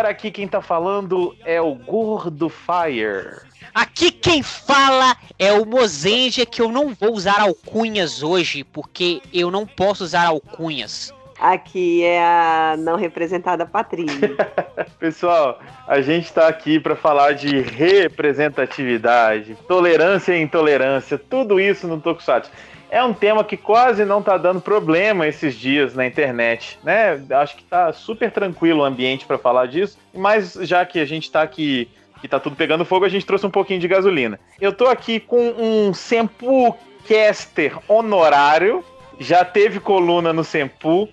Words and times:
galera, 0.00 0.08
aqui 0.10 0.30
quem 0.30 0.48
tá 0.48 0.62
falando 0.62 1.36
é 1.44 1.60
o 1.60 1.74
Gordo 1.74 2.48
Fire. 2.48 3.42
Aqui 3.74 4.10
quem 4.10 4.42
fala 4.42 5.14
é 5.38 5.52
o 5.52 5.66
Mozenja, 5.66 6.46
que 6.46 6.62
eu 6.62 6.72
não 6.72 6.94
vou 6.94 7.12
usar 7.12 7.40
alcunhas 7.40 8.22
hoje, 8.22 8.64
porque 8.64 9.20
eu 9.32 9.50
não 9.50 9.66
posso 9.66 10.02
usar 10.04 10.26
alcunhas. 10.26 11.12
Aqui 11.38 12.02
é 12.02 12.22
a 12.22 12.76
não 12.78 12.96
representada 12.96 13.66
Patrícia. 13.66 14.36
Pessoal, 14.98 15.60
a 15.86 16.00
gente 16.00 16.24
está 16.24 16.48
aqui 16.48 16.80
para 16.80 16.96
falar 16.96 17.32
de 17.32 17.60
representatividade, 17.60 19.56
tolerância 19.68 20.34
e 20.34 20.42
intolerância, 20.42 21.18
tudo 21.18 21.60
isso 21.60 21.86
no 21.86 22.00
Tokusatsu. 22.00 22.50
É 22.90 23.02
um 23.04 23.14
tema 23.14 23.44
que 23.44 23.56
quase 23.56 24.04
não 24.04 24.18
está 24.18 24.36
dando 24.36 24.60
problema 24.60 25.26
esses 25.26 25.54
dias 25.54 25.94
na 25.94 26.04
internet, 26.04 26.76
né? 26.82 27.22
Acho 27.30 27.56
que 27.56 27.62
está 27.62 27.92
super 27.92 28.32
tranquilo 28.32 28.80
o 28.80 28.84
ambiente 28.84 29.24
para 29.24 29.38
falar 29.38 29.66
disso, 29.66 29.96
mas 30.12 30.54
já 30.62 30.84
que 30.84 30.98
a 30.98 31.04
gente 31.04 31.24
está 31.24 31.42
aqui 31.42 31.88
que 32.20 32.28
tá 32.28 32.38
tudo 32.38 32.54
pegando 32.54 32.84
fogo, 32.84 33.04
a 33.04 33.08
gente 33.08 33.24
trouxe 33.24 33.46
um 33.46 33.50
pouquinho 33.50 33.80
de 33.80 33.88
gasolina. 33.88 34.38
Eu 34.60 34.72
tô 34.72 34.86
aqui 34.86 35.18
com 35.18 35.54
um 35.56 35.94
Sempu 35.94 36.76
caster 37.08 37.78
honorário, 37.88 38.84
já 39.18 39.44
teve 39.44 39.80
coluna 39.80 40.32
no 40.32 40.44
Sempu, 40.44 41.08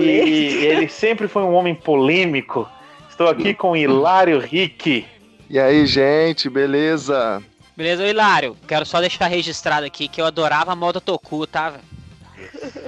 e 0.00 0.64
ele 0.64 0.88
sempre 0.88 1.28
foi 1.28 1.42
um 1.42 1.52
homem 1.52 1.74
polêmico. 1.74 2.66
Estou 3.10 3.28
aqui 3.28 3.52
com 3.52 3.76
Hilário 3.76 4.38
Rick. 4.38 5.04
E 5.50 5.58
aí, 5.58 5.86
gente, 5.86 6.48
beleza? 6.48 7.42
Beleza, 7.76 8.06
Hilário? 8.06 8.56
Quero 8.66 8.86
só 8.86 9.00
deixar 9.00 9.26
registrado 9.26 9.84
aqui 9.84 10.08
que 10.08 10.18
eu 10.18 10.24
adorava 10.24 10.72
a 10.72 10.76
moda 10.76 10.98
Toku, 10.98 11.46
tá? 11.46 11.74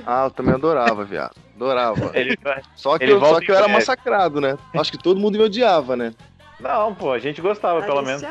Ah, 0.07 0.25
eu 0.25 0.31
também 0.31 0.55
adorava, 0.55 1.05
viado. 1.05 1.37
Adorava. 1.55 2.11
Ele, 2.17 2.39
só 2.75 2.99
que, 2.99 3.05
eu, 3.05 3.21
só 3.21 3.39
que 3.39 3.51
eu 3.51 3.55
era 3.55 3.69
massacrado, 3.69 4.41
né? 4.41 4.57
Acho 4.75 4.91
que 4.91 4.97
todo 4.97 5.21
mundo 5.21 5.37
me 5.37 5.45
odiava, 5.45 5.95
né? 5.95 6.15
Não, 6.59 6.95
pô, 6.95 7.12
a 7.12 7.19
gente 7.19 7.43
gostava, 7.43 7.81
a 7.81 7.83
pelo 7.83 8.01
menos. 8.01 8.23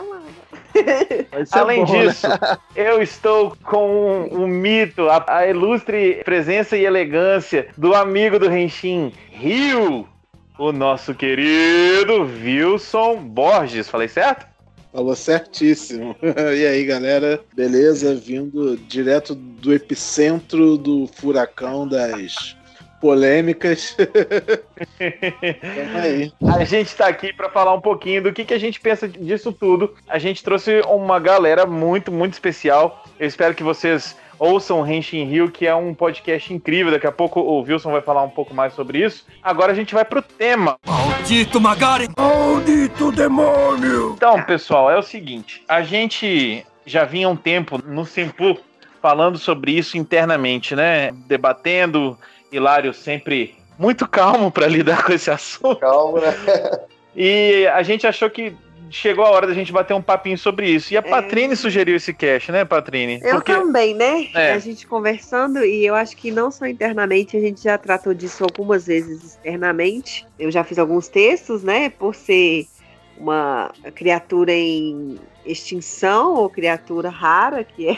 Além 1.52 1.86
bom, 1.86 1.94
né? 1.94 2.08
disso, 2.08 2.28
né? 2.28 2.38
eu 2.76 3.02
estou 3.04 3.56
com 3.64 4.28
um, 4.32 4.44
um 4.44 4.48
mito, 4.48 5.08
a, 5.10 5.24
a, 5.28 5.48
ilustre 5.48 6.24
presença 6.26 6.76
e 6.76 6.86
elegância 6.86 7.68
do 7.78 7.94
amigo 7.94 8.40
do 8.40 8.50
Renshin, 8.50 9.14
Rio, 9.30 10.08
o 10.58 10.72
nosso 10.72 11.14
querido 11.14 12.24
Wilson 12.24 13.18
Borges. 13.18 13.88
Falei 13.88 14.08
certo? 14.08 14.57
Falou 14.92 15.16
certíssimo. 15.16 16.16
E 16.58 16.66
aí, 16.66 16.86
galera? 16.86 17.40
Beleza? 17.56 18.16
Vindo 18.16 18.78
direto 18.78 19.36
do 19.36 19.74
epicentro 19.74 20.78
do 20.78 21.08
furacão 21.08 21.88
das 21.88 22.56
polêmicas. 23.00 23.96
aí. 26.02 26.32
A 26.58 26.64
gente 26.64 26.88
está 26.88 27.08
aqui 27.08 27.32
para 27.32 27.50
falar 27.50 27.74
um 27.74 27.82
pouquinho 27.82 28.24
do 28.24 28.34
que, 28.34 28.46
que 28.46 28.54
a 28.54 28.60
gente 28.60 28.80
pensa 28.80 29.08
disso 29.08 29.52
tudo. 29.52 29.94
A 30.08 30.18
gente 30.18 30.44
trouxe 30.44 30.82
uma 30.82 31.20
galera 31.20 31.66
muito, 31.66 32.12
muito 32.12 32.34
especial. 32.34 33.04
Eu 33.20 33.28
espero 33.28 33.54
que 33.54 33.64
vocês 33.64 34.16
ouçam 34.40 34.86
Henshin 34.86 35.26
Rio, 35.26 35.52
que 35.52 35.66
é 35.66 35.76
um 35.76 35.94
podcast 35.94 36.54
incrível. 36.54 36.92
Daqui 36.92 37.08
a 37.08 37.12
pouco 37.12 37.40
o 37.40 37.62
Wilson 37.62 37.92
vai 37.92 38.02
falar 38.02 38.24
um 38.24 38.30
pouco 38.30 38.54
mais 38.54 38.74
sobre 38.74 39.04
isso. 39.04 39.26
Agora 39.42 39.72
a 39.72 39.76
gente 39.76 39.94
vai 39.94 40.06
pro 40.06 40.22
tema. 40.22 40.78
Maldito 40.86 41.60
Magari! 41.60 42.08
Maldito 42.18 43.12
demônio! 43.12 44.14
Então, 44.16 44.42
pessoal, 44.44 44.90
é 44.90 44.98
o 44.98 45.04
seguinte. 45.04 45.64
A 45.68 45.82
gente 45.82 46.66
já 46.86 47.04
vinha 47.04 47.30
um 47.30 47.36
tempo 47.36 47.80
no 47.86 48.06
Simpu 48.06 48.58
falando 49.02 49.38
sobre 49.38 49.72
isso 49.72 49.98
internamente, 49.98 50.76
né? 50.76 51.12
Debatendo 51.28 52.18
Hilário 52.52 52.94
sempre 52.94 53.56
muito 53.78 54.08
calmo 54.08 54.52
para 54.52 54.68
lidar 54.68 55.04
com 55.04 55.14
esse 55.14 55.30
assunto. 55.30 55.80
Calmo, 55.80 56.20
né? 56.20 56.34
E 57.16 57.68
a 57.74 57.82
gente 57.84 58.06
achou 58.06 58.30
que 58.30 58.56
chegou 58.90 59.26
a 59.26 59.30
hora 59.30 59.48
da 59.48 59.54
gente 59.54 59.72
bater 59.72 59.94
um 59.94 60.02
papinho 60.02 60.38
sobre 60.38 60.70
isso. 60.70 60.94
E 60.94 60.98
a 60.98 61.00
é. 61.00 61.04
Patrine 61.04 61.56
sugeriu 61.56 61.96
esse 61.96 62.14
cast, 62.14 62.52
né, 62.52 62.66
Patrine? 62.66 63.20
Eu 63.24 63.36
Porque... 63.36 63.54
também, 63.54 63.94
né? 63.94 64.28
É. 64.34 64.54
A 64.54 64.60
gente 64.60 64.88
conversando, 64.88 65.64
e 65.64 65.86
eu 65.86 65.96
acho 65.96 66.16
que 66.16 66.32
não 66.32 66.52
só 66.52 66.66
internamente, 66.66 67.38
a 67.38 67.40
gente 67.40 67.64
já 67.64 67.78
tratou 67.78 68.14
disso 68.14 68.44
algumas 68.44 68.88
vezes 68.88 69.24
externamente. 69.24 70.26
Eu 70.38 70.52
já 70.52 70.64
fiz 70.64 70.78
alguns 70.78 71.08
textos, 71.08 71.64
né? 71.64 71.90
Por 71.90 72.16
ser 72.16 72.68
uma 73.18 73.72
criatura 73.96 74.52
em 74.52 75.18
extinção, 75.46 76.36
ou 76.36 76.50
criatura 76.50 77.10
rara, 77.10 77.64
que 77.64 77.90
é 77.90 77.98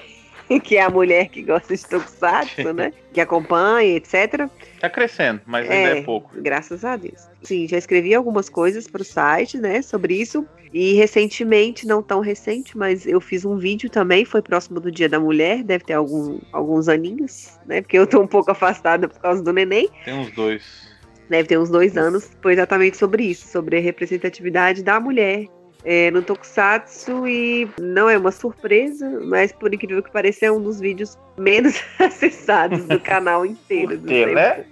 que 0.64 0.78
é 0.78 0.82
a 0.82 0.90
mulher 0.90 1.30
que 1.30 1.44
gosta 1.44 1.76
de 1.76 1.86
tokusatsu, 1.86 2.72
né? 2.74 2.92
Que 3.14 3.22
acompanha, 3.22 3.96
etc. 3.96 4.50
Tá 4.80 4.90
crescendo, 4.90 5.42
mas 5.46 5.70
ainda 5.70 5.98
é, 5.98 6.00
é 6.00 6.02
pouco. 6.02 6.32
Graças 6.36 6.84
a 6.84 6.96
Deus. 6.96 7.28
Sim, 7.44 7.68
já 7.68 7.78
escrevi 7.78 8.14
algumas 8.14 8.50
coisas 8.50 8.88
para 8.88 9.02
o 9.02 9.06
site, 9.06 9.58
né, 9.58 9.82
sobre 9.82 10.16
isso. 10.16 10.46
E 10.72 10.94
recentemente, 10.94 11.88
não 11.88 12.04
tão 12.04 12.20
recente, 12.20 12.78
mas 12.78 13.08
eu 13.08 13.20
fiz 13.20 13.44
um 13.44 13.58
vídeo 13.58 13.90
também, 13.90 14.24
foi 14.24 14.42
próximo 14.42 14.80
do 14.80 14.92
Dia 14.92 15.10
da 15.10 15.20
Mulher, 15.20 15.64
deve 15.64 15.84
ter 15.84 15.94
algum, 15.94 16.40
alguns 16.52 16.88
aninhos, 16.88 17.58
né? 17.66 17.82
Porque 17.82 17.98
eu 17.98 18.06
tô 18.06 18.22
um 18.22 18.28
pouco 18.28 18.52
afastada 18.52 19.08
por 19.08 19.20
causa 19.20 19.42
do 19.42 19.52
neném. 19.52 19.90
Tem 20.06 20.14
uns 20.14 20.32
dois. 20.32 20.88
Deve 21.28 21.48
ter 21.48 21.58
uns 21.58 21.70
dois 21.70 21.98
anos, 21.98 22.30
foi 22.42 22.54
exatamente 22.54 22.98
sobre 22.98 23.24
isso, 23.24 23.48
sobre 23.48 23.78
a 23.78 23.82
representatividade 23.82 24.84
da 24.84 25.00
mulher 25.00 25.48
é, 25.84 26.12
no 26.12 26.22
Tokusatsu 26.22 27.28
e 27.28 27.70
não 27.80 28.10
é 28.10 28.18
uma 28.18 28.32
surpresa, 28.32 29.10
mas 29.24 29.52
por 29.52 29.74
incrível 29.74 30.04
que 30.04 30.12
pareça 30.12 30.46
é 30.46 30.52
um 30.52 30.62
dos 30.62 30.80
vídeos 30.80 31.18
menos 31.38 31.82
acessados 31.98 32.84
do 32.86 33.00
canal 33.00 33.46
inteiro. 33.46 33.98
Por 33.98 34.08
quê, 34.08 34.26
né? 34.26 34.66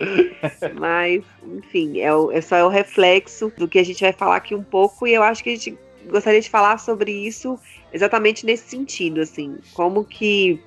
Mas, 0.77 1.23
enfim, 1.45 2.01
é, 2.01 2.13
o, 2.13 2.31
é 2.31 2.41
só 2.41 2.65
o 2.65 2.69
reflexo 2.69 3.51
do 3.57 3.67
que 3.67 3.79
a 3.79 3.85
gente 3.85 4.01
vai 4.01 4.11
falar 4.11 4.37
aqui 4.37 4.53
um 4.53 4.63
pouco 4.63 5.07
e 5.07 5.13
eu 5.13 5.23
acho 5.23 5.43
que 5.43 5.49
a 5.49 5.53
gente 5.53 5.77
gostaria 6.09 6.41
de 6.41 6.49
falar 6.49 6.77
sobre 6.77 7.11
isso 7.11 7.59
exatamente 7.91 8.45
nesse 8.45 8.69
sentido, 8.69 9.21
assim, 9.21 9.57
como 9.73 10.03
que 10.03 10.61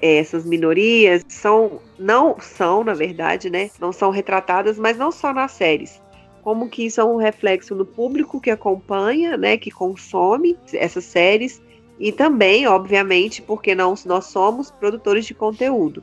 é, 0.00 0.18
essas 0.18 0.44
minorias 0.44 1.24
são, 1.28 1.80
não 1.98 2.36
são, 2.40 2.84
na 2.84 2.94
verdade, 2.94 3.50
né, 3.50 3.70
não 3.80 3.92
são 3.92 4.10
retratadas, 4.10 4.78
mas 4.78 4.96
não 4.96 5.12
só 5.12 5.32
nas 5.32 5.52
séries, 5.52 6.00
como 6.42 6.68
que 6.68 6.86
isso 6.86 7.00
é 7.00 7.04
um 7.04 7.16
reflexo 7.16 7.74
no 7.74 7.84
público 7.84 8.40
que 8.40 8.50
acompanha, 8.50 9.36
né, 9.36 9.56
que 9.56 9.70
consome 9.70 10.56
essas 10.72 11.04
séries 11.04 11.62
e 11.98 12.10
também, 12.10 12.66
obviamente, 12.66 13.42
porque 13.42 13.74
não 13.74 13.94
nós 14.06 14.26
somos 14.26 14.70
produtores 14.70 15.26
de 15.26 15.34
conteúdo. 15.34 16.02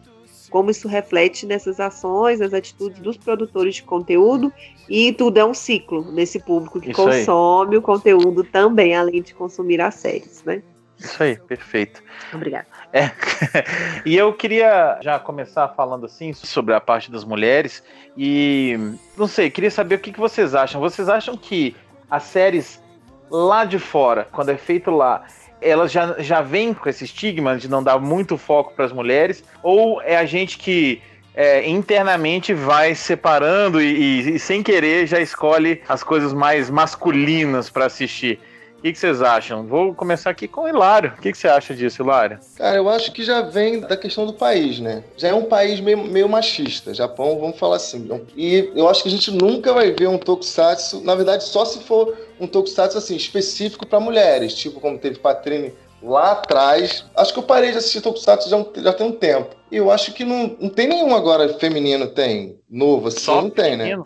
Como 0.50 0.72
isso 0.72 0.88
reflete 0.88 1.46
nessas 1.46 1.80
ações, 1.80 2.40
nas 2.40 2.53
atitudes 2.53 3.00
dos 3.02 3.18
produtores 3.18 3.75
de 3.75 3.84
conteúdo 3.84 4.53
e 4.88 5.12
tudo 5.12 5.40
é 5.40 5.46
um 5.46 5.53
ciclo 5.53 6.09
nesse 6.12 6.40
público 6.40 6.80
que 6.80 6.92
isso 6.92 7.04
consome 7.04 7.72
aí. 7.72 7.78
o 7.78 7.81
conteúdo 7.81 8.44
também, 8.44 8.96
além 8.96 9.22
de 9.22 9.34
consumir 9.34 9.81
as 9.81 9.96
séries, 9.96 10.44
né? 10.46 10.62
Isso 10.98 11.22
aí, 11.22 11.36
perfeito. 11.36 12.02
Obrigada. 12.34 12.68
É. 12.94 13.12
e 14.06 14.16
eu 14.16 14.34
queria 14.34 14.98
já 15.02 15.20
começar 15.20 15.68
falando 15.70 16.06
assim 16.06 16.34
sobre 16.34 16.74
a 16.74 16.80
parte 16.80 17.12
das 17.12 17.24
mulheres 17.24 17.84
e 18.18 18.78
não 19.18 19.28
sei, 19.28 19.50
queria 19.50 19.70
saber 19.70 19.96
o 19.96 20.00
que, 20.00 20.12
que 20.12 20.20
vocês 20.20 20.56
acham. 20.56 20.80
Vocês 20.81 21.09
acham 21.09 21.36
que 21.36 21.75
as 22.09 22.24
séries 22.24 22.81
lá 23.30 23.66
de 23.66 23.78
fora, 23.78 24.28
quando 24.31 24.50
é 24.50 24.58
feito 24.58 24.90
lá, 24.90 25.25
elas 25.62 25.92
já, 25.92 26.16
já 26.20 26.42
vêm 26.42 26.74
com 26.74 26.88
esse 26.88 27.03
estigma 27.03 27.58
de 27.58 27.68
não 27.68 27.84
dar 27.84 28.00
muito 28.00 28.38
foco 28.38 28.74
para 28.74 28.86
as 28.86 28.92
mulheres? 28.92 29.44
Ou 29.62 30.02
é 30.02 30.16
a 30.16 30.25
gente 30.25 30.58
que 30.58 31.02
é, 31.36 31.68
internamente 31.69 32.54
vai 32.54 32.96
separando 32.96 33.81
e, 33.81 33.86
e, 33.86 34.36
e, 34.36 34.40
sem 34.40 34.64
querer 34.64 35.06
já 35.06 35.19
escolhe 35.19 35.81
as 35.88 36.04
coisas 36.04 36.34
mais 36.34 36.69
masculinas 36.69 37.69
para 37.69 37.86
assistir? 37.86 38.40
O 38.77 38.81
que, 38.81 38.93
que, 38.93 38.99
vocês 38.99 39.23
acham? 39.23 39.65
Vou 39.65 39.93
começar 39.93 40.29
aqui 40.29 40.47
com 40.47 40.61
o 40.61 40.67
Hilário. 40.67 41.13
O 41.17 41.21
que, 41.21 41.31
que, 41.31 41.38
você 41.38 41.47
acha 41.47 41.74
disso, 41.74 42.03
Hilário? 42.03 42.39
Cara, 42.56 42.77
eu 42.77 42.88
acho 42.88 43.12
que 43.12 43.24
já 43.24 43.41
vem 43.41 43.79
da 43.79 43.97
questão 43.97 44.25
do 44.25 44.33
país, 44.33 44.79
né? 44.79 45.03
Já 45.18 45.29
é 45.29 45.33
um 45.33 45.45
país 45.45 45.79
meio, 45.79 45.97
meio 45.97 46.29
machista. 46.29 46.94
Japão, 46.94 47.39
vamos 47.39 47.57
falar 47.57 47.77
assim. 47.77 48.07
E 48.35 48.71
eu 48.75 48.88
acho 48.88 49.01
que 49.01 49.09
a 49.09 49.12
gente 49.12 49.31
nunca 49.31 49.74
vai 49.74 49.91
ver 49.91 50.07
um 50.07 50.18
tokusatsu, 50.19 51.01
na 51.03 51.15
verdade, 51.15 51.44
só 51.44 51.65
se 51.65 51.79
for 51.79 52.15
um 52.39 52.45
tokusatsu 52.45 53.00
assim, 53.00 53.15
específico 53.15 53.85
para 53.85 54.00
mulheres, 54.00 54.53
tipo 54.53 54.80
como 54.80 55.00
teve 55.00 55.18
Patrine 55.18 55.73
lá 56.01 56.33
atrás. 56.33 57.06
Acho 57.15 57.33
que 57.33 57.39
eu 57.39 57.44
parei 57.44 57.71
de 57.71 57.77
assistir 57.77 58.01
Tokusatsu 58.01 58.50
já, 58.50 58.63
já 58.81 58.94
tem 58.94 59.07
um 59.07 59.12
tempo. 59.12 59.56
E 59.71 59.77
eu 59.77 59.91
acho 59.91 60.13
que 60.13 60.23
não, 60.23 60.56
não 60.59 60.69
tem 60.69 60.88
nenhum 60.88 61.15
agora 61.15 61.50
feminino, 61.57 62.07
tem? 62.07 62.59
Novo 62.69 63.07
assim, 63.07 63.19
Só 63.19 63.41
não 63.41 63.50
tem, 63.50 63.75
né? 63.75 63.97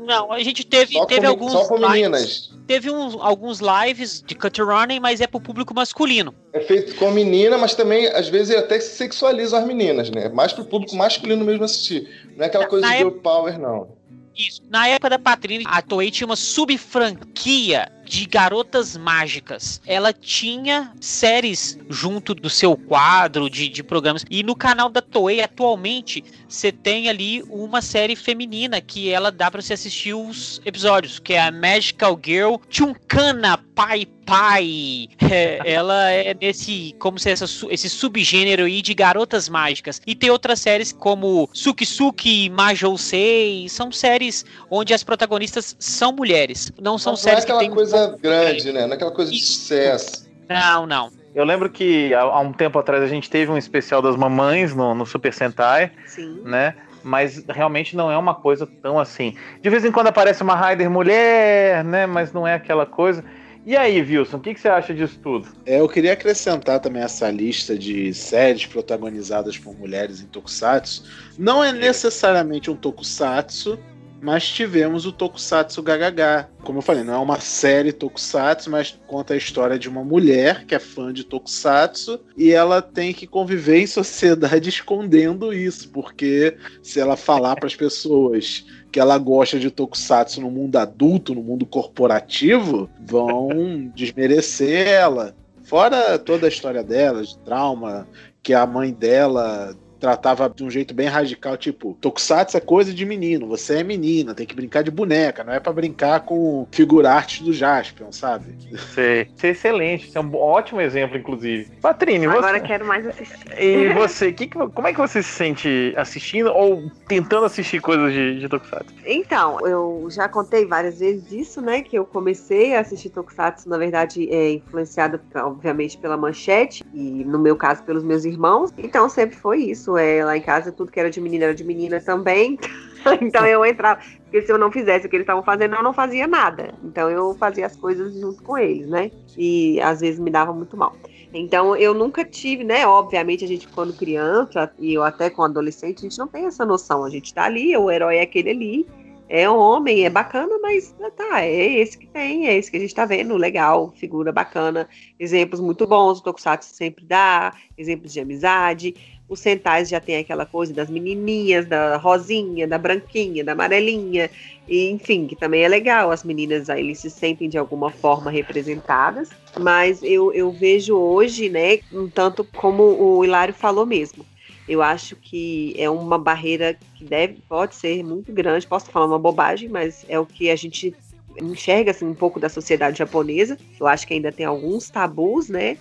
Não, 0.00 0.32
a 0.32 0.42
gente 0.42 0.64
teve, 0.64 0.94
só 0.94 1.04
teve 1.04 1.20
com, 1.20 1.28
alguns. 1.28 1.52
Só 1.52 1.68
com 1.68 1.78
meninas. 1.78 2.50
teve 2.66 2.90
uns, 2.90 3.14
alguns 3.20 3.60
lives 3.60 4.22
de 4.26 4.34
cut 4.34 4.60
running, 4.62 4.98
mas 4.98 5.20
é 5.20 5.26
pro 5.26 5.40
público 5.40 5.74
masculino. 5.74 6.34
É 6.54 6.60
feito 6.60 6.94
com 6.94 7.10
menina, 7.10 7.58
mas 7.58 7.74
também, 7.74 8.06
às 8.06 8.28
vezes, 8.28 8.56
até 8.56 8.80
sexualiza 8.80 9.58
as 9.58 9.66
meninas, 9.66 10.10
né? 10.10 10.30
Mais 10.30 10.54
pro 10.54 10.64
público 10.64 10.96
masculino 10.96 11.44
mesmo 11.44 11.64
assistir. 11.64 12.08
Não 12.34 12.44
é 12.44 12.46
aquela 12.48 12.66
coisa 12.66 12.86
na 12.86 12.96
de 12.96 13.02
época... 13.02 13.20
power, 13.20 13.58
não. 13.58 13.88
Isso. 14.34 14.62
Na 14.70 14.88
época 14.88 15.10
da 15.10 15.18
Patrine, 15.18 15.64
a 15.66 15.82
Toei 15.82 16.10
tinha 16.10 16.26
uma 16.26 16.36
subfranquia 16.36 17.92
de 18.10 18.26
garotas 18.26 18.96
mágicas. 18.96 19.80
Ela 19.86 20.12
tinha 20.12 20.92
séries 21.00 21.78
junto 21.88 22.34
do 22.34 22.50
seu 22.50 22.76
quadro 22.76 23.48
de, 23.48 23.68
de 23.68 23.84
programas. 23.84 24.24
E 24.28 24.42
no 24.42 24.56
canal 24.56 24.88
da 24.88 25.00
Toei, 25.00 25.40
atualmente, 25.40 26.24
você 26.48 26.72
tem 26.72 27.08
ali 27.08 27.40
uma 27.48 27.80
série 27.80 28.16
feminina 28.16 28.80
que 28.80 29.10
ela 29.10 29.30
dá 29.30 29.48
para 29.48 29.62
você 29.62 29.74
assistir 29.74 30.12
os 30.12 30.60
episódios, 30.64 31.20
que 31.20 31.34
é 31.34 31.40
a 31.40 31.52
Magical 31.52 32.18
Girl 32.20 32.56
Chunkana 32.68 33.58
Pai 33.76 34.06
Pai. 34.26 35.08
É, 35.30 35.60
ela 35.64 36.10
é 36.10 36.34
nesse, 36.34 36.92
como 36.98 37.16
se 37.16 37.30
essa, 37.30 37.44
esse 37.70 37.88
subgênero 37.88 38.64
aí 38.64 38.82
de 38.82 38.92
garotas 38.94 39.48
mágicas. 39.48 40.02
E 40.04 40.12
tem 40.12 40.28
outras 40.28 40.60
séries 40.60 40.90
como 40.90 41.48
Suki 41.52 41.86
Suki, 41.86 42.50
Majou 42.50 42.98
Sei, 42.98 43.68
são 43.68 43.92
séries 43.92 44.44
onde 44.68 44.92
as 44.92 45.04
protagonistas 45.04 45.76
são 45.78 46.10
mulheres. 46.10 46.72
Não 46.80 46.98
são 46.98 47.12
Mas 47.12 47.20
séries 47.20 47.46
não 47.46 47.54
é 47.54 47.58
que 47.60 47.64
tem 47.64 47.70
coisa 47.70 47.99
grande, 48.06 48.72
né? 48.72 48.86
Não 48.86 48.92
é 48.92 48.94
aquela 48.94 49.10
coisa 49.10 49.30
de 49.30 49.40
sucesso. 49.40 50.28
Não, 50.48 50.86
não. 50.86 51.10
Eu 51.34 51.44
lembro 51.44 51.70
que 51.70 52.12
há, 52.12 52.22
há 52.22 52.40
um 52.40 52.52
tempo 52.52 52.78
atrás 52.78 53.02
a 53.02 53.06
gente 53.06 53.30
teve 53.30 53.50
um 53.50 53.56
especial 53.56 54.02
das 54.02 54.16
mamães 54.16 54.74
no, 54.74 54.94
no 54.94 55.06
Super 55.06 55.32
Sentai, 55.32 55.92
Sim. 56.06 56.42
né? 56.44 56.74
Mas 57.02 57.42
realmente 57.48 57.96
não 57.96 58.10
é 58.10 58.18
uma 58.18 58.34
coisa 58.34 58.66
tão 58.66 58.98
assim. 58.98 59.34
De 59.62 59.70
vez 59.70 59.84
em 59.84 59.92
quando 59.92 60.08
aparece 60.08 60.42
uma 60.42 60.54
Raider 60.54 60.90
mulher, 60.90 61.84
né? 61.84 62.06
Mas 62.06 62.32
não 62.32 62.46
é 62.46 62.54
aquela 62.54 62.84
coisa. 62.84 63.24
E 63.64 63.76
aí, 63.76 64.00
Wilson, 64.00 64.38
o 64.38 64.40
que, 64.40 64.54
que 64.54 64.60
você 64.60 64.68
acha 64.68 64.94
disso 64.94 65.18
tudo? 65.22 65.48
É, 65.66 65.80
eu 65.80 65.88
queria 65.88 66.14
acrescentar 66.14 66.80
também 66.80 67.02
essa 67.02 67.30
lista 67.30 67.78
de 67.78 68.12
séries 68.14 68.64
protagonizadas 68.66 69.58
por 69.58 69.78
mulheres 69.78 70.20
em 70.20 70.26
Tokusatsu. 70.26 71.04
Não 71.38 71.62
é 71.62 71.70
necessariamente 71.70 72.70
um 72.70 72.76
Tokusatsu, 72.76 73.78
mas 74.22 74.46
tivemos 74.46 75.06
o 75.06 75.12
Tokusatsu 75.12 75.82
Gagaga. 75.82 76.48
Como 76.62 76.78
eu 76.78 76.82
falei, 76.82 77.02
não 77.02 77.14
é 77.14 77.18
uma 77.18 77.40
série 77.40 77.92
Tokusatsu, 77.92 78.70
mas 78.70 78.98
conta 79.06 79.34
a 79.34 79.36
história 79.36 79.78
de 79.78 79.88
uma 79.88 80.04
mulher 80.04 80.64
que 80.66 80.74
é 80.74 80.78
fã 80.78 81.12
de 81.12 81.24
Tokusatsu 81.24 82.20
e 82.36 82.50
ela 82.50 82.82
tem 82.82 83.14
que 83.14 83.26
conviver 83.26 83.78
em 83.80 83.86
sociedade 83.86 84.68
escondendo 84.70 85.52
isso, 85.52 85.88
porque 85.90 86.56
se 86.82 87.00
ela 87.00 87.16
falar 87.16 87.56
para 87.56 87.66
as 87.66 87.76
pessoas 87.76 88.64
que 88.92 89.00
ela 89.00 89.16
gosta 89.18 89.58
de 89.58 89.70
Tokusatsu 89.70 90.40
no 90.40 90.50
mundo 90.50 90.76
adulto, 90.76 91.34
no 91.34 91.42
mundo 91.42 91.64
corporativo, 91.64 92.90
vão 93.06 93.48
desmerecer 93.94 94.86
ela. 94.86 95.34
Fora 95.62 96.18
toda 96.18 96.46
a 96.46 96.48
história 96.48 96.82
dela, 96.82 97.22
de 97.22 97.38
trauma, 97.38 98.06
que 98.42 98.52
a 98.52 98.66
mãe 98.66 98.92
dela 98.92 99.76
tratava 100.00 100.48
de 100.54 100.64
um 100.64 100.70
jeito 100.70 100.94
bem 100.94 101.06
radical, 101.06 101.56
tipo, 101.56 101.96
Tokusatsu 102.00 102.56
é 102.56 102.60
coisa 102.60 102.92
de 102.92 103.04
menino, 103.04 103.46
você 103.46 103.78
é 103.80 103.84
menina, 103.84 104.34
tem 104.34 104.46
que 104.46 104.54
brincar 104.54 104.82
de 104.82 104.90
boneca, 104.90 105.44
não 105.44 105.52
é 105.52 105.60
pra 105.60 105.72
brincar 105.72 106.20
com 106.20 106.66
figura 106.72 107.10
arte 107.12 107.44
do 107.44 107.52
Jaspion, 107.52 108.10
sabe? 108.10 108.54
Sei. 108.94 109.28
Isso 109.36 109.46
é 109.46 109.50
excelente, 109.50 110.06
isso 110.08 110.16
é 110.18 110.20
um 110.20 110.34
ótimo 110.34 110.80
exemplo, 110.80 111.16
inclusive. 111.18 111.70
Patrine, 111.82 112.26
Agora 112.26 112.58
você. 112.58 112.66
quero 112.66 112.84
mais 112.86 113.06
assistir. 113.06 113.36
E 113.60 113.92
você, 113.92 114.32
que 114.32 114.46
que- 114.46 114.58
como 114.70 114.88
é 114.88 114.92
que 114.92 114.98
você 114.98 115.22
se 115.22 115.28
sente 115.30 115.92
assistindo 115.96 116.50
ou 116.50 116.90
tentando 117.06 117.44
assistir 117.44 117.80
coisas 117.80 118.12
de, 118.12 118.40
de 118.40 118.48
Tokusatsu? 118.48 118.94
Então, 119.04 119.58
eu 119.66 120.06
já 120.10 120.28
contei 120.28 120.64
várias 120.64 120.98
vezes 121.00 121.30
isso, 121.32 121.60
né? 121.60 121.82
Que 121.82 121.98
eu 121.98 122.04
comecei 122.04 122.74
a 122.74 122.80
assistir 122.80 123.10
Tokusatsu, 123.10 123.68
na 123.68 123.76
verdade, 123.76 124.28
é 124.32 124.52
influenciada, 124.52 125.20
obviamente, 125.36 125.98
pela 125.98 126.16
manchete, 126.16 126.82
e 126.94 127.24
no 127.24 127.38
meu 127.38 127.56
caso, 127.56 127.82
pelos 127.82 128.02
meus 128.04 128.24
irmãos. 128.24 128.70
Então, 128.78 129.08
sempre 129.08 129.36
foi 129.36 129.58
isso. 129.64 129.89
É, 129.98 130.24
lá 130.24 130.36
em 130.36 130.42
casa, 130.42 130.72
tudo 130.72 130.90
que 130.90 131.00
era 131.00 131.10
de 131.10 131.20
menina 131.20 131.44
era 131.44 131.54
de 131.54 131.64
menina 131.64 132.00
também. 132.00 132.58
então, 133.20 133.46
eu 133.46 133.64
entrava. 133.64 134.00
Porque 134.22 134.42
se 134.42 134.52
eu 134.52 134.58
não 134.58 134.70
fizesse 134.70 135.06
o 135.06 135.10
que 135.10 135.16
eles 135.16 135.24
estavam 135.24 135.42
fazendo, 135.42 135.74
eu 135.74 135.82
não 135.82 135.92
fazia 135.92 136.26
nada. 136.26 136.74
Então, 136.84 137.10
eu 137.10 137.34
fazia 137.34 137.66
as 137.66 137.76
coisas 137.76 138.14
junto 138.14 138.42
com 138.42 138.56
eles, 138.56 138.88
né? 138.88 139.10
E 139.36 139.80
às 139.80 140.00
vezes 140.00 140.20
me 140.20 140.30
dava 140.30 140.52
muito 140.52 140.76
mal. 140.76 140.94
Então, 141.32 141.76
eu 141.76 141.94
nunca 141.94 142.24
tive, 142.24 142.64
né? 142.64 142.86
Obviamente, 142.86 143.44
a 143.44 143.48
gente, 143.48 143.68
quando 143.68 143.96
criança, 143.96 144.72
e 144.78 144.94
eu 144.94 145.02
até 145.02 145.30
com 145.30 145.42
adolescente, 145.42 145.98
a 145.98 146.02
gente 146.02 146.18
não 146.18 146.26
tem 146.26 146.46
essa 146.46 146.64
noção. 146.64 147.04
A 147.04 147.10
gente 147.10 147.32
tá 147.32 147.44
ali, 147.44 147.76
o 147.76 147.90
herói 147.90 148.16
é 148.16 148.22
aquele 148.22 148.50
ali, 148.50 148.86
é 149.30 149.48
homem, 149.48 150.04
é 150.04 150.10
bacana, 150.10 150.58
mas 150.60 150.92
tá, 151.16 151.40
é 151.40 151.78
esse 151.78 151.96
que 151.96 152.08
tem, 152.08 152.48
é 152.48 152.56
esse 152.56 152.68
que 152.68 152.76
a 152.76 152.80
gente 152.80 152.92
tá 152.92 153.06
vendo, 153.06 153.36
legal, 153.36 153.92
figura 153.96 154.32
bacana, 154.32 154.88
exemplos 155.20 155.60
muito 155.60 155.86
bons, 155.86 156.18
o 156.18 156.22
Tokusatsu 156.24 156.74
sempre 156.74 157.04
dá, 157.04 157.54
exemplos 157.78 158.12
de 158.12 158.18
amizade. 158.18 159.09
Os 159.30 159.38
Sentais 159.38 159.88
já 159.88 160.00
tem 160.00 160.16
aquela 160.16 160.44
coisa 160.44 160.74
das 160.74 160.90
menininhas, 160.90 161.64
da 161.64 161.96
rosinha, 161.96 162.66
da 162.66 162.76
branquinha, 162.76 163.44
da 163.44 163.52
amarelinha, 163.52 164.28
e, 164.66 164.90
enfim, 164.90 165.28
que 165.28 165.36
também 165.36 165.62
é 165.62 165.68
legal. 165.68 166.10
As 166.10 166.24
meninas 166.24 166.68
aí 166.68 166.92
se 166.96 167.08
sentem 167.08 167.48
de 167.48 167.56
alguma 167.56 167.92
forma 167.92 168.28
representadas, 168.28 169.30
mas 169.56 170.02
eu, 170.02 170.32
eu 170.32 170.50
vejo 170.50 170.96
hoje, 170.96 171.48
né, 171.48 171.78
um 171.92 172.08
tanto 172.08 172.42
como 172.42 172.82
o 172.82 173.24
Hilário 173.24 173.54
falou 173.54 173.86
mesmo. 173.86 174.26
Eu 174.68 174.82
acho 174.82 175.14
que 175.14 175.74
é 175.78 175.88
uma 175.88 176.18
barreira 176.18 176.76
que 176.96 177.04
deve, 177.04 177.38
pode 177.48 177.76
ser 177.76 178.02
muito 178.02 178.32
grande. 178.32 178.66
Posso 178.66 178.90
falar 178.90 179.06
uma 179.06 179.18
bobagem, 179.18 179.68
mas 179.68 180.04
é 180.08 180.18
o 180.18 180.26
que 180.26 180.50
a 180.50 180.56
gente 180.56 180.92
enxerga 181.40 181.92
assim, 181.92 182.04
um 182.04 182.14
pouco 182.14 182.40
da 182.40 182.48
sociedade 182.48 182.98
japonesa. 182.98 183.56
Eu 183.78 183.86
acho 183.86 184.06
que 184.08 184.14
ainda 184.14 184.32
tem 184.32 184.44
alguns 184.44 184.90
tabus, 184.90 185.48
né, 185.48 185.76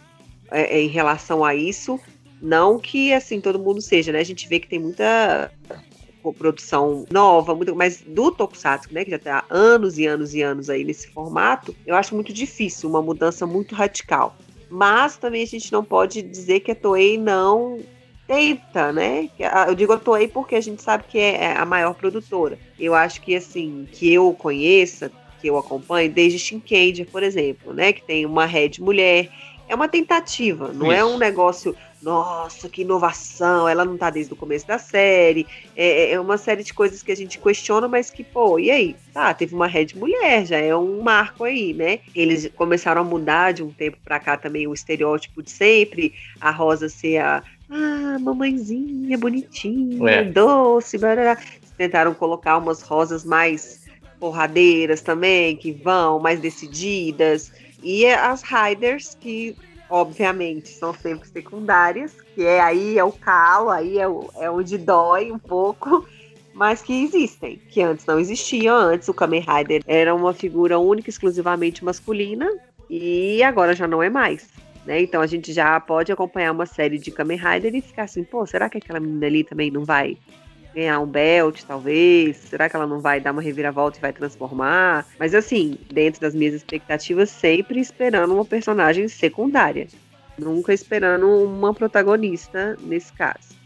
é, 0.52 0.78
é, 0.78 0.81
em 0.81 0.88
relação 0.88 1.44
a 1.44 1.56
isso. 1.56 2.00
Não 2.42 2.80
que 2.80 3.14
assim 3.14 3.42
todo 3.42 3.60
mundo 3.60 3.82
seja, 3.82 4.12
né? 4.12 4.20
A 4.20 4.24
gente 4.24 4.48
vê 4.48 4.60
que 4.60 4.68
tem 4.68 4.80
muita 4.80 5.52
produção 6.38 7.06
nova, 7.10 7.56
muito, 7.56 7.76
mas 7.76 8.02
do 8.02 8.32
Tokusatsu, 8.32 8.94
né, 8.94 9.04
que 9.04 9.10
já 9.10 9.18
está 9.18 9.40
há 9.40 9.46
anos 9.50 9.98
e 9.98 10.06
anos 10.06 10.36
e 10.36 10.42
anos 10.42 10.70
aí 10.70 10.84
nesse 10.84 11.08
formato, 11.08 11.76
eu 11.88 11.96
acho 11.96 12.14
muito 12.14 12.32
difícil, 12.32 12.90
uma 12.90 13.02
mudança 13.02 13.48
muito 13.48 13.74
radical. 13.74 14.36
Mas 14.70 15.18
também 15.18 15.42
a 15.42 15.48
gente 15.48 15.72
não 15.72 15.84
pode 15.84 16.22
dizer 16.22 16.60
que 16.60 16.72
a 16.72 16.76
Toei 16.76 17.18
não 17.18 17.80
tenta, 18.28 18.92
né? 18.94 19.30
Eu 19.68 19.74
digo 19.74 19.94
a 19.94 19.98
Toei 19.98 20.28
porque 20.28 20.56
a 20.56 20.62
gente 20.62 20.84
sabe 20.84 21.06
que 21.08 21.18
é 21.18 21.58
a 21.58 21.66
maior 21.66 21.96
produtora. 21.96 22.60
Eu 22.78 22.94
acho 22.94 23.22
que 23.22 23.36
assim, 23.36 23.88
que 23.92 24.14
eu 24.14 24.32
conheça, 24.34 25.12
que 25.42 25.48
eu 25.48 25.58
acompanho, 25.58 26.12
desde 26.12 26.38
Shinkenger, 26.38 27.08
por 27.10 27.24
exemplo, 27.24 27.74
né, 27.74 27.92
que 27.94 28.04
tem 28.04 28.26
uma 28.26 28.46
head 28.46 28.82
mulher, 28.82 29.30
é 29.69 29.75
uma 29.75 29.88
tentativa, 29.88 30.74
não 30.74 30.92
é 30.92 30.98
Isso. 30.98 31.07
um 31.07 31.18
negócio 31.18 31.75
nossa, 32.01 32.69
que 32.69 32.81
inovação, 32.81 33.68
ela 33.68 33.83
não 33.83 33.98
tá 33.98 34.10
desde 34.10 34.31
o 34.31 34.36
começo 34.36 34.66
da 34.66 34.80
série. 34.80 35.45
É, 35.75 36.12
é 36.12 36.19
uma 36.19 36.38
série 36.38 36.63
de 36.63 36.74
coisas 36.74 37.04
que 37.04 37.12
a 37.12 37.16
gente 37.16 37.38
questiona, 37.38 37.88
mas 37.88 38.10
que, 38.10 38.24
pô, 38.24 38.57
e 38.57 38.71
aí? 38.71 38.95
Tá, 39.13 39.33
teve 39.33 39.54
uma 39.54 39.68
Red 39.68 39.89
Mulher, 39.95 40.45
já 40.45 40.57
é 40.57 40.75
um 40.75 41.01
marco 41.01 41.44
aí, 41.44 41.74
né? 41.74 42.00
Eles 42.16 42.50
começaram 42.56 43.01
a 43.01 43.04
mudar 43.04 43.51
de 43.51 43.62
um 43.63 43.69
tempo 43.69 43.98
pra 44.04 44.19
cá 44.19 44.38
também 44.38 44.66
o 44.66 44.74
estereótipo 44.74 45.44
de 45.44 45.51
sempre, 45.51 46.13
a 46.39 46.51
Rosa 46.51 46.88
ser 46.89 47.18
a. 47.18 47.44
Ah, 47.69 48.18
mamãezinha, 48.19 49.16
bonitinha, 49.18 50.09
É. 50.09 50.23
doce, 50.23 50.97
barará. 50.97 51.38
Tentaram 51.78 52.14
colocar 52.16 52.57
umas 52.57 52.81
rosas 52.81 53.23
mais 53.23 53.85
porradeiras 54.19 55.02
também, 55.02 55.56
que 55.56 55.71
vão, 55.71 56.19
mais 56.19 56.40
decididas. 56.40 57.52
E 57.81 58.06
as 58.07 58.44
Riders, 58.44 59.16
que 59.19 59.56
obviamente, 59.90 60.69
são 60.69 60.94
sempre 60.94 61.28
secundárias, 61.28 62.16
que 62.36 62.45
é 62.45 62.62
aí 62.62 62.98
é 62.98 63.04
o 63.04 63.12
calo, 63.12 63.69
aí 63.69 63.98
é, 63.98 64.07
o, 64.07 64.30
é 64.36 64.50
onde 64.50 64.78
dói 64.78 65.31
um 65.31 65.40
pouco, 65.40 66.07
mas 66.54 66.81
que 66.81 67.04
existem, 67.04 67.59
que 67.69 67.81
antes 67.81 68.06
não 68.06 68.19
existiam. 68.19 68.76
Antes 68.76 69.07
o 69.07 69.14
Kamen 69.14 69.42
Rider 69.42 69.81
era 69.88 70.14
uma 70.14 70.33
figura 70.33 70.78
única, 70.78 71.09
exclusivamente 71.09 71.83
masculina, 71.83 72.48
e 72.90 73.42
agora 73.44 73.74
já 73.74 73.88
não 73.88 74.04
é 74.04 74.09
mais. 74.09 74.48
Né? 74.86 75.02
Então 75.02 75.21
a 75.21 75.28
gente 75.28 75.52
já 75.52 75.80
pode 75.80 76.12
acompanhar 76.12 76.52
uma 76.52 76.66
série 76.66 77.00
de 77.00 77.12
Kamen 77.12 77.38
Rider 77.38 77.76
e 77.76 77.81
ficar 77.81 78.04
assim, 78.04 78.24
pô, 78.24 78.45
será 78.45 78.69
que 78.69 78.78
aquela 78.78 79.00
menina 79.00 79.26
ali 79.26 79.44
também 79.44 79.71
não 79.71 79.83
vai 79.83 80.18
ganhar 80.73 80.99
um 80.99 81.06
belt, 81.06 81.64
talvez? 81.64 82.38
Será 82.38 82.69
que 82.69 82.76
ela 82.76 82.88
não 82.88 82.99
vai 82.99 83.19
dar 83.19 83.31
uma 83.31 83.42
reviravolta 83.42 83.97
e 83.97 84.02
vai 84.02 84.14
transformar? 84.14 85.06
Mas 85.19 85.35
assim, 85.35 85.78
dentro 85.92 86.21
das 86.21 86.33
minhas 86.33 86.54
expectativas, 86.54 87.30
sempre 87.30 87.80
esperando 87.80 88.33
uma 88.33 88.45
personagem 88.45 89.07
secundária. 89.07 89.88
Nunca 90.38 90.73
esperando 90.73 91.28
uma 91.28 91.73
protagonista 91.73 92.78
nesse 92.81 93.11
caso. 93.11 93.58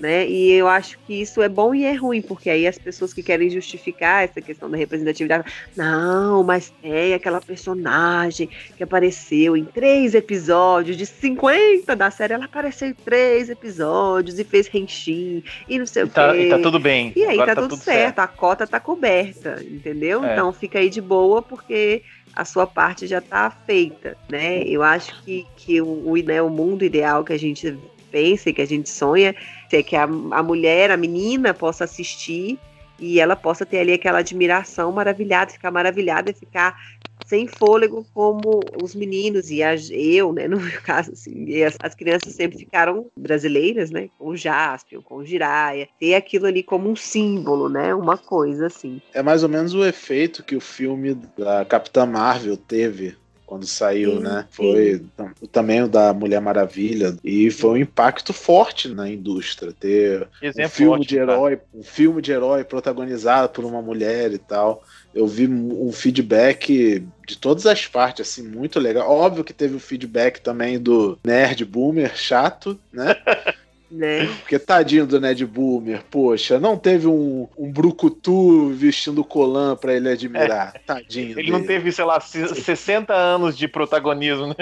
Né? 0.00 0.26
E 0.26 0.52
eu 0.52 0.66
acho 0.66 0.98
que 1.06 1.20
isso 1.20 1.42
é 1.42 1.48
bom 1.48 1.74
e 1.74 1.84
é 1.84 1.92
ruim, 1.92 2.22
porque 2.22 2.48
aí 2.48 2.66
as 2.66 2.78
pessoas 2.78 3.12
que 3.12 3.22
querem 3.22 3.50
justificar 3.50 4.24
essa 4.24 4.40
questão 4.40 4.70
da 4.70 4.76
representatividade, 4.78 5.52
não, 5.76 6.42
mas 6.42 6.72
tem 6.80 7.12
aquela 7.12 7.38
personagem 7.38 8.48
que 8.78 8.82
apareceu 8.82 9.54
em 9.58 9.64
três 9.64 10.14
episódios 10.14 10.96
de 10.96 11.04
50 11.04 11.94
da 11.94 12.10
série, 12.10 12.32
ela 12.32 12.46
apareceu 12.46 12.88
em 12.88 12.94
três 12.94 13.50
episódios 13.50 14.38
e 14.38 14.44
fez 14.44 14.74
Henshin 14.74 15.44
e 15.68 15.78
não 15.78 15.84
sei 15.84 16.02
E 16.02 16.06
o 16.06 16.08
tá, 16.08 16.32
quê. 16.32 16.46
e 16.46 16.48
tá 16.48 16.58
tudo 16.58 16.78
bem. 16.78 17.12
E 17.14 17.22
aí 17.24 17.34
Agora 17.34 17.54
tá, 17.54 17.60
tudo, 17.62 17.76
certo, 17.76 18.20
a 18.20 18.26
cota 18.26 18.66
tá 18.66 18.80
coberta, 18.80 19.62
entendeu? 19.62 20.24
É. 20.24 20.32
Então 20.32 20.50
fica 20.50 20.78
aí 20.78 20.88
de 20.88 21.02
boa, 21.02 21.42
porque 21.42 22.02
a 22.34 22.44
sua 22.44 22.66
parte 22.66 23.06
já 23.06 23.20
tá 23.20 23.50
feita, 23.50 24.16
né? 24.30 24.62
Eu 24.62 24.82
acho 24.82 25.22
que, 25.24 25.46
que 25.56 25.80
o, 25.80 26.08
o, 26.08 26.16
né, 26.16 26.40
o 26.40 26.48
mundo 26.48 26.84
ideal 26.84 27.22
que 27.22 27.32
a 27.32 27.38
gente 27.38 27.76
pensa 28.10 28.50
e 28.50 28.52
que 28.52 28.62
a 28.62 28.66
gente 28.66 28.88
sonha 28.88 29.34
é 29.72 29.82
que 29.82 29.96
a, 29.96 30.04
a 30.04 30.42
mulher, 30.42 30.90
a 30.90 30.96
menina, 30.96 31.54
possa 31.54 31.84
assistir 31.84 32.58
e 32.98 33.18
ela 33.18 33.34
possa 33.34 33.64
ter 33.64 33.78
ali 33.78 33.92
aquela 33.92 34.18
admiração 34.18 34.92
maravilhada, 34.92 35.50
ficar 35.50 35.70
maravilhada 35.70 36.30
e 36.30 36.34
ficar 36.34 36.76
sem 37.26 37.46
fôlego 37.46 38.04
como 38.12 38.60
os 38.82 38.94
meninos 38.94 39.50
e 39.50 39.62
a, 39.62 39.74
eu, 39.90 40.32
né, 40.32 40.48
no 40.48 40.58
meu 40.58 40.80
caso, 40.82 41.12
assim, 41.12 41.62
as, 41.62 41.76
as, 41.80 41.94
crianças 41.94 42.34
sempre 42.34 42.58
ficaram 42.58 43.06
brasileiras, 43.16 43.90
né, 43.90 44.10
com 44.18 44.28
o 44.28 44.36
Jaspion, 44.36 45.00
com 45.00 45.16
o 45.16 45.24
Jiraya, 45.24 45.88
ter 45.98 46.14
aquilo 46.14 46.46
ali 46.46 46.62
como 46.62 46.90
um 46.90 46.96
símbolo, 46.96 47.68
né, 47.68 47.94
uma 47.94 48.18
coisa 48.18 48.66
assim. 48.66 49.00
É 49.14 49.22
mais 49.22 49.42
ou 49.42 49.48
menos 49.48 49.74
o 49.74 49.84
efeito 49.84 50.42
que 50.42 50.56
o 50.56 50.60
filme 50.60 51.14
da 51.38 51.64
Capitã 51.64 52.04
Marvel 52.04 52.56
teve 52.56 53.16
quando 53.50 53.66
saiu, 53.66 54.18
sim, 54.18 54.22
né? 54.22 54.46
Foi 54.48 55.02
sim. 55.16 55.48
também 55.50 55.82
o 55.82 55.88
da 55.88 56.14
Mulher 56.14 56.40
Maravilha 56.40 57.16
e 57.24 57.50
foi 57.50 57.70
um 57.70 57.76
impacto 57.76 58.32
forte 58.32 58.86
na 58.86 59.10
indústria 59.10 59.72
ter 59.72 60.28
Exemplo 60.40 60.66
um 60.66 60.68
filme 60.68 60.92
ótimo, 60.92 61.06
de 61.08 61.16
herói, 61.18 61.56
cara. 61.56 61.68
um 61.74 61.82
filme 61.82 62.22
de 62.22 62.30
herói 62.30 62.62
protagonizado 62.62 63.48
por 63.48 63.64
uma 63.64 63.82
mulher 63.82 64.32
e 64.32 64.38
tal. 64.38 64.84
Eu 65.12 65.26
vi 65.26 65.48
um 65.48 65.90
feedback 65.90 67.04
de 67.26 67.36
todas 67.36 67.66
as 67.66 67.88
partes, 67.88 68.28
assim, 68.28 68.46
muito 68.46 68.78
legal. 68.78 69.10
Óbvio 69.10 69.42
que 69.42 69.52
teve 69.52 69.74
o 69.74 69.80
feedback 69.80 70.40
também 70.40 70.78
do 70.78 71.18
nerd 71.24 71.64
boomer 71.64 72.16
chato, 72.16 72.78
né? 72.92 73.16
Né? 73.90 74.26
Porque 74.40 74.58
tadinho 74.58 75.06
do 75.06 75.20
Ned 75.20 75.44
Boomer, 75.44 76.02
poxa, 76.10 76.60
não 76.60 76.78
teve 76.78 77.06
um, 77.06 77.48
um 77.58 77.70
brucutu 77.70 78.68
vestindo 78.68 79.24
colã 79.24 79.74
pra 79.74 79.94
ele 79.94 80.08
admirar. 80.08 80.72
É. 80.76 80.78
Tadinho. 80.78 81.30
Ele 81.30 81.34
dele. 81.34 81.50
não 81.50 81.64
teve, 81.64 81.90
sei 81.90 82.04
lá, 82.04 82.20
60 82.20 83.12
anos 83.12 83.58
de 83.58 83.66
protagonismo, 83.66 84.48
né? 84.48 84.54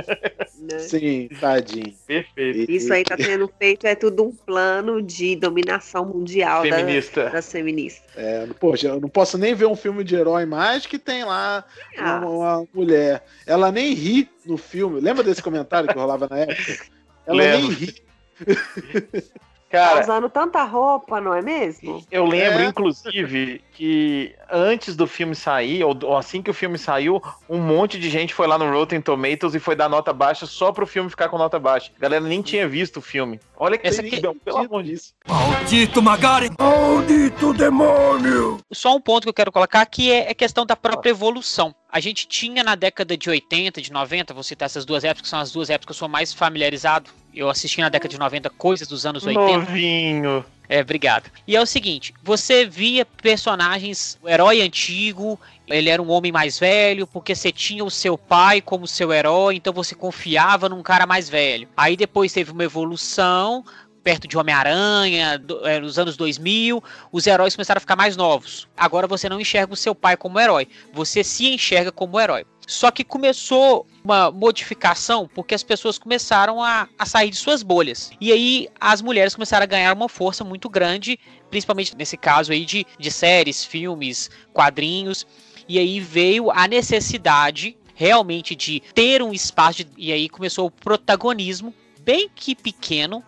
né? 0.60 0.78
Sim, 0.80 1.28
tadinho. 1.40 1.94
Perfeito. 2.06 2.70
Isso 2.70 2.92
aí 2.92 3.04
tá 3.04 3.16
sendo 3.16 3.50
feito, 3.58 3.86
é 3.86 3.94
tudo 3.94 4.24
um 4.24 4.32
plano 4.32 5.02
de 5.02 5.36
dominação 5.36 6.06
mundial 6.06 6.62
Feminista. 6.62 7.24
Da, 7.24 7.30
das 7.30 7.52
feministas. 7.52 8.08
É, 8.16 8.46
poxa, 8.58 8.88
eu 8.88 9.00
não 9.00 9.08
posso 9.08 9.36
nem 9.36 9.54
ver 9.54 9.66
um 9.66 9.76
filme 9.76 10.02
de 10.02 10.14
herói 10.14 10.46
mais 10.46 10.86
que 10.86 10.98
tem 10.98 11.24
lá 11.24 11.64
ah. 11.98 12.18
uma, 12.18 12.30
uma 12.30 12.68
mulher. 12.72 13.22
Ela 13.46 13.70
nem 13.70 13.92
ri 13.92 14.28
no 14.46 14.56
filme. 14.56 15.00
Lembra 15.00 15.22
desse 15.22 15.42
comentário 15.42 15.88
que 15.88 15.98
rolava 15.98 16.26
na 16.30 16.38
época? 16.38 16.86
Ela 17.26 17.36
Lembro. 17.36 17.68
nem 17.68 17.70
ri 17.70 18.07
Cara, 19.70 19.96
tá 19.96 20.00
usando 20.00 20.30
tanta 20.30 20.64
roupa, 20.64 21.20
não 21.20 21.34
é 21.34 21.42
mesmo? 21.42 22.02
Eu 22.10 22.24
lembro, 22.24 22.60
É. 22.62 22.64
inclusive, 22.64 23.62
que 23.74 24.34
antes 24.50 24.96
do 24.96 25.06
filme 25.06 25.34
sair, 25.34 25.84
ou, 25.84 25.94
ou 26.04 26.16
assim 26.16 26.40
que 26.40 26.50
o 26.50 26.54
filme 26.54 26.78
saiu, 26.78 27.20
um 27.46 27.58
monte 27.60 27.98
de 27.98 28.08
gente 28.08 28.32
foi 28.32 28.46
lá 28.46 28.56
no 28.56 28.70
Rotten 28.72 28.98
Tomatoes 29.02 29.54
e 29.54 29.58
foi 29.58 29.76
dar 29.76 29.86
nota 29.90 30.10
baixa 30.10 30.46
só 30.46 30.72
pro 30.72 30.86
filme 30.86 31.10
ficar 31.10 31.28
com 31.28 31.36
nota 31.36 31.58
baixa. 31.58 31.92
A 31.98 32.00
galera 32.00 32.24
nem 32.24 32.40
tinha 32.40 32.66
visto 32.66 32.96
o 32.96 33.02
filme. 33.02 33.38
Olha 33.58 33.76
que 33.76 33.86
Essa 33.86 34.00
aqui- 34.00 34.08
terrível, 34.08 34.34
pelo 34.42 34.56
amor 34.56 34.82
Deus. 34.82 35.14
Maldito 35.28 36.00
Magari! 36.00 36.48
Maldito 36.58 37.52
demônio! 37.52 38.58
Só 38.72 38.96
um 38.96 39.00
ponto 39.02 39.24
que 39.24 39.28
eu 39.28 39.34
quero 39.34 39.52
colocar 39.52 39.82
aqui 39.82 40.10
é 40.10 40.30
a 40.30 40.34
questão 40.34 40.64
da 40.64 40.76
própria 40.76 41.10
evolução. 41.10 41.74
A 41.92 42.00
gente 42.00 42.26
tinha 42.26 42.64
na 42.64 42.74
década 42.74 43.18
de 43.18 43.28
80, 43.28 43.82
de 43.82 43.92
90, 43.92 44.32
vou 44.32 44.42
citar 44.42 44.64
essas 44.64 44.86
duas 44.86 45.04
épocas, 45.04 45.22
que 45.22 45.28
são 45.28 45.38
as 45.40 45.52
duas 45.52 45.68
épocas 45.68 45.84
que 45.86 45.92
eu 45.92 45.98
sou 45.98 46.08
mais 46.08 46.32
familiarizado. 46.32 47.10
Eu 47.38 47.48
assisti 47.48 47.80
na 47.80 47.88
década 47.88 48.08
de 48.08 48.18
90 48.18 48.50
coisas 48.50 48.88
dos 48.88 49.06
anos 49.06 49.24
80. 49.24 49.58
Novinho. 49.58 50.44
É, 50.68 50.80
obrigado. 50.80 51.30
E 51.46 51.54
é 51.54 51.60
o 51.60 51.64
seguinte, 51.64 52.12
você 52.20 52.66
via 52.66 53.06
personagens, 53.06 54.18
o 54.20 54.28
herói 54.28 54.60
antigo, 54.60 55.38
ele 55.68 55.88
era 55.88 56.02
um 56.02 56.10
homem 56.10 56.32
mais 56.32 56.58
velho, 56.58 57.06
porque 57.06 57.36
você 57.36 57.52
tinha 57.52 57.84
o 57.84 57.90
seu 57.92 58.18
pai 58.18 58.60
como 58.60 58.88
seu 58.88 59.12
herói, 59.12 59.54
então 59.54 59.72
você 59.72 59.94
confiava 59.94 60.68
num 60.68 60.82
cara 60.82 61.06
mais 61.06 61.28
velho. 61.28 61.68
Aí 61.76 61.96
depois 61.96 62.32
teve 62.32 62.50
uma 62.50 62.64
evolução, 62.64 63.64
perto 64.08 64.26
de 64.26 64.38
Homem-Aranha, 64.38 65.38
é, 65.64 65.78
nos 65.78 65.98
anos 65.98 66.16
2000, 66.16 66.82
os 67.12 67.26
heróis 67.26 67.54
começaram 67.54 67.76
a 67.76 67.80
ficar 67.80 67.94
mais 67.94 68.16
novos. 68.16 68.66
Agora 68.74 69.06
você 69.06 69.28
não 69.28 69.38
enxerga 69.38 69.74
o 69.74 69.76
seu 69.76 69.94
pai 69.94 70.16
como 70.16 70.40
herói, 70.40 70.66
você 70.94 71.22
se 71.22 71.46
enxerga 71.52 71.92
como 71.92 72.18
herói. 72.18 72.46
Só 72.66 72.90
que 72.90 73.04
começou 73.04 73.86
uma 74.02 74.30
modificação 74.30 75.28
porque 75.34 75.54
as 75.54 75.62
pessoas 75.62 75.98
começaram 75.98 76.62
a, 76.62 76.88
a 76.98 77.04
sair 77.04 77.28
de 77.28 77.36
suas 77.36 77.62
bolhas. 77.62 78.10
E 78.18 78.32
aí 78.32 78.70
as 78.80 79.02
mulheres 79.02 79.34
começaram 79.34 79.64
a 79.64 79.66
ganhar 79.66 79.92
uma 79.94 80.08
força 80.08 80.42
muito 80.42 80.70
grande, 80.70 81.20
principalmente 81.50 81.94
nesse 81.94 82.16
caso 82.16 82.50
aí 82.50 82.64
de, 82.64 82.86
de 82.98 83.10
séries, 83.10 83.62
filmes, 83.62 84.30
quadrinhos. 84.54 85.26
E 85.68 85.78
aí 85.78 86.00
veio 86.00 86.50
a 86.50 86.66
necessidade 86.66 87.76
realmente 87.94 88.56
de 88.56 88.80
ter 88.94 89.22
um 89.22 89.34
espaço, 89.34 89.84
de- 89.84 89.90
e 89.98 90.10
aí 90.14 90.30
começou 90.30 90.66
o 90.66 90.70
protagonismo, 90.70 91.74
bem 92.00 92.30
que 92.34 92.54
pequeno, 92.54 93.22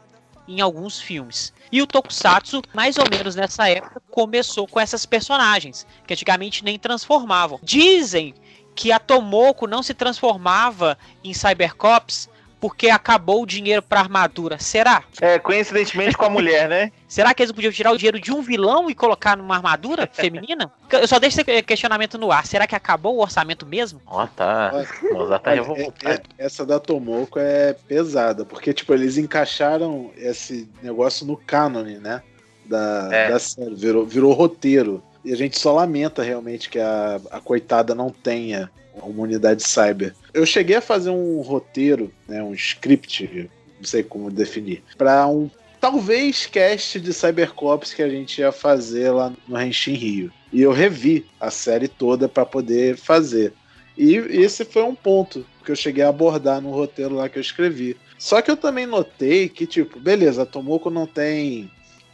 em 0.51 0.61
alguns 0.61 1.01
filmes. 1.01 1.53
E 1.71 1.81
o 1.81 1.87
Tokusatsu, 1.87 2.61
mais 2.75 2.99
ou 2.99 3.05
menos 3.09 3.37
nessa 3.37 3.69
época, 3.69 4.03
começou 4.11 4.67
com 4.67 4.81
essas 4.81 5.07
personagens, 5.07 5.87
que 6.07 6.13
antigamente 6.13 6.65
nem 6.65 6.79
transformavam. 6.79 7.61
Dizem 7.63 8.35
que 8.75 8.91
a 8.91 8.99
Tomoko 8.99 9.69
não 9.69 9.83
se 9.83 9.95
transformava 9.95 10.99
em 11.23 11.33
Cybercops 11.33 12.29
porque 12.61 12.91
acabou 12.91 13.43
o 13.43 13.47
dinheiro 13.47 13.81
para 13.83 14.01
armadura. 14.01 14.59
Será? 14.59 15.03
É, 15.21 15.39
coincidentemente 15.39 16.17
com 16.17 16.27
a 16.27 16.31
mulher, 16.31 16.69
né? 16.69 16.93
Será 17.09 17.33
que 17.33 17.43
eles 17.43 17.51
podiam 17.51 17.73
tirar 17.73 17.91
o 17.93 17.97
dinheiro 17.97 18.21
de 18.21 18.31
um 18.33 18.43
vilão 18.43 18.91
e 18.91 18.95
colocar 18.95 19.37
numa 19.37 19.57
armadura 19.57 20.09
feminina? 20.13 20.71
Eu 20.93 21.09
só 21.09 21.19
deixo 21.19 21.41
esse 21.41 21.63
questionamento 21.63 22.19
no 22.19 22.31
ar. 22.31 22.47
Será 22.47 22.67
que 22.67 22.77
acabou 22.77 23.17
o 23.17 23.23
orçamento 23.23 23.65
mesmo? 23.67 24.01
Ó, 24.07 24.27
tá. 24.27 24.85
Mozart 25.11 25.43
tá 25.43 25.51
revoltado. 25.53 25.93
é- 26.05 26.13
é- 26.13 26.21
essa 26.39 26.65
da 26.67 26.79
Tomoko 26.79 27.39
é 27.39 27.73
pesada, 27.89 28.45
porque 28.45 28.73
tipo, 28.73 28.93
eles 28.93 29.17
encaixaram 29.17 30.11
esse 30.17 30.69
negócio 30.83 31.27
no 31.27 31.37
cânone, 31.37 31.99
né? 31.99 32.23
Da, 32.67 33.09
É. 33.11 33.31
da 33.31 33.39
série, 33.39 33.75
virou, 33.75 34.05
virou 34.07 34.33
roteiro. 34.33 35.03
E 35.25 35.33
a 35.33 35.37
gente 35.37 35.59
só 35.59 35.73
lamenta 35.73 36.23
realmente 36.23 36.69
que 36.71 36.79
a, 36.79 37.21
a 37.31 37.41
coitada 37.41 37.95
não 37.95 38.11
tenha 38.11 38.71
uma 38.95 39.23
unidade 39.23 39.67
cyber. 39.67 40.15
Eu 40.33 40.45
cheguei 40.47 40.77
a 40.77 40.81
fazer 40.81 41.11
um 41.11 41.41
roteiro, 41.41 42.13
né, 42.29 42.43
um 42.43 42.55
script, 42.55 43.51
não 43.79 43.85
sei 43.85 44.03
como 44.03 44.31
definir, 44.31 44.83
para 44.97 45.27
um 45.27 45.51
talvez 45.81 46.47
cast 46.47 47.01
de 47.01 47.13
Cybercops 47.13 47.95
que 47.95 48.03
a 48.03 48.09
gente 48.09 48.41
ia 48.41 48.53
fazer 48.53 49.11
lá 49.11 49.33
no 49.49 49.61
Henshin 49.61 49.95
Rio. 49.95 50.33
E 50.53 50.61
eu 50.61 50.73
revi 50.73 51.27
a 51.41 51.51
série 51.51 51.89
toda 51.89 52.29
para 52.29 52.45
poder 52.45 52.97
fazer. 52.97 53.53
E 53.97 54.17
esse 54.17 54.65
foi 54.65 54.83
um 54.83 54.95
ponto 54.95 55.47
que 55.65 55.71
eu 55.71 55.77
cheguei 55.77 56.05
a 56.05 56.09
abordar 56.09 56.61
no 56.61 56.71
roteiro 56.71 57.15
lá 57.15 57.29
que 57.29 57.39
eu 57.39 57.43
escrevi. 57.43 57.97
Só 58.19 58.43
que 58.43 58.51
eu 58.51 58.57
também 58.57 58.87
notei 58.87 59.49
que, 59.49 59.67
tipo, 59.67 59.99
beleza, 59.99 60.43
a 60.43 60.47
Tomoko 60.47 60.91
não 60.91 61.07
tem 61.07 61.71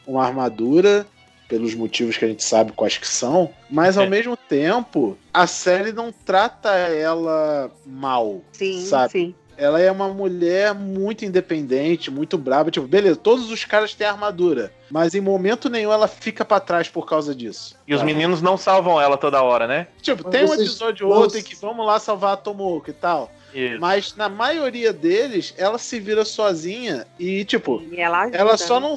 uma 0.07 0.25
armadura, 0.25 1.07
pelos 1.49 1.75
motivos 1.75 2.17
que 2.17 2.25
a 2.25 2.29
gente 2.29 2.43
sabe 2.45 2.73
quais 2.73 2.99
que 2.99 3.07
são, 3.07 3.51
mas 3.71 3.97
ao 3.97 4.05
É. 4.05 4.09
mesmo 4.09 4.37
tempo, 4.37 5.17
a 5.33 5.47
série 5.47 5.93
não 5.93 6.13
trata 6.13 6.71
ela 6.71 7.71
mal. 7.85 8.41
Sim, 8.53 8.85
Sabe? 8.85 9.13
sim. 9.13 9.35
Ela 9.59 9.81
é 9.81 9.91
uma 9.91 10.09
mulher 10.09 10.75
muito 10.75 11.25
independente, 11.25 12.11
muito 12.11 12.37
brava. 12.37 12.71
Tipo, 12.71 12.87
beleza, 12.87 13.17
todos 13.17 13.51
os 13.51 13.65
caras 13.65 13.95
têm 13.95 14.07
armadura, 14.07 14.71
mas 14.91 15.15
em 15.15 15.21
momento 15.23 15.71
nenhum 15.71 15.91
ela 15.91 16.07
fica 16.07 16.45
pra 16.45 16.61
trás 16.61 16.89
por 16.91 17.07
causa 17.07 17.35
disso. 17.35 17.75
E 17.89 17.95
os 17.95 18.03
meninos 18.03 18.43
não 18.43 18.59
salvam 18.59 19.01
ela 19.01 19.17
toda 19.17 19.41
hora, 19.43 19.67
né? 19.67 19.87
Tipo, 20.03 20.25
Mas 20.25 20.33
tem 20.33 20.45
um 20.45 20.53
episódio 20.53 21.09
ou 21.09 21.15
outro 21.15 21.39
em 21.39 21.43
que 21.43 21.57
vamos 21.57 21.87
lá 21.87 21.99
salvar 21.99 22.35
a 22.35 22.37
Tomoko 22.37 22.91
e 22.91 22.93
tal. 22.93 23.33
Isso. 23.55 23.81
Mas 23.81 24.15
na 24.15 24.29
maioria 24.29 24.93
deles, 24.93 25.55
ela 25.57 25.79
se 25.79 25.99
vira 25.99 26.27
sozinha 26.27 27.07
e, 27.19 27.43
tipo, 27.47 27.83
E 27.91 27.99
ela, 27.99 28.25
ajuda, 28.25 28.37
ela 28.37 28.57
só 28.59 28.79
né? 28.79 28.89
não. 28.89 28.95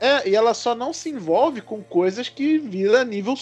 É, 0.00 0.28
e 0.28 0.34
ela 0.34 0.54
só 0.54 0.74
não 0.74 0.92
se 0.92 1.10
envolve 1.10 1.60
com 1.60 1.82
coisas 1.82 2.28
que 2.28 2.58
vira 2.58 3.04
nível 3.04 3.34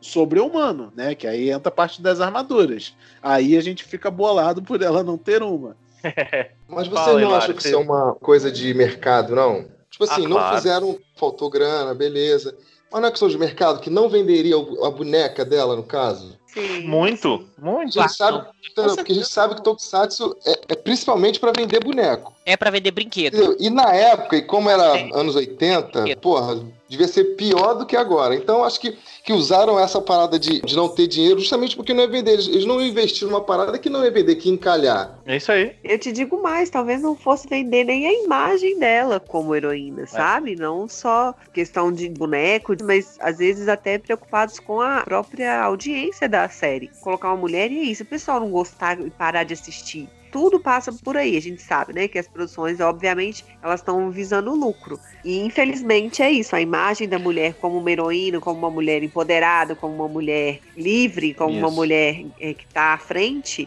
sobre-humano, 0.00 0.92
né? 0.96 1.14
Que 1.14 1.26
aí 1.26 1.50
entra 1.50 1.68
a 1.68 1.74
parte 1.74 2.00
das 2.00 2.20
armaduras. 2.20 2.94
Aí 3.22 3.56
a 3.56 3.60
gente 3.60 3.84
fica 3.84 4.10
bolado 4.10 4.62
por 4.62 4.80
ela 4.82 5.02
não 5.02 5.18
ter 5.18 5.42
uma. 5.42 5.76
Mas 6.68 6.86
Fala, 6.88 7.04
vocês 7.04 7.20
não 7.20 7.34
acham 7.34 7.54
que 7.54 7.62
você- 7.62 7.68
isso 7.68 7.76
é 7.76 7.80
uma 7.80 8.14
coisa 8.14 8.50
de 8.50 8.72
mercado, 8.74 9.34
não? 9.34 9.66
Tipo 9.90 10.04
assim, 10.04 10.24
Ah, 10.24 10.28
não 10.28 10.36
claro. 10.36 10.56
fizeram, 10.56 10.98
faltou 11.16 11.50
grana, 11.50 11.94
beleza. 11.94 12.56
Mas 12.92 13.00
não 13.00 13.08
é 13.08 13.10
questão 13.10 13.28
de 13.28 13.36
mercado 13.38 13.80
que 13.80 13.90
não 13.90 14.08
venderia 14.08 14.54
a 14.56 14.90
boneca 14.90 15.44
dela, 15.44 15.74
no 15.74 15.82
caso? 15.82 16.38
Sim, 16.46 16.86
Muito, 16.86 17.38
sim. 17.38 17.48
A 17.58 17.64
muito. 17.64 17.92
gente 17.92 18.12
sabe, 18.14 18.46
porque 18.74 19.12
a 19.12 19.14
gente 19.14 19.28
sabe 19.28 19.54
que 19.56 19.62
Tokusatsu 19.62 20.36
é, 20.46 20.52
é 20.68 20.74
principalmente 20.76 21.38
para 21.40 21.52
vender 21.52 21.82
boneco. 21.82 22.34
É 22.46 22.56
pra 22.56 22.70
vender 22.70 22.92
brinquedo. 22.92 23.34
Entendeu? 23.36 23.56
E 23.58 23.68
na 23.68 23.92
época, 23.92 24.36
e 24.36 24.42
como 24.42 24.70
era 24.70 24.92
Sim. 24.96 25.10
anos 25.12 25.34
80, 25.34 26.04
Sim. 26.06 26.16
porra, 26.16 26.64
devia 26.88 27.08
ser 27.08 27.34
pior 27.34 27.74
do 27.74 27.84
que 27.84 27.96
agora. 27.96 28.36
Então 28.36 28.62
acho 28.62 28.80
que, 28.80 28.96
que 29.24 29.32
usaram 29.32 29.76
essa 29.80 30.00
parada 30.00 30.38
de, 30.38 30.60
de 30.60 30.76
não 30.76 30.88
ter 30.88 31.08
dinheiro 31.08 31.40
justamente 31.40 31.74
porque 31.74 31.92
não 31.92 32.04
ia 32.04 32.08
vender. 32.08 32.34
Eles, 32.34 32.46
eles 32.46 32.64
não 32.64 32.80
investiram 32.80 33.32
numa 33.32 33.40
parada 33.40 33.76
que 33.80 33.90
não 33.90 34.04
ia 34.04 34.12
vender, 34.12 34.36
que 34.36 34.48
ia 34.48 34.54
encalhar. 34.54 35.18
É 35.26 35.36
isso 35.36 35.50
aí. 35.50 35.74
Eu 35.82 35.98
te 35.98 36.12
digo 36.12 36.40
mais, 36.40 36.70
talvez 36.70 37.02
não 37.02 37.16
fosse 37.16 37.48
vender 37.48 37.82
nem 37.82 38.06
a 38.06 38.12
imagem 38.24 38.78
dela 38.78 39.18
como 39.18 39.52
heroína, 39.52 40.02
É. 40.02 40.06
sabe? 40.06 40.54
Não 40.54 40.88
só 40.88 41.34
questão 41.52 41.92
de 41.92 42.08
boneco, 42.10 42.76
mas 42.84 43.16
às 43.20 43.38
vezes 43.38 43.66
até 43.68 43.98
preocupados 43.98 44.60
com 44.60 44.80
a 44.80 45.02
própria 45.02 45.62
audiência 45.62 46.28
da 46.28 46.48
série. 46.48 46.92
Colocar 47.00 47.28
uma 47.28 47.36
mulher 47.36 47.72
e 47.72 47.78
é 47.80 47.82
isso, 47.82 48.04
o 48.04 48.06
pessoal 48.06 48.38
não 48.38 48.50
gostar 48.50 49.00
e 49.00 49.10
parar 49.10 49.42
de 49.42 49.54
assistir. 49.54 50.08
Tudo 50.36 50.60
passa 50.60 50.92
por 50.92 51.16
aí. 51.16 51.34
A 51.34 51.40
gente 51.40 51.62
sabe, 51.62 51.94
né, 51.94 52.06
que 52.06 52.18
as 52.18 52.28
produções, 52.28 52.78
obviamente, 52.78 53.42
elas 53.62 53.80
estão 53.80 54.10
visando 54.10 54.54
lucro. 54.54 55.00
E 55.24 55.38
infelizmente 55.38 56.22
é 56.22 56.30
isso. 56.30 56.54
A 56.54 56.60
imagem 56.60 57.08
da 57.08 57.18
mulher 57.18 57.54
como 57.54 57.78
uma 57.78 57.90
heroína, 57.90 58.38
como 58.38 58.58
uma 58.58 58.70
mulher 58.70 59.02
empoderada, 59.02 59.74
como 59.74 59.94
uma 59.94 60.08
mulher 60.08 60.60
livre, 60.76 61.32
como 61.32 61.52
Isso. 61.52 61.58
uma 61.60 61.70
mulher 61.70 62.26
é, 62.38 62.52
que 62.52 62.66
está 62.66 62.92
à 62.92 62.98
frente 62.98 63.66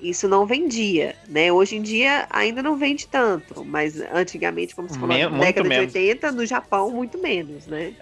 isso 0.00 0.28
não 0.28 0.44
vendia, 0.44 1.16
né? 1.26 1.50
Hoje 1.50 1.76
em 1.76 1.82
dia 1.82 2.26
ainda 2.28 2.62
não 2.62 2.76
vende 2.76 3.06
tanto, 3.06 3.64
mas 3.64 3.98
antigamente, 4.12 4.74
como 4.74 4.86
você 4.86 4.98
falou, 4.98 5.30
na 5.30 5.38
década 5.38 5.66
menos. 5.66 5.92
de 5.92 5.98
80, 5.98 6.32
no 6.32 6.44
Japão, 6.44 6.90
muito 6.90 7.16
menos, 7.16 7.66
né? 7.66 7.94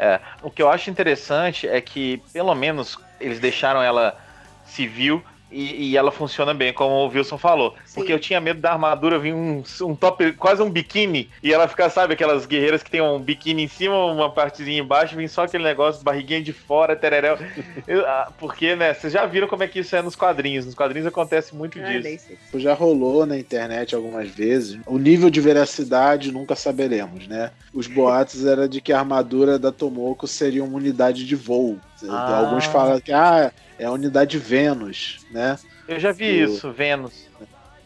O 0.42 0.50
que 0.50 0.60
eu 0.60 0.68
acho 0.68 0.90
interessante 0.90 1.68
é 1.68 1.80
que, 1.80 2.20
pelo 2.32 2.52
menos, 2.56 2.98
eles 3.20 3.38
deixaram 3.38 3.80
ela 3.80 4.18
civil 4.66 5.22
e, 5.52 5.90
e 5.90 5.96
ela 5.96 6.10
funciona 6.10 6.54
bem, 6.54 6.72
como 6.72 6.94
o 6.94 7.08
Wilson 7.08 7.36
falou. 7.36 7.76
Sim. 7.92 8.00
Porque 8.00 8.12
eu 8.12 8.18
tinha 8.18 8.40
medo 8.40 8.58
da 8.58 8.72
armadura 8.72 9.18
vir 9.18 9.34
um, 9.34 9.62
um 9.82 9.94
top, 9.94 10.32
quase 10.32 10.62
um 10.62 10.70
biquíni, 10.70 11.28
e 11.42 11.52
ela 11.52 11.68
ficar, 11.68 11.90
sabe, 11.90 12.14
aquelas 12.14 12.46
guerreiras 12.46 12.82
que 12.82 12.90
tem 12.90 13.02
um 13.02 13.18
biquíni 13.20 13.64
em 13.64 13.68
cima, 13.68 14.06
uma 14.06 14.30
partezinha 14.30 14.80
embaixo, 14.80 15.14
vem 15.14 15.28
só 15.28 15.42
aquele 15.44 15.62
negócio, 15.62 16.02
barriguinha 16.02 16.40
de 16.42 16.54
fora, 16.54 16.96
tereréu. 16.96 17.36
Eu- 17.86 18.06
ah, 18.06 18.32
porque, 18.38 18.74
né, 18.74 18.94
vocês 18.94 19.12
já 19.12 19.26
viram 19.26 19.46
como 19.46 19.62
é 19.62 19.68
que 19.68 19.80
isso 19.80 19.94
é 19.94 20.00
nos 20.00 20.16
quadrinhos. 20.16 20.64
Nos 20.64 20.74
quadrinhos 20.74 21.06
acontece 21.06 21.54
muito 21.54 21.78
Ah, 21.78 21.82
nem 21.82 22.00
disso. 22.00 22.28
sei. 22.50 22.60
Já 22.60 22.72
rolou 22.72 23.26
na 23.26 23.36
internet 23.36 23.94
algumas 23.94 24.28
vezes. 24.30 24.80
O 24.86 24.96
nível 24.96 25.28
de 25.28 25.40
veracidade 25.42 26.32
nunca 26.32 26.56
saberemos, 26.56 27.28
né? 27.28 27.50
Os 27.74 27.86
boatos 27.86 28.44
era 28.46 28.66
de 28.66 28.80
que 28.80 28.92
a 28.92 28.98
armadura 29.00 29.58
da 29.58 29.70
Tomoko 29.70 30.26
seria 30.26 30.64
uma 30.64 30.76
unidade 30.78 31.26
de 31.26 31.36
voo. 31.36 31.78
Ah. 32.08 32.38
Alguns 32.38 32.64
falam 32.64 32.98
que 33.00 33.12
ah, 33.12 33.52
é 33.78 33.84
a 33.84 33.90
unidade 33.92 34.38
Vênus, 34.38 35.26
né? 35.30 35.58
Eu 35.86 36.00
já 36.00 36.10
vi 36.12 36.44
O- 36.44 36.44
isso, 36.54 36.70
Vênus. 36.72 37.30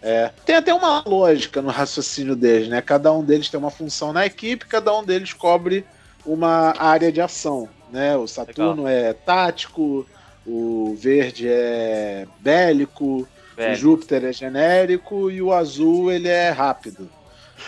É. 0.03 0.31
Tem 0.45 0.57
até 0.57 0.73
uma 0.73 1.03
lógica 1.07 1.61
no 1.63 1.71
raciocínio 1.71 2.37
deles, 2.37 2.69
né? 2.69 2.81
Cada 2.81 3.13
um 3.13 3.25
deles 3.25 3.49
tem 3.49 3.59
uma 3.59 3.71
função 3.71 4.13
na 4.13 4.27
equipe, 4.27 4.67
cada 4.67 4.97
um 4.97 5.05
deles 5.05 5.33
cobre 5.33 5.85
uma 6.25 6.75
área 6.79 7.11
de 7.11 7.21
ação, 7.21 7.69
né? 7.91 8.17
O 8.17 8.27
Saturno 8.27 8.87
é 8.87 9.13
tático, 9.13 10.07
o 10.47 10.95
verde 10.99 11.49
é 11.49 12.27
bélico, 12.41 13.27
o. 13.57 13.75
Júpiter 13.75 14.25
é 14.25 14.33
genérico 14.33 15.31
e 15.31 15.41
o 15.41 15.53
azul 15.53 16.13
ele 16.13 16.29
é 16.29 16.51
rápido. 16.51 17.09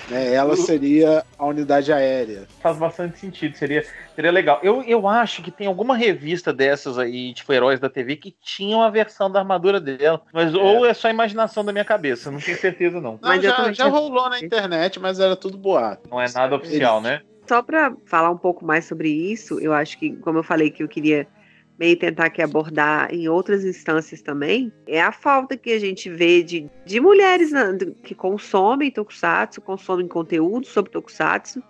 Né? 0.09 0.33
Ela 0.33 0.57
seria 0.57 1.25
a 1.39 1.47
unidade 1.47 1.93
aérea. 1.93 2.47
Faz 2.61 2.77
bastante 2.77 3.19
sentido, 3.19 3.57
seria, 3.57 3.85
seria 4.15 4.31
legal. 4.31 4.61
Eu, 4.63 4.83
eu 4.83 5.07
acho 5.07 5.43
que 5.43 5.51
tem 5.51 5.67
alguma 5.67 5.97
revista 5.97 6.53
dessas 6.53 6.99
aí, 6.99 7.33
tipo 7.35 7.53
Heróis 7.53 7.81
da 7.81 7.91
TV, 7.91 8.17
que 8.17 8.35
tinha 8.43 8.77
uma 8.77 8.91
versão 8.91 9.31
da 9.31 9.41
armadura 9.41 9.81
dela. 9.81 10.23
Mas 10.33 10.55
ou 10.55 10.87
é 10.87 10.95
só 10.95 11.11
imaginação 11.11 11.65
da 11.65 11.73
minha 11.73 11.85
cabeça, 11.85 12.31
não 12.31 12.41
tenho 12.41 12.57
certeza 12.57 13.01
não. 13.01 13.13
Não, 13.13 13.19
Mas 13.23 13.43
já, 13.43 13.53
também 13.53 13.75
já 13.75 13.87
rolou 13.87 14.29
na 14.29 14.41
internet, 14.41 14.99
mas 14.99 15.21
era 15.21 15.37
tudo 15.37 15.59
boato. 15.59 16.09
Não 16.09 16.21
é 16.21 16.27
nada 16.33 16.57
oficial, 16.57 17.01
né? 17.01 17.21
Só 17.49 17.63
para 17.63 17.95
falar 18.05 18.31
um 18.31 18.37
pouco 18.37 18.65
mais 18.65 18.85
sobre 18.85 19.09
isso, 19.09 19.59
eu 19.59 19.73
acho 19.73 19.99
que, 19.99 20.15
como 20.17 20.39
eu 20.39 20.43
falei, 20.43 20.71
que 20.71 20.83
eu 20.83 20.89
queria 20.89 21.27
meio 21.79 21.97
tentar 21.97 22.27
aqui 22.27 22.43
abordar 22.43 23.13
em 23.15 23.29
outras 23.29 23.65
instâncias 23.65 24.21
também, 24.21 24.73
é 24.87 25.01
a 25.01 25.13
falta 25.13 25.57
que 25.57 25.71
a 25.71 25.79
gente 25.79 26.11
vê 26.11 26.43
de, 26.43 26.69
de 26.85 27.01
mulheres 27.01 27.51
que 28.03 28.15
consomem 28.15 28.91
tokusatsu, 28.91 29.61
consomem 29.61 30.09
conteúdo 30.09 30.67
sobre 30.67 30.91
tokusatsu 30.91 31.63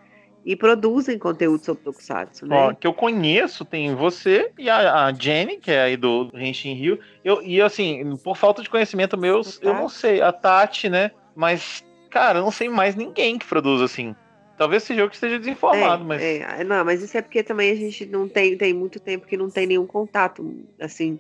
e 0.44 0.56
produzem 0.56 1.18
conteúdo 1.18 1.62
sobre 1.62 1.84
tokusatsu, 1.84 2.46
né? 2.46 2.56
Ó, 2.56 2.72
que 2.72 2.86
eu 2.86 2.94
conheço, 2.94 3.66
tem 3.66 3.94
você 3.94 4.50
e 4.58 4.70
a, 4.70 5.04
a 5.04 5.12
Jenny, 5.12 5.58
que 5.58 5.70
é 5.70 5.82
aí 5.82 5.96
do 5.96 6.30
Henshin 6.32 6.72
Rio. 6.72 6.98
Eu, 7.22 7.42
e 7.42 7.60
assim, 7.60 8.16
por 8.24 8.34
falta 8.34 8.62
de 8.62 8.70
conhecimento 8.70 9.18
meu, 9.18 9.42
eu 9.60 9.74
não 9.74 9.90
sei. 9.90 10.22
A 10.22 10.32
Tati, 10.32 10.88
né? 10.88 11.10
Mas, 11.36 11.84
cara, 12.08 12.38
eu 12.38 12.42
não 12.42 12.50
sei 12.50 12.68
mais 12.70 12.94
ninguém 12.96 13.38
que 13.38 13.46
produz 13.46 13.82
assim. 13.82 14.16
Talvez 14.58 14.82
seja 14.82 15.02
eu 15.02 15.08
que 15.08 15.14
esteja 15.14 15.38
desinformado, 15.38 16.02
é, 16.02 16.06
mas. 16.06 16.22
é, 16.22 16.64
não, 16.64 16.84
mas 16.84 17.00
isso 17.00 17.16
é 17.16 17.22
porque 17.22 17.44
também 17.44 17.70
a 17.70 17.76
gente 17.76 18.04
não 18.06 18.28
tem, 18.28 18.58
tem 18.58 18.74
muito 18.74 18.98
tempo 18.98 19.26
que 19.26 19.36
não 19.36 19.48
tem 19.48 19.66
nenhum 19.68 19.86
contato, 19.86 20.44
assim, 20.80 21.18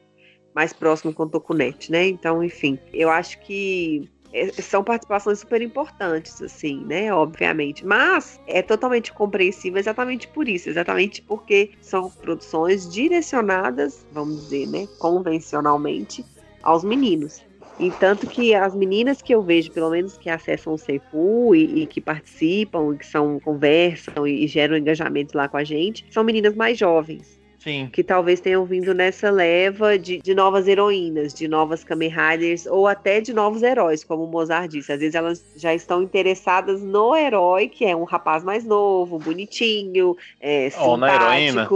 mais 0.52 0.72
próximo 0.72 1.14
com 1.14 1.22
o 1.22 1.28
Tokunet, 1.28 1.90
né? 1.92 2.08
Então, 2.08 2.42
enfim, 2.42 2.78
eu 2.92 3.08
acho 3.08 3.38
que 3.40 4.10
é, 4.32 4.50
são 4.60 4.84
participações 4.84 5.38
super 5.38 5.62
importantes, 5.62 6.42
assim, 6.42 6.84
né? 6.84 7.12
Obviamente. 7.12 7.86
Mas 7.86 8.40
é 8.46 8.60
totalmente 8.60 9.12
compreensível 9.12 9.78
exatamente 9.78 10.28
por 10.28 10.48
isso, 10.48 10.68
exatamente 10.68 11.22
porque 11.22 11.70
são 11.80 12.10
produções 12.10 12.92
direcionadas, 12.92 14.06
vamos 14.12 14.42
dizer, 14.42 14.66
né? 14.66 14.88
Convencionalmente, 14.98 16.24
aos 16.62 16.84
meninos. 16.84 17.42
E 17.78 17.90
tanto 17.92 18.26
que 18.26 18.54
as 18.54 18.74
meninas 18.74 19.22
que 19.22 19.34
eu 19.34 19.42
vejo, 19.42 19.70
pelo 19.70 19.90
menos 19.90 20.18
que 20.18 20.28
acessam 20.28 20.72
o 20.72 20.78
Seifu 20.78 21.54
e, 21.54 21.82
e 21.82 21.86
que 21.86 22.00
participam, 22.00 22.94
e 22.94 22.98
que 22.98 23.06
são, 23.06 23.38
conversam 23.38 24.26
e, 24.26 24.44
e 24.44 24.46
geram 24.46 24.76
engajamento 24.76 25.36
lá 25.36 25.48
com 25.48 25.56
a 25.56 25.64
gente, 25.64 26.04
são 26.10 26.24
meninas 26.24 26.56
mais 26.56 26.76
jovens 26.76 27.38
Sim. 27.58 27.88
que 27.92 28.04
talvez 28.04 28.40
tenham 28.40 28.64
vindo 28.64 28.94
nessa 28.94 29.30
leva 29.30 29.98
de, 29.98 30.18
de 30.18 30.34
novas 30.34 30.68
heroínas, 30.68 31.34
de 31.34 31.48
novas 31.48 31.82
Kamen 31.82 32.10
Riders 32.10 32.66
ou 32.66 32.86
até 32.86 33.20
de 33.20 33.32
novos 33.32 33.62
heróis, 33.62 34.04
como 34.04 34.24
o 34.24 34.28
Mozart 34.28 34.70
disse. 34.70 34.92
Às 34.92 35.00
vezes 35.00 35.14
elas 35.14 35.44
já 35.56 35.74
estão 35.74 36.02
interessadas 36.02 36.82
no 36.82 37.16
herói, 37.16 37.68
que 37.68 37.84
é 37.84 37.94
um 37.94 38.04
rapaz 38.04 38.44
mais 38.44 38.64
novo, 38.64 39.18
bonitinho, 39.18 40.16
é, 40.40 40.70
Ou 40.78 40.96
na 40.96 41.14
heroína. 41.14 41.68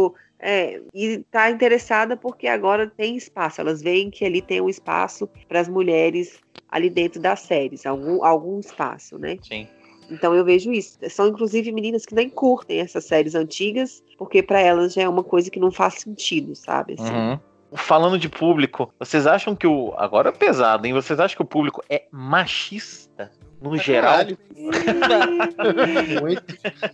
É, 0.44 0.82
e 0.92 1.18
tá 1.30 1.52
interessada 1.52 2.16
porque 2.16 2.48
agora 2.48 2.88
tem 2.88 3.16
espaço. 3.16 3.60
Elas 3.60 3.80
veem 3.80 4.10
que 4.10 4.24
ali 4.24 4.42
tem 4.42 4.60
um 4.60 4.68
espaço 4.68 5.28
para 5.48 5.60
as 5.60 5.68
mulheres 5.68 6.40
ali 6.68 6.90
dentro 6.90 7.20
das 7.20 7.40
séries, 7.40 7.86
algum, 7.86 8.24
algum 8.24 8.58
espaço, 8.58 9.16
né? 9.18 9.38
Sim. 9.40 9.68
Então 10.10 10.34
eu 10.34 10.44
vejo 10.44 10.72
isso. 10.72 10.98
São 11.08 11.28
inclusive 11.28 11.70
meninas 11.70 12.04
que 12.04 12.14
nem 12.14 12.28
curtem 12.28 12.80
essas 12.80 13.04
séries 13.04 13.36
antigas, 13.36 14.02
porque 14.18 14.42
para 14.42 14.60
elas 14.60 14.94
já 14.94 15.02
é 15.02 15.08
uma 15.08 15.22
coisa 15.22 15.48
que 15.48 15.60
não 15.60 15.70
faz 15.70 16.00
sentido, 16.00 16.56
sabe? 16.56 16.96
Assim. 16.98 17.14
Uhum. 17.14 17.38
Falando 17.74 18.18
de 18.18 18.28
público, 18.28 18.92
vocês 18.98 19.26
acham 19.26 19.54
que 19.54 19.66
o. 19.66 19.94
Agora 19.96 20.30
é 20.30 20.32
pesado, 20.32 20.86
hein? 20.86 20.92
Vocês 20.92 21.20
acham 21.20 21.36
que 21.36 21.42
o 21.42 21.46
público 21.46 21.82
é 21.88 22.04
machista? 22.10 23.30
No 23.60 23.78
geral? 23.78 24.18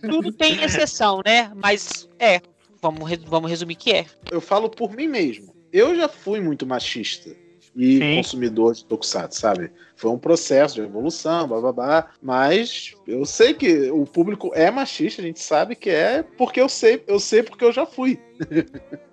Tudo 0.07 0.31
tem 0.31 0.63
exceção, 0.63 1.19
né? 1.25 1.51
Mas 1.55 2.07
é. 2.19 2.39
Vamos, 2.81 3.11
vamos 3.25 3.49
resumir 3.49 3.75
que 3.75 3.91
é. 3.91 4.05
Eu 4.31 4.41
falo 4.41 4.69
por 4.69 4.95
mim 4.95 5.07
mesmo. 5.07 5.53
Eu 5.71 5.95
já 5.95 6.07
fui 6.07 6.39
muito 6.39 6.65
machista 6.65 7.29
e 7.75 7.97
Sim. 7.97 8.15
consumidor 8.15 8.73
de 8.73 8.85
tokusatsu, 8.85 9.39
sabe? 9.39 9.71
Foi 9.95 10.11
um 10.11 10.17
processo 10.17 10.75
de 10.75 10.81
evolução, 10.81 11.47
bababá. 11.47 12.07
Mas 12.21 12.95
eu 13.07 13.25
sei 13.25 13.53
que 13.53 13.91
o 13.91 14.05
público 14.05 14.51
é 14.53 14.71
machista, 14.71 15.21
a 15.21 15.25
gente 15.25 15.39
sabe 15.39 15.75
que 15.75 15.89
é 15.89 16.23
porque 16.37 16.59
eu 16.59 16.69
sei, 16.69 17.03
eu 17.07 17.19
sei 17.19 17.43
porque 17.43 17.63
eu 17.63 17.71
já 17.71 17.85
fui. 17.85 18.19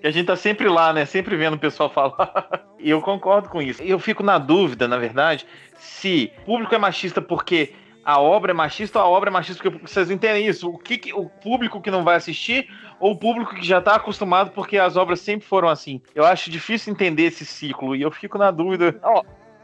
Que 0.00 0.06
a 0.06 0.12
gente 0.12 0.26
tá 0.26 0.36
sempre 0.36 0.68
lá, 0.68 0.92
né? 0.92 1.04
Sempre 1.04 1.36
vendo 1.36 1.54
o 1.54 1.58
pessoal 1.58 1.90
falar. 1.90 2.64
E 2.78 2.88
eu 2.88 3.00
concordo 3.00 3.48
com 3.48 3.60
isso. 3.60 3.82
Eu 3.82 3.98
fico 3.98 4.22
na 4.22 4.38
dúvida, 4.38 4.86
na 4.86 4.96
verdade, 4.96 5.44
se 5.76 6.30
o 6.38 6.44
público 6.44 6.72
é 6.72 6.78
machista 6.78 7.20
porque 7.20 7.72
a 8.10 8.18
obra 8.18 8.52
é 8.52 8.54
machista 8.54 8.98
ou 8.98 9.04
a 9.04 9.08
obra 9.08 9.28
é 9.28 9.30
machista 9.32 9.62
porque 9.62 9.86
vocês 9.86 10.10
entendem 10.10 10.46
isso? 10.46 10.70
O 10.70 10.78
que, 10.78 10.96
que- 10.96 11.12
o 11.12 11.26
público 11.28 11.78
que 11.78 11.90
não 11.90 12.02
vai 12.02 12.16
assistir 12.16 12.66
ou 12.98 13.12
o 13.12 13.16
público 13.18 13.54
que 13.54 13.62
já 13.66 13.82
tá 13.82 13.96
acostumado 13.96 14.50
porque 14.52 14.78
as 14.78 14.96
obras 14.96 15.20
sempre 15.20 15.46
foram 15.46 15.68
assim? 15.68 16.00
Eu 16.14 16.24
acho 16.24 16.50
difícil 16.50 16.90
entender 16.90 17.24
esse 17.24 17.44
ciclo 17.44 17.94
e 17.94 18.00
eu 18.00 18.10
fico 18.10 18.38
na 18.38 18.50
dúvida. 18.50 18.98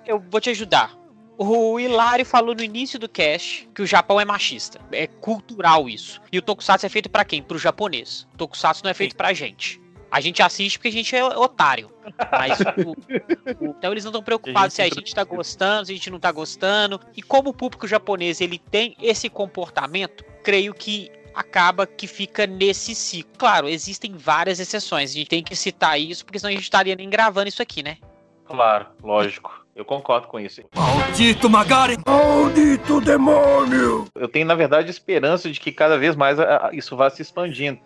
Eu 0.05 0.23
vou 0.31 0.43
te 0.43 0.51
ajudar. 0.51 0.93
O 1.39 1.81
Hilário 1.81 2.27
falou 2.27 2.55
no 2.55 2.63
início 2.63 2.99
do 2.99 3.09
cast 3.09 3.67
que 3.75 3.81
o 3.81 3.87
Japão 3.87 4.21
é 4.21 4.27
machista. 4.27 4.79
É 4.93 5.07
cultural 5.07 5.89
isso. 5.89 6.21
E 6.31 6.39
o 6.39 6.43
Tokusatsu 6.43 6.85
é 6.85 6.89
feito 6.91 7.09
pra 7.09 7.25
quem? 7.25 7.43
Pro 7.43 7.59
japonês. 7.59 8.29
O 8.35 8.37
Tokusatsu 8.37 8.85
não 8.85 8.91
é 8.91 8.95
feito 8.95 9.17
pra 9.17 9.33
gente. 9.33 9.81
A 10.15 10.21
gente 10.21 10.41
assiste 10.41 10.79
porque 10.79 10.87
a 10.89 10.93
gente 10.93 11.17
é 11.17 11.25
otário. 11.25 11.91
Mas 12.31 12.61
o- 12.61 12.93
o- 12.93 13.75
então 13.77 13.91
eles 13.91 14.05
não 14.05 14.11
estão 14.13 14.23
preocupados 14.23 14.73
se 14.73 14.81
a 14.81 14.85
gente 14.85 15.13
tá 15.13 15.25
gostando, 15.25 15.87
se 15.87 15.93
a 15.93 15.95
gente 15.97 16.09
não 16.09 16.21
tá 16.21 16.31
gostando. 16.31 17.01
E 17.17 17.21
como 17.21 17.51
o 17.51 17.53
público 17.53 17.85
japonês 17.89 18.41
ele 18.41 18.57
tem 18.57 18.97
esse 19.03 19.29
comportamento, 19.29 20.25
creio 20.45 20.73
que 20.73 21.11
acaba 21.35 21.85
que 21.85 22.07
fica 22.07 22.47
nesse 22.47 22.95
ciclo. 22.95 23.33
Claro, 23.37 23.69
existem 23.69 24.13
várias 24.17 24.61
exceções. 24.61 25.11
A 25.11 25.15
gente 25.15 25.27
tem 25.29 25.43
que 25.43 25.57
citar 25.57 26.01
isso, 26.01 26.25
porque 26.25 26.39
senão 26.39 26.51
a 26.53 26.55
gente 26.55 26.63
estaria 26.63 26.95
nem 26.95 27.11
gravando 27.11 27.49
isso 27.49 27.61
aqui, 27.61 27.83
né? 27.83 27.97
Claro, 28.45 28.87
lógico. 29.03 29.65
Eu 29.75 29.85
concordo 29.85 30.29
com 30.29 30.39
isso. 30.39 30.63
Maldito 30.77 31.51
Magari! 31.51 31.97
Maldito 32.07 33.01
demônio! 33.01 34.07
Eu 34.15 34.29
tenho, 34.29 34.47
na 34.47 34.55
verdade, 34.55 34.89
esperança 34.89 35.51
de 35.51 35.59
que 35.59 35.73
cada 35.73 35.99
vez 35.99 36.15
mais 36.15 36.39
ah, 36.39 36.71
isso 36.73 36.97
vá 36.97 37.11
se 37.11 37.21
expandindo. 37.21 37.81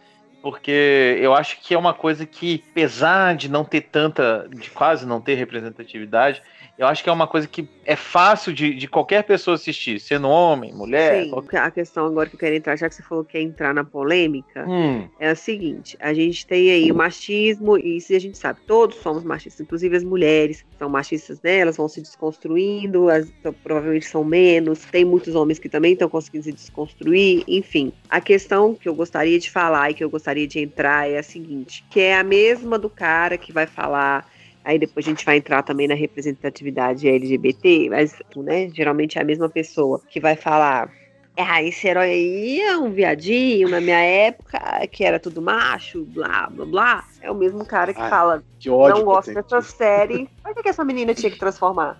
Porque 0.48 1.18
eu 1.20 1.34
acho 1.34 1.60
que 1.60 1.74
é 1.74 1.78
uma 1.78 1.92
coisa 1.92 2.24
que, 2.24 2.64
apesar 2.70 3.36
de 3.36 3.50
não 3.50 3.66
ter 3.66 3.82
tanta, 3.82 4.48
de 4.50 4.70
quase 4.70 5.04
não 5.04 5.20
ter 5.20 5.34
representatividade, 5.34 6.42
Eu 6.78 6.86
acho 6.86 7.02
que 7.02 7.10
é 7.10 7.12
uma 7.12 7.26
coisa 7.26 7.48
que 7.48 7.68
é 7.84 7.96
fácil 7.96 8.52
de, 8.52 8.72
de 8.72 8.86
qualquer 8.86 9.24
pessoa 9.24 9.56
assistir, 9.56 9.98
sendo 9.98 10.28
homem, 10.28 10.72
mulher. 10.72 11.24
Sim, 11.24 11.30
qualquer- 11.30 11.60
a 11.62 11.70
questão 11.72 12.06
agora 12.06 12.28
que 12.28 12.36
eu 12.36 12.38
quero 12.38 12.54
entrar, 12.54 12.76
já 12.76 12.88
que 12.88 12.94
você 12.94 13.02
falou 13.02 13.24
que 13.24 13.32
quer 13.32 13.40
entrar 13.40 13.74
na 13.74 13.82
polêmica, 13.82 14.64
Hum, 14.68 15.08
é 15.18 15.30
a 15.30 15.34
seguinte: 15.34 15.96
a 16.00 16.14
gente 16.14 16.46
tem 16.46 16.70
aí 16.70 16.92
o 16.92 16.94
machismo, 16.94 17.76
e 17.76 17.96
isso 17.96 18.14
a 18.14 18.18
gente 18.20 18.38
sabe, 18.38 18.60
todos 18.64 18.96
somos 18.98 19.24
machistas, 19.24 19.60
inclusive 19.60 19.96
as 19.96 20.04
mulheres 20.04 20.64
são 20.78 20.88
machistas, 20.88 21.40
né? 21.42 21.58
Elas 21.58 21.76
vão 21.76 21.88
se 21.88 22.00
desconstruindo, 22.00 23.08
as, 23.08 23.28
então, 23.40 23.52
provavelmente 23.52 24.06
são 24.06 24.22
menos. 24.22 24.84
Tem 24.84 25.04
muitos 25.04 25.34
homens 25.34 25.58
que 25.58 25.68
também 25.68 25.94
estão 25.94 26.08
conseguindo 26.08 26.44
se 26.44 26.52
desconstruir, 26.52 27.42
enfim. 27.48 27.92
A 28.08 28.20
questão 28.20 28.74
que 28.74 28.88
eu 28.88 28.94
gostaria 28.94 29.38
de 29.38 29.50
falar 29.50 29.90
e 29.90 29.94
que 29.94 30.04
eu 30.04 30.10
gostaria 30.10 30.46
de 30.46 30.60
entrar 30.60 31.10
é 31.10 31.18
a 31.18 31.22
seguinte: 31.22 31.84
que 31.90 32.00
é 32.00 32.16
a 32.16 32.22
mesma 32.22 32.78
do 32.78 32.88
cara 32.88 33.36
que 33.36 33.52
vai 33.52 33.66
falar. 33.66 34.26
Aí 34.68 34.78
depois 34.78 35.06
a 35.06 35.08
gente 35.08 35.24
vai 35.24 35.38
entrar 35.38 35.62
também 35.62 35.88
na 35.88 35.94
representatividade 35.94 37.08
LGBT, 37.08 37.88
mas 37.88 38.14
né, 38.36 38.68
geralmente 38.68 39.16
é 39.16 39.22
a 39.22 39.24
mesma 39.24 39.48
pessoa 39.48 39.98
que 40.10 40.20
vai 40.20 40.36
falar 40.36 40.92
ah, 41.38 41.62
esse 41.62 41.88
herói 41.88 42.10
aí 42.10 42.60
é 42.60 42.76
um 42.76 42.90
viadinho 42.90 43.70
na 43.70 43.80
minha 43.80 43.98
época, 43.98 44.60
que 44.88 45.04
era 45.04 45.18
tudo 45.18 45.40
macho, 45.40 46.04
blá, 46.04 46.50
blá, 46.50 46.66
blá. 46.66 47.04
É 47.22 47.30
o 47.30 47.34
mesmo 47.34 47.64
cara 47.64 47.94
que 47.94 48.00
fala, 48.10 48.44
Que 48.58 48.68
ódio. 48.68 48.96
não 48.98 49.04
gosto 49.06 49.32
dessa 49.32 49.62
série. 49.62 50.28
Por 50.42 50.54
que, 50.54 50.62
que 50.64 50.68
essa 50.68 50.84
menina 50.84 51.14
tinha 51.14 51.30
que 51.30 51.38
transformar? 51.38 51.98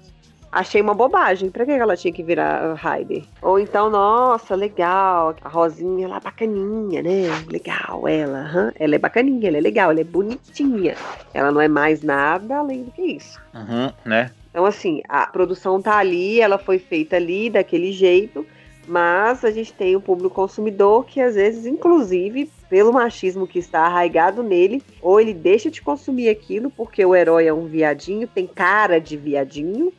Achei 0.51 0.81
uma 0.81 0.95
bobagem. 0.95 1.51
Pra 1.51 1.65
que 1.65 1.73
ela 1.73 1.97
tinha 1.97 2.13
que 2.13 2.23
virar 2.23 2.75
Raider? 2.75 3.23
Ou 3.43 3.59
então, 3.59 3.91
nossa, 3.91 4.55
legal. 4.55 5.35
A 5.43 5.49
Rosinha 5.49 6.09
lá, 6.09 6.19
bacaninha, 6.21 7.03
né? 7.03 7.29
Legal, 7.51 8.09
ela. 8.09 8.73
Ela 8.79 8.95
é 8.95 8.99
bacaninha, 8.99 9.49
ela 9.49 9.59
é 9.59 9.61
legal, 9.61 9.91
ela 9.91 10.01
é 10.01 10.05
bonitinha. 10.05 10.95
Ela 11.35 11.53
não 11.53 11.61
é 11.61 11.69
mais 11.69 12.03
nada 12.03 12.57
além 12.59 12.85
do 12.85 12.91
que 12.91 13.03
isso. 13.03 13.41
uhum, 13.55 13.93
né? 14.05 14.31
Então, 14.51 14.65
assim, 14.65 15.03
a 15.09 15.27
produção 15.27 15.81
tá 15.81 15.99
ali, 15.99 16.41
ela 16.41 16.59
foi 16.59 16.79
feita 16.79 17.17
ali 17.17 17.51
daquele 17.51 17.93
jeito, 17.93 18.45
mas 18.89 19.45
a 19.45 19.51
gente 19.51 19.73
tem 19.73 19.95
o 19.95 20.01
público 20.01 20.35
consumidor 20.35 21.05
que, 21.05 21.21
às 21.21 21.35
vezes, 21.35 21.67
inclusive, 21.67 22.51
pelo 22.69 22.93
machismo 22.93 23.47
que 23.47 23.59
está 23.59 23.83
arraigado 23.83 24.43
nele, 24.43 24.83
ou 25.01 25.21
ele 25.21 25.35
deixa 25.35 25.71
de 25.71 25.83
consumir 25.83 26.29
aquilo 26.29 26.71
porque 26.71 27.05
o 27.05 27.15
herói 27.15 27.47
é 27.47 27.53
um 27.53 27.67
viadinho, 27.67 28.27
tem 28.27 28.47
cara 28.47 28.99
de 28.99 29.17
viadinho, 29.17 29.93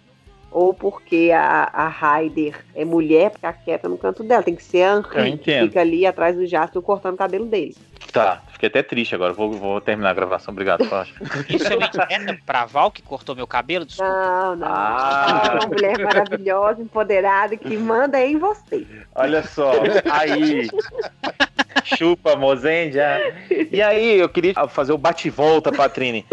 ou 0.52 0.74
porque 0.74 1.32
a, 1.34 1.70
a 1.72 1.88
Ryder 1.88 2.66
é 2.76 2.84
mulher, 2.84 3.32
ficar 3.32 3.54
quieta 3.54 3.88
no 3.88 3.98
canto 3.98 4.24
dela. 4.24 4.44
Tem 4.44 4.56
que 4.56 4.64
ser 4.64 4.84
a 4.84 5.04
Eu 5.14 5.26
Henri, 5.26 5.38
que 5.38 5.52
entendo. 5.52 5.68
fica 5.68 5.82
ali 5.82 6.06
atrás 6.06 6.36
do 6.36 6.46
Jasper 6.46 6.82
cortando 6.82 7.14
o 7.14 7.18
cabelo 7.18 7.46
dele. 7.46 7.76
Tá, 8.12 8.42
fiquei 8.52 8.68
até 8.68 8.82
triste 8.82 9.14
agora. 9.14 9.34
Vou, 9.34 9.52
vou 9.52 9.80
terminar 9.80 10.10
a 10.10 10.14
gravação. 10.14 10.52
Obrigado, 10.52 10.84
Fausto. 10.86 11.14
Isso 11.48 11.72
é 11.72 11.76
uma 11.76 11.86
indireta 11.86 12.40
pra 12.46 12.66
Val 12.66 12.90
que 12.90 13.04
cortou 13.04 13.36
meu 13.36 13.46
cabelo? 13.46 13.86
Desculpa. 13.86 14.12
Não, 14.12 14.56
não. 14.56 14.68
Ah. 14.68 15.44
É 15.46 15.54
uma 15.54 15.68
mulher 15.68 16.00
maravilhosa, 16.00 16.82
empoderada, 16.82 17.56
que 17.56 17.78
manda 17.78 18.20
em 18.20 18.38
você. 18.38 18.88
Olha 19.14 19.44
só, 19.44 19.74
aí. 20.12 20.68
Chupa, 21.84 22.36
Mozendia. 22.36 23.36
E 23.72 23.82
aí, 23.82 24.18
eu 24.20 24.30
queria 24.30 24.54
fazer 24.68 24.92
o 24.92 24.98
bate-volta, 24.98 25.72
Patrine. 25.72 26.26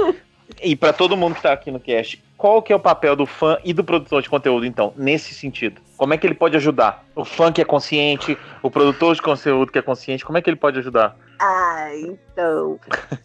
E 0.62 0.74
pra 0.74 0.92
todo 0.92 1.16
mundo 1.16 1.34
que 1.34 1.42
tá 1.42 1.52
aqui 1.52 1.70
no 1.70 1.78
cast, 1.80 2.22
qual 2.36 2.62
que 2.62 2.72
é 2.72 2.76
o 2.76 2.80
papel 2.80 3.16
do 3.16 3.26
fã 3.26 3.58
e 3.64 3.72
do 3.72 3.84
produtor 3.84 4.22
de 4.22 4.28
conteúdo, 4.28 4.66
então, 4.66 4.92
nesse 4.96 5.34
sentido? 5.34 5.80
Como 5.96 6.12
é 6.12 6.18
que 6.18 6.26
ele 6.26 6.34
pode 6.34 6.56
ajudar? 6.56 7.04
O 7.14 7.24
fã 7.24 7.52
que 7.52 7.60
é 7.60 7.64
consciente, 7.64 8.36
o 8.62 8.70
produtor 8.70 9.14
de 9.14 9.22
conteúdo 9.22 9.72
que 9.72 9.78
é 9.78 9.82
consciente, 9.82 10.24
como 10.24 10.36
é 10.38 10.42
que 10.42 10.50
ele 10.50 10.56
pode 10.56 10.78
ajudar? 10.78 11.16
Ah, 11.38 11.88
então. 11.94 12.78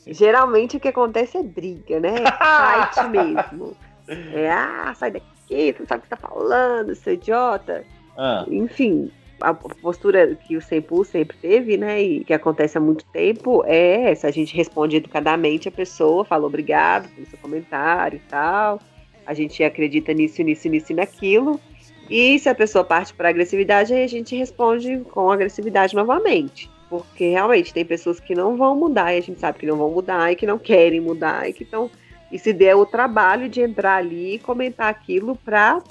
Geralmente 0.08 0.78
o 0.78 0.80
que 0.80 0.88
acontece 0.88 1.38
é 1.38 1.44
briga, 1.44 2.00
né? 2.00 2.16
Fight 2.96 3.08
mesmo. 3.10 3.76
É, 4.08 4.52
ah, 4.52 4.94
sai 4.96 5.12
daqui, 5.12 5.26
você 5.74 5.76
não 5.80 5.88
sabe 5.88 6.00
o 6.00 6.02
que 6.04 6.08
você 6.10 6.16
tá 6.16 6.18
falando, 6.18 6.96
seu 6.96 7.14
idiota. 7.14 7.84
Ah, 8.18 8.46
Enfim, 8.50 9.12
a 9.42 9.54
postura 9.54 10.36
que 10.36 10.56
o 10.56 10.62
Sempu 10.62 11.04
sempre 11.04 11.36
teve, 11.38 11.78
né, 11.78 12.02
e 12.02 12.24
que 12.24 12.34
acontece 12.34 12.78
há 12.78 12.82
muito 12.82 13.06
tempo, 13.06 13.64
é 13.66 14.12
essa. 14.12 14.28
A 14.28 14.32
gente 14.32 14.56
responde 14.56 14.98
educadamente 14.98 15.68
a 15.68 15.72
pessoa, 15.72 16.24
fala 16.24 16.46
obrigado 16.46 17.10
pelo 17.10 17.28
seu 17.28 17.40
comentário 17.40 18.18
e 18.18 18.30
tal. 18.30 18.80
A 19.26 19.34
gente 19.34 19.64
acredita 19.64 20.14
nisso, 20.14 20.42
nisso, 20.42 20.68
nisso 20.68 20.92
e 20.92 20.96
naquilo. 20.96 21.60
E 22.10 22.38
se 22.40 22.50
a 22.50 22.56
pessoa 22.56 22.84
parte 22.84 23.14
para 23.14 23.30
agressividade, 23.30 23.94
aí 23.94 24.04
a 24.04 24.08
gente 24.08 24.36
responde 24.36 24.98
com 25.12 25.32
agressividade 25.32 25.96
novamente. 25.96 26.70
Porque 26.90 27.30
realmente 27.30 27.74
tem 27.74 27.86
pessoas 27.86 28.20
que 28.20 28.36
não 28.36 28.58
vão 28.58 28.76
mudar, 28.76 29.14
e 29.14 29.18
a 29.18 29.22
gente 29.22 29.40
sabe 29.40 29.60
que 29.60 29.66
não 29.66 29.78
vão 29.78 29.92
mudar, 29.92 30.32
e 30.32 30.36
que 30.36 30.46
não 30.46 30.60
querem 30.60 31.00
mudar, 31.00 31.48
e 31.48 31.54
que 31.54 31.64
estão. 31.64 31.90
E 32.30 32.38
se 32.38 32.52
der 32.52 32.76
o 32.76 32.86
trabalho 32.86 33.48
de 33.48 33.62
entrar 33.62 33.96
ali 33.96 34.36
e 34.36 34.40
comentar 34.40 34.90
aquilo 34.90 35.38
para 35.38 35.82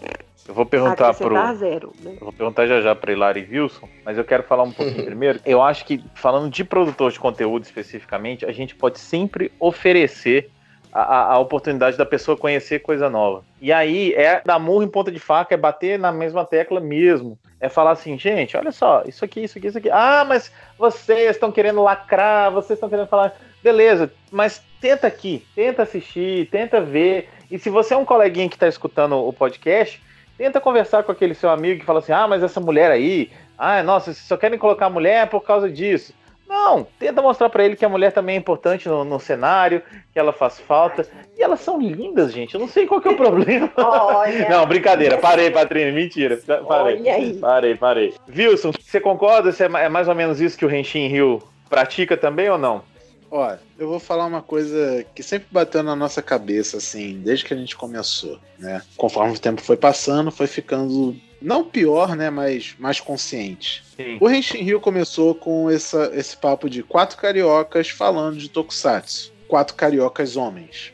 eu 0.51 0.55
vou 0.55 0.67
perguntar 0.67 1.15
pro. 1.15 1.37
acrescentar 1.37 1.55
zero, 1.57 1.93
né? 2.03 2.13
Eu 2.13 2.25
vou 2.25 2.33
perguntar 2.33 2.67
já 2.67 2.81
já 2.81 2.95
pra 2.95 3.13
Hilary 3.13 3.49
Wilson, 3.51 3.89
mas 4.05 4.19
eu 4.19 4.25
quero 4.25 4.43
falar 4.43 4.65
um 4.65 4.73
pouquinho 4.73 5.05
primeiro. 5.07 5.41
Eu 5.47 5.63
acho 5.63 5.85
que, 5.85 6.03
falando 6.15 6.51
de 6.51 6.65
produtor 6.65 7.11
de 7.13 7.19
conteúdo 7.21 7.63
especificamente, 7.65 8.45
a 8.45 8.53
gente 8.53 8.75
pode 8.75 8.99
sempre 8.99 9.51
oferecer 9.59 10.51
a, 10.93 11.01
a- 11.03 11.33
a 11.35 11.39
oportunidade 11.39 11.97
da 11.97 12.05
pessoa 12.05 12.37
conhecer 12.37 12.81
coisa 12.81 13.09
nova. 13.09 13.45
E 13.61 13.73
aí 13.73 14.13
é 14.15 14.43
dar 14.45 14.59
murro 14.59 14.83
em 14.83 14.89
ponta 14.89 15.11
de 15.13 15.21
faca, 15.21 15.55
é 15.55 15.57
bater 15.57 15.99
na 15.99 16.11
mesma 16.11 16.45
tecla 16.45 16.81
mesmo. 16.81 17.39
É 17.61 17.69
falar 17.69 17.93
assim, 17.93 18.19
gente, 18.19 18.57
olha 18.57 18.73
só, 18.73 19.05
isso 19.07 19.25
aqui, 19.25 19.45
isso 19.45 19.57
aqui, 19.59 19.67
isso 19.69 19.79
aqui. 19.79 19.91
Ah, 19.91 20.25
mas 20.27 20.51
vocês 20.79 21.31
estão 21.31 21.53
querendo 21.53 21.83
lacrar, 21.83 22.51
vocês 22.51 22.77
estão 22.77 22.89
querendo 22.89 23.07
falar. 23.07 23.35
Beleza, 23.63 24.11
mas 24.33 24.63
tenta 24.81 25.07
aqui, 25.07 25.45
tenta 25.55 25.83
assistir, 25.83 26.49
tenta 26.51 26.81
ver. 26.81 27.29
E 27.51 27.59
se 27.59 27.69
você 27.69 27.93
é 27.93 27.97
um 27.97 28.05
coleguinha 28.05 28.49
que 28.49 28.57
está 28.57 28.67
escutando 28.67 29.17
o 29.17 29.33
podcast, 29.33 30.01
tenta 30.41 30.59
conversar 30.59 31.03
com 31.03 31.13
aquele 31.13 31.35
seu 31.35 31.51
amigo 31.51 31.81
que 31.81 31.85
fala 31.85 31.99
assim: 31.99 32.13
ah, 32.13 32.27
mas 32.27 32.43
essa 32.43 32.59
mulher 32.59 32.91
aí, 32.91 33.31
ah, 33.59 33.83
nossa, 33.83 34.07
vocês 34.07 34.27
só 34.27 34.39
querem 34.39 34.59
colocar 34.59 34.87
a 34.87 34.91
mulher 34.91 35.29
por 35.29 35.43
causa 35.43 35.69
disso. 35.69 36.15
Não, 36.49 36.87
tenta 36.99 37.21
mostrar 37.21 37.51
pra 37.51 37.63
ele 37.63 37.77
que 37.77 37.85
a 37.85 37.89
mulher 37.89 38.11
também 38.11 38.35
é 38.37 38.39
importante 38.39 38.89
no, 38.89 39.05
no 39.05 39.21
cenário, 39.21 39.83
que 40.13 40.19
ela 40.19 40.33
faz 40.33 40.59
falta. 40.59 41.07
E 41.37 41.43
elas 41.43 41.61
são 41.61 41.79
lindas, 41.79 42.33
gente. 42.33 42.55
Eu 42.55 42.61
não 42.61 42.67
sei 42.67 42.87
qual 42.87 43.01
que 43.03 43.07
é 43.07 43.11
o 43.11 43.17
problema. 43.17 43.71
Olha. 43.77 44.49
Não, 44.49 44.67
brincadeira. 44.67 45.19
Parei, 45.19 45.51
Patrícia. 45.51 45.93
Mentira. 45.93 46.41
Parei. 46.67 46.99
Olha 46.99 47.15
aí. 47.15 47.35
Parei, 47.35 47.75
parei. 47.77 48.15
Wilson, 48.35 48.73
você 48.73 48.99
concorda? 48.99 49.53
Você 49.53 49.65
é 49.65 49.71
é 49.85 49.89
mais 49.89 50.09
ou 50.09 50.15
menos 50.15 50.41
isso 50.41 50.59
que 50.59 50.65
o 50.65 50.69
Renshin 50.69 51.07
Rio 51.07 51.41
pratica 51.69 52.17
também 52.17 52.49
ou 52.49 52.59
não? 52.59 52.83
Ó, 53.31 53.57
eu 53.79 53.89
vou 53.89 54.01
falar 54.01 54.27
uma 54.27 54.43
coisa 54.43 55.07
que 55.15 55.23
sempre 55.23 55.47
bateu 55.51 55.83
na 55.83 55.95
nossa 55.95 56.21
cabeça, 56.21 56.79
assim, 56.79 57.21
desde 57.21 57.45
que 57.45 57.55
a 57.55 57.57
gente 57.57 57.77
começou, 57.77 58.41
né? 58.59 58.83
Conforme 58.97 59.35
o 59.35 59.39
tempo 59.39 59.63
foi 59.63 59.77
passando, 59.77 60.33
foi 60.33 60.49
ficando 60.49 61.17
não 61.41 61.65
pior, 61.65 62.17
né, 62.17 62.29
mas 62.29 62.75
mais 62.79 62.99
consciente. 63.01 63.85
Sim. 63.97 64.19
O 64.21 64.29
Henshin 64.29 64.63
Rio 64.63 64.81
começou 64.81 65.35
com 65.35 65.71
essa, 65.71 66.11
esse 66.13 66.37
papo 66.37 66.69
de 66.69 66.83
quatro 66.83 67.17
cariocas 67.17 67.89
falando 67.89 68.37
de 68.37 68.49
Tokusatsu. 68.49 69.33
Quatro 69.47 69.75
cariocas 69.75 70.37
homens, 70.37 70.93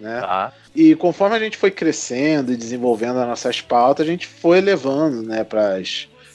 né? 0.00 0.20
Tá. 0.20 0.52
E 0.74 0.94
conforme 0.96 1.36
a 1.36 1.40
gente 1.40 1.56
foi 1.56 1.70
crescendo 1.70 2.52
e 2.52 2.56
desenvolvendo 2.56 3.18
as 3.18 3.28
nossas 3.28 3.60
pautas, 3.60 4.06
a 4.06 4.10
gente 4.10 4.26
foi 4.26 4.60
levando, 4.60 5.22
né, 5.22 5.44
para 5.44 5.80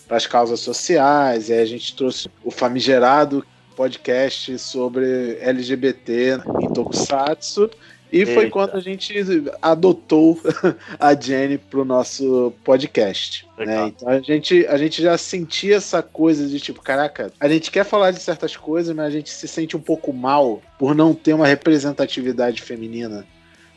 as 0.10 0.28
causas 0.28 0.62
sociais, 0.62 1.50
e 1.50 1.54
aí 1.54 1.60
a 1.60 1.66
gente 1.66 1.96
trouxe 1.96 2.30
o 2.44 2.52
famigerado 2.52 3.46
podcast 3.76 4.58
sobre 4.58 5.38
LGBT 5.40 6.40
em 6.62 6.74
Tokusatsu. 6.74 7.70
E 8.12 8.26
foi 8.26 8.44
Eita. 8.46 8.52
quando 8.52 8.76
a 8.76 8.80
gente 8.80 9.14
adotou 9.62 10.40
a 10.98 11.14
Jenny 11.14 11.58
pro 11.58 11.84
nosso 11.84 12.54
podcast. 12.64 13.46
Né? 13.58 13.88
Então 13.88 14.08
a 14.08 14.20
gente, 14.20 14.66
a 14.68 14.78
gente 14.78 15.02
já 15.02 15.18
sentia 15.18 15.76
essa 15.76 16.02
coisa 16.02 16.48
de 16.48 16.60
tipo, 16.60 16.82
caraca, 16.82 17.32
a 17.40 17.50
gente 17.50 17.72
quer 17.72 17.84
falar 17.84 18.12
de 18.12 18.22
certas 18.22 18.56
coisas, 18.56 18.96
mas 18.96 19.08
a 19.08 19.10
gente 19.10 19.30
se 19.30 19.48
sente 19.48 19.76
um 19.76 19.82
pouco 19.82 20.14
mal 20.14 20.62
por 20.80 20.96
não 20.96 21.14
ter 21.14 21.34
uma 21.34 21.48
representatividade 21.48 22.62
feminina 22.62 23.26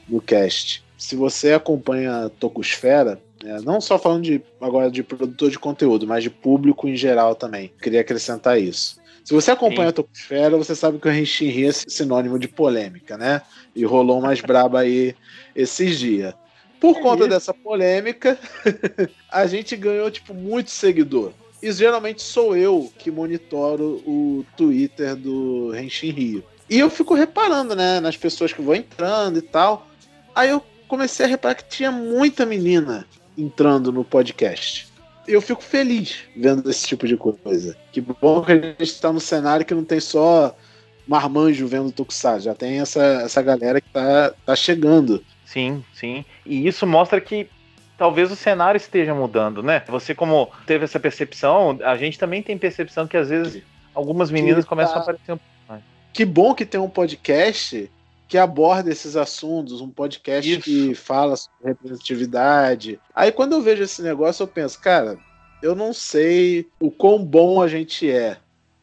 no 0.09 0.21
cast. 0.21 0.85
Se 0.97 1.17
você 1.17 1.53
acompanha 1.53 2.31
Tocosfera, 2.39 3.21
né, 3.43 3.61
não 3.65 3.81
só 3.81 3.99
falando 3.99 4.25
de 4.25 4.43
agora 4.61 4.91
de 4.91 5.03
produtor 5.03 5.51
de 5.51 5.59
conteúdo, 5.59 6.07
mas 6.07 6.23
de 6.23 6.31
público 6.31 6.89
em 6.89 6.97
geral 6.97 7.35
também, 7.35 7.73
queria 7.81 8.01
acrescentar 8.01 8.61
isso. 8.61 9.01
Se 9.29 9.35
você 9.35 9.51
acompanha 9.51 9.89
Sim. 9.89 9.89
a 9.89 9.93
Tocosfera, 9.93 10.57
você 10.57 10.75
sabe 10.75 10.99
que 10.99 11.07
o 11.07 11.11
Renshin 11.11 11.67
é 11.67 11.71
sinônimo 11.71 12.39
de 12.39 12.49
polêmica, 12.49 13.19
né? 13.19 13.43
E 13.77 13.85
rolou 13.85 14.21
umas 14.21 14.41
braba 14.41 14.81
aí 14.81 15.15
esses 15.55 15.99
dias. 15.99 16.33
Por 16.81 16.95
Que 16.95 17.03
conta 17.03 17.25
isso? 17.25 17.29
dessa 17.29 17.53
polêmica, 17.53 18.39
a 19.31 19.47
gente 19.47 19.77
ganhou, 19.77 20.11
tipo, 20.11 20.33
muito 20.33 20.71
seguidor. 20.71 21.33
E 21.63 21.71
geralmente 21.71 22.23
sou 22.23 22.57
eu 22.57 22.91
que 22.97 23.11
monitoro 23.11 24.03
o 24.07 24.47
Twitter 24.57 25.15
do 25.15 25.73
Renshin 25.73 26.09
Rio. 26.11 26.45
E 26.71 26.79
eu 26.79 26.89
fico 26.89 27.13
reparando, 27.13 27.77
né, 27.77 28.01
nas 28.01 28.17
pessoas 28.17 28.55
que 28.55 28.63
vão 28.63 28.77
entrando 28.77 29.41
e 29.41 29.43
tal. 29.43 29.89
Aí 30.35 30.49
eu 30.49 30.65
comecei 30.89 31.27
a 31.27 31.29
reparar 31.29 31.55
que 31.55 31.69
tinha 31.69 31.93
muita 31.93 32.47
menina 32.47 33.07
entrando 33.37 33.93
no 33.93 34.05
podcast. 34.05 34.88
Eu 35.29 35.41
fico 35.43 35.63
feliz 35.63 36.25
vendo 36.37 36.69
esse 36.71 36.87
tipo 36.87 37.07
de 37.07 37.17
coisa. 37.17 37.77
Que 37.93 38.01
bom 38.01 38.43
que 38.43 38.53
a 38.53 38.57
gente 38.57 38.83
está 38.83 39.13
no 39.13 39.21
cenário 39.21 39.65
que 39.65 39.75
não 39.75 39.85
tem 39.85 40.01
só 40.01 40.57
marmanjo 41.07 41.67
vendo 41.67 41.93
Tokusatsu, 41.93 42.45
já 42.45 42.55
tem 42.55 42.81
essa, 42.81 43.03
essa 43.03 43.41
galera 43.41 43.81
que 43.81 43.89
tá, 43.91 44.33
tá 44.45 44.57
chegando 44.57 45.25
Sim, 45.45 45.83
sim. 45.95 46.27
E 46.45 46.67
isso 46.69 46.87
mostra 46.87 47.19
que 47.23 47.49
talvez 47.97 48.31
o 48.31 48.37
cenário 48.37 48.77
esteja 48.77 49.15
mudando, 49.15 49.63
né? 49.63 49.83
Você, 49.89 50.15
como 50.15 50.51
teve 50.67 50.85
essa 50.85 51.01
percepção, 51.01 51.79
a 51.83 51.97
gente 51.97 52.19
também 52.19 52.43
tem 52.43 52.59
percepção 52.59 53.07
que 53.07 53.17
às 53.17 53.31
vezes 53.31 53.63
algumas 53.95 54.31
meninas 54.31 54.65
Que 54.65 54.69
começam 54.69 54.93
tá- 54.95 55.01
a 55.01 55.03
aparecer 55.03 55.33
um 55.33 55.39
Que 56.13 56.27
bom 56.27 56.55
que 56.55 56.67
tem 56.67 56.79
um 56.79 56.89
podcast 56.91 57.91
que 58.29 58.37
aborda 58.37 58.91
esses 58.91 59.17
assuntos, 59.17 59.81
um 59.81 59.89
podcast 59.89 60.49
Isso. 60.49 60.61
que 60.61 60.95
fala 60.95 61.35
sobre 61.35 61.69
representatividade. 61.69 63.01
Aí 63.15 63.33
quando 63.33 63.55
eu 63.55 63.63
vejo 63.63 63.83
esse 63.83 64.03
negócio, 64.03 64.43
eu 64.43 64.47
penso, 64.47 64.79
cara, 64.79 65.19
eu 65.63 65.75
não 65.75 65.95
sei 65.95 66.69
o 66.79 66.91
quão 66.91 67.25
bom 67.25 67.63
a 67.63 67.67
gente 67.67 68.09
é 68.09 68.37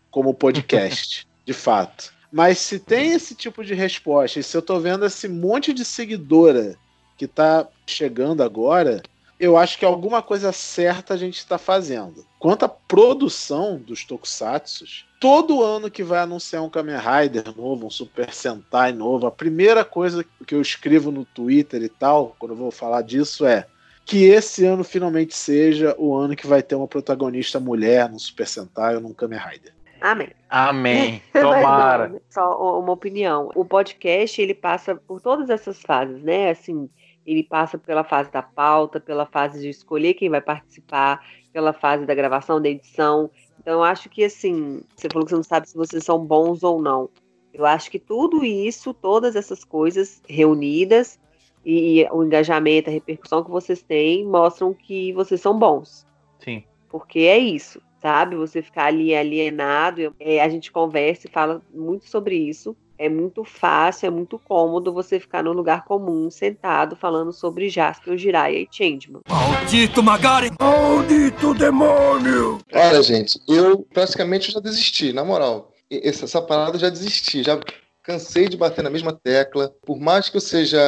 como 0.10 0.34
podcast, 0.34 1.28
de 1.46 1.54
fato. 1.54 2.12
Mas 2.32 2.58
se 2.58 2.80
tem 2.80 3.12
esse 3.14 3.36
tipo 3.36 3.64
de 3.64 3.76
resposta, 3.76 4.40
e 4.40 4.44
se 4.44 4.58
eu 4.58 4.62
tô 4.62 4.80
vendo 4.80 5.06
esse 5.06 5.28
monte 5.28 5.72
de 5.72 5.86
seguidora 5.86 6.76
que 7.16 7.28
tá 7.28 7.68
chegando 7.86 8.42
agora, 8.42 9.02
eu 9.40 9.58
acho 9.58 9.78
que 9.78 9.86
alguma 9.86 10.22
coisa 10.22 10.52
certa 10.52 11.14
a 11.14 11.18
gente 11.18 11.38
está 11.38 11.58
fazendo. 11.58 12.26
Quanto 12.40 12.64
à 12.64 12.70
produção 12.70 13.78
dos 13.78 14.06
tokusatsus, 14.06 15.06
todo 15.20 15.64
ano 15.64 15.90
que 15.90 16.04
vai 16.04 16.20
anunciar 16.20 16.64
um 16.64 16.70
Kamen 16.70 16.98
Rider 16.98 17.56
novo, 17.56 17.88
um 17.88 17.90
Super 17.90 18.34
Sentai 18.34 18.92
novo, 18.92 19.28
a 19.28 19.32
primeira 19.32 19.84
coisa 19.84 20.26
que 20.46 20.56
eu 20.56 20.62
escrevo 20.62 21.12
no 21.12 21.26
Twitter 21.26 21.82
e 21.82 21.90
tal, 21.90 22.36
quando 22.40 22.52
eu 22.52 22.58
vou 22.58 22.72
falar 22.72 23.02
disso, 23.02 23.46
é 23.46 23.66
que 24.06 24.26
esse 24.26 24.64
ano 24.66 24.84
finalmente 24.84 25.36
seja 25.36 25.96
o 25.98 26.16
ano 26.16 26.36
que 26.36 26.46
vai 26.46 26.62
ter 26.62 26.76
uma 26.76 26.88
protagonista 26.88 27.60
mulher 27.60 28.10
no 28.10 28.20
Super 28.20 28.48
Sentai 28.48 28.96
ou 28.96 29.02
num 29.02 29.14
Kamen 29.14 29.40
Rider. 29.40 29.74
Amém. 30.00 30.30
Amém. 30.48 31.22
Mas 31.34 31.44
Tomara. 31.44 32.08
não, 32.10 32.22
só 32.30 32.80
uma 32.80 32.94
opinião. 32.94 33.50
O 33.56 33.66
podcast, 33.66 34.40
ele 34.40 34.54
passa 34.54 34.96
por 34.96 35.20
todas 35.20 35.50
essas 35.50 35.82
fases, 35.82 36.22
né? 36.22 36.52
Assim, 36.52 36.88
ele 37.26 37.44
passa 37.44 37.78
pela 37.78 38.04
fase 38.04 38.32
da 38.32 38.42
pauta, 38.42 39.00
pela 39.00 39.26
fase 39.26 39.62
de 39.62 39.70
escolher 39.70 40.14
quem 40.14 40.30
vai 40.30 40.42
participar, 40.42 41.26
pela 41.52 41.74
fase 41.74 42.06
da 42.06 42.14
gravação, 42.14 42.62
da 42.62 42.70
edição. 42.70 43.30
Então, 43.60 43.74
eu 43.76 43.84
acho 43.84 44.10
que, 44.10 44.24
assim, 44.24 44.82
você 44.96 45.08
falou 45.12 45.26
que 45.26 45.32
você 45.32 45.36
não 45.36 45.44
sabe 45.44 45.68
se 45.68 45.76
vocês 45.76 46.04
são 46.04 46.24
bons 46.24 46.64
ou 46.64 46.82
não. 46.82 47.10
Eu 47.54 47.66
acho 47.66 47.90
que 47.90 47.98
tudo 47.98 48.44
isso, 48.44 48.94
todas 48.94 49.36
essas 49.36 49.64
coisas 49.64 50.22
reunidas, 50.28 51.20
e 51.66 52.08
o 52.12 52.24
engajamento, 52.24 52.90
a 52.90 52.94
repercussão 52.94 53.44
que 53.44 53.50
vocês 53.50 53.82
têm, 53.82 54.24
mostram 54.24 54.74
que 54.74 55.12
vocês 55.14 55.42
são 55.42 55.58
bons. 55.58 56.06
Sim. 56.40 56.64
Porque 56.90 57.20
é 57.20 57.40
isso, 57.40 57.82
sabe? 58.00 58.36
Você 58.36 58.62
ficar 58.62 58.86
ali 58.86 59.16
alienado, 59.16 60.14
é, 60.20 60.42
a 60.42 60.48
gente 60.48 60.72
conversa 60.72 61.28
e 61.28 61.32
fala 61.32 61.62
muito 61.74 62.08
sobre 62.08 62.36
isso. 62.36 62.78
É 62.98 63.10
muito 63.10 63.44
fácil, 63.44 64.08
é 64.08 64.10
muito 64.10 64.40
cômodo 64.40 64.94
você 64.94 65.20
ficar 65.20 65.44
num 65.44 65.52
lugar 65.52 65.84
comum, 65.84 66.30
sentado, 66.32 66.96
falando 66.96 67.34
sobre 67.34 67.70
Jasper, 67.70 68.18
Jiraiya 68.18 68.60
e 68.60 68.68
Changeman. 68.72 69.22
Maldito 69.28 70.02
Magaren! 70.02 70.52
Maldito 70.60 71.54
demônio! 71.54 72.60
Olha, 72.74 73.04
gente, 73.04 73.38
eu 73.50 73.80
praticamente 73.94 74.50
já 74.52 74.62
desisti, 74.62 75.12
na 75.12 75.26
moral. 75.26 75.74
Essa, 75.92 76.24
essa 76.24 76.42
parada 76.42 76.78
eu 76.78 76.80
já 76.80 76.90
desisti, 76.90 77.44
já 77.44 77.60
cansei 78.02 78.48
de 78.48 78.56
bater 78.56 78.82
na 78.82 78.90
mesma 78.90 79.12
tecla. 79.12 79.74
Por 79.86 80.00
mais 80.00 80.30
que 80.30 80.38
eu 80.38 80.42
seja 80.42 80.80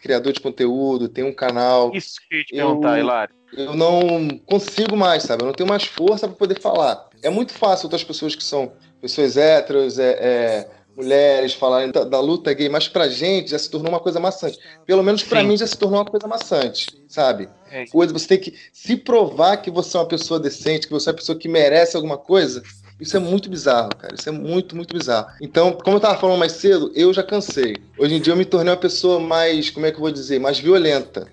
criador 0.00 0.32
de 0.32 0.40
conteúdo, 0.40 1.08
tenha 1.08 1.26
um 1.26 1.34
canal, 1.34 1.90
Isso 1.92 2.20
que 2.28 2.34
eu 2.34 2.38
ia 2.38 2.44
te 2.44 2.56
Eu- 2.56 2.66
perguntar, 2.68 3.00
Hilário. 3.00 3.34
eu 3.56 3.74
não 3.74 4.28
consigo 4.46 4.96
mais, 4.96 5.24
sabe? 5.24 5.42
Eu 5.42 5.46
não 5.46 5.54
tenho 5.54 5.68
mais 5.68 5.82
força 5.84 6.28
para 6.28 6.36
poder 6.36 6.60
falar. 6.60 7.08
É 7.20 7.28
muito 7.30 7.52
fácil 7.52 7.86
outras 7.86 8.04
pessoas 8.04 8.36
que 8.36 8.44
são 8.44 8.72
pessoas 9.00 9.36
héteros, 9.36 9.98
é, 9.98 10.10
é, 10.20 10.70
mulheres, 10.98 11.54
falarem 11.54 11.92
da, 11.92 12.02
da 12.02 12.20
luta 12.20 12.52
gay, 12.52 12.68
mas 12.68 12.88
pra 12.88 13.08
gente 13.08 13.52
já 13.52 13.58
se 13.58 13.70
tornou 13.70 13.88
uma 13.88 14.00
coisa 14.00 14.18
maçante. 14.18 14.58
Pelo 14.84 15.02
menos 15.02 15.22
pra 15.22 15.40
Sim. 15.40 15.46
mim 15.46 15.56
já 15.56 15.66
se 15.66 15.78
tornou 15.78 16.00
uma 16.00 16.04
coisa 16.04 16.26
maçante, 16.26 16.88
sabe? 17.06 17.48
É. 17.70 17.86
Coisa, 17.86 18.12
você 18.12 18.26
tem 18.26 18.38
que 18.38 18.54
se 18.72 18.96
provar 18.96 19.58
que 19.58 19.70
você 19.70 19.96
é 19.96 20.00
uma 20.00 20.06
pessoa 20.06 20.40
decente, 20.40 20.88
que 20.88 20.92
você 20.92 21.08
é 21.08 21.12
uma 21.12 21.18
pessoa 21.18 21.38
que 21.38 21.48
merece 21.48 21.94
alguma 21.94 22.18
coisa. 22.18 22.62
Isso 22.98 23.16
é 23.16 23.20
muito 23.20 23.48
bizarro, 23.48 23.90
cara. 23.96 24.12
Isso 24.18 24.28
é 24.28 24.32
muito, 24.32 24.74
muito 24.74 24.92
bizarro. 24.92 25.28
Então, 25.40 25.70
como 25.72 25.96
eu 25.96 26.00
tava 26.00 26.18
falando 26.18 26.38
mais 26.40 26.52
cedo, 26.52 26.90
eu 26.96 27.14
já 27.14 27.22
cansei. 27.22 27.76
Hoje 27.96 28.16
em 28.16 28.20
dia 28.20 28.32
eu 28.32 28.36
me 28.36 28.44
tornei 28.44 28.72
uma 28.72 28.80
pessoa 28.80 29.20
mais, 29.20 29.70
como 29.70 29.86
é 29.86 29.92
que 29.92 29.98
eu 29.98 30.02
vou 30.02 30.10
dizer, 30.10 30.40
mais 30.40 30.58
violenta. 30.58 31.28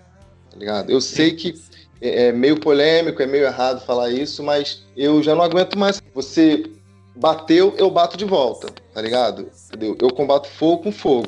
Tá 0.51 0.58
ligado? 0.58 0.91
Eu 0.91 1.01
sei 1.01 1.32
que 1.32 1.56
é 1.99 2.28
é 2.28 2.32
meio 2.32 2.60
polêmico, 2.60 3.21
é 3.21 3.25
meio 3.25 3.45
errado 3.45 3.84
falar 3.84 4.12
isso, 4.12 4.43
mas 4.43 4.84
eu 4.95 5.23
já 5.23 5.34
não 5.34 5.41
aguento 5.41 5.78
mais. 5.78 6.01
Você 6.13 6.65
bateu, 7.15 7.73
eu 7.78 7.89
bato 7.89 8.17
de 8.17 8.25
volta, 8.25 8.67
tá 8.96 9.02
ligado? 9.02 9.50
Entendeu? 9.68 9.98
Eu 10.02 10.10
combato 10.10 10.48
fogo 10.48 10.84
com 10.84 10.92
fogo, 10.92 11.28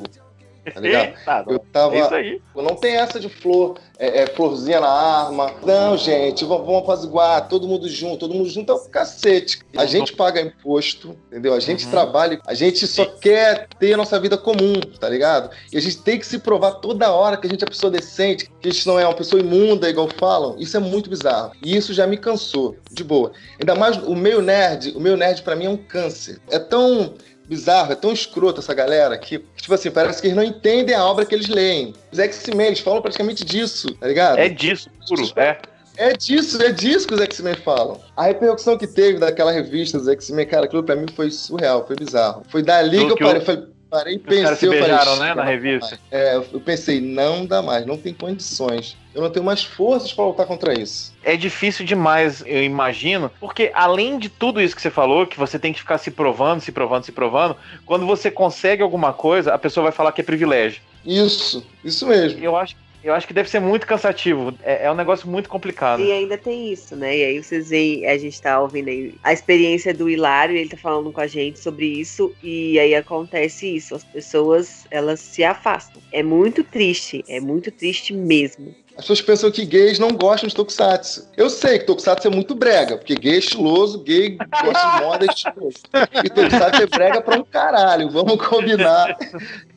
tá 0.74 0.80
ligado? 0.80 1.12
Tá, 1.24 1.44
Eu 1.46 1.56
é 1.56 1.60
tava. 1.72 1.96
isso 1.98 2.14
aí. 2.14 2.40
Não 2.56 2.74
tem 2.74 2.96
essa 2.96 3.20
de 3.20 3.28
flor, 3.28 3.78
é, 3.98 4.22
é, 4.22 4.26
florzinha 4.26 4.80
na 4.80 4.88
arma. 4.88 5.52
Não, 5.64 5.96
gente, 5.96 6.44
vamos, 6.44 6.66
vamos 6.66 6.82
apaziguar, 6.82 7.46
todo 7.48 7.66
mundo 7.68 7.88
junto, 7.88 8.18
todo 8.18 8.34
mundo 8.34 8.48
junto 8.50 8.72
é 8.72 8.74
o 8.74 8.80
cacete. 8.88 9.60
A 9.76 9.86
gente 9.86 10.12
paga 10.14 10.40
imposto, 10.40 11.16
entendeu? 11.28 11.54
A 11.54 11.60
gente 11.60 11.84
Uhum. 11.84 11.90
trabalha, 11.90 12.40
a 12.46 12.52
gente 12.54 12.86
só 12.86 13.04
quer 13.06 13.68
ter 13.78 13.92
a 13.94 13.96
nossa 13.96 14.18
vida 14.20 14.36
comum, 14.36 14.80
tá 14.98 15.08
ligado? 15.08 15.50
E 15.72 15.78
a 15.78 15.80
gente 15.80 15.98
tem 16.02 16.18
que 16.18 16.26
se 16.26 16.38
provar 16.38 16.72
toda 16.72 17.10
hora 17.12 17.36
que 17.36 17.46
a 17.46 17.50
gente 17.50 17.62
é 17.64 17.66
pessoa 17.66 17.90
decente, 17.90 18.50
que 18.60 18.68
a 18.68 18.72
gente 18.72 18.86
não 18.86 18.98
é 18.98 19.04
uma 19.06 19.14
pessoa 19.14 19.40
imunda, 19.40 19.88
igual 19.88 20.08
falam. 20.18 20.56
Isso 20.58 20.76
é 20.76 20.80
muito 20.80 21.08
bizarro. 21.08 21.52
E 21.64 21.76
isso 21.76 21.94
já 21.94 22.06
me 22.06 22.16
cansou, 22.18 22.76
de 22.90 23.04
boa. 23.04 23.32
Ainda 23.60 23.74
mais 23.74 23.96
o 23.98 24.14
meio 24.16 24.42
nerd, 24.42 24.92
o 24.96 25.00
meio 25.00 25.16
nerd 25.16 25.42
pra 25.42 25.54
mim 25.56 25.66
é 25.66 25.70
um 25.70 25.76
câncer. 25.76 26.40
É 26.50 26.58
tão 26.58 27.14
bizarro, 27.48 27.92
é 27.92 27.94
tão 27.94 28.12
escroto 28.12 28.60
essa 28.60 28.74
galera 28.74 29.16
que, 29.16 29.38
que, 29.38 29.62
tipo 29.62 29.72
assim, 29.74 29.90
parece 29.90 30.20
que 30.20 30.28
eles 30.28 30.36
não 30.36 30.44
entendem 30.44 30.94
a 30.94 31.04
obra 31.04 31.24
que 31.24 31.34
eles 31.34 31.48
leem. 31.48 31.94
Os 32.12 32.18
X-Men, 32.18 32.66
eles 32.68 32.80
falam 32.80 33.00
praticamente 33.02 33.44
disso, 33.44 33.92
tá 33.94 34.06
ligado? 34.06 34.38
É 34.38 34.48
disso, 34.48 34.88
puro. 35.08 35.30
É. 35.36 35.56
É 35.96 36.12
disso, 36.12 36.62
é 36.62 36.70
disso 36.70 37.08
que 37.08 37.14
os 37.14 37.20
X-Men 37.20 37.54
falam. 37.56 38.00
A 38.16 38.24
repercussão 38.24 38.78
que 38.78 38.86
teve 38.86 39.18
daquela 39.18 39.50
revista 39.50 39.98
dos 39.98 40.06
X-Men, 40.06 40.46
cara, 40.46 40.66
aquilo 40.66 40.84
pra 40.84 40.94
mim 40.94 41.06
foi 41.16 41.28
surreal, 41.30 41.84
foi 41.86 41.96
bizarro. 41.96 42.42
Foi 42.48 42.62
dali 42.62 42.98
Do 42.98 43.06
que 43.06 43.12
eu 43.12 43.16
que 43.16 43.24
parei, 43.24 43.40
o- 43.42 43.44
falei, 43.44 43.64
parei 43.90 44.14
e 44.14 44.16
Os 44.16 44.22
caras 44.42 44.58
se 44.58 44.66
pensei, 44.66 44.68
eu 44.68 44.82
falei, 44.82 44.96
beijaram, 44.96 45.16
né, 45.16 45.28
na 45.34 45.42
"Não, 45.42 45.44
revista. 45.44 45.98
É, 46.10 46.36
eu 46.36 46.60
pensei, 46.60 47.00
não 47.00 47.44
dá 47.46 47.62
mais, 47.62 47.86
não 47.86 47.96
tem 47.96 48.12
condições. 48.14 48.96
Eu 49.14 49.22
não 49.22 49.30
tenho 49.30 49.44
mais 49.44 49.64
forças 49.64 50.12
pra 50.12 50.24
lutar 50.24 50.46
contra 50.46 50.78
isso. 50.78 51.12
É 51.24 51.36
difícil 51.36 51.84
demais, 51.84 52.42
eu 52.46 52.62
imagino, 52.62 53.30
porque 53.40 53.70
além 53.74 54.18
de 54.18 54.28
tudo 54.28 54.60
isso 54.60 54.76
que 54.76 54.82
você 54.82 54.90
falou, 54.90 55.26
que 55.26 55.38
você 55.38 55.58
tem 55.58 55.72
que 55.72 55.80
ficar 55.80 55.98
se 55.98 56.10
provando, 56.10 56.60
se 56.60 56.70
provando, 56.70 57.04
se 57.04 57.12
provando, 57.12 57.56
quando 57.84 58.06
você 58.06 58.30
consegue 58.30 58.82
alguma 58.82 59.12
coisa, 59.12 59.52
a 59.54 59.58
pessoa 59.58 59.84
vai 59.84 59.92
falar 59.92 60.12
que 60.12 60.20
é 60.20 60.24
privilégio. 60.24 60.80
Isso, 61.04 61.66
isso 61.84 62.06
mesmo. 62.06 62.38
Eu 62.44 62.56
acho, 62.56 62.76
eu 63.02 63.14
acho 63.14 63.26
que 63.26 63.34
deve 63.34 63.48
ser 63.48 63.60
muito 63.60 63.86
cansativo. 63.86 64.52
É, 64.62 64.86
é 64.86 64.90
um 64.90 64.94
negócio 64.94 65.28
muito 65.28 65.48
complicado. 65.48 66.02
E 66.02 66.10
ainda 66.10 66.36
tem 66.36 66.72
isso, 66.72 66.96
né? 66.96 67.16
E 67.16 67.24
aí 67.24 67.42
vocês 67.42 67.70
veem, 67.70 68.06
a 68.06 68.18
gente 68.18 68.40
tá 68.40 68.60
ouvindo 68.60 68.88
aí 68.88 69.14
a 69.22 69.32
experiência 69.32 69.94
do 69.94 70.08
Hilário, 70.08 70.56
ele 70.56 70.68
tá 70.68 70.76
falando 70.76 71.12
com 71.12 71.20
a 71.20 71.26
gente 71.26 71.58
sobre 71.58 71.86
isso, 71.86 72.34
e 72.42 72.78
aí 72.78 72.94
acontece 72.94 73.76
isso, 73.76 73.94
as 73.94 74.04
pessoas, 74.04 74.86
elas 74.90 75.20
se 75.20 75.44
afastam. 75.44 76.02
É 76.12 76.22
muito 76.22 76.64
triste, 76.64 77.24
é 77.28 77.40
muito 77.40 77.70
triste 77.70 78.12
mesmo. 78.12 78.74
As 78.96 79.04
pessoas 79.04 79.22
pensam 79.22 79.50
que 79.52 79.64
gays 79.64 80.00
não 80.00 80.10
gostam 80.10 80.48
de 80.48 80.54
tokusatsu. 80.56 81.28
Eu 81.36 81.48
sei 81.48 81.78
que 81.78 81.86
tokusatsu 81.86 82.26
é 82.26 82.30
muito 82.32 82.52
brega, 82.52 82.96
porque 82.98 83.14
gay 83.14 83.36
é 83.36 83.38
estiloso, 83.38 84.02
gay 84.02 84.36
gosta 84.36 84.98
de 84.98 85.04
moda 85.04 85.24
é 85.24 85.28
estiloso. 85.28 85.78
E 86.24 86.28
tokusatsu 86.28 86.82
é 86.82 86.86
brega 86.86 87.20
pra 87.20 87.38
um 87.38 87.44
caralho, 87.44 88.10
vamos 88.10 88.44
combinar. 88.44 89.16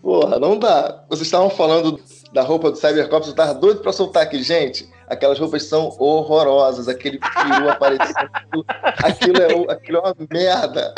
Porra, 0.02 0.40
não 0.40 0.58
dá. 0.58 1.06
Vocês 1.08 1.28
estavam 1.28 1.52
falando 1.52 2.02
da 2.32 2.42
roupa 2.42 2.72
do 2.72 2.78
Cybercops, 2.78 3.28
eu 3.30 3.36
tava 3.36 3.54
doido 3.54 3.82
pra 3.82 3.92
soltar 3.92 4.24
aqui. 4.24 4.42
Gente, 4.42 4.90
aquelas 5.08 5.38
roupas 5.40 5.64
são 5.64 5.94
horrorosas, 6.00 6.88
aquele 6.88 7.20
peru 7.20 7.70
aparecendo, 7.70 8.30
aquilo 9.04 9.38
é, 9.42 9.74
aquilo 9.74 9.98
é 9.98 10.02
uma 10.02 10.16
merda. 10.30 10.94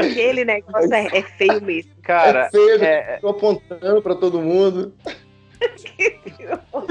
Aquele 0.00 0.44
negócio 0.44 0.92
é, 0.92 1.06
é 1.18 1.22
feio 1.22 1.62
mesmo. 1.62 1.92
Cara, 2.02 2.46
é 2.46 2.50
feio, 2.50 2.82
é- 2.82 3.18
tô 3.20 3.28
apontando 3.28 4.02
pra 4.02 4.14
todo 4.14 4.40
mundo. 4.40 4.92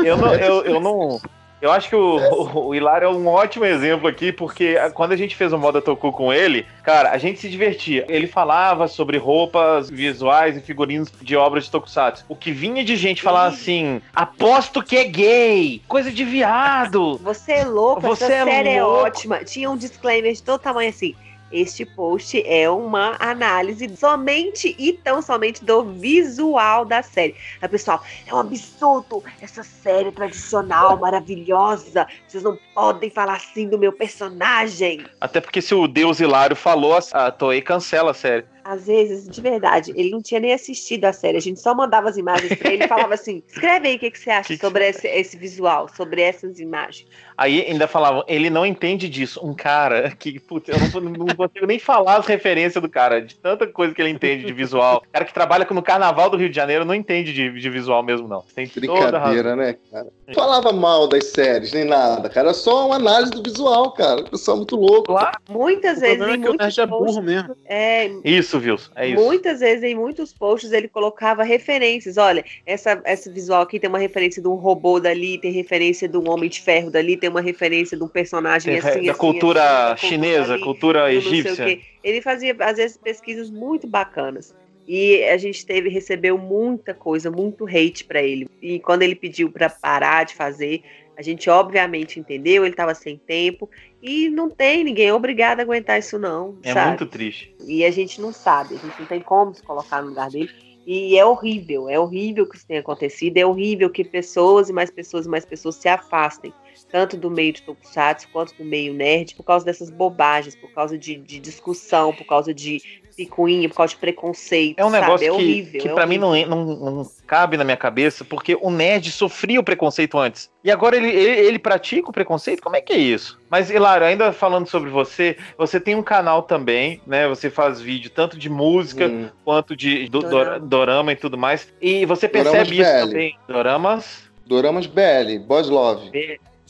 eu 0.03 0.17
não. 0.17 0.33
Eu, 0.35 0.65
eu 0.65 0.79
não 0.79 1.19
eu 1.61 1.71
acho 1.71 1.89
que 1.89 1.95
o, 1.95 2.17
o, 2.17 2.67
o 2.67 2.75
Hilário 2.75 3.05
é 3.05 3.09
um 3.09 3.27
ótimo 3.27 3.65
exemplo 3.65 4.07
aqui, 4.07 4.31
porque 4.31 4.75
quando 4.93 5.11
a 5.11 5.15
gente 5.17 5.35
fez 5.35 5.51
o 5.53 5.57
Moda 5.57 5.81
Toku 5.81 6.11
com 6.11 6.31
ele, 6.33 6.65
cara, 6.83 7.11
a 7.11 7.17
gente 7.17 7.39
se 7.39 7.49
divertia. 7.49 8.05
Ele 8.07 8.27
falava 8.27 8.87
sobre 8.87 9.17
roupas 9.17 9.89
visuais 9.89 10.57
e 10.57 10.61
figurinos 10.61 11.11
de 11.21 11.35
obras 11.35 11.65
de 11.65 11.71
Tokusatsu. 11.71 12.25
O 12.29 12.35
que 12.35 12.51
vinha 12.51 12.83
de 12.83 12.95
gente 12.95 13.21
falar 13.21 13.45
assim: 13.45 14.01
aposto 14.15 14.83
que 14.83 14.97
é 14.97 15.03
gay, 15.05 15.81
coisa 15.87 16.11
de 16.11 16.23
viado. 16.23 17.17
Você 17.23 17.53
é 17.53 17.65
louco, 17.65 18.01
Você 18.01 18.25
essa 18.25 18.33
é 18.33 18.43
série 18.45 18.81
louco. 18.81 19.05
é 19.05 19.07
ótima. 19.07 19.43
Tinha 19.43 19.69
um 19.69 19.77
disclaimer 19.77 20.33
de 20.33 20.43
todo 20.43 20.59
tamanho 20.59 20.89
assim. 20.89 21.15
Este 21.51 21.86
post 21.86 22.41
é 22.45 22.69
uma 22.69 23.15
análise 23.19 23.95
somente 23.95 24.75
e 24.77 24.93
tão 24.93 25.21
somente 25.21 25.63
do 25.63 25.83
visual 25.83 26.83
da 26.86 27.01
série. 27.01 27.36
Aí, 27.62 27.69
pessoal, 27.69 28.03
é 28.25 28.33
um 28.33 28.39
absurdo 28.39 29.23
essa 29.41 29.63
série 29.63 30.12
tradicional, 30.12 30.97
maravilhosa. 30.97 32.07
Vocês 32.27 32.43
não 32.43 32.57
podem 32.73 33.10
falar 33.10 33.36
assim 33.36 33.67
do 33.67 33.77
meu 33.77 33.93
personagem. 33.93 35.05
Até 35.21 35.39
porque 35.39 35.62
se 35.62 35.73
o 35.73 35.88
Deus 35.88 36.19
Hilário 36.19 36.55
falou, 36.55 36.97
a 37.13 37.31
Toei 37.31 37.62
cancela 37.62 38.12
a 38.12 38.13
série. 38.13 38.45
Às 38.69 38.86
vezes, 38.86 39.27
de 39.30 39.39
verdade, 39.39 39.93
ele 39.95 40.10
não 40.12 40.21
tinha 40.21 40.39
nem 40.41 40.51
assistido 40.53 41.06
a 41.06 41.13
série. 41.13 41.38
A 41.38 41.41
gente 41.41 41.60
só 41.62 41.73
mandava 41.73 42.10
as 42.10 42.17
imagens 42.17 42.53
pra 42.56 42.73
ele 42.73 42.84
e 42.84 42.88
falava 42.88 43.13
assim: 43.13 43.41
escreve 43.47 43.88
aí 43.88 43.95
o 43.95 43.99
que, 43.99 44.12
que 44.12 44.19
você 44.19 44.30
acha 44.30 44.47
Que 44.49 44.58
que- 44.58 44.65
sobre 44.65 44.88
esse, 44.89 45.08
esse 45.08 45.38
visual, 45.38 45.88
sobre 45.95 46.21
essas 46.21 46.60
imagens. 46.60 47.08
Aí 47.38 47.62
ainda 47.62 47.88
falavam, 47.88 48.23
ele 48.27 48.49
não 48.49 48.65
entende 48.65 49.08
disso. 49.08 49.39
Um 49.45 49.53
cara 49.53 50.12
que, 50.17 50.39
putz, 50.39 50.69
eu 50.69 51.01
não, 51.01 51.12
não 51.12 51.27
consigo 51.36 51.65
nem 51.67 51.77
falar 51.80 52.17
as 52.17 52.25
referências 52.25 52.82
do 52.82 52.89
cara, 52.89 53.21
de 53.21 53.36
tanta 53.36 53.67
coisa 53.67 53.93
que 53.93 54.01
ele 54.01 54.10
entende 54.10 54.43
de 54.43 54.51
visual. 54.53 55.03
O 55.08 55.12
cara 55.12 55.23
que 55.23 55.34
trabalha 55.34 55.67
no 55.69 55.82
carnaval 55.84 56.30
do 56.32 56.36
Rio 56.38 56.49
de 56.49 56.56
Janeiro 56.56 56.84
não 56.84 56.95
entende 56.95 57.32
de, 57.32 57.51
de 57.51 57.69
visual 57.69 58.01
mesmo, 58.03 58.27
não. 58.27 58.43
Tem 58.56 58.67
toda 58.67 59.17
a 59.17 59.19
razão. 59.19 59.43
Brincadeira, 59.43 59.56
né, 59.56 59.77
cara? 59.91 60.08
Não 60.27 60.34
falava 60.34 60.71
mal 60.73 61.08
das 61.08 61.25
séries, 61.27 61.71
nem 61.73 61.86
nada, 61.86 62.27
cara. 62.27 62.47
Era 62.47 62.53
só 62.56 62.88
uma 62.88 62.95
análise 62.95 63.32
do 63.32 63.43
visual, 63.43 63.91
cara. 63.91 64.21
O 64.21 64.30
pessoal 64.32 64.58
é 64.58 64.60
muito 64.60 64.75
louco. 64.75 65.03
Claro. 65.06 65.38
Muitas 65.49 65.97
O 65.99 66.01
vezes, 66.01 66.17
problema 66.17 66.38
em 66.38 66.41
é 66.41 66.43
que 66.49 66.53
o 66.56 66.58
nerd 66.58 66.80
é 66.82 66.86
burro 66.88 67.21
mesmo. 67.21 67.56
é, 67.65 68.10
Isso, 68.25 68.56
Wilson, 68.65 68.91
é 68.95 69.07
isso. 69.09 69.23
Muitas 69.23 69.59
vezes 69.59 69.83
em 69.83 69.95
muitos 69.95 70.33
posts 70.33 70.71
ele 70.71 70.87
colocava 70.87 71.43
referências. 71.43 72.17
Olha, 72.17 72.43
essa, 72.65 73.01
esse 73.05 73.29
visual 73.29 73.61
aqui 73.61 73.79
tem 73.79 73.89
uma 73.89 73.99
referência 73.99 74.41
de 74.41 74.47
um 74.47 74.55
robô 74.55 74.99
dali, 74.99 75.37
tem 75.37 75.51
referência 75.51 76.07
de 76.07 76.17
um 76.17 76.29
homem 76.29 76.49
de 76.49 76.61
ferro 76.61 76.89
dali, 76.91 77.17
tem 77.17 77.29
uma 77.29 77.41
referência 77.41 77.97
de 77.97 78.03
um 78.03 78.07
personagem 78.07 78.73
Tem- 78.73 78.79
assim, 78.79 79.05
da 79.05 79.11
assim, 79.11 79.19
cultura 79.19 79.61
assim, 79.61 79.69
da 79.69 79.95
cultura 79.95 80.09
chinesa, 80.09 80.53
ali, 80.53 80.63
cultura 80.63 81.03
o 81.05 81.09
egípcia. 81.09 81.79
Ele 82.03 82.21
fazia, 82.21 82.55
às 82.59 82.77
vezes, 82.77 82.97
pesquisas 82.97 83.49
muito 83.49 83.87
bacanas. 83.87 84.53
E 84.87 85.23
a 85.25 85.37
gente 85.37 85.65
teve, 85.65 85.89
recebeu 85.89 86.37
muita 86.37 86.93
coisa, 86.93 87.29
muito 87.29 87.65
hate 87.67 88.05
pra 88.05 88.23
ele. 88.23 88.47
E 88.61 88.79
quando 88.79 89.01
ele 89.01 89.15
pediu 89.15 89.51
pra 89.51 89.69
parar 89.69 90.23
de 90.23 90.33
fazer, 90.33 90.81
a 91.17 91.21
gente 91.21 91.49
obviamente 91.49 92.19
entendeu, 92.19 92.63
ele 92.63 92.75
tava 92.75 92.93
sem 92.93 93.17
tempo. 93.17 93.69
E 94.01 94.29
não 94.29 94.49
tem 94.49 94.83
ninguém 94.83 95.12
obrigado 95.12 95.60
a 95.60 95.63
aguentar 95.63 95.99
isso, 95.99 96.19
não. 96.19 96.57
É 96.63 96.73
sabe? 96.73 96.89
muito 96.89 97.05
triste. 97.07 97.55
E 97.65 97.83
a 97.83 97.91
gente 97.91 98.21
não 98.21 98.31
sabe, 98.31 98.75
a 98.75 98.77
gente 98.77 98.99
não 98.99 99.07
tem 99.07 99.21
como 99.21 99.53
se 99.53 99.63
colocar 99.63 100.01
no 100.01 100.10
lugar 100.10 100.29
dele. 100.29 100.49
E 100.89 101.17
é 101.17 101.25
horrível, 101.25 101.89
é 101.89 101.99
horrível 101.99 102.47
que 102.47 102.55
isso 102.55 102.65
tenha 102.65 102.79
acontecido, 102.79 103.36
é 103.36 103.45
horrível 103.45 103.89
que 103.89 104.05
pessoas 104.05 104.69
e 104.69 104.73
mais 104.73 104.89
pessoas 104.89 105.25
e 105.25 105.29
mais 105.29 105.43
pessoas 105.43 105.75
se 105.75 105.89
afastem, 105.89 106.53
tanto 106.89 107.17
do 107.17 107.29
meio 107.29 107.51
de 107.51 107.62
Tokusatsu 107.63 108.29
quanto 108.31 108.55
do 108.55 108.63
meio 108.63 108.93
nerd, 108.93 109.36
por 109.36 109.43
causa 109.43 109.65
dessas 109.65 109.89
bobagens, 109.89 110.55
por 110.55 110.71
causa 110.71 110.97
de, 110.97 111.17
de 111.17 111.41
discussão, 111.41 112.15
por 112.15 112.25
causa 112.25 112.53
de 112.53 112.81
picuinha, 113.17 113.67
por 113.67 113.75
causa 113.77 113.93
de 113.95 113.99
preconceito. 113.99 114.77
É 114.80 114.86
um 114.86 114.91
sabe? 114.91 115.01
negócio 115.01 115.25
é 115.25 115.30
que, 115.30 115.34
horrível. 115.36 115.82
que 115.82 115.88
é 115.88 115.93
pra 115.93 116.06
mim 116.06 116.17
não, 116.19 116.36
não, 116.45 116.65
não 116.65 117.12
cabe 117.25 117.58
na 117.58 117.63
minha 117.63 117.75
cabeça, 117.75 118.23
porque 118.23 118.56
o 118.62 118.69
nerd 118.69 119.12
sofria 119.12 119.60
o 119.60 119.63
preconceito 119.63 120.17
antes. 120.19 120.49
E 120.63 120.69
agora 120.69 120.95
ele, 120.95 121.10
ele, 121.10 121.47
ele 121.47 121.60
pratica 121.60 122.10
o 122.10 122.13
preconceito? 122.13 122.62
Como 122.62 122.75
é 122.75 122.82
que 122.82 122.93
é 122.93 122.97
isso? 122.97 123.39
Mas, 123.49 123.69
Hilário, 123.71 124.06
ainda 124.06 124.32
falando 124.32 124.67
sobre 124.67 124.89
você, 124.91 125.36
você 125.58 125.80
tem 125.80 125.95
um 125.95 126.03
canal 126.03 126.43
também, 126.43 127.01
né? 127.08 127.27
Você 127.27 127.49
faz 127.49 127.82
vídeo 127.82 128.12
tanto 128.12 128.38
de 128.38 128.49
música 128.49 129.08
Hum. 129.08 129.30
quanto 129.43 129.75
de 129.75 130.08
do- 130.10 130.19
Dorama. 130.19 130.60
dor- 130.60 130.67
dorama 130.67 131.12
e 131.12 131.15
tudo 131.15 131.38
mais. 131.38 131.73
E 131.82 132.06
você 132.06 132.27
Doramas 132.27 132.51
percebe 132.51 132.82
isso 132.82 132.91
BL. 132.91 133.08
também. 133.10 133.38
Doramas 133.47 134.27
Doramas 134.45 134.86
BL, 134.86 135.39
Boss 135.45 135.69
Love. 135.69 136.10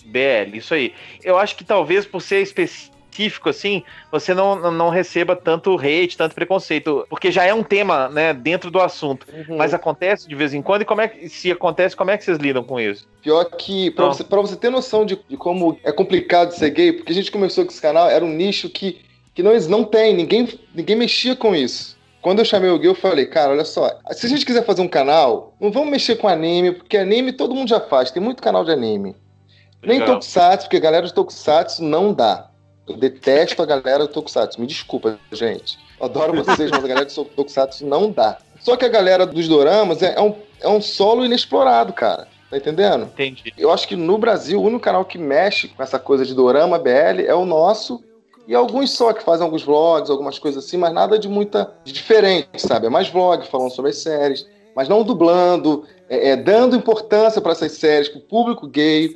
BL, 0.05 0.55
isso 0.57 0.73
aí. 0.73 0.93
Eu 1.23 1.37
acho 1.37 1.55
que 1.55 1.63
talvez 1.63 2.05
por 2.05 2.21
ser 2.21 2.41
específico 2.41 2.96
assim, 3.45 3.83
você 4.11 4.33
não, 4.33 4.71
não- 4.71 4.89
receba 4.89 5.35
tanto 5.35 5.77
hate, 5.77 6.17
tanto 6.17 6.33
preconceito, 6.35 7.05
porque 7.09 7.31
já 7.31 7.43
é 7.43 7.53
um 7.53 7.63
tema, 7.63 8.09
né, 8.09 8.33
dentro 8.33 8.69
do 8.71 8.79
assunto. 8.79 9.25
Uhum. 9.31 9.57
Mas 9.57 9.73
acontece 9.73 10.27
de 10.27 10.35
vez 10.35 10.53
em 10.53 10.61
quando, 10.61 10.81
e 10.83 10.85
como 10.85 11.01
é 11.01 11.07
que, 11.07 11.29
se 11.29 11.51
acontece, 11.51 11.95
como 11.95 12.11
é 12.11 12.17
que 12.17 12.23
vocês 12.23 12.37
lidam 12.37 12.63
com 12.63 12.79
isso? 12.79 13.07
Pior 13.21 13.43
que, 13.45 13.91
pra 13.91 14.05
Não. 14.05 14.13
você, 14.13 14.23
pra 14.23 14.41
você 14.41 14.55
ter 14.55 14.69
noção 14.69 15.05
de, 15.05 15.19
de 15.27 15.37
como 15.37 15.77
é 15.83 15.91
complicado 15.91 16.51
ser 16.51 16.69
gay, 16.69 16.93
porque 16.93 17.11
a 17.11 17.15
gente 17.15 17.31
começou 17.31 17.65
com 17.65 17.71
esse 17.71 17.81
canal, 17.81 18.09
era 18.09 18.23
um 18.23 18.29
nicho 18.33 18.69
que, 18.69 19.01
que 19.33 19.43
não, 19.43 19.53
não 19.69 19.83
tem, 19.83 20.15
ninguém, 20.15 20.47
ninguém 20.73 20.95
mexia 20.95 21.35
com 21.35 21.55
isso. 21.55 21.97
Quando 22.21 22.39
eu 22.39 22.45
chamei 22.45 22.69
o 22.69 22.79
gay, 22.79 22.89
eu 22.89 22.95
falei, 22.95 23.25
cara, 23.25 23.51
olha 23.51 23.63
só, 23.65 23.89
se 24.11 24.25
a 24.25 24.29
gente 24.29 24.45
quiser 24.45 24.65
fazer 24.65 24.81
um 24.81 24.87
canal, 24.87 25.53
não 25.61 25.71
vamos 25.71 25.89
mexer 25.89 26.15
com 26.15 26.27
anime, 26.27 26.71
porque 26.73 26.97
anime 26.97 27.31
todo 27.31 27.55
mundo 27.55 27.69
já 27.69 27.79
faz, 27.79 28.11
tem 28.11 28.21
muito 28.21 28.41
canal 28.41 28.65
de 28.65 28.71
anime. 28.71 29.15
Nem 29.81 29.99
Legal. 29.99 30.15
Tokusatsu, 30.15 30.65
porque 30.65 30.77
a 30.77 30.81
galera 30.81 31.05
de 31.05 31.13
Tokusatsu 31.13 31.83
não 31.83 32.13
dá. 32.13 32.46
Eu 32.87 32.95
detesto 32.95 33.61
a 33.61 33.65
galera 33.65 34.05
do 34.05 34.07
Tokusatsu. 34.07 34.61
Me 34.61 34.67
desculpa, 34.67 35.19
gente. 35.31 35.77
Adoro 35.99 36.33
vocês, 36.43 36.71
mas 36.71 36.83
a 36.83 36.87
galera 36.87 37.05
do 37.05 37.25
Tokusatsu 37.25 37.85
não 37.85 38.11
dá. 38.11 38.37
Só 38.59 38.75
que 38.75 38.85
a 38.85 38.89
galera 38.89 39.25
dos 39.25 39.47
doramas 39.47 40.01
é, 40.01 40.15
é 40.15 40.21
um, 40.21 40.35
é 40.61 40.67
um 40.67 40.81
solo 40.81 41.25
inexplorado, 41.25 41.93
cara. 41.93 42.27
Tá 42.49 42.57
entendendo? 42.57 43.03
Entendi. 43.03 43.53
Eu 43.57 43.71
acho 43.71 43.87
que 43.87 43.95
no 43.95 44.17
Brasil, 44.17 44.59
o 44.59 44.63
único 44.63 44.79
canal 44.79 45.03
que 45.03 45.17
mexe 45.17 45.67
com 45.67 45.83
essa 45.83 45.99
coisa 45.99 46.25
de 46.25 46.33
dorama 46.33 46.79
BL 46.79 47.25
é 47.25 47.35
o 47.35 47.45
nosso. 47.45 48.01
E 48.47 48.55
alguns 48.55 48.91
só 48.91 49.11
que 49.11 49.21
fazem 49.21 49.43
alguns 49.43 49.63
vlogs, 49.63 50.09
algumas 50.09 50.39
coisas 50.39 50.63
assim, 50.63 50.77
mas 50.77 50.93
nada 50.93 51.19
de 51.19 51.27
muita 51.27 51.73
de 51.83 51.91
diferente, 51.91 52.47
sabe? 52.57 52.87
É 52.87 52.89
mais 52.89 53.09
vlog 53.09 53.45
falando 53.47 53.71
sobre 53.71 53.91
as 53.91 53.97
séries, 53.97 54.47
mas 54.73 54.87
não 54.87 55.03
dublando, 55.03 55.85
é, 56.09 56.29
é 56.29 56.35
dando 56.37 56.77
importância 56.77 57.41
para 57.41 57.51
essas 57.51 57.73
séries, 57.73 58.07
pro 58.07 58.21
público 58.21 58.65
gay, 58.65 59.09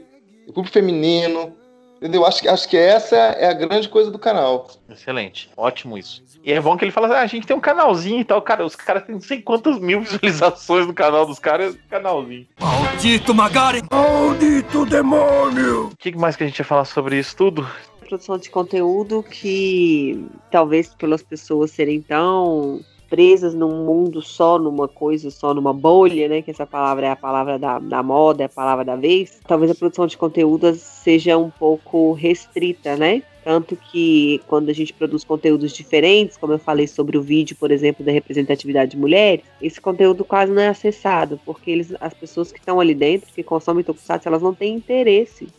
pro 0.43 0.55
público 0.55 0.73
feminino. 0.73 1.55
Entendeu? 2.02 2.26
Acho, 2.26 2.42
que- 2.42 2.48
acho 2.48 2.68
que 2.68 2.76
essa 2.76 3.16
é 3.16 3.48
a 3.48 3.54
grande 3.54 3.88
coisa 3.88 4.10
do 4.10 4.18
canal. 4.18 4.68
Excelente. 4.90 5.52
Ótimo 5.56 6.00
isso. 6.00 6.24
E 6.44 6.52
é 6.52 6.60
bom 6.60 6.76
que 6.76 6.84
ele 6.84 6.92
fala, 6.92 7.16
ah, 7.16 7.22
a 7.22 7.28
gente 7.28 7.46
tem 7.46 7.56
um 7.56 7.60
canalzinho 7.60 8.22
e 8.22 8.26
tal, 8.26 8.42
cara, 8.42 8.66
os 8.66 8.76
caras 8.76 9.04
têm 9.04 9.14
não 9.14 9.22
sei 9.22 9.40
quantas 9.40 9.78
mil 9.80 10.02
visualizações 10.02 10.88
no 10.88 10.94
canal 10.96 11.28
dos 11.28 11.38
caras, 11.38 11.78
canalzinho. 11.88 12.48
Maldito 12.60 13.36
Magaren! 13.36 13.82
Maldito 13.92 14.84
demônio! 14.88 15.90
O 15.94 15.96
que 15.96 16.12
mais 16.18 16.36
que 16.36 16.44
a 16.44 16.48
gente 16.48 16.58
ia 16.58 16.66
falar 16.66 16.86
sobre 16.86 17.20
isso 17.20 17.36
tudo? 17.36 17.68
produção 18.00 18.38
de 18.38 18.50
conteúdo 18.50 19.24
que 19.24 20.26
talvez 20.52 20.94
pelas 20.96 21.24
pessoas 21.24 21.72
serem 21.72 22.02
tão 22.02 22.82
presas 23.12 23.54
num 23.54 23.86
mundo 23.86 24.21
só, 24.21 24.58
numa 24.58 24.88
coisa 24.88 25.30
só, 25.30 25.54
numa 25.54 25.74
bolha, 25.74 26.30
né? 26.30 26.41
Que 26.41 26.52
essa 26.52 26.65
palavra 26.65 27.08
é 27.08 27.10
a 27.10 27.15
palavra 27.15 27.60
da, 27.60 27.78
da 27.78 28.02
moda, 28.02 28.43
é 28.43 28.45
a 28.45 28.50
palavra 28.50 28.86
da 28.86 28.95
vez. 28.95 29.41
Talvez 29.45 29.69
a 29.69 29.76
produção 29.76 30.08
de 30.08 30.17
conteúdo 30.17 30.74
seja 30.76 31.38
um 31.38 31.50
pouco 31.50 32.13
restrita, 32.13 32.95
né? 32.95 33.21
Tanto 33.43 33.76
que 33.76 34.39
quando 34.47 34.69
a 34.69 34.74
gente 34.74 34.93
produz 34.93 35.26
conteúdos 35.26 35.74
diferentes, 35.74 36.38
como 36.38 36.54
eu 36.54 36.60
falei 36.60 36.88
sobre 36.88 37.17
o 37.17 37.21
vídeo, 37.21 37.56
por 37.60 37.69
exemplo, 37.69 38.06
da 38.06 38.12
representatividade 38.13 38.91
de 38.91 38.97
mulheres, 38.97 39.43
esse 39.62 39.82
conteúdo 39.82 40.24
quase 40.24 40.54
não 40.54 40.62
é 40.62 40.69
acessado, 40.69 41.38
porque 41.45 41.69
eles, 41.69 41.93
as 42.00 42.13
pessoas 42.13 42.50
que 42.50 42.60
estão 42.60 42.80
ali 42.80 42.95
dentro, 42.95 43.28
que 43.34 43.43
consomem 43.43 43.84
Tokusatsu, 43.84 44.30
elas 44.30 44.41
não 44.41 44.54
têm 44.54 44.76
interesse 44.76 45.50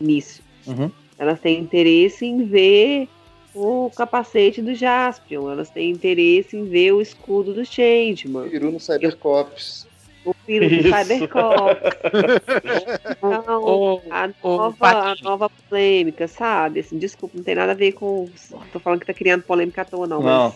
nisso. 0.00 0.40
Uhum. 0.66 0.90
Elas 1.18 1.40
têm 1.40 1.60
interesse 1.60 2.24
em 2.24 2.44
ver 2.44 3.08
o 3.56 3.90
capacete 3.96 4.60
do 4.60 4.74
Jaspion, 4.74 5.50
elas 5.50 5.70
têm 5.70 5.90
interesse 5.90 6.56
em 6.56 6.64
ver 6.64 6.92
o 6.92 7.00
escudo 7.00 7.54
do 7.54 7.64
Changeman, 7.64 8.48
Peru 8.50 8.70
no 8.70 8.78
Cybercops. 8.78 9.86
o 10.24 10.34
filho 10.44 10.68
do 10.68 10.74
Isso. 10.74 10.96
Cybercop. 10.96 11.80
Então, 13.16 13.62
Ô, 13.62 14.00
a 14.10 14.28
ô, 14.42 14.56
nova, 14.56 14.88
a 14.88 15.14
nova 15.22 15.50
polêmica, 15.50 16.28
sabe? 16.28 16.80
Assim, 16.80 16.98
desculpa, 16.98 17.36
não 17.36 17.44
tem 17.44 17.54
nada 17.54 17.72
a 17.72 17.74
ver 17.74 17.92
com. 17.92 18.28
Tô 18.72 18.78
falando 18.78 19.00
que 19.00 19.06
tá 19.06 19.14
criando 19.14 19.42
polêmica 19.42 19.82
à 19.82 19.84
toa, 19.84 20.06
não. 20.06 20.22
Não. 20.22 20.48
Mas, 20.50 20.54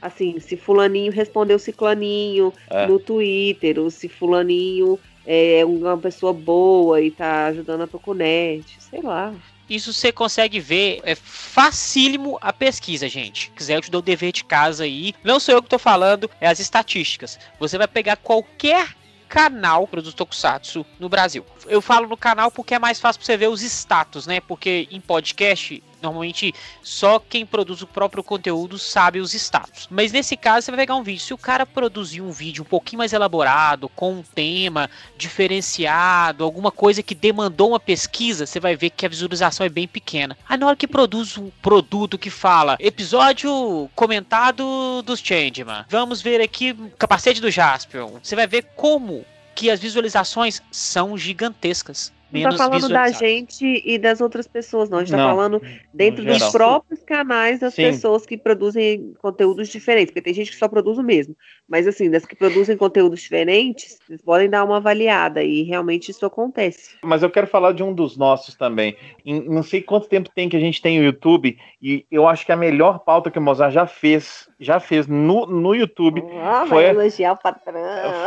assim, 0.00 0.38
se 0.40 0.56
Fulaninho 0.56 1.12
respondeu 1.12 1.58
Ciclaninho 1.58 2.52
É. 2.70 2.86
no 2.86 2.98
Twitter, 2.98 3.78
ou 3.78 3.90
se 3.90 4.08
Fulaninho 4.08 4.98
é 5.26 5.64
uma 5.64 5.96
pessoa 5.98 6.32
boa 6.32 7.00
e 7.00 7.10
tá 7.10 7.46
ajudando 7.46 7.82
a 7.82 7.86
Tokunet, 7.86 8.64
sei 8.80 9.02
lá. 9.02 9.32
Isso 9.68 9.92
você 9.92 10.10
consegue 10.10 10.60
ver, 10.60 11.00
é 11.04 11.14
facílimo 11.14 12.38
a 12.40 12.52
pesquisa, 12.52 13.08
gente. 13.08 13.50
Quiser, 13.54 13.76
eu 13.76 13.82
te 13.82 13.90
dou 13.90 14.00
o 14.00 14.04
dever 14.04 14.32
de 14.32 14.44
casa 14.44 14.84
aí. 14.84 15.14
Não 15.22 15.38
sou 15.38 15.54
eu 15.54 15.62
que 15.62 15.68
tô 15.68 15.78
falando, 15.78 16.30
é 16.40 16.48
as 16.48 16.58
estatísticas. 16.58 17.38
Você 17.58 17.76
vai 17.76 17.86
pegar 17.88 18.16
qualquer 18.16 18.96
canal 19.28 19.86
produz 19.86 20.14
Tokusatsu 20.14 20.86
no 20.98 21.08
Brasil. 21.08 21.44
Eu 21.66 21.82
falo 21.82 22.08
no 22.08 22.16
canal 22.16 22.50
porque 22.50 22.74
é 22.74 22.78
mais 22.78 22.98
fácil 22.98 23.20
pra 23.20 23.26
você 23.26 23.36
ver 23.36 23.48
os 23.48 23.62
status, 23.62 24.26
né? 24.26 24.40
Porque 24.40 24.88
em 24.90 25.00
podcast, 25.00 25.82
normalmente 26.02 26.54
só 26.82 27.18
quem 27.18 27.44
produz 27.44 27.82
o 27.82 27.86
próprio 27.86 28.22
conteúdo 28.22 28.78
sabe 28.78 29.20
os 29.20 29.34
status. 29.34 29.86
Mas 29.90 30.12
nesse 30.12 30.36
caso, 30.36 30.64
você 30.64 30.70
vai 30.70 30.80
pegar 30.80 30.96
um 30.96 31.02
vídeo. 31.02 31.20
Se 31.20 31.34
o 31.34 31.38
cara 31.38 31.66
produzir 31.66 32.20
um 32.20 32.30
vídeo 32.30 32.62
um 32.62 32.66
pouquinho 32.66 32.98
mais 32.98 33.12
elaborado, 33.12 33.88
com 33.88 34.14
um 34.14 34.22
tema 34.22 34.88
diferenciado, 35.16 36.44
alguma 36.44 36.70
coisa 36.70 37.02
que 37.02 37.14
demandou 37.14 37.70
uma 37.70 37.80
pesquisa, 37.80 38.46
você 38.46 38.60
vai 38.60 38.76
ver 38.76 38.90
que 38.90 39.06
a 39.06 39.08
visualização 39.08 39.64
é 39.64 39.68
bem 39.68 39.86
pequena. 39.86 40.36
Aí 40.48 40.58
na 40.58 40.66
hora 40.66 40.76
que 40.76 40.86
produz 40.86 41.36
um 41.38 41.50
produto 41.62 42.18
que 42.18 42.30
fala 42.30 42.76
episódio 42.80 43.90
comentado 43.94 45.02
dos 45.02 45.20
Changeman, 45.20 45.84
vamos 45.88 46.20
ver 46.20 46.40
aqui 46.40 46.74
capacete 46.98 47.40
do 47.40 47.50
Jaspion, 47.50 48.18
você 48.22 48.36
vai 48.36 48.46
ver 48.46 48.66
como 48.76 49.24
que 49.54 49.70
as 49.70 49.80
visualizações 49.80 50.62
são 50.70 51.18
gigantescas. 51.18 52.12
Não 52.32 52.50
tá 52.50 52.56
falando 52.56 52.88
da 52.88 53.08
gente 53.10 53.82
e 53.84 53.98
das 53.98 54.20
outras 54.20 54.46
pessoas, 54.46 54.88
não. 54.90 54.98
A 54.98 55.04
gente 55.04 55.12
Não, 55.16 55.18
tá 55.18 55.34
falando 55.34 55.62
dentro 55.94 56.24
dos 56.24 56.50
próprios 56.50 57.02
canais 57.02 57.60
das 57.60 57.74
Sim. 57.74 57.82
pessoas 57.84 58.26
que 58.26 58.36
produzem 58.36 59.14
conteúdos 59.20 59.68
diferentes, 59.68 60.10
porque 60.10 60.22
tem 60.22 60.34
gente 60.34 60.50
que 60.50 60.56
só 60.56 60.68
produz 60.68 60.98
o 60.98 61.02
mesmo. 61.02 61.34
Mas 61.68 61.86
assim, 61.86 62.10
das 62.10 62.24
que 62.26 62.36
produzem 62.36 62.76
conteúdos 62.76 63.20
diferentes, 63.20 63.98
vocês 64.06 64.20
podem 64.22 64.48
dar 64.48 64.64
uma 64.64 64.76
avaliada 64.76 65.42
e 65.42 65.62
realmente 65.62 66.10
isso 66.10 66.24
acontece. 66.26 66.96
Mas 67.02 67.22
eu 67.22 67.30
quero 67.30 67.46
falar 67.46 67.72
de 67.72 67.82
um 67.82 67.92
dos 67.92 68.16
nossos 68.16 68.54
também. 68.54 68.96
Em- 69.24 69.48
não 69.48 69.62
sei 69.62 69.80
quanto 69.82 70.08
tempo 70.08 70.30
tem 70.34 70.48
que 70.48 70.56
a 70.56 70.60
gente 70.60 70.80
tem 70.82 70.98
o 71.00 71.04
YouTube, 71.04 71.56
e 71.80 72.04
eu 72.10 72.26
acho 72.26 72.44
que 72.44 72.52
a 72.52 72.56
melhor 72.56 72.98
pauta 73.00 73.30
que 73.30 73.38
o 73.38 73.42
Mozart 73.42 73.72
já 73.72 73.86
fez, 73.86 74.48
já 74.60 74.78
fez 74.80 75.06
no, 75.06 75.46
no 75.46 75.74
YouTube, 75.74 76.22
Ah, 76.42 76.64
Foi- 76.68 76.82
vai 76.84 76.90
elogiar 76.90 77.32
o 77.32 77.36
patrão. 77.38 77.80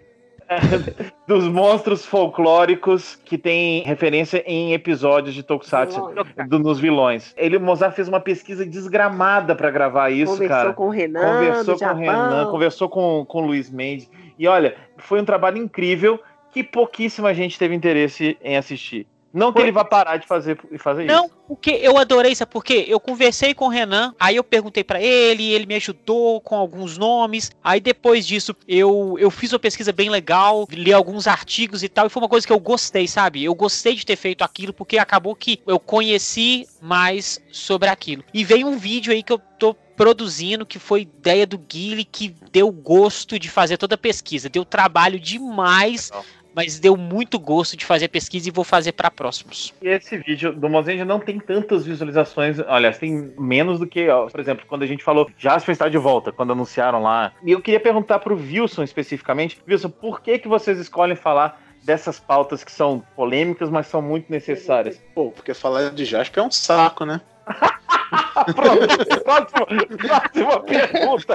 dos 1.26 1.46
monstros 1.46 2.04
folclóricos 2.06 3.16
que 3.24 3.36
tem 3.36 3.82
referência 3.82 4.42
em 4.46 4.72
episódios 4.72 5.34
de 5.34 5.42
Tokusatsu. 5.42 6.00
do- 6.48 6.58
nos 6.58 6.78
vilões. 6.80 7.34
Ele, 7.36 7.56
o 7.56 7.60
Mozart 7.60 7.94
fez 7.94 8.08
uma 8.08 8.20
pesquisa 8.20 8.64
desgramada 8.64 9.54
pra 9.54 9.70
gravar 9.70 10.10
isso, 10.10 10.32
Conversou 10.32 10.56
cara. 10.56 10.72
com 10.72 10.86
o 10.86 10.90
Renan, 10.90 11.20
conversou 11.20 11.78
com 11.78 11.84
o. 11.86 11.94
Renan, 11.94 12.46
conversou 12.50 12.88
com, 12.88 13.24
com 13.26 13.42
o 13.42 13.46
Luiz 13.46 13.70
Mendes. 13.70 14.10
E 14.38 14.46
olha, 14.48 14.74
foi 14.96 15.20
um 15.20 15.24
trabalho 15.24 15.58
incrível 15.58 16.18
que 16.50 16.62
pouquíssima 16.64 17.34
gente 17.34 17.58
teve 17.58 17.74
interesse 17.74 18.36
em 18.42 18.56
assistir. 18.56 19.06
Não 19.32 19.52
que 19.52 19.60
ele 19.60 19.72
vá 19.72 19.84
parar 19.84 20.16
de 20.16 20.26
fazer, 20.26 20.58
fazer 20.78 21.04
Não, 21.04 21.26
isso. 21.26 21.34
porque 21.46 21.70
eu 21.70 21.98
adorei, 21.98 22.34
sabe 22.34 22.50
por 22.50 22.64
quê? 22.64 22.86
Eu 22.88 22.98
conversei 22.98 23.52
com 23.52 23.66
o 23.66 23.68
Renan, 23.68 24.14
aí 24.18 24.36
eu 24.36 24.44
perguntei 24.44 24.82
pra 24.82 25.00
ele, 25.00 25.52
ele 25.52 25.66
me 25.66 25.74
ajudou 25.74 26.40
com 26.40 26.56
alguns 26.56 26.96
nomes. 26.96 27.50
Aí 27.62 27.80
depois 27.80 28.26
disso, 28.26 28.56
eu, 28.66 29.16
eu 29.18 29.30
fiz 29.30 29.52
uma 29.52 29.58
pesquisa 29.58 29.92
bem 29.92 30.08
legal, 30.08 30.66
li 30.70 30.92
alguns 30.92 31.26
artigos 31.26 31.82
e 31.82 31.88
tal, 31.88 32.06
e 32.06 32.10
foi 32.10 32.22
uma 32.22 32.28
coisa 32.28 32.46
que 32.46 32.52
eu 32.52 32.60
gostei, 32.60 33.06
sabe? 33.06 33.44
Eu 33.44 33.54
gostei 33.54 33.94
de 33.94 34.06
ter 34.06 34.16
feito 34.16 34.42
aquilo, 34.42 34.72
porque 34.72 34.98
acabou 34.98 35.34
que 35.34 35.60
eu 35.66 35.78
conheci 35.78 36.66
mais 36.80 37.40
sobre 37.52 37.88
aquilo. 37.88 38.24
E 38.32 38.44
veio 38.44 38.66
um 38.66 38.78
vídeo 38.78 39.12
aí 39.12 39.22
que 39.22 39.32
eu 39.32 39.38
tô 39.58 39.74
produzindo, 39.98 40.64
que 40.64 40.78
foi 40.78 41.00
ideia 41.02 41.44
do 41.44 41.58
Guile, 41.58 42.04
que 42.04 42.32
deu 42.52 42.70
gosto 42.70 43.36
de 43.36 43.50
fazer 43.50 43.76
toda 43.76 43.96
a 43.96 43.98
pesquisa. 43.98 44.48
Deu 44.48 44.64
trabalho 44.64 45.18
demais, 45.18 46.10
Legal. 46.10 46.24
Mas 46.58 46.80
deu 46.80 46.96
muito 46.96 47.38
gosto 47.38 47.76
de 47.76 47.86
fazer 47.86 48.06
a 48.06 48.08
pesquisa 48.08 48.48
e 48.48 48.50
vou 48.50 48.64
fazer 48.64 48.90
pra 48.90 49.12
próximos. 49.12 49.72
E 49.80 49.86
esse 49.86 50.18
vídeo 50.18 50.52
do 50.52 50.68
Mozenja 50.68 51.04
não 51.04 51.20
tem 51.20 51.38
tantas 51.38 51.86
visualizações. 51.86 52.58
Olha, 52.58 52.92
tem 52.92 53.32
menos 53.38 53.78
do 53.78 53.86
que, 53.86 54.08
ó, 54.08 54.26
por 54.26 54.40
exemplo, 54.40 54.66
quando 54.66 54.82
a 54.82 54.86
gente 54.86 55.04
falou 55.04 55.30
Jasper 55.38 55.72
está 55.72 55.88
de 55.88 55.98
volta, 55.98 56.32
quando 56.32 56.50
anunciaram 56.50 57.00
lá. 57.00 57.30
E 57.44 57.52
eu 57.52 57.62
queria 57.62 57.78
perguntar 57.78 58.18
pro 58.18 58.34
Wilson 58.34 58.82
especificamente. 58.82 59.56
Wilson, 59.68 59.90
por 59.90 60.20
que, 60.20 60.36
que 60.36 60.48
vocês 60.48 60.80
escolhem 60.80 61.14
falar 61.14 61.62
dessas 61.84 62.18
pautas 62.18 62.64
que 62.64 62.72
são 62.72 63.04
polêmicas, 63.14 63.70
mas 63.70 63.86
são 63.86 64.02
muito 64.02 64.28
necessárias? 64.28 65.00
Pô, 65.14 65.30
porque 65.30 65.54
falar 65.54 65.90
de 65.90 66.04
Jasper 66.04 66.42
é 66.42 66.46
um 66.48 66.50
saco, 66.50 67.04
né? 67.04 67.20
Pronto, 68.54 69.20
próxima, 69.22 69.66
próxima 69.98 70.60
pergunta. 70.60 71.34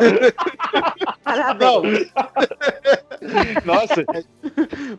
Parabéns. 1.24 2.11
Nossa, 3.66 4.05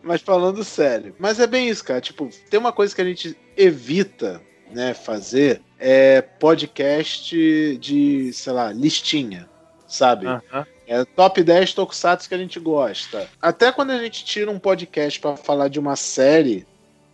Mas 0.03 0.21
falando 0.21 0.63
sério. 0.63 1.15
Mas 1.19 1.39
é 1.39 1.47
bem 1.47 1.67
isso, 1.67 1.83
cara. 1.83 2.01
Tipo, 2.01 2.29
tem 2.49 2.59
uma 2.59 2.71
coisa 2.71 2.95
que 2.95 3.01
a 3.01 3.05
gente 3.05 3.37
evita, 3.57 4.41
né, 4.71 4.93
fazer 4.93 5.61
é 5.79 6.21
podcast 6.21 7.77
de, 7.77 8.31
sei 8.33 8.53
lá, 8.53 8.71
listinha, 8.71 9.49
sabe? 9.87 10.27
Aham. 10.27 10.65
É 10.87 11.03
top 11.03 11.41
10 11.41 11.73
tokusatsu 11.73 12.29
que 12.29 12.35
a 12.35 12.37
gente 12.37 12.59
gosta. 12.59 13.27
Até 13.41 13.71
quando 13.71 13.91
a 13.91 13.97
gente 13.97 14.23
tira 14.23 14.51
um 14.51 14.59
podcast 14.59 15.19
pra 15.19 15.35
falar 15.35 15.67
de 15.67 15.79
uma 15.79 15.95
série 15.95 16.65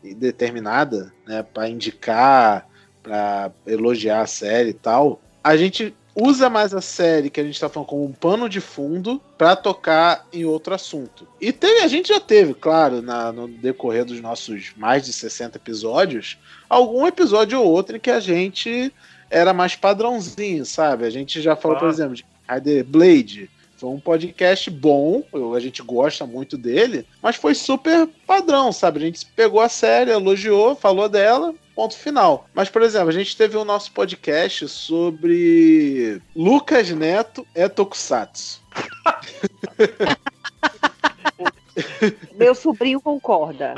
determinada, 0.04 1.14
né, 1.26 1.41
para 1.41 1.70
indicar, 1.70 2.68
pra 3.02 3.52
elogiar 3.66 4.22
a 4.22 4.28
série 4.28 4.70
e 4.70 4.74
tal, 4.74 5.22
a 5.43 5.56
gente 5.58 5.93
usa 6.16 6.49
mais 6.49 6.74
a 6.74 6.82
série 6.82 7.30
que 7.30 7.39
a 7.39 7.43
gente 7.43 7.60
tá 7.60 7.70
falando 7.70 7.88
como 7.88 8.04
um 8.04 8.12
pano 8.12 8.49
de 8.49 8.60
fundo 8.60 9.22
pra 9.38 9.56
tocar 9.56 10.28
em 10.34 10.43
outro 10.43 10.74
assunto. 10.74 11.26
E 11.39 11.54
tem, 11.54 11.82
a 11.84 11.88
gente 11.88 12.10
já 12.10 12.20
teve, 12.20 12.54
claro, 12.54 13.02
na- 13.02 13.32
no 13.32 13.47
decorrer 13.47 14.04
dos 14.04 14.20
nossos 14.20 14.72
mais 14.76 15.06
de 15.06 15.14
60 15.14 15.58
episódios, 15.58 16.38
algum 16.70 17.08
episódio 17.08 17.60
ou 17.62 17.66
outro 17.66 17.95
em 17.95 17.99
que 17.99 18.12
a 18.12 18.20
gente 18.20 18.93
era 19.30 19.54
mais 19.54 19.76
padrãozinho, 19.78 20.66
sabe? 20.66 21.06
A 21.06 21.10
gente 21.10 21.41
já 21.41 21.56
falou, 21.56 21.78
por 21.78 21.84
Claro. 21.84 21.93
exemplo, 21.95 22.16
de 22.16 22.26
Rider 22.49 22.84
Blade. 22.84 23.49
Foi 23.78 23.89
um 23.89 23.99
podcast 23.99 24.70
bom, 24.70 25.24
a 25.56 25.60
gente 25.60 25.82
gosta 25.82 26.24
muito 26.26 26.56
dele, 26.56 27.04
mas 27.20 27.36
foi 27.38 27.56
super 27.56 28.08
padrão, 28.28 28.72
sabe? 28.72 28.99
A 28.99 29.02
gente 29.02 29.26
pegou 29.36 29.60
a 29.62 29.70
série, 29.70 30.12
elogiou, 30.12 30.76
falou 30.76 31.10
dela, 31.10 31.56
ponto 31.82 31.97
final. 31.97 32.47
Mas, 32.53 32.69
por 32.69 32.84
exemplo, 32.84 33.09
a 33.09 33.11
gente 33.11 33.36
teve 33.36 33.57
o 33.57 33.65
nosso 33.65 33.91
podcast 33.91 34.67
sobre 34.67 36.21
Lucas 36.36 36.91
Neto 36.91 37.43
é 37.55 37.67
Tokusatsu. 37.67 38.61
Meu 42.38 42.53
sobrinho 42.53 43.01
concorda. 43.01 43.73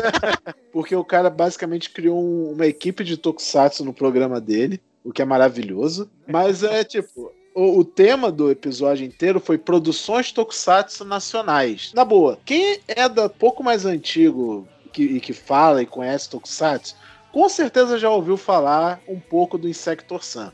Porque 0.72 0.96
o 0.96 1.04
cara 1.04 1.28
basicamente 1.28 1.90
criou 1.90 2.18
um- 2.18 2.52
uma 2.52 2.66
equipe 2.66 3.04
de 3.04 3.18
Tokusatsu 3.18 3.84
no 3.84 3.92
programa 3.92 4.40
dele, 4.40 4.80
o 5.04 5.12
que 5.12 5.20
é 5.20 5.24
maravilhoso. 5.26 6.10
Mas 6.26 6.62
é 6.62 6.82
tipo. 6.82 7.30
O, 7.54 7.80
o 7.80 7.84
tema 7.84 8.32
do 8.32 8.50
episódio 8.50 9.04
inteiro 9.04 9.38
foi 9.40 9.58
produções 9.58 10.32
Tokusatsu 10.32 11.04
nacionais. 11.04 11.92
Na 11.92 12.06
boa, 12.06 12.38
quem 12.44 12.80
é 12.88 13.06
da 13.06 13.28
pouco 13.28 13.62
mais 13.62 13.84
antigo 13.84 14.66
que, 14.92 15.02
e 15.02 15.20
que 15.20 15.32
fala 15.32 15.82
e 15.82 15.86
conhece 15.86 16.30
Tokusatsu, 16.30 16.94
com 17.32 17.48
certeza 17.48 17.98
já 17.98 18.10
ouviu 18.10 18.36
falar 18.36 19.00
um 19.08 19.18
pouco 19.18 19.58
do 19.58 19.68
Insector 19.68 20.22
Sun. 20.24 20.50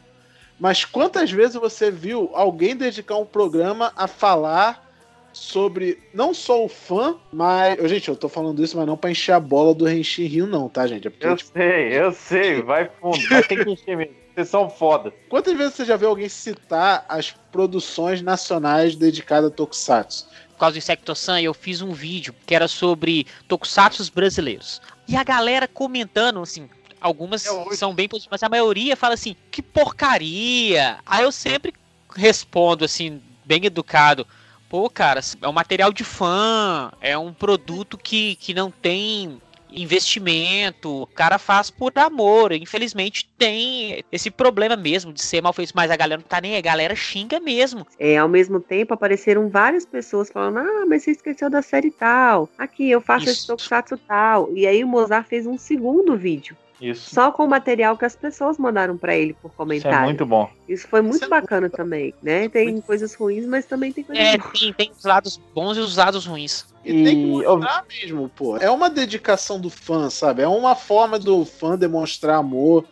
Mas 0.59 0.85
quantas 0.85 1.31
vezes 1.31 1.57
você 1.57 1.91
viu 1.91 2.31
alguém 2.33 2.77
dedicar 2.77 3.17
um 3.17 3.27
programa 3.27 3.93
a 3.97 4.07
falar 4.07 4.85
sobre 5.33 5.99
não 6.15 6.33
só 6.33 6.65
o 6.65 6.69
fã, 6.69 7.17
mas. 7.33 7.77
Gente, 7.91 8.09
eu 8.09 8.17
tô 8.17 8.29
falando 8.29 8.63
isso, 8.63 8.77
mas 8.77 8.87
não 8.87 8.97
pra 8.97 9.11
encher 9.11 9.33
a 9.33 9.41
bola 9.41 9.75
do 9.75 9.85
Renshin 9.85 10.27
Rio, 10.27 10.47
não, 10.47 10.69
tá, 10.69 10.87
gente? 10.87 11.09
É 11.09 11.11
porque, 11.11 11.27
eu 11.27 11.37
tipo, 11.37 11.51
sei, 11.53 11.99
eu 11.99 12.13
sei. 12.13 12.63
Vai 12.63 12.89
fundo, 13.01 13.19
vai 13.29 13.43
ter 13.43 13.65
que 13.65 13.71
encher 13.71 13.97
mesmo. 13.97 14.15
Vocês 14.35 14.49
são 14.49 14.69
foda. 14.69 15.13
quantas 15.29 15.57
vezes 15.57 15.75
você 15.75 15.85
já 15.85 15.97
viu 15.97 16.09
alguém 16.09 16.29
citar 16.29 17.05
as 17.09 17.31
produções 17.53 18.21
nacionais 18.21 18.97
dedicadas 18.97 19.49
a 19.49 19.55
Tokusatsu? 19.55 20.27
por 20.55 20.59
causa 20.59 20.75
do 20.75 20.79
Insecto-san, 20.79 21.41
eu 21.41 21.53
fiz 21.53 21.83
um 21.83 21.93
vídeo 21.93 22.35
que 22.47 22.55
era 22.55 22.69
sobre 22.69 23.27
tokusatsus 23.49 24.09
brasileiros. 24.09 24.81
E 25.07 25.17
a 25.17 25.23
galera 25.23 25.69
comentando, 25.69 26.41
assim, 26.41 26.69
algumas 27.01 27.45
É 27.47 27.77
são 27.77 27.95
bem 27.95 28.09
positivas, 28.09 28.41
mas 28.41 28.43
a 28.43 28.49
maioria 28.49 28.97
fala 28.97 29.15
assim, 29.15 29.37
que 29.51 29.61
porcaria! 29.63 30.99
Aí 31.05 31.25
eu 31.25 31.33
sempre 31.33 31.75
respondo, 32.15 32.85
assim, 32.85 33.21
bem 33.45 33.65
educado, 33.67 34.27
pô, 34.69 34.89
cara, 34.89 35.21
é 35.43 35.49
um 35.49 35.53
material 35.53 35.93
de 35.93 36.03
fã, 36.03 36.91
é 37.01 37.17
um 37.17 37.33
produto 37.33 37.99
que, 37.99 38.37
que 38.37 38.55
não 38.55 38.71
tem 38.71 39.41
investimento, 39.75 41.03
o 41.03 41.07
cara 41.07 41.39
faz 41.39 41.71
por 41.71 41.93
amor. 41.97 42.53
Infelizmente 42.53 43.29
tem 43.39 44.05
esse 44.11 44.31
problema 44.31 44.77
mesmo 44.77 45.13
de 45.13 45.23
ser 45.23 45.43
mal 45.43 45.53
feito, 45.53 45.73
mas 45.75 45.91
a 45.91 45.97
galera 45.97 46.21
não 46.21 46.29
tá 46.29 46.41
nem 46.41 46.53
aí, 46.53 46.59
a 46.59 46.63
galera 46.63 46.95
xinga 46.95 47.41
mesmo. 47.41 47.87
É, 47.99 48.19
ao 48.19 48.29
mesmo 48.29 48.61
tempo 48.61 48.95
apareceram 48.95 49.49
várias 49.49 49.85
pessoas 49.85 50.31
falando: 50.31 50.59
Ah, 50.59 50.85
mas 50.87 51.03
você 51.03 51.13
esqueceu 51.13 51.51
da 51.51 51.63
série 51.63 51.91
tal. 51.91 52.49
Aqui, 52.59 52.91
eu 52.91 53.01
faço 53.01 53.25
esse 53.25 53.41
Isso. 53.41 53.47
tokusatsu 53.49 53.99
tal. 53.99 54.51
E 54.55 54.67
aí 54.67 54.83
o 54.85 54.89
Mozart 54.89 55.27
fez 55.27 55.47
um 55.47 55.59
segundo 55.59 56.17
vídeo. 56.17 56.57
Isso. 56.81 57.15
Só 57.15 57.31
com 57.31 57.45
o 57.45 57.49
material 57.49 57.97
que 57.97 58.05
as 58.05 58.17
pessoas 58.17 58.59
mandaram 58.59 58.97
pra 58.97 59.15
ele 59.17 59.33
por 59.35 59.49
Isso 59.49 59.57
comentário. 59.57 59.99
é 59.99 60.03
muito 60.03 60.27
bom. 60.27 60.51
Isso 60.69 60.89
foi 60.89 61.01
muito 61.01 61.17
Isso 61.17 61.25
é 61.25 61.29
bacana 61.29 61.71
também, 61.71 62.13
né? 62.23 62.49
Tem 62.49 62.81
coisas 62.81 63.15
ruins, 63.15 63.47
mas 63.47 63.65
também 63.65 63.93
tem 63.93 64.03
coisas 64.05 64.25
É, 64.25 64.37
boas. 64.37 64.59
tem, 64.61 64.73
tem 64.73 64.91
os 64.97 65.05
lados 65.05 65.41
bons 65.55 65.77
e 65.77 65.81
os 65.81 65.97
lados 65.97 66.27
ruins. 66.27 66.67
E, 66.85 66.93
tem 66.93 67.05
que 67.05 67.23
E- 67.23 67.47
mostrar 67.47 67.85
mesmo, 67.89 68.29
pô. 68.29 68.57
É 68.59 68.71
uma 68.71 68.91
dedicação 68.91 69.61
do 69.61 69.71
fã, 69.71 70.11
sabe? 70.11 70.43
É 70.43 70.49
uma 70.49 70.75
forma 70.75 71.19
do 71.19 71.45
fã 71.45 71.79
demonstrar 71.79 72.37
amor 72.37 72.85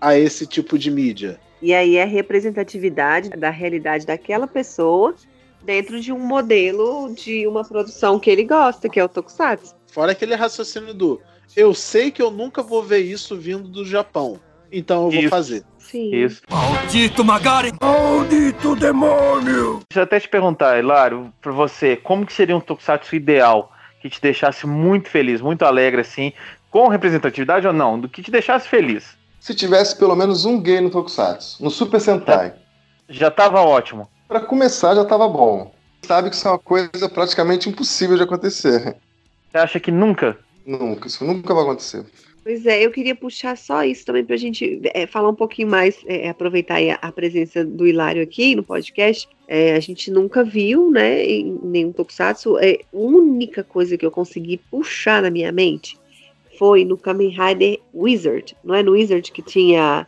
a 0.00 0.16
esse 0.16 0.46
tipo 0.46 0.78
de 0.78 0.90
mídia. 0.90 1.40
E 1.60 1.74
aí 1.74 1.96
é 1.96 2.02
a 2.02 2.06
representatividade 2.06 3.30
da 3.30 3.50
realidade 3.50 4.06
daquela 4.06 4.46
pessoa 4.46 5.14
dentro 5.62 6.00
de 6.00 6.12
um 6.12 6.18
modelo 6.18 7.12
de 7.14 7.46
uma 7.46 7.64
produção 7.64 8.18
que 8.20 8.30
ele 8.30 8.44
gosta, 8.44 8.88
que 8.88 9.00
é 9.00 9.04
o 9.04 9.08
Tokusatsu. 9.08 9.74
Fora 9.90 10.12
aquele 10.12 10.34
raciocínio 10.34 10.92
do 10.92 11.20
eu 11.56 11.74
sei 11.74 12.10
que 12.10 12.20
eu 12.20 12.30
nunca 12.30 12.62
vou 12.62 12.82
ver 12.82 13.00
isso 13.00 13.36
vindo 13.36 13.68
do 13.68 13.84
Japão. 13.84 14.40
Então 14.72 15.04
eu 15.04 15.10
vou 15.10 15.20
Isso. 15.20 15.28
fazer. 15.28 15.64
Sim. 15.78 16.14
Isso. 16.14 16.42
Maldito 16.50 17.24
Magari! 17.24 17.72
Maldito 17.80 18.74
demônio! 18.74 19.80
Deixa 19.88 20.00
eu 20.00 20.02
até 20.02 20.18
te 20.18 20.28
perguntar, 20.28 20.78
Hilário, 20.78 21.32
pra 21.40 21.52
você, 21.52 21.94
como 21.96 22.26
que 22.26 22.32
seria 22.32 22.56
um 22.56 22.60
tokusatsu 22.60 23.14
ideal 23.14 23.72
que 24.00 24.10
te 24.10 24.20
deixasse 24.20 24.66
muito 24.66 25.08
feliz, 25.08 25.40
muito 25.40 25.64
alegre, 25.64 26.00
assim, 26.00 26.32
com 26.70 26.88
representatividade 26.88 27.66
ou 27.66 27.72
não, 27.72 28.00
do 28.00 28.08
que 28.08 28.22
te 28.22 28.30
deixasse 28.30 28.68
feliz? 28.68 29.16
Se 29.38 29.54
tivesse 29.54 29.96
pelo 29.96 30.16
menos 30.16 30.44
um 30.44 30.60
gay 30.60 30.80
no 30.80 30.90
Tokusatsu, 30.90 31.62
no 31.62 31.70
Super 31.70 32.00
Sentai. 32.00 32.54
Já 33.08 33.30
tava 33.30 33.60
ótimo. 33.60 34.08
Pra 34.26 34.40
começar 34.40 34.94
já 34.94 35.04
tava 35.04 35.28
bom. 35.28 35.72
Sabe 36.02 36.30
que 36.30 36.36
isso 36.36 36.48
é 36.48 36.50
uma 36.50 36.58
coisa 36.58 37.08
praticamente 37.08 37.68
impossível 37.68 38.16
de 38.16 38.22
acontecer. 38.22 38.96
Você 39.50 39.58
acha 39.58 39.78
que 39.78 39.90
nunca? 39.90 40.36
Nunca, 40.66 41.06
isso 41.06 41.24
nunca 41.24 41.52
vai 41.52 41.62
acontecer. 41.62 42.04
Pois 42.44 42.66
é, 42.66 42.84
eu 42.84 42.90
queria 42.90 43.14
puxar 43.14 43.56
só 43.56 43.82
isso 43.84 44.04
também 44.04 44.22
para 44.22 44.34
a 44.34 44.38
gente 44.38 44.78
é, 44.92 45.06
falar 45.06 45.30
um 45.30 45.34
pouquinho 45.34 45.66
mais, 45.66 45.96
é, 46.06 46.28
aproveitar 46.28 46.76
a, 46.76 46.94
a, 47.00 47.10
presença 47.10 47.64
do 47.64 47.86
Hilário 47.86 48.22
aqui 48.22 48.54
no 48.54 48.62
podcast. 48.62 49.26
É, 49.48 49.74
a 49.74 49.80
gente 49.80 50.10
nunca 50.10 50.44
viu, 50.44 50.90
né, 50.90 51.24
em 51.24 51.58
nenhum 51.62 51.90
Tokusatsu. 51.90 52.58
É, 52.58 52.80
a 52.92 52.96
única 52.96 53.64
coisa 53.64 53.96
que 53.96 54.04
eu 54.04 54.10
consegui 54.10 54.58
puxar 54.70 55.22
na 55.22 55.30
minha 55.30 55.50
mente 55.50 55.98
foi 56.58 56.84
no 56.84 56.98
Kamen 56.98 57.30
Rider 57.30 57.80
Wizard. 57.94 58.54
Não 58.62 58.74
é 58.74 58.82
no 58.82 58.92
Wizard 58.92 59.32
que 59.32 59.40
tinha 59.40 60.06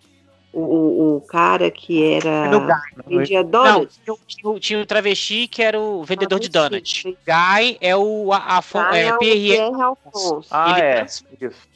o, 0.58 1.16
o 1.16 1.20
cara 1.20 1.70
que 1.70 2.14
era. 2.14 2.50
vendia 3.06 3.44
donuts? 3.44 4.00
Não, 4.06 4.16
tinha, 4.26 4.60
tinha 4.60 4.80
o 4.80 4.86
travesti 4.86 5.46
que 5.46 5.62
era 5.62 5.78
o 5.78 6.02
vendedor 6.02 6.40
de 6.40 6.48
donuts. 6.48 7.02
Guy 7.04 7.76
é 7.80 7.94
o 7.96 8.32
Afon, 8.32 8.82
é, 8.92 9.08
é, 9.08 9.18
Pierre 9.18 9.82
Alfonso. 9.82 10.46
Ah, 10.50 10.80
é. 10.80 11.04
Isso. 11.04 11.24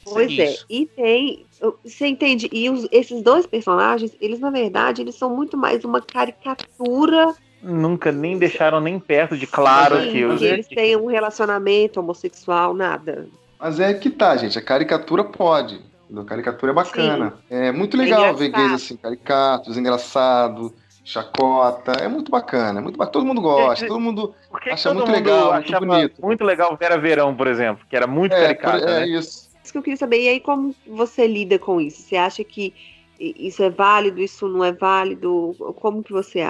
Pois 0.03 0.37
é. 0.37 0.45
Isso. 0.45 0.65
é. 0.69 0.73
E 0.73 0.85
tem. 0.87 1.45
Você 1.83 2.07
entende? 2.07 2.49
E 2.51 2.69
os, 2.69 2.87
esses 2.91 3.21
dois 3.21 3.45
personagens, 3.45 4.15
eles, 4.19 4.39
na 4.39 4.49
verdade, 4.49 5.01
eles 5.01 5.15
são 5.15 5.35
muito 5.35 5.55
mais 5.55 5.83
uma 5.83 6.01
caricatura 6.01 7.35
nunca 7.63 8.11
nem 8.11 8.39
deixaram 8.39 8.81
nem 8.81 8.99
perto 8.99 9.37
de 9.37 9.45
claro 9.45 10.01
Sim, 10.01 10.11
que 10.11 10.25
os... 10.25 10.41
eles 10.41 10.67
têm 10.67 10.95
um 10.95 11.05
relacionamento 11.05 11.99
homossexual, 11.99 12.73
nada. 12.73 13.27
Mas 13.59 13.79
é 13.79 13.93
que 13.93 14.09
tá, 14.09 14.35
gente. 14.35 14.57
A 14.57 14.61
caricatura 14.63 15.23
pode. 15.23 15.79
A 16.19 16.25
caricatura 16.25 16.71
é 16.71 16.75
bacana. 16.75 17.33
Sim. 17.47 17.55
É 17.55 17.71
muito 17.71 17.95
legal 17.95 18.25
é 18.25 18.33
ver 18.33 18.49
gays 18.49 18.73
assim, 18.73 18.97
caricatos, 18.97 19.77
engraçado, 19.77 20.73
chacota. 21.03 21.93
É 21.93 22.07
muito 22.07 22.29
bacana, 22.29 22.79
é 22.79 22.83
muito 22.83 22.97
bacana. 22.97 23.11
Todo 23.13 23.25
mundo 23.25 23.41
gosta, 23.41 23.87
todo 23.87 23.99
mundo 23.99 24.35
acha 24.51 24.89
todo 24.89 24.97
muito 24.97 25.07
mundo 25.07 25.15
legal, 25.15 25.53
muito 25.53 25.79
bonito. 25.79 26.21
Muito 26.21 26.43
legal 26.43 26.77
Vera 26.77 26.97
Verão, 26.97 27.35
por 27.35 27.47
exemplo, 27.47 27.85
que 27.89 27.95
era 27.95 28.07
muito 28.07 28.33
é, 28.33 28.41
caricato. 28.41 28.87
É, 28.87 28.99
né? 29.01 29.07
isso. 29.07 29.49
Isso 29.63 29.71
que 29.71 29.77
eu 29.77 29.83
queria 29.83 29.97
saber. 29.97 30.21
E 30.21 30.27
aí, 30.27 30.39
como 30.39 30.75
você 30.87 31.27
lida 31.27 31.59
com 31.59 31.79
isso? 31.79 32.01
Você 32.01 32.17
acha 32.17 32.43
que 32.43 32.73
isso 33.21 33.61
é 33.61 33.69
válido, 33.69 34.19
isso 34.19 34.47
não 34.47 34.63
é 34.63 34.71
válido? 34.71 35.55
Como 35.79 36.03
que 36.03 36.11
você 36.11 36.41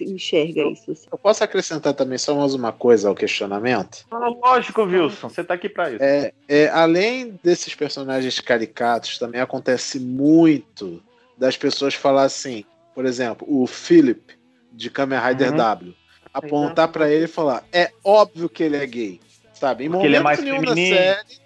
enxerga 0.00 0.62
isso? 0.62 0.94
Eu 1.10 1.18
posso 1.18 1.42
acrescentar 1.42 1.92
também 1.94 2.18
só 2.18 2.34
mais 2.34 2.54
uma 2.54 2.72
coisa 2.72 3.08
ao 3.08 3.14
questionamento? 3.14 4.06
Ah, 4.10 4.28
lógico, 4.28 4.82
Wilson, 4.82 5.28
você 5.28 5.40
está 5.40 5.54
aqui 5.54 5.68
para 5.68 5.90
isso. 5.90 6.02
É, 6.02 6.32
é, 6.48 6.68
além 6.68 7.38
desses 7.42 7.74
personagens 7.74 8.38
caricatos, 8.38 9.18
também 9.18 9.40
acontece 9.40 9.98
muito 9.98 11.02
das 11.36 11.56
pessoas 11.56 11.94
falar 11.94 12.24
assim, 12.24 12.64
por 12.94 13.04
exemplo, 13.04 13.46
o 13.50 13.66
Philip 13.66 14.34
de 14.72 14.88
Kamen 14.88 15.18
Rider 15.18 15.50
uhum. 15.50 15.56
W, 15.56 15.94
apontar 16.32 16.88
para 16.88 17.10
ele 17.10 17.24
e 17.24 17.28
falar: 17.28 17.64
é 17.72 17.90
óbvio 18.04 18.48
que 18.48 18.62
ele 18.62 18.76
é 18.76 18.86
gay, 18.86 19.20
sabe? 19.52 19.86
Em 19.86 19.90
porque 19.90 20.06
ele 20.06 20.16
é 20.16 20.20
mais 20.20 20.38
feminino. 20.38 20.74
Série, 20.74 21.40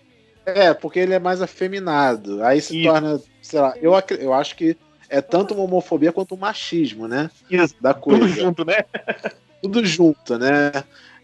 é, 0.45 0.75
porque 0.75 0.99
ele 0.99 1.15
é 1.15 1.19
mais 1.19 1.41
afeminado. 1.41 2.43
Aí 2.45 2.61
se 2.61 2.77
Isso. 2.77 2.89
torna, 2.89 3.21
sei 3.45 3.61
lá, 3.61 3.75
eu, 3.81 3.93
eu 4.19 4.33
acho 4.33 4.57
que 4.57 4.77
é 5.09 5.21
tanto 5.21 5.55
uma 5.55 5.65
homofobia 5.65 6.13
quanto 6.13 6.35
um 6.35 6.39
machismo, 6.39 7.07
né? 7.07 7.31
Isso. 7.51 7.75
Da 7.81 7.93
coisa. 7.93 8.21
Tudo 8.21 8.33
junto, 8.33 8.65
né? 8.65 8.85
Tudo 9.63 9.85
junto, 9.85 10.39
né? 10.39 10.73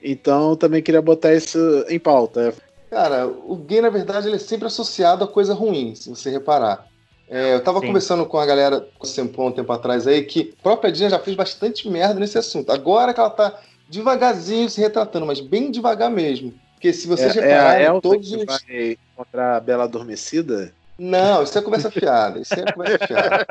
Então 0.03 0.55
também 0.55 0.83
queria 0.83 1.03
botar 1.03 1.35
isso 1.35 1.59
em 1.89 1.99
pauta. 1.99 2.55
Cara, 2.91 3.27
o 3.27 3.57
gay, 3.57 3.81
na 3.81 3.91
verdade, 3.91 4.29
ele 4.29 4.37
é 4.37 4.39
sempre 4.39 4.67
associado 4.67 5.25
a 5.25 5.29
coisa 5.29 5.55
ruim, 5.55 5.95
se 5.95 6.11
você 6.11 6.31
reparar. 6.31 6.87
É, 7.29 7.55
eu 7.55 7.63
tava 7.63 7.81
Sim. 7.81 7.87
conversando 7.87 8.27
com 8.27 8.39
a 8.39 8.47
galera 8.47 8.87
com 8.99 9.47
um 9.47 9.53
tempo 9.53 9.73
atrás 9.73 10.07
aí 10.07 10.23
que 10.25 10.53
a 10.59 10.63
própria 10.63 10.91
Dina 10.91 11.11
já 11.11 11.19
fez 11.19 11.37
bastante 11.37 11.89
merda 11.89 12.19
nesse 12.19 12.37
assunto. 12.37 12.71
Agora 12.73 13.15
que 13.15 13.21
ela 13.21 13.31
tá 13.31 13.61
devagarzinho 13.89 14.69
se 14.69 14.81
retratando, 14.81 15.27
mas 15.27 15.41
bem 15.41 15.71
devagar 15.71 16.11
mesmo. 16.11 16.53
Porque 16.75 16.93
se 16.93 17.07
vocês 17.07 17.37
é, 17.37 17.41
repararem, 17.41 17.85
é 17.85 17.89
a 17.89 18.01
todos 18.01 18.33
os. 18.33 18.45
Vai 18.45 18.99
contra 19.15 19.57
a 19.57 19.61
Bela 19.61 19.85
Adormecida? 19.85 20.75
Não, 21.03 21.43
isso 21.43 21.59
é 21.59 21.63
conversa 21.63 21.91
fiada. 21.91 22.39
Isso 22.41 22.53
é 22.53 22.73
conversa 22.73 23.07
fiada. 23.07 23.47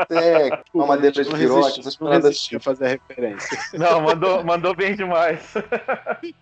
Isso 0.00 0.18
é 0.18 0.62
uma 0.72 0.86
madeira 0.86 1.22
de 1.22 1.30
piroca, 1.30 1.78
essas 1.78 1.94
paradas. 1.94 2.48
Não 2.50 2.58
fazer 2.58 2.86
a 2.86 2.88
referência. 2.88 3.58
Não, 3.74 4.00
mandou, 4.00 4.42
mandou 4.42 4.74
bem 4.74 4.96
demais. 4.96 5.40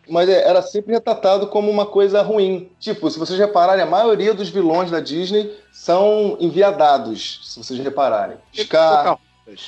Mas 0.08 0.28
é, 0.28 0.48
era 0.48 0.62
sempre 0.62 0.92
retratado 0.92 1.48
como 1.48 1.68
uma 1.68 1.86
coisa 1.86 2.22
ruim. 2.22 2.70
Tipo, 2.78 3.10
se 3.10 3.18
vocês 3.18 3.36
repararem, 3.36 3.82
a 3.82 3.86
maioria 3.86 4.32
dos 4.32 4.48
vilões 4.48 4.92
da 4.92 5.00
Disney 5.00 5.52
são 5.72 6.36
enviadados, 6.38 7.40
se 7.42 7.58
vocês 7.58 7.80
repararem. 7.80 8.36
Scar, 8.54 9.18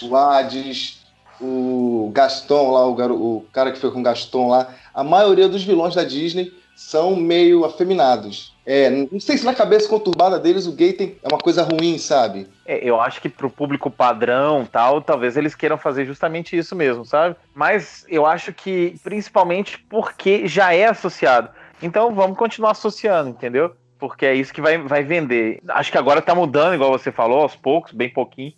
o 0.02 0.16
Hades, 0.16 1.00
o 1.40 2.12
Gaston 2.14 2.70
lá, 2.70 2.86
o, 2.86 2.94
garo, 2.94 3.16
o 3.16 3.44
cara 3.52 3.72
que 3.72 3.78
foi 3.80 3.90
com 3.90 3.98
o 3.98 4.04
Gaston 4.04 4.48
lá. 4.50 4.72
A 4.94 5.02
maioria 5.02 5.48
dos 5.48 5.64
vilões 5.64 5.96
da 5.96 6.04
Disney 6.04 6.52
são 6.80 7.14
meio 7.14 7.62
afeminados. 7.66 8.56
É, 8.64 8.88
não 8.88 9.20
sei 9.20 9.36
se 9.36 9.44
na 9.44 9.54
cabeça 9.54 9.86
conturbada 9.86 10.38
deles 10.38 10.66
o 10.66 10.72
gay 10.72 10.94
tem, 10.94 11.16
é 11.22 11.28
uma 11.28 11.38
coisa 11.38 11.62
ruim, 11.62 11.98
sabe? 11.98 12.48
É, 12.64 12.78
eu 12.82 12.98
acho 12.98 13.20
que 13.20 13.28
pro 13.28 13.50
público 13.50 13.90
padrão 13.90 14.64
tal, 14.64 15.02
talvez 15.02 15.36
eles 15.36 15.54
queiram 15.54 15.76
fazer 15.76 16.06
justamente 16.06 16.56
isso 16.56 16.74
mesmo, 16.74 17.04
sabe? 17.04 17.36
Mas 17.54 18.06
eu 18.08 18.24
acho 18.24 18.52
que 18.54 18.94
principalmente 19.04 19.78
porque 19.90 20.48
já 20.48 20.72
é 20.72 20.86
associado. 20.86 21.50
Então 21.82 22.14
vamos 22.14 22.38
continuar 22.38 22.70
associando, 22.70 23.28
entendeu? 23.28 23.72
Porque 23.98 24.24
é 24.24 24.34
isso 24.34 24.52
que 24.52 24.62
vai, 24.62 24.78
vai 24.78 25.04
vender. 25.04 25.60
Acho 25.68 25.92
que 25.92 25.98
agora 25.98 26.22
tá 26.22 26.34
mudando, 26.34 26.74
igual 26.74 26.90
você 26.90 27.12
falou, 27.12 27.42
aos 27.42 27.54
poucos, 27.54 27.92
bem 27.92 28.08
pouquinho. 28.08 28.54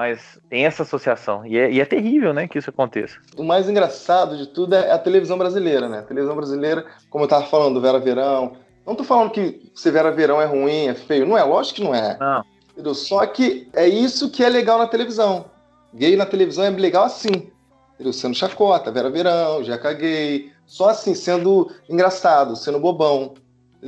Mas 0.00 0.40
tem 0.48 0.64
essa 0.64 0.82
associação. 0.82 1.44
E 1.44 1.58
é, 1.58 1.70
e 1.70 1.78
é, 1.78 1.84
terrível, 1.84 2.32
né, 2.32 2.48
que 2.48 2.58
isso 2.58 2.70
aconteça. 2.70 3.18
O 3.36 3.44
mais 3.44 3.68
engraçado 3.68 4.34
de 4.34 4.46
tudo 4.46 4.74
é 4.74 4.90
a 4.90 4.98
televisão 4.98 5.36
brasileira, 5.36 5.90
né? 5.90 5.98
A 5.98 6.04
televisão 6.04 6.34
brasileira, 6.34 6.86
como 7.10 7.24
eu 7.24 7.28
tava 7.28 7.44
falando, 7.44 7.82
Vera 7.82 7.98
Verão. 7.98 8.56
Não 8.86 8.94
tô 8.94 9.04
falando 9.04 9.30
que 9.30 9.70
se 9.74 9.90
Vera 9.90 10.10
Verão 10.10 10.40
é 10.40 10.46
ruim, 10.46 10.86
é 10.86 10.94
feio. 10.94 11.26
Não 11.26 11.36
é, 11.36 11.44
lógico 11.44 11.76
que 11.76 11.84
não 11.84 11.94
é. 11.94 12.16
Não. 12.18 12.42
Entendeu? 12.72 12.94
Só 12.94 13.26
que 13.26 13.68
é 13.74 13.86
isso 13.86 14.30
que 14.30 14.42
é 14.42 14.48
legal 14.48 14.78
na 14.78 14.86
televisão. 14.86 15.44
Gay 15.92 16.16
na 16.16 16.24
televisão 16.24 16.64
é 16.64 16.70
legal 16.70 17.04
assim. 17.04 17.50
Entendeu? 17.92 18.14
Sendo 18.14 18.34
chacota, 18.34 18.90
Vera 18.90 19.10
Verão, 19.10 19.62
Jeca 19.62 19.92
Gay. 19.92 20.50
Só 20.64 20.88
assim, 20.88 21.14
sendo 21.14 21.70
engraçado, 21.90 22.56
sendo 22.56 22.80
bobão. 22.80 23.34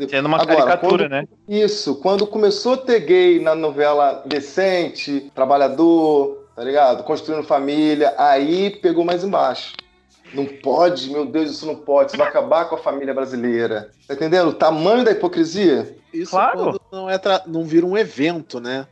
Sendo 0.09 0.26
uma 0.26 0.40
Agora, 0.40 0.57
caricatura, 0.57 1.05
quando, 1.05 1.11
né? 1.11 1.28
Isso. 1.47 1.97
Quando 1.97 2.26
começou 2.26 2.74
a 2.74 2.78
ter 2.78 3.01
gay 3.01 3.40
na 3.40 3.55
novela 3.55 4.22
decente, 4.24 5.30
trabalhador, 5.34 6.47
tá 6.57 6.64
ligado? 6.64 7.05
Construindo 7.05 7.45
família, 7.45 8.14
aí 8.16 8.70
pegou 8.70 9.05
mais 9.05 9.22
embaixo. 9.22 9.74
Não 10.32 10.47
pode, 10.47 11.11
meu 11.11 11.26
Deus, 11.26 11.51
isso 11.51 11.66
não 11.66 11.76
pode. 11.76 12.11
Isso 12.11 12.16
vai 12.16 12.28
acabar 12.28 12.64
com 12.64 12.74
a 12.74 12.78
família 12.78 13.12
brasileira. 13.12 13.90
Tá 14.09 14.14
entendendo? 14.14 14.49
O 14.49 14.55
tamanho 14.55 15.05
da 15.05 15.11
hipocrisia? 15.11 15.95
Isso 16.12 16.30
claro. 16.30 16.59
quando 16.59 16.80
não, 16.90 17.11
é 17.11 17.18
tra... 17.18 17.43
não 17.47 17.64
vira 17.64 17.84
um 17.84 17.97
evento, 17.97 18.59
né? 18.59 18.86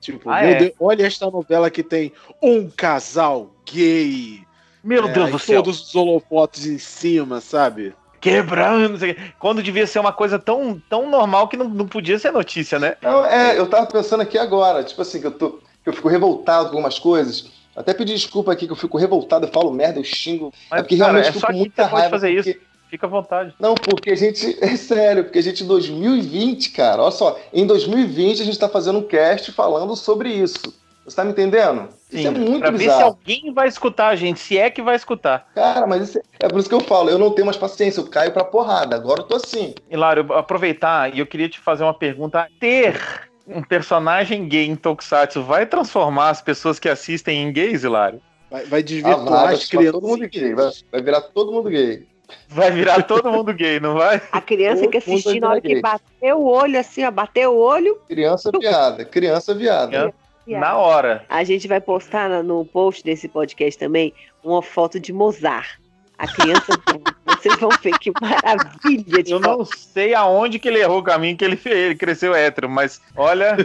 Tipo, 0.00 0.28
ah, 0.28 0.42
meu 0.42 0.50
é? 0.50 0.54
Deus, 0.56 0.72
olha 0.78 1.06
esta 1.06 1.30
novela 1.30 1.70
que 1.70 1.82
tem 1.82 2.12
um 2.42 2.68
casal 2.68 3.54
gay. 3.64 4.42
Meu 4.84 5.08
é, 5.08 5.12
Deus 5.12 5.30
do 5.30 5.38
céu. 5.38 5.62
Todos 5.62 5.80
os 5.80 5.94
holofotes 5.94 6.66
em 6.66 6.78
cima, 6.78 7.40
sabe? 7.40 7.94
Quebrando, 8.22 8.98
quando 9.36 9.62
devia 9.62 9.84
ser 9.84 9.98
uma 9.98 10.12
coisa 10.12 10.38
tão, 10.38 10.80
tão 10.88 11.10
normal 11.10 11.48
que 11.48 11.56
não, 11.56 11.68
não 11.68 11.88
podia 11.88 12.18
ser 12.20 12.30
notícia, 12.30 12.78
né? 12.78 12.96
Não, 13.02 13.26
é, 13.26 13.58
eu 13.58 13.66
tava 13.66 13.84
pensando 13.86 14.20
aqui 14.20 14.38
agora, 14.38 14.84
tipo 14.84 15.02
assim, 15.02 15.20
que 15.20 15.26
eu, 15.26 15.32
tô, 15.32 15.58
que 15.82 15.88
eu 15.88 15.92
fico 15.92 16.08
revoltado 16.08 16.66
com 16.70 16.76
algumas 16.76 17.00
coisas. 17.00 17.50
Até 17.74 17.92
pedir 17.92 18.14
desculpa 18.14 18.52
aqui 18.52 18.66
que 18.66 18.72
eu 18.72 18.76
fico 18.76 18.96
revoltado, 18.96 19.46
eu 19.46 19.52
falo 19.52 19.72
merda, 19.72 19.98
eu 19.98 20.04
xingo. 20.04 20.52
Mas, 20.70 20.80
é 20.80 20.82
porque 20.82 20.96
cara, 20.96 21.10
realmente 21.10 21.30
é 21.30 21.32
fico 21.32 21.46
com 21.46 21.52
muita 21.52 21.86
raiva. 21.86 22.10
Fazer 22.10 22.34
porque... 22.34 22.50
isso. 22.50 22.60
Fica 22.88 23.06
à 23.06 23.10
vontade. 23.10 23.54
Não, 23.58 23.74
porque 23.74 24.10
a 24.10 24.14
gente. 24.14 24.56
É 24.62 24.76
sério, 24.76 25.24
porque 25.24 25.38
a 25.38 25.42
gente 25.42 25.64
em 25.64 25.66
2020, 25.66 26.70
cara, 26.70 27.02
olha 27.02 27.10
só, 27.10 27.40
em 27.52 27.66
2020 27.66 28.42
a 28.42 28.44
gente 28.44 28.58
tá 28.58 28.68
fazendo 28.68 28.98
um 28.98 29.02
cast 29.02 29.50
falando 29.50 29.96
sobre 29.96 30.28
isso. 30.28 30.74
Você 31.04 31.16
tá 31.16 31.24
me 31.24 31.32
entendendo? 31.32 31.88
Sim, 32.12 32.18
isso 32.18 32.28
é 32.28 32.30
muito 32.30 32.60
pra 32.60 32.70
bizarro. 32.70 32.76
ver 32.76 32.96
se 32.96 33.02
alguém 33.02 33.54
vai 33.54 33.68
escutar 33.68 34.08
a 34.08 34.16
gente, 34.16 34.38
se 34.38 34.58
é 34.58 34.68
que 34.68 34.82
vai 34.82 34.94
escutar. 34.94 35.48
Cara, 35.54 35.86
mas 35.86 36.10
isso 36.10 36.18
é, 36.18 36.22
é 36.40 36.48
por 36.48 36.60
isso 36.60 36.68
que 36.68 36.74
eu 36.74 36.80
falo, 36.80 37.08
eu 37.08 37.18
não 37.18 37.30
tenho 37.30 37.46
mais 37.46 37.56
paciência, 37.56 38.00
eu 38.00 38.06
caio 38.06 38.32
pra 38.32 38.44
porrada, 38.44 38.94
agora 38.94 39.22
eu 39.22 39.24
tô 39.24 39.36
assim. 39.36 39.74
Hilário, 39.90 40.30
aproveitar 40.34 41.14
e 41.14 41.20
eu 41.20 41.26
queria 41.26 41.48
te 41.48 41.58
fazer 41.58 41.84
uma 41.84 41.94
pergunta. 41.94 42.46
Ter 42.60 43.00
um 43.46 43.62
personagem 43.62 44.46
gay 44.46 44.66
em 44.66 44.76
Tokusatsu 44.76 45.42
vai 45.42 45.64
transformar 45.64 46.28
as 46.28 46.42
pessoas 46.42 46.78
que 46.78 46.88
assistem 46.88 47.42
em 47.42 47.50
gays, 47.50 47.82
Hilário? 47.82 48.20
Vai, 48.50 48.66
vai 48.66 48.82
desvirtuar 48.82 49.48
ah, 49.48 49.50
as 49.50 49.66
crianças. 49.66 49.92
Todo 49.92 50.06
mundo 50.06 50.28
gay, 50.28 50.54
vai, 50.54 50.70
vai 50.92 51.02
virar 51.02 51.20
todo 51.22 51.50
mundo 51.50 51.70
gay. 51.70 52.06
Vai 52.48 52.70
virar 52.70 53.02
todo 53.02 53.30
mundo 53.30 53.52
gay, 53.54 53.80
não 53.80 53.94
vai? 53.94 54.20
A 54.30 54.40
criança 54.40 54.86
que 54.86 54.98
assistir 54.98 55.40
na 55.40 55.50
hora 55.50 55.60
que 55.60 55.80
bateu 55.80 56.38
o 56.38 56.44
olho, 56.46 56.78
assim, 56.78 57.04
ó, 57.04 57.10
bateu 57.10 57.52
o 57.54 57.58
olho. 57.58 57.98
Criança 58.06 58.50
viada, 58.58 59.04
criança 59.04 59.54
viada. 59.54 59.88
Criança 59.88 60.21
na 60.46 60.76
hora. 60.76 61.24
A 61.28 61.44
gente 61.44 61.68
vai 61.68 61.80
postar 61.80 62.42
no 62.42 62.64
post 62.64 63.02
desse 63.04 63.28
podcast 63.28 63.78
também 63.78 64.12
uma 64.42 64.62
foto 64.62 64.98
de 64.98 65.12
Mozart. 65.12 65.78
A 66.18 66.26
criança. 66.26 66.72
vocês 67.26 67.58
vão 67.58 67.70
ver 67.82 67.98
que 67.98 68.12
maravilha 68.20 69.22
de 69.22 69.32
Eu 69.32 69.40
foto. 69.40 69.58
não 69.58 69.64
sei 69.64 70.14
aonde 70.14 70.58
que 70.58 70.68
ele 70.68 70.80
errou 70.80 70.98
o 71.00 71.02
caminho 71.02 71.36
que 71.36 71.44
ele, 71.44 71.58
ele 71.64 71.96
cresceu 71.96 72.34
hétero, 72.34 72.68
mas 72.68 73.00
olha. 73.16 73.56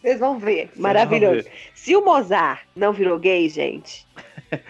Vocês 0.00 0.20
vão 0.20 0.38
ver. 0.38 0.70
Maravilhoso. 0.76 1.42
Vão 1.42 1.42
ver. 1.42 1.52
Se 1.74 1.96
o 1.96 2.04
Mozart 2.04 2.60
não 2.76 2.92
virou 2.92 3.18
gay, 3.18 3.48
gente, 3.48 4.06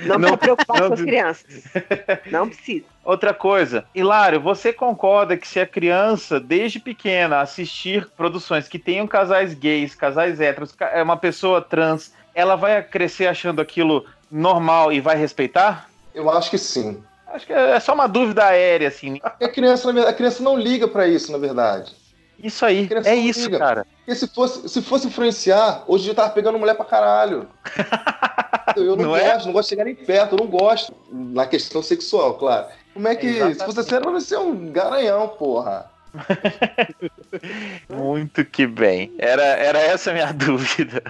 Não, 0.00 0.18
Não- 0.18 0.36
preocupar 0.36 0.80
não- 0.80 0.88
com 0.88 0.94
as 0.94 1.00
crianças. 1.02 1.64
Não 2.30 2.48
precisa. 2.48 2.84
Outra 3.04 3.32
coisa, 3.32 3.84
Hilário, 3.94 4.40
você 4.40 4.72
concorda 4.72 5.36
que 5.36 5.46
se 5.46 5.60
a 5.60 5.66
criança, 5.66 6.38
desde 6.40 6.78
pequena, 6.80 7.40
assistir 7.40 8.06
produções 8.16 8.68
que 8.68 8.78
tenham 8.78 9.06
casais 9.06 9.54
gays, 9.54 9.94
casais 9.94 10.40
héteros, 10.40 10.74
é 10.80 11.02
uma 11.02 11.16
pessoa 11.16 11.62
trans, 11.62 12.12
ela 12.34 12.56
vai 12.56 12.82
crescer 12.82 13.26
achando 13.26 13.60
aquilo 13.60 14.04
normal 14.30 14.92
e 14.92 15.00
vai 15.00 15.16
respeitar? 15.16 15.88
Eu 16.14 16.28
acho 16.30 16.50
que 16.50 16.58
sim. 16.58 17.02
Acho 17.28 17.46
que 17.46 17.52
é 17.52 17.78
só 17.80 17.94
uma 17.94 18.06
dúvida 18.08 18.44
aérea, 18.44 18.88
assim. 18.88 19.18
Porque 19.18 19.44
a 19.44 19.48
criança, 19.52 19.90
a 20.08 20.12
criança 20.12 20.42
não 20.42 20.56
liga 20.58 20.88
pra 20.88 21.06
isso, 21.06 21.30
na 21.30 21.38
verdade. 21.38 21.94
Isso 22.42 22.64
aí, 22.64 22.88
é 23.04 23.14
isso, 23.16 23.46
liga. 23.46 23.58
cara. 23.58 23.86
Porque 23.98 24.14
se 24.14 24.28
fosse, 24.28 24.68
se 24.68 24.80
fosse 24.80 25.08
influenciar, 25.08 25.82
hoje 25.88 26.08
eu 26.08 26.14
tava 26.14 26.30
pegando 26.30 26.58
mulher 26.58 26.74
pra 26.74 26.84
caralho. 26.84 27.48
Eu 28.78 28.96
não, 28.96 29.06
Não 29.06 29.16
é? 29.16 29.32
gosto, 29.32 29.46
não 29.46 29.52
gosto 29.52 29.68
de 29.68 29.70
chegar 29.70 29.84
nem 29.84 29.94
perto, 29.94 30.32
eu 30.34 30.38
não 30.38 30.46
gosto. 30.46 30.92
Na 31.10 31.46
questão 31.46 31.82
sexual, 31.82 32.34
claro. 32.34 32.66
Como 32.94 33.06
é 33.08 33.14
que. 33.16 33.26
Exatamente. 33.26 33.58
Se 33.58 33.64
fosse 33.64 33.80
assim, 33.80 33.94
ela 33.94 34.10
vai 34.10 34.20
ser 34.20 34.38
um 34.38 34.72
garanhão, 34.72 35.28
porra. 35.28 35.90
Muito 37.88 38.44
que 38.44 38.66
bem. 38.66 39.12
Era, 39.18 39.42
era 39.42 39.78
essa 39.78 40.10
a 40.10 40.14
minha 40.14 40.32
dúvida. 40.34 41.02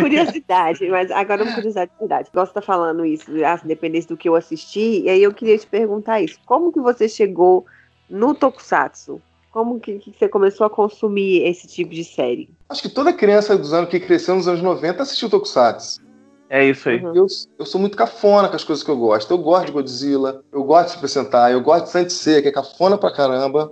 Curiosidade, 0.00 0.88
mas 0.88 1.10
agora 1.10 1.42
uma 1.42 1.54
curiosidade 1.54 1.90
de 1.92 1.98
verdade. 1.98 2.30
Gosto 2.32 2.52
de 2.52 2.58
estar 2.60 2.62
falando 2.62 3.04
isso, 3.04 3.30
ah, 3.44 3.60
independente 3.64 4.06
do 4.08 4.16
que 4.16 4.28
eu 4.28 4.36
assisti, 4.36 5.02
e 5.02 5.08
aí 5.08 5.22
eu 5.22 5.32
queria 5.34 5.58
te 5.58 5.66
perguntar 5.66 6.20
isso. 6.20 6.38
Como 6.46 6.72
que 6.72 6.80
você 6.80 7.08
chegou 7.08 7.66
no 8.08 8.34
Tokusatsu? 8.34 9.20
Como 9.54 9.78
que, 9.78 10.00
que 10.00 10.12
você 10.18 10.28
começou 10.28 10.66
a 10.66 10.70
consumir 10.70 11.46
esse 11.46 11.68
tipo 11.68 11.94
de 11.94 12.02
série? 12.02 12.50
Acho 12.68 12.82
que 12.82 12.88
toda 12.88 13.12
criança 13.12 13.56
dos 13.56 13.72
anos 13.72 13.88
que 13.88 14.00
cresceu 14.00 14.34
nos 14.34 14.48
anos 14.48 14.60
90 14.60 15.00
assistiu 15.00 15.30
Tokusatsu. 15.30 16.02
É 16.50 16.64
isso 16.64 16.88
aí. 16.88 17.00
Uhum. 17.00 17.14
Eu, 17.14 17.26
eu 17.60 17.64
sou 17.64 17.80
muito 17.80 17.96
cafona 17.96 18.48
com 18.48 18.56
as 18.56 18.64
coisas 18.64 18.82
que 18.84 18.90
eu 18.90 18.96
gosto. 18.96 19.30
Eu 19.30 19.38
gosto 19.38 19.66
de 19.66 19.72
Godzilla, 19.72 20.42
eu 20.50 20.64
gosto 20.64 20.86
de 20.86 20.94
Super 20.94 21.08
Sentai, 21.08 21.54
eu 21.54 21.60
gosto 21.60 21.84
de 21.84 21.90
Sensei, 21.92 22.42
que 22.42 22.48
é 22.48 22.50
cafona 22.50 22.98
pra 22.98 23.12
caramba. 23.12 23.70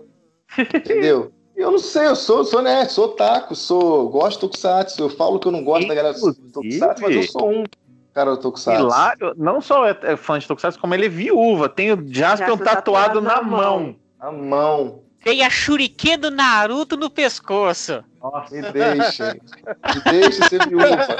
Entendeu? 0.56 1.32
Eu 1.56 1.72
não 1.72 1.80
sei, 1.80 2.06
eu 2.06 2.14
sou, 2.14 2.44
sou 2.44 2.62
nerd, 2.62 2.92
sou 2.92 3.06
otaku, 3.06 3.56
sou, 3.56 4.08
gosto 4.08 4.34
de 4.34 4.40
Tokusatsu. 4.42 5.02
Eu 5.02 5.10
falo 5.10 5.40
que 5.40 5.48
eu 5.48 5.52
não 5.52 5.64
gosto 5.64 5.88
da 5.88 5.96
galera 5.96 6.14
do 6.14 6.32
Tokusatsu, 6.32 7.02
mas 7.02 7.16
eu 7.16 7.22
sou 7.24 7.50
um 7.50 7.64
cara 8.14 8.30
do 8.30 8.36
Tokusatsu. 8.36 8.82
Hilário 8.82 9.34
não 9.36 9.60
só 9.60 9.84
é 9.84 9.98
é 10.02 10.16
fã 10.16 10.38
de 10.38 10.46
Tokusatsu, 10.46 10.78
como 10.78 10.94
ele 10.94 11.06
é 11.06 11.08
viúva. 11.08 11.68
Tem 11.68 11.92
o 11.92 12.06
Jaspion 12.06 12.56
tatuado 12.56 13.18
tatuado 13.18 13.20
na 13.20 13.34
na 13.34 13.42
mão. 13.42 13.80
mão. 13.80 13.96
A 14.20 14.30
mão. 14.30 15.02
Tem 15.22 15.42
a 15.44 15.50
Shuriken 15.50 16.18
do 16.18 16.30
Naruto 16.30 16.96
no 16.96 17.08
pescoço. 17.08 18.02
Nossa. 18.20 18.54
Me 18.54 18.62
deixem. 18.72 19.26
Me 19.32 20.10
deixem 20.10 20.48
ser 20.48 20.68
viúva. 20.68 21.16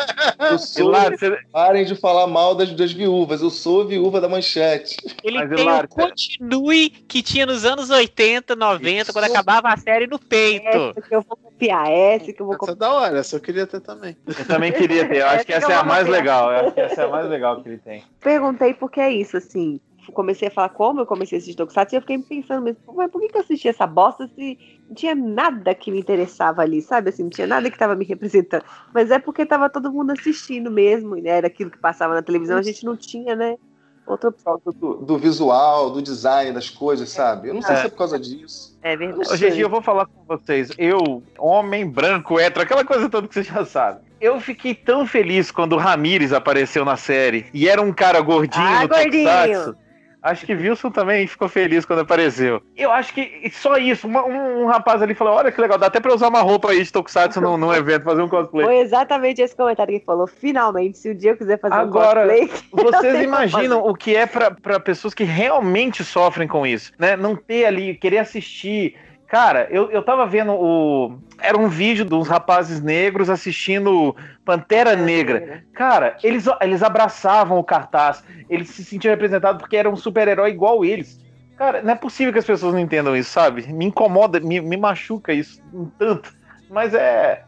Eu 0.51 0.59
sou. 0.59 0.85
Hilário, 0.89 1.19
você- 1.19 1.39
Parem 1.53 1.85
de 1.85 1.95
falar 1.97 2.27
mal 2.27 2.55
das, 2.55 2.73
das 2.73 2.93
viúvas. 2.93 3.43
Eu 3.43 3.51
sou 3.51 3.87
viúva 3.87 4.21
da 4.21 4.29
manchete. 4.29 4.97
Ele 5.23 5.39
Mas, 5.39 5.51
tem 5.51 5.61
Hilário, 5.61 5.89
o 5.91 5.95
continue 5.95 6.91
que 6.91 7.23
tinha 7.23 7.45
nos 7.47 7.65
anos 7.65 7.91
80, 7.91 8.55
90, 8.55 9.03
Isso. 9.03 9.13
quando 9.13 9.25
acabava 9.25 9.69
a 9.69 9.77
série 9.77 10.07
no 10.07 10.19
peito. 10.19 10.67
Essa 10.67 11.01
que 11.03 11.15
eu 11.17 11.23
vou 11.23 11.37
copiar, 11.37 11.89
essa 11.91 12.33
que 12.33 12.41
eu 12.43 12.47
vou 12.47 12.55
Essa 12.55 12.65
é 12.65 12.69
copiar. 12.75 12.77
da 12.77 12.93
hora, 12.97 13.19
essa 13.19 13.37
eu 13.37 13.41
queria 13.41 13.67
ter 13.67 13.81
também. 13.81 14.17
eu 14.27 14.47
também 14.47 14.73
queria 14.73 15.09
ter. 15.09 15.19
Eu 15.19 15.27
acho 15.29 15.45
que 15.45 15.53
essa 15.53 15.73
é 15.73 15.77
a 15.77 15.83
mais 15.85 16.07
legal. 16.09 16.53
Eu 16.53 16.61
acho 16.67 16.73
que 16.73 16.81
essa 16.81 17.03
é 17.03 17.05
a 17.05 17.09
mais 17.09 17.29
legal 17.29 17.61
que 17.63 17.69
ele 17.69 17.79
tem. 17.79 18.05
Perguntei 18.21 18.75
porque 18.75 19.01
é 19.01 19.11
isso, 19.13 19.37
assim. 19.37 19.81
Comecei 20.13 20.49
a 20.49 20.51
falar 20.51 20.71
como 20.71 21.01
eu 21.01 21.07
comecei 21.07 21.37
a 21.37 21.39
assistir 21.39 21.57
Tokusatsu 21.57 21.95
e 21.95 21.97
eu 21.97 22.01
fiquei 22.01 22.19
pensando 22.19 22.63
mesmo, 22.63 22.81
mas 22.95 23.11
por 23.11 23.21
que, 23.21 23.29
que 23.29 23.37
eu 23.37 23.41
assisti 23.43 23.69
essa 23.69 23.87
bosta 23.87 24.29
se 24.35 24.59
não 24.89 24.95
tinha 24.95 25.15
nada 25.15 25.75
que 25.75 25.91
me 25.93 26.01
interessava 26.01 26.63
ali, 26.63 26.83
sabe? 26.83 27.11
Assim, 27.11 27.23
não 27.23 27.31
tinha 27.31 27.47
nada 27.47 27.71
que 27.71 27.79
tava 27.79 27.95
me 27.95 28.05
representando. 28.05 28.65
Mas 28.93 29.11
é 29.11 29.19
porque 29.19 29.47
tava 29.47 29.71
todo 29.71 29.93
mundo 29.93 30.11
assistindo 30.11 30.71
mesmo, 30.71 31.17
e, 31.17 31.23
né? 31.23 31.31
Era 31.31 31.47
aquilo 31.47 31.71
que 31.71 31.79
passava 31.79 32.15
na 32.15 32.23
televisão, 32.23 32.59
a 32.59 32.63
gente 32.63 32.85
não 32.85 32.97
tinha, 32.97 33.37
né? 33.37 33.57
Outra 34.05 34.31
opção. 34.31 34.61
Do, 34.65 34.97
do 34.97 35.17
visual, 35.17 35.89
do 35.91 36.03
design 36.03 36.51
das 36.53 36.69
coisas, 36.69 37.09
sabe? 37.11 37.49
Eu 37.49 37.55
não 37.55 37.63
sei 37.63 37.75
É. 37.77 37.79
se 37.79 37.87
é 37.87 37.89
por 37.89 37.99
causa 37.99 38.19
disso. 38.19 38.77
É 38.83 38.97
verdade. 38.97 39.31
Hoje 39.31 39.47
em 39.47 39.53
dia 39.53 39.63
eu 39.63 39.71
vou 39.71 39.81
falar 39.81 40.07
com 40.07 40.25
vocês. 40.27 40.71
Eu, 40.77 41.23
homem 41.39 41.89
branco, 41.89 42.39
hétero, 42.39 42.63
aquela 42.65 42.85
coisa 42.85 43.09
toda 43.09 43.29
que 43.29 43.35
você 43.35 43.45
já 43.45 43.65
sabe. 43.65 44.01
Eu 44.21 44.41
fiquei 44.41 44.75
tão 44.75 45.07
feliz 45.07 45.53
quando 45.53 45.75
o 45.75 45.79
Ramires 45.79 46.33
apareceu 46.33 46.85
na 46.85 46.97
série. 46.97 47.47
E 47.55 47.69
era 47.69 47.81
um 47.81 47.93
cara 47.93 48.21
gordinho 48.21 48.65
Ah, 48.65 48.83
no 48.83 48.89
gordinho. 48.89 49.25
Tokusatsu. 49.25 49.77
Acho 50.23 50.47
que 50.47 50.55
Wilson 50.55 50.91
também 50.91 51.27
ficou 51.27 51.49
feliz 51.49 51.85
quando 51.85 51.99
apareceu. 52.01 52.63
Eu 52.77 52.93
acho 52.93 53.13
que 53.13 53.51
só 53.53 53.77
isso. 53.77 54.07
Uma- 54.07 54.25
um, 54.25 54.63
um 54.63 54.67
rapaz 54.67 55.03
ali 55.03 55.15
falou: 55.15 55.35
Olha 55.35 55.51
que 55.51 55.61
legal, 55.61 55.77
dá 55.77 55.87
até 55.87 55.99
pra 55.99 56.15
usar 56.15 56.29
uma 56.29 56.41
roupa 56.41 56.71
aí 56.71 56.83
de 56.83 56.93
Tokusatsu 56.93 57.41
num, 57.41 57.57
num 57.57 57.75
evento, 57.75 58.05
fazer 58.05 58.23
um 58.23 58.29
cosplay. 58.29 58.65
Foi 58.65 58.77
exatamente 58.79 59.43
esse 59.43 59.57
comentário 59.57 59.91
que 59.91 59.97
ele 59.99 60.05
falou. 60.05 60.27
Finalmente, 60.29 60.97
se 60.99 61.09
o 61.11 61.15
dia 61.15 61.33
eu 61.33 61.37
quiser 61.37 61.59
fazer 61.59 61.75
Agora, 61.75 62.25
um 62.25 62.39
cosplay. 62.39 62.51
Vocês 62.73 63.13
sei 63.15 63.25
imaginam 63.25 63.85
o 63.85 63.95
que 63.95 64.15
é 64.15 64.25
pra 64.27 64.51
pra 64.53 64.79
pessoas 64.79 65.13
que 65.13 65.25
realmente 65.25 66.05
sofrem 66.05 66.47
com 66.47 66.65
isso, 66.65 66.93
né? 66.99 67.17
Não 67.17 67.35
ter 67.35 67.65
ali, 67.65 67.95
querer 67.97 68.19
assistir. 68.19 68.95
Cara, 69.33 69.67
eu, 69.71 69.91
eu 69.91 70.03
tava 70.03 70.27
vendo 70.27 70.53
o. 70.53 71.19
Era 71.41 71.57
um 71.57 71.67
vídeo 71.67 72.05
dos 72.05 72.29
rapazes 72.29 72.83
negros 72.83 73.31
assistindo 73.31 74.15
Pantera 74.45 74.95
Negra. 74.95 75.65
Cara, 75.73 76.19
eles, 76.23 76.45
eles 76.61 76.83
abraçavam 76.83 77.59
o 77.59 77.65
cartaz, 77.65 78.23
eles 78.51 78.69
se 78.69 78.85
sentiam 78.85 79.11
representados 79.11 79.63
porque 79.63 79.79
era 79.79 79.89
um 79.89 79.97
super-herói 79.97 80.51
igual 80.51 80.85
eles. 80.85 81.19
Cara, 81.57 81.81
não 81.81 81.93
é 81.93 81.95
possível 81.95 82.31
que 82.31 82.41
as 82.41 82.45
pessoas 82.45 82.75
não 82.75 82.81
entendam 82.81 83.17
isso, 83.17 83.31
sabe? 83.31 83.73
Me 83.73 83.87
incomoda, 83.87 84.39
me, 84.39 84.61
me 84.61 84.77
machuca 84.77 85.33
isso 85.33 85.63
um 85.73 85.87
tanto. 85.87 86.31
Mas 86.69 86.93
é. 86.93 87.45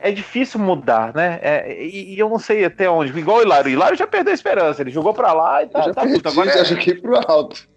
É 0.00 0.10
difícil 0.10 0.58
mudar, 0.58 1.14
né? 1.14 1.38
É, 1.42 1.80
e, 1.80 2.14
e 2.14 2.18
eu 2.18 2.28
não 2.28 2.40
sei 2.40 2.64
até 2.64 2.90
onde. 2.90 3.16
Igual 3.16 3.38
o 3.38 3.42
Hilário. 3.42 3.70
O 3.70 3.72
Hilário 3.72 3.96
já 3.96 4.06
perdeu 4.06 4.32
a 4.32 4.34
esperança. 4.34 4.82
Ele 4.82 4.90
jogou 4.90 5.14
pra 5.14 5.32
lá 5.32 5.62
e 5.62 5.66
Eu 5.66 5.70
tá, 5.70 5.82
já 5.82 5.94
tá 5.94 6.00
perdi, 6.00 6.16
puto. 6.16 6.28
Agora 6.28 6.50
já 6.50 6.60
é 6.60 6.64
joguei 6.64 6.94
pro 6.94 7.16
alto. 7.30 7.68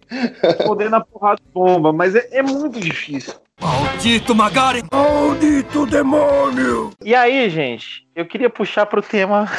Poder 0.65 0.89
na 0.89 1.01
porrada 1.01 1.41
bomba. 1.53 1.91
Mas 1.93 2.15
é, 2.15 2.27
é 2.31 2.41
muito 2.41 2.79
difícil. 2.79 3.33
Maldito 3.61 4.35
Magari! 4.35 4.83
Maldito 4.91 5.85
demônio! 5.85 6.91
E 7.03 7.13
aí, 7.15 7.49
gente, 7.49 8.07
eu 8.15 8.25
queria 8.25 8.49
puxar 8.49 8.85
pro 8.85 9.01
tema 9.01 9.49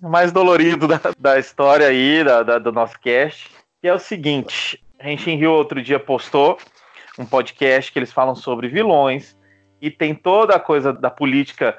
mais 0.00 0.30
dolorido 0.30 0.86
da, 0.86 1.00
da 1.18 1.38
história 1.38 1.86
aí, 1.88 2.22
da, 2.22 2.42
da- 2.42 2.58
do 2.58 2.70
nosso 2.70 2.98
cast, 3.00 3.50
que 3.80 3.88
é 3.88 3.94
o 3.94 3.98
seguinte. 3.98 4.80
A 5.00 5.04
gente 5.08 5.28
em 5.30 5.36
Rio 5.36 5.52
outro 5.52 5.82
dia 5.82 5.98
postou 5.98 6.58
um 7.18 7.24
podcast 7.26 7.90
que 7.90 7.98
eles 7.98 8.12
falam 8.12 8.34
sobre 8.36 8.68
vilões 8.68 9.36
e 9.80 9.90
tem 9.90 10.14
toda 10.14 10.54
a 10.54 10.60
coisa 10.60 10.92
da 10.92 11.10
política 11.10 11.76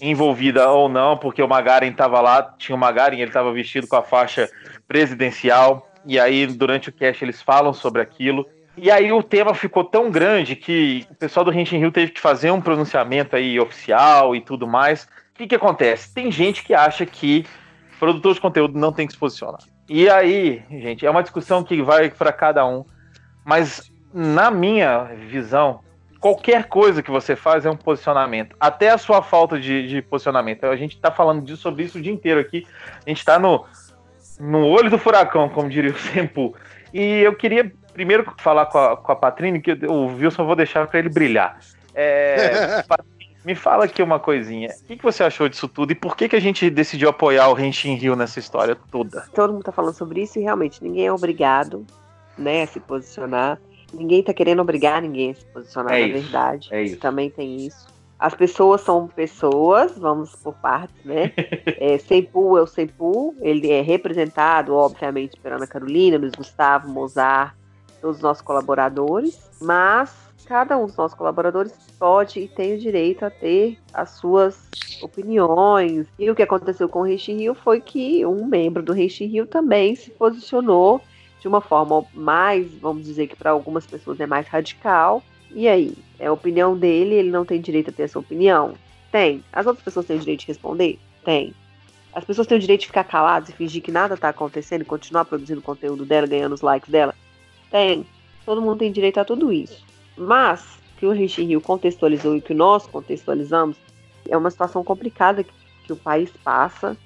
envolvida 0.00 0.70
ou 0.70 0.88
não, 0.88 1.16
porque 1.16 1.42
o 1.42 1.48
Magaren 1.48 1.88
estava 1.90 2.20
lá, 2.20 2.42
tinha 2.58 2.76
o 2.76 2.78
Magaren, 2.78 3.16
ele 3.16 3.24
estava 3.30 3.52
vestido 3.52 3.86
com 3.86 3.96
a 3.96 4.02
faixa 4.02 4.48
presidencial, 4.86 5.87
e 6.04 6.18
aí 6.18 6.46
durante 6.46 6.88
o 6.88 6.92
cast 6.92 7.24
eles 7.24 7.42
falam 7.42 7.72
sobre 7.72 8.00
aquilo. 8.02 8.46
E 8.76 8.90
aí 8.90 9.10
o 9.10 9.22
tema 9.22 9.54
ficou 9.54 9.82
tão 9.82 10.10
grande 10.10 10.54
que 10.54 11.04
o 11.10 11.14
pessoal 11.14 11.44
do 11.44 11.52
Henshin 11.52 11.80
Hill 11.80 11.90
teve 11.90 12.12
que 12.12 12.20
fazer 12.20 12.50
um 12.50 12.60
pronunciamento 12.60 13.34
aí 13.34 13.58
oficial 13.58 14.36
e 14.36 14.40
tudo 14.40 14.66
mais. 14.66 15.04
O 15.04 15.38
que 15.38 15.48
que 15.48 15.54
acontece? 15.54 16.14
Tem 16.14 16.30
gente 16.30 16.62
que 16.62 16.74
acha 16.74 17.04
que 17.04 17.44
produtor 17.98 18.34
de 18.34 18.40
conteúdo 18.40 18.78
não 18.78 18.92
tem 18.92 19.06
que 19.06 19.12
se 19.12 19.18
posicionar. 19.18 19.60
E 19.88 20.08
aí, 20.08 20.62
gente, 20.70 21.04
é 21.04 21.10
uma 21.10 21.22
discussão 21.22 21.64
que 21.64 21.82
vai 21.82 22.10
para 22.10 22.32
cada 22.32 22.64
um. 22.66 22.84
Mas 23.44 23.90
na 24.12 24.50
minha 24.50 25.04
visão, 25.28 25.80
qualquer 26.20 26.64
coisa 26.64 27.02
que 27.02 27.10
você 27.10 27.34
faz 27.34 27.64
é 27.64 27.70
um 27.70 27.76
posicionamento. 27.76 28.54
Até 28.60 28.90
a 28.90 28.98
sua 28.98 29.22
falta 29.22 29.58
de, 29.58 29.88
de 29.88 30.02
posicionamento. 30.02 30.64
A 30.64 30.76
gente 30.76 30.98
tá 30.98 31.10
falando 31.10 31.42
disso, 31.42 31.62
sobre 31.62 31.84
isso 31.84 31.98
o 31.98 32.02
dia 32.02 32.12
inteiro 32.12 32.40
aqui. 32.40 32.66
A 33.04 33.08
gente 33.08 33.24
tá 33.24 33.38
no, 33.38 33.64
no 34.38 34.66
olho 34.66 34.90
do 34.90 34.98
furacão, 34.98 35.48
como 35.48 35.68
diria 35.68 35.90
o 35.90 35.98
Sempu. 35.98 36.54
E 36.92 37.20
eu 37.20 37.34
queria 37.34 37.70
primeiro 37.92 38.32
falar 38.38 38.66
com 38.66 38.78
a, 38.78 38.96
com 38.96 39.12
a 39.12 39.16
Patrine, 39.16 39.60
que 39.60 39.72
o 39.72 40.06
Wilson 40.16 40.42
eu 40.42 40.46
vou 40.46 40.56
deixar 40.56 40.86
para 40.86 40.98
ele 41.00 41.08
brilhar. 41.08 41.58
É, 41.94 42.82
Patrine, 42.86 43.36
me 43.44 43.54
fala 43.54 43.84
aqui 43.84 44.02
uma 44.02 44.18
coisinha. 44.20 44.68
O 44.68 44.84
que, 44.86 44.96
que 44.96 45.02
você 45.02 45.24
achou 45.24 45.48
disso 45.48 45.66
tudo 45.66 45.92
e 45.92 45.94
por 45.94 46.16
que, 46.16 46.28
que 46.28 46.36
a 46.36 46.40
gente 46.40 46.68
decidiu 46.70 47.08
apoiar 47.08 47.48
o 47.48 47.58
Henshin 47.58 47.96
Hill 47.96 48.14
nessa 48.14 48.38
história 48.38 48.76
toda? 48.90 49.24
Todo 49.34 49.52
mundo 49.52 49.64
tá 49.64 49.72
falando 49.72 49.94
sobre 49.94 50.22
isso 50.22 50.38
e 50.38 50.42
realmente 50.42 50.82
ninguém 50.82 51.06
é 51.06 51.12
obrigado, 51.12 51.84
né, 52.36 52.62
a 52.62 52.66
se 52.66 52.78
posicionar. 52.78 53.58
Ninguém 53.92 54.22
tá 54.22 54.34
querendo 54.34 54.60
obrigar 54.60 55.00
ninguém 55.00 55.30
a 55.30 55.34
se 55.34 55.44
posicionar, 55.46 55.94
É 55.94 56.00
na 56.00 56.06
isso, 56.08 56.22
verdade. 56.22 56.68
é 56.70 56.82
isso. 56.82 56.96
Também 56.98 57.30
tem 57.30 57.56
isso. 57.56 57.86
As 58.18 58.34
pessoas 58.34 58.80
são 58.80 59.06
pessoas, 59.06 59.96
vamos 59.96 60.34
por 60.34 60.54
partes, 60.54 61.04
né? 61.04 61.32
é, 61.78 61.94
é 61.94 62.60
o 62.60 62.66
Sempu, 62.66 63.36
ele 63.40 63.70
é 63.70 63.80
representado, 63.80 64.74
obviamente, 64.74 65.38
pela 65.40 65.56
Ana 65.56 65.66
Carolina, 65.66 66.18
Luiz 66.18 66.32
Gustavo, 66.34 66.88
Mozart, 66.88 67.54
todos 68.00 68.16
os 68.16 68.22
nossos 68.22 68.42
colaboradores, 68.42 69.48
mas 69.60 70.12
cada 70.46 70.78
um 70.78 70.86
dos 70.86 70.96
nossos 70.96 71.16
colaboradores 71.16 71.72
pode 71.98 72.40
e 72.40 72.48
tem 72.48 72.74
o 72.74 72.78
direito 72.78 73.24
a 73.24 73.30
ter 73.30 73.78
as 73.92 74.10
suas 74.10 74.68
opiniões. 75.02 76.06
E 76.18 76.30
o 76.30 76.34
que 76.34 76.42
aconteceu 76.42 76.88
com 76.88 77.00
o 77.00 77.02
Reishi 77.02 77.34
Rio 77.34 77.54
foi 77.54 77.80
que 77.80 78.24
um 78.24 78.46
membro 78.46 78.82
do 78.82 78.92
Reishi 78.92 79.26
Rio 79.26 79.46
também 79.46 79.94
se 79.94 80.10
posicionou 80.10 81.00
de 81.40 81.46
uma 81.46 81.60
forma 81.60 82.04
mais, 82.14 82.72
vamos 82.80 83.04
dizer 83.04 83.28
que 83.28 83.36
para 83.36 83.50
algumas 83.50 83.86
pessoas 83.86 84.18
é 84.18 84.26
mais 84.26 84.48
radical. 84.48 85.22
E 85.50 85.66
aí, 85.66 85.94
é 86.18 86.26
a 86.26 86.32
opinião 86.32 86.76
dele, 86.76 87.14
ele 87.14 87.30
não 87.30 87.44
tem 87.44 87.60
direito 87.60 87.90
a 87.90 87.92
ter 87.92 88.04
essa 88.04 88.18
opinião? 88.18 88.74
Tem. 89.10 89.42
As 89.52 89.66
outras 89.66 89.84
pessoas 89.84 90.06
têm 90.06 90.16
o 90.16 90.20
direito 90.20 90.40
de 90.40 90.46
responder? 90.48 90.98
Tem. 91.24 91.54
As 92.12 92.24
pessoas 92.24 92.46
têm 92.46 92.58
o 92.58 92.60
direito 92.60 92.82
de 92.82 92.86
ficar 92.88 93.04
caladas 93.04 93.48
e 93.48 93.52
fingir 93.52 93.82
que 93.82 93.92
nada 93.92 94.16
tá 94.16 94.28
acontecendo 94.28 94.82
e 94.82 94.84
continuar 94.84 95.24
produzindo 95.24 95.62
conteúdo 95.62 96.04
dela, 96.04 96.26
ganhando 96.26 96.54
os 96.54 96.60
likes 96.60 96.90
dela? 96.90 97.14
Tem. 97.70 98.06
Todo 98.44 98.62
mundo 98.62 98.78
tem 98.78 98.92
direito 98.92 99.18
a 99.18 99.24
tudo 99.24 99.52
isso. 99.52 99.84
Mas, 100.16 100.62
o 100.62 100.98
que 100.98 101.06
o 101.06 101.12
Richie 101.12 101.44
Rio 101.44 101.60
contextualizou 101.60 102.36
e 102.36 102.40
que 102.40 102.54
nós 102.54 102.86
contextualizamos, 102.86 103.76
é 104.28 104.36
uma 104.36 104.50
situação 104.50 104.82
complicada 104.82 105.44
que, 105.44 105.52
que 105.84 105.92
o 105.92 105.96
país 105.96 106.30
passa, 106.42 106.96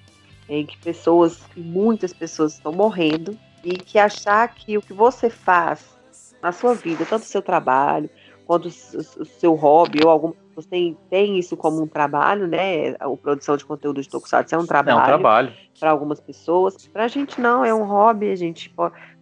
em 0.49 0.65
que 0.65 0.79
pessoas, 0.79 1.43
muitas 1.57 2.13
pessoas 2.13 2.55
estão 2.55 2.73
morrendo, 2.73 3.39
e 3.65 3.77
que 3.77 3.99
achar 3.99 4.49
que 4.49 4.77
o 4.77 4.83
que 4.83 4.93
você 4.93 5.31
faz 5.31 5.97
na 6.43 6.51
sua 6.51 6.75
vida, 6.75 7.05
tanto 7.05 7.23
o 7.23 7.27
seu 7.27 7.41
trabalho, 7.41 8.11
quanto 8.47 8.67
o 8.67 9.25
seu 9.25 9.55
hobby, 9.55 10.01
ou 10.05 10.11
alguma 10.11 10.35
pessoas 10.53 10.67
têm, 10.67 10.97
têm 11.11 11.39
isso 11.39 11.57
como 11.57 11.83
um 11.83 11.87
trabalho, 11.87 12.47
né? 12.47 12.95
A 13.01 13.09
produção 13.17 13.57
de 13.57 13.65
conteúdo 13.65 14.01
de 14.01 14.09
Tokusatsu 14.09 14.55
é 14.55 14.59
um 14.59 14.67
trabalho. 14.67 14.99
É 14.99 15.03
um 15.03 15.07
trabalho. 15.07 15.53
Para 15.81 15.91
algumas 15.91 16.21
pessoas. 16.21 16.87
Para 16.89 17.05
a 17.05 17.09
gente 17.09 17.41
não, 17.41 17.65
é 17.65 17.75
um 17.75 17.85
hobby, 17.85 18.31
a 18.31 18.37
gente 18.37 18.73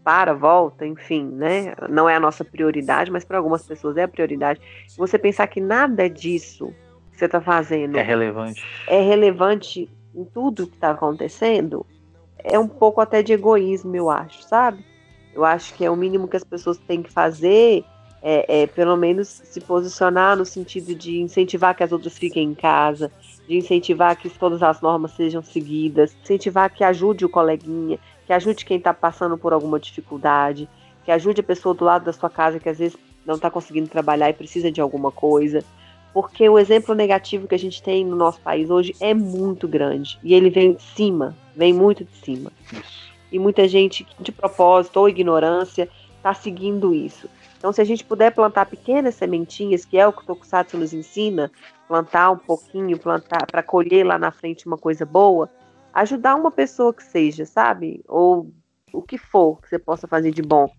para, 0.03 0.35
volta, 0.35 0.87
enfim, 0.87 1.25
né? 1.25 1.75
Não 1.89 2.09
é 2.09 2.17
a 2.17 2.21
nossa 2.21 2.45
prioridade, 2.45 3.11
mas 3.11 3.25
para 3.25 3.39
algumas 3.39 3.67
pessoas 3.67 3.97
é 3.97 4.03
a 4.03 4.09
prioridade. 4.09 4.61
Você 4.97 5.19
pensar 5.19 5.47
que 5.47 5.61
nada 5.61 6.11
disso 6.11 6.75
que 7.13 7.19
você 7.19 7.27
está 7.27 7.41
fazendo 7.41 7.97
é 7.97 8.03
relevante. 8.03 8.63
É 8.87 9.01
relevante 9.01 9.89
em 10.15 10.25
tudo 10.25 10.67
que 10.67 10.75
está 10.75 10.91
acontecendo, 10.91 11.87
é 12.39 12.59
um 12.59 12.67
pouco 12.67 13.01
até 13.01 13.23
de 13.23 13.33
egoísmo, 13.33 13.95
eu 13.95 14.11
acho, 14.11 14.43
sabe? 14.43 14.85
Eu 15.33 15.45
acho 15.45 15.75
que 15.75 15.85
é 15.85 15.91
o 15.91 15.97
mínimo 15.97 16.27
que 16.27 16.37
as 16.37 16.43
pessoas 16.43 16.79
têm 16.79 17.03
que 17.03 17.13
fazer 17.13 17.85
é, 18.23 18.63
é, 18.63 18.67
pelo 18.67 18.97
menos 18.97 19.29
se 19.29 19.61
posicionar 19.61 20.37
no 20.37 20.45
sentido 20.45 20.95
de 20.95 21.21
incentivar 21.21 21.75
que 21.75 21.83
as 21.83 21.93
outras 21.93 22.19
fiquem 22.19 22.51
em 22.51 22.55
casa, 22.55 23.11
de 23.49 23.57
incentivar 23.57 24.17
que 24.17 24.29
todas 24.29 24.63
as 24.63 24.81
normas 24.81 25.13
sejam 25.13 25.43
seguidas, 25.43 26.15
incentivar 26.23 26.73
que 26.73 26.85
ajude 26.85 27.25
o 27.25 27.29
coleguinha, 27.29 27.99
que 28.27 28.33
ajude 28.33 28.65
quem 28.65 28.77
está 28.77 28.93
passando 28.93 29.37
por 29.37 29.53
alguma 29.53 29.81
dificuldade, 29.81 30.69
que 31.05 31.11
ajude 31.11 31.41
a 31.41 31.45
pessoa 31.45 31.75
do 31.75 31.85
lado 31.85 32.05
da 32.05 32.13
sua 32.13 32.31
casa 32.31 32.61
que 32.61 32.69
às 32.69 32.79
vezes 32.79 32.97
não 33.27 33.37
está 33.37 33.51
conseguindo 33.51 33.89
trabalhar 33.89 34.31
e 34.31 34.35
precisa 34.35 34.71
de 34.71 34.81
alguma 34.81 35.11
coisa. 35.11 35.65
Porque 36.13 36.49
o 36.49 36.59
exemplo 36.59 36.95
negativo 36.95 37.47
que 37.47 37.55
a 37.55 37.59
gente 37.59 37.83
tem 37.83 38.05
no 38.05 38.17
nosso 38.17 38.41
país 38.41 38.69
hoje 38.69 38.95
é 39.01 39.15
muito 39.15 39.69
grande. 39.69 40.19
E 40.23 40.35
ele 40.35 40.51
vem 40.51 40.75
de 40.75 40.83
cima, 40.83 41.37
vem 41.55 41.73
muito 41.73 42.05
de 42.05 42.17
cima. 42.17 42.51
Isso. 42.73 43.11
E 43.33 43.39
muita 43.39 43.69
gente, 43.69 44.07
de 44.19 44.33
propósito 44.33 44.99
ou 44.99 45.09
ignorância, 45.09 45.89
está 46.17 46.35
seguindo 46.35 46.93
isso. 46.93 47.29
Então, 47.61 47.75
se 47.75 47.81
a 47.83 47.85
gente 47.85 48.03
puder 48.07 48.35
plantar 48.35 48.65
pequenas 48.65 49.17
sementinhas, 49.17 49.85
que 49.85 49.99
é 49.99 50.07
o 50.07 50.13
que 50.15 50.23
o 50.23 50.25
Tokusatsu 50.25 50.79
nos 50.79 50.95
ensina, 50.95 51.53
plantar 51.87 52.31
um 52.31 52.39
pouquinho, 52.39 52.99
plantar 52.99 53.47
para 53.47 53.63
colher 53.63 54.03
lá 54.03 54.19
na 54.19 54.31
frente 54.31 54.67
uma 54.67 54.79
coisa 54.79 55.05
boa, 55.05 55.47
ajudar 55.93 56.37
uma 56.37 56.51
pessoa 56.51 56.95
que 56.95 57.03
seja, 57.03 57.45
sabe? 57.45 58.03
Ou 58.09 58.51
o 58.95 59.03
que 59.03 59.19
for 59.19 59.61
que 59.61 59.69
você 59.69 59.79
possa 59.79 60.09
fazer 60.09 60.31
de 60.31 60.41
bom. 60.41 60.71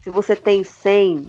Se 0.00 0.08
você 0.08 0.34
tem 0.34 0.64
100, 0.64 1.26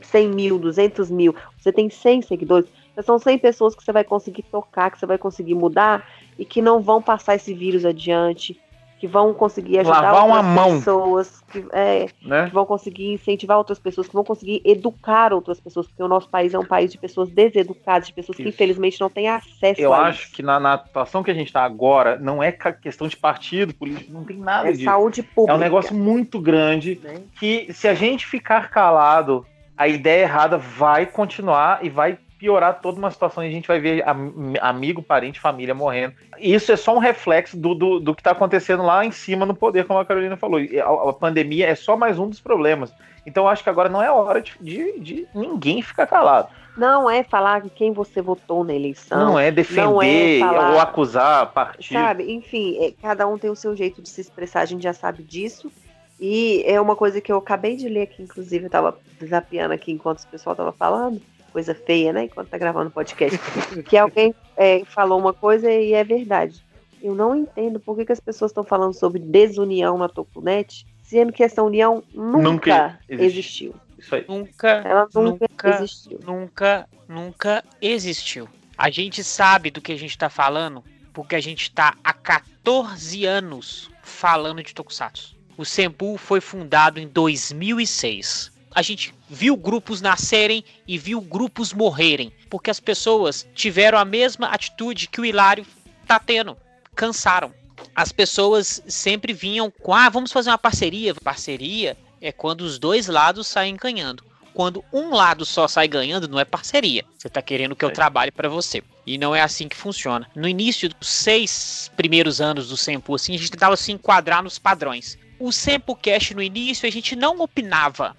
100 0.00 0.28
mil, 0.28 0.58
200 0.58 1.08
mil, 1.08 1.36
você 1.56 1.72
tem 1.72 1.88
100 1.88 2.22
seguidores, 2.22 2.68
são 3.04 3.16
100 3.16 3.38
pessoas 3.38 3.76
que 3.76 3.84
você 3.84 3.92
vai 3.92 4.02
conseguir 4.02 4.42
tocar, 4.42 4.90
que 4.90 4.98
você 4.98 5.06
vai 5.06 5.18
conseguir 5.18 5.54
mudar 5.54 6.04
e 6.36 6.44
que 6.44 6.60
não 6.60 6.80
vão 6.80 7.00
passar 7.00 7.36
esse 7.36 7.54
vírus 7.54 7.84
adiante, 7.84 8.60
que 8.98 9.06
vão 9.06 9.32
conseguir 9.32 9.78
ajudar 9.78 10.00
Lavar 10.00 10.24
outras 10.24 10.30
uma 10.32 10.42
mão. 10.42 10.78
pessoas, 10.78 11.40
que, 11.52 11.64
é, 11.72 12.06
Né? 12.20 12.46
que 12.48 12.54
vão 12.54 12.66
conseguir 12.66 13.12
incentivar 13.12 13.56
outras 13.56 13.78
pessoas, 13.78 14.08
que 14.08 14.14
vão 14.14 14.24
conseguir 14.24 14.60
educar 14.64 15.32
outras 15.32 15.60
pessoas, 15.60 15.86
porque 15.86 16.02
o 16.02 16.08
nosso 16.08 16.28
país 16.28 16.52
é 16.52 16.58
um 16.58 16.64
país 16.64 16.90
de 16.90 16.98
pessoas 16.98 17.28
deseducadas, 17.30 18.08
de 18.08 18.12
pessoas 18.12 18.36
que 18.36 18.42
Isso. 18.42 18.50
infelizmente 18.54 19.00
não 19.00 19.08
têm 19.08 19.28
acesso 19.28 19.80
Eu 19.80 19.92
a 19.94 20.06
acho 20.08 20.24
isso. 20.24 20.32
que 20.34 20.42
na, 20.42 20.58
na 20.58 20.78
situação 20.78 21.22
que 21.22 21.30
a 21.30 21.34
gente 21.34 21.46
está 21.48 21.62
agora, 21.64 22.18
não 22.18 22.42
é 22.42 22.50
questão 22.50 23.06
de 23.06 23.16
partido 23.16 23.72
político, 23.72 24.12
não 24.12 24.24
tem 24.24 24.36
nada 24.36 24.68
É 24.68 24.72
disso. 24.72 24.84
saúde 24.84 25.22
pública. 25.22 25.52
É 25.52 25.56
um 25.56 25.60
negócio 25.60 25.94
muito 25.94 26.40
grande 26.40 27.00
né? 27.02 27.22
que 27.38 27.72
se 27.72 27.86
a 27.86 27.94
gente 27.94 28.26
ficar 28.26 28.68
calado, 28.70 29.46
a 29.76 29.86
ideia 29.86 30.22
errada 30.22 30.58
vai 30.58 31.06
continuar 31.06 31.84
e 31.84 31.88
vai 31.88 32.18
piorar 32.38 32.80
toda 32.80 32.98
uma 32.98 33.10
situação 33.10 33.42
e 33.44 33.48
a 33.48 33.50
gente 33.50 33.66
vai 33.66 33.80
ver 33.80 34.06
am- 34.08 34.54
amigo, 34.60 35.02
parente, 35.02 35.40
família 35.40 35.74
morrendo. 35.74 36.14
Isso 36.38 36.70
é 36.70 36.76
só 36.76 36.94
um 36.94 36.98
reflexo 36.98 37.56
do, 37.56 37.74
do, 37.74 37.98
do 38.00 38.14
que 38.14 38.20
está 38.20 38.30
acontecendo 38.30 38.82
lá 38.84 39.04
em 39.04 39.10
cima 39.10 39.44
no 39.44 39.54
poder, 39.54 39.86
como 39.86 39.98
a 39.98 40.04
Carolina 40.04 40.36
falou. 40.36 40.60
A, 40.60 41.10
a 41.10 41.12
pandemia 41.12 41.66
é 41.66 41.74
só 41.74 41.96
mais 41.96 42.18
um 42.18 42.28
dos 42.28 42.40
problemas. 42.40 42.92
Então 43.26 43.44
eu 43.44 43.48
acho 43.48 43.62
que 43.64 43.68
agora 43.70 43.88
não 43.88 44.02
é 44.02 44.10
hora 44.10 44.40
de, 44.40 44.52
de, 44.60 45.00
de 45.00 45.26
ninguém 45.34 45.82
ficar 45.82 46.06
calado. 46.06 46.48
Não 46.76 47.10
é 47.10 47.24
falar 47.24 47.60
que 47.60 47.70
quem 47.70 47.92
você 47.92 48.22
votou 48.22 48.62
na 48.62 48.72
eleição. 48.72 49.18
Não 49.18 49.38
é 49.38 49.50
defender 49.50 50.38
falar- 50.38 50.70
ou 50.74 50.78
acusar 50.80 51.52
partido. 51.52 51.98
Sabe, 51.98 52.32
enfim, 52.32 52.78
é, 52.78 52.92
cada 53.02 53.26
um 53.26 53.36
tem 53.36 53.50
o 53.50 53.56
seu 53.56 53.74
jeito 53.74 54.00
de 54.00 54.08
se 54.08 54.20
expressar, 54.20 54.60
a 54.60 54.64
gente 54.66 54.82
já 54.84 54.92
sabe 54.92 55.24
disso. 55.24 55.72
E 56.20 56.62
é 56.66 56.80
uma 56.80 56.94
coisa 56.96 57.20
que 57.20 57.30
eu 57.30 57.36
acabei 57.38 57.76
de 57.76 57.88
ler 57.88 58.02
aqui, 58.02 58.22
inclusive, 58.22 58.66
eu 58.66 58.70
tava 58.70 58.96
desafiando 59.20 59.74
aqui 59.74 59.92
enquanto 59.92 60.20
o 60.20 60.26
pessoal 60.28 60.54
tava 60.56 60.72
falando, 60.72 61.20
coisa 61.48 61.74
feia, 61.74 62.12
né? 62.12 62.24
Enquanto 62.24 62.48
tá 62.48 62.58
gravando 62.58 62.88
o 62.88 62.92
podcast. 62.92 63.38
que 63.88 63.96
alguém 63.96 64.34
é, 64.56 64.84
falou 64.84 65.18
uma 65.18 65.32
coisa 65.32 65.70
e 65.70 65.92
é 65.94 66.04
verdade. 66.04 66.64
Eu 67.02 67.14
não 67.14 67.36
entendo 67.36 67.78
por 67.78 67.96
que, 67.96 68.04
que 68.04 68.12
as 68.12 68.20
pessoas 68.20 68.50
estão 68.50 68.64
falando 68.64 68.92
sobre 68.92 69.20
desunião 69.20 69.96
na 69.98 70.08
Tokunet, 70.08 70.86
sendo 71.02 71.32
que 71.32 71.42
essa 71.44 71.62
união 71.62 72.02
nunca, 72.12 72.38
Nunca 72.42 72.98
existiu. 73.08 73.26
existiu. 73.26 73.74
Isso 73.98 74.14
aí. 74.14 74.24
Nunca, 74.28 74.68
Ela 74.84 75.08
nunca, 75.14 75.46
Nunca. 75.50 75.68
existiu. 75.70 76.20
nunca, 76.24 76.88
nunca 77.08 77.64
existiu. 77.80 78.48
A 78.76 78.90
gente 78.90 79.24
sabe 79.24 79.70
do 79.70 79.80
que 79.80 79.92
a 79.92 79.98
gente 79.98 80.16
tá 80.16 80.28
falando 80.30 80.84
porque 81.12 81.34
a 81.34 81.40
gente 81.40 81.72
tá 81.72 81.96
há 82.04 82.12
14 82.12 83.24
anos 83.26 83.90
falando 84.02 84.62
de 84.62 84.72
Tokusatsu. 84.72 85.36
O 85.56 85.64
Senpu 85.64 86.16
foi 86.16 86.40
fundado 86.40 87.00
em 87.00 87.08
2006. 87.08 88.52
A 88.72 88.82
gente 88.82 89.12
viu 89.28 89.56
grupos 89.56 90.00
nascerem 90.00 90.64
e 90.86 90.96
viu 90.98 91.20
grupos 91.20 91.72
morrerem, 91.72 92.32
porque 92.48 92.70
as 92.70 92.80
pessoas 92.80 93.46
tiveram 93.54 93.98
a 93.98 94.04
mesma 94.04 94.48
atitude 94.48 95.08
que 95.08 95.20
o 95.20 95.24
Hilário 95.24 95.66
tá 96.06 96.18
tendo. 96.18 96.56
Cansaram. 96.94 97.52
As 97.94 98.10
pessoas 98.12 98.82
sempre 98.86 99.32
vinham 99.32 99.70
com, 99.70 99.94
ah, 99.94 100.08
vamos 100.08 100.32
fazer 100.32 100.50
uma 100.50 100.58
parceria. 100.58 101.14
Parceria 101.14 101.96
é 102.20 102.32
quando 102.32 102.62
os 102.62 102.78
dois 102.78 103.06
lados 103.06 103.46
saem 103.46 103.76
ganhando. 103.76 104.24
Quando 104.54 104.84
um 104.92 105.10
lado 105.10 105.44
só 105.44 105.68
sai 105.68 105.86
ganhando, 105.86 106.26
não 106.26 106.40
é 106.40 106.44
parceria. 106.44 107.04
Você 107.16 107.28
tá 107.28 107.40
querendo 107.40 107.76
que 107.76 107.84
eu 107.84 107.90
É. 107.90 107.92
trabalhe 107.92 108.32
para 108.32 108.48
você. 108.48 108.82
E 109.06 109.16
não 109.16 109.34
é 109.34 109.40
assim 109.40 109.68
que 109.68 109.76
funciona. 109.76 110.28
No 110.34 110.48
início 110.48 110.88
dos 110.88 111.08
seis 111.08 111.90
primeiros 111.96 112.40
anos 112.40 112.68
do 112.68 112.76
Sempo, 112.76 113.14
assim, 113.14 113.34
a 113.34 113.38
gente 113.38 113.52
tentava 113.52 113.76
se 113.76 113.92
enquadrar 113.92 114.42
nos 114.42 114.58
padrões. 114.58 115.16
O 115.38 115.52
Sempo 115.52 115.94
Cash 115.94 116.32
no 116.32 116.42
início, 116.42 116.88
a 116.88 116.90
gente 116.90 117.14
não 117.14 117.40
opinava. 117.40 118.16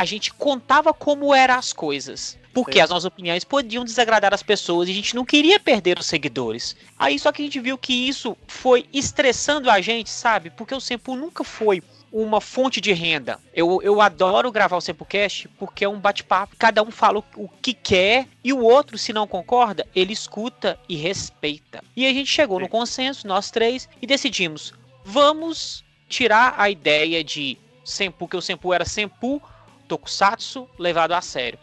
A 0.00 0.06
gente 0.06 0.32
contava 0.32 0.94
como 0.94 1.34
eram 1.34 1.56
as 1.56 1.74
coisas. 1.74 2.38
Porque 2.54 2.78
Sim. 2.78 2.80
as 2.80 2.88
nossas 2.88 3.04
opiniões 3.04 3.44
podiam 3.44 3.84
desagradar 3.84 4.32
as 4.32 4.42
pessoas 4.42 4.88
e 4.88 4.92
a 4.92 4.94
gente 4.94 5.14
não 5.14 5.26
queria 5.26 5.60
perder 5.60 5.98
os 5.98 6.06
seguidores. 6.06 6.74
Aí 6.98 7.18
só 7.18 7.30
que 7.30 7.42
a 7.42 7.44
gente 7.44 7.60
viu 7.60 7.76
que 7.76 7.92
isso 7.92 8.34
foi 8.48 8.86
estressando 8.94 9.70
a 9.70 9.78
gente, 9.82 10.08
sabe? 10.08 10.48
Porque 10.48 10.74
o 10.74 10.80
Sempo 10.80 11.14
nunca 11.14 11.44
foi 11.44 11.82
uma 12.10 12.40
fonte 12.40 12.80
de 12.80 12.94
renda. 12.94 13.38
Eu, 13.52 13.82
eu 13.82 14.00
adoro 14.00 14.50
gravar 14.50 14.78
o 14.78 14.80
Sempocast 14.80 15.46
porque 15.58 15.84
é 15.84 15.88
um 15.88 16.00
bate-papo. 16.00 16.56
Cada 16.58 16.82
um 16.82 16.90
fala 16.90 17.22
o, 17.36 17.46
que 17.60 17.74
quer 17.74 18.26
e 18.42 18.54
o 18.54 18.60
outro, 18.60 18.96
se 18.96 19.12
não 19.12 19.26
concorda, 19.26 19.86
ele 19.94 20.14
escuta 20.14 20.80
e 20.88 20.96
respeita. 20.96 21.84
E 21.94 22.06
a 22.06 22.12
gente 22.14 22.30
chegou 22.30 22.58
no 22.58 22.64
Sim. 22.64 22.70
consenso, 22.70 23.26
nós 23.26 23.50
três, 23.50 23.86
e 24.00 24.06
decidimos: 24.06 24.72
vamos 25.04 25.84
tirar 26.08 26.54
a 26.56 26.70
ideia 26.70 27.22
de 27.22 27.58
Senpu, 27.84 28.26
que 28.26 28.36
o 28.38 28.40
Senpu 28.40 28.72
era 28.72 28.86
Senpu 28.86 29.42
Tokusatsu 29.90 30.68
levado 30.78 31.12
a 31.12 31.20
sério. 31.20 31.58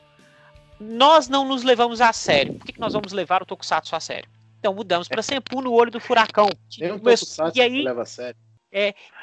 Nós 0.79 1.29
não 1.29 1.47
nos 1.47 1.63
levamos 1.63 2.01
a 2.01 2.11
sério. 2.11 2.55
Por 2.55 2.65
que, 2.65 2.73
que 2.73 2.79
nós 2.79 2.91
vamos 2.91 3.13
levar 3.13 3.41
o 3.41 3.45
Tokusatsu 3.45 3.95
a 3.95 4.01
sério? 4.01 4.29
Então 4.59 4.73
mudamos 4.73 5.07
para 5.07 5.21
Senpu 5.21 5.61
no 5.61 5.71
olho 5.71 5.89
do 5.89 5.99
furacão. 5.99 6.49
Nem 6.77 6.91
um 6.91 6.99
tokusatsu 6.99 7.57
e 7.57 7.61
aí, 7.61 7.81
leva 7.81 8.01
a 8.01 8.05
sério. 8.05 8.37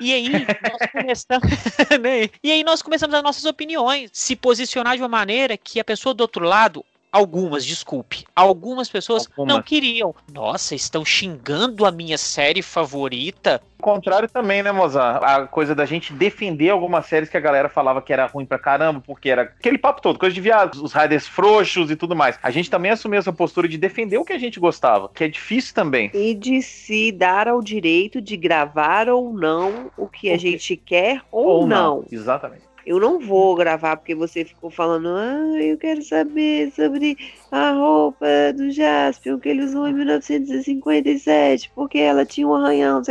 e 0.00 0.14
aí 0.14 0.30
nós 0.30 0.90
começamos, 0.90 1.50
né? 2.00 2.30
E 2.42 2.50
aí 2.50 2.64
nós 2.64 2.80
começamos 2.80 3.14
as 3.14 3.22
nossas 3.22 3.44
opiniões, 3.44 4.10
se 4.14 4.34
posicionar 4.34 4.96
de 4.96 5.02
uma 5.02 5.08
maneira 5.08 5.54
que 5.58 5.78
a 5.78 5.84
pessoa 5.84 6.14
do 6.14 6.22
outro 6.22 6.46
lado, 6.46 6.82
algumas, 7.14 7.64
desculpe, 7.64 8.24
algumas 8.34 8.88
pessoas 8.88 9.28
não 9.38 9.44
Algumas. 9.44 9.64
queriam. 9.64 10.12
Nossa, 10.32 10.74
estão 10.74 11.04
xingando 11.04 11.86
a 11.86 11.92
minha 11.92 12.18
série 12.18 12.60
favorita. 12.60 13.62
O 13.78 13.82
contrário 13.82 14.28
também, 14.28 14.62
né, 14.62 14.72
Mozart? 14.72 15.22
A 15.22 15.46
coisa 15.46 15.74
da 15.74 15.84
gente 15.84 16.12
defender 16.12 16.70
algumas 16.70 17.06
séries 17.06 17.28
que 17.28 17.36
a 17.36 17.40
galera 17.40 17.68
falava 17.68 18.02
que 18.02 18.12
era 18.12 18.26
ruim 18.26 18.44
pra 18.44 18.58
caramba, 18.58 19.00
porque 19.00 19.28
era 19.28 19.42
aquele 19.42 19.78
papo 19.78 20.02
todo, 20.02 20.18
coisa 20.18 20.34
de 20.34 20.40
viado, 20.40 20.82
os 20.82 20.92
riders 20.92 21.28
frouxos 21.28 21.90
e 21.90 21.94
tudo 21.94 22.16
mais. 22.16 22.36
A 22.42 22.50
gente 22.50 22.68
também 22.68 22.90
assumiu 22.90 23.18
essa 23.20 23.32
postura 23.32 23.68
de 23.68 23.78
defender 23.78 24.18
o 24.18 24.24
que 24.24 24.32
a 24.32 24.38
gente 24.38 24.58
gostava, 24.58 25.08
que 25.08 25.22
é 25.22 25.28
difícil 25.28 25.74
também. 25.74 26.10
E 26.12 26.34
de 26.34 26.62
se 26.62 27.12
dar 27.12 27.46
ao 27.46 27.62
direito 27.62 28.20
de 28.20 28.36
gravar 28.36 29.08
ou 29.08 29.32
não 29.32 29.90
o 29.96 30.08
que 30.08 30.30
a 30.30 30.38
gente 30.38 30.76
quer 30.76 31.20
ou, 31.30 31.66
não. 31.66 32.04
Exatamente. 32.10 32.73
Eu 32.86 33.00
não 33.00 33.18
vou 33.18 33.54
gravar 33.54 33.96
porque 33.96 34.14
você 34.14 34.44
ficou 34.44 34.70
falando, 34.70 35.08
ah, 35.08 35.58
eu 35.58 35.78
quero 35.78 36.02
saber 36.02 36.70
sobre 36.72 37.16
a 37.50 37.72
roupa 37.72 38.26
do 38.54 38.70
Jaspion 38.70 39.38
que 39.38 39.48
ele 39.48 39.64
usou 39.64 39.88
em 39.88 39.94
1957, 39.94 41.70
porque 41.74 41.98
ela 41.98 42.26
tinha 42.26 42.46
um 42.46 42.54
arranhão. 42.54 43.02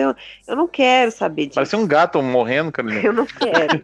Eu 0.47 0.55
não 0.55 0.67
quero 0.67 1.11
saber 1.11 1.47
disso. 1.47 1.55
Parece 1.55 1.75
um 1.75 1.87
gato 1.87 2.21
morrendo, 2.21 2.71
Carolina. 2.71 3.01
Eu 3.03 3.13
não 3.13 3.25
quero. 3.25 3.81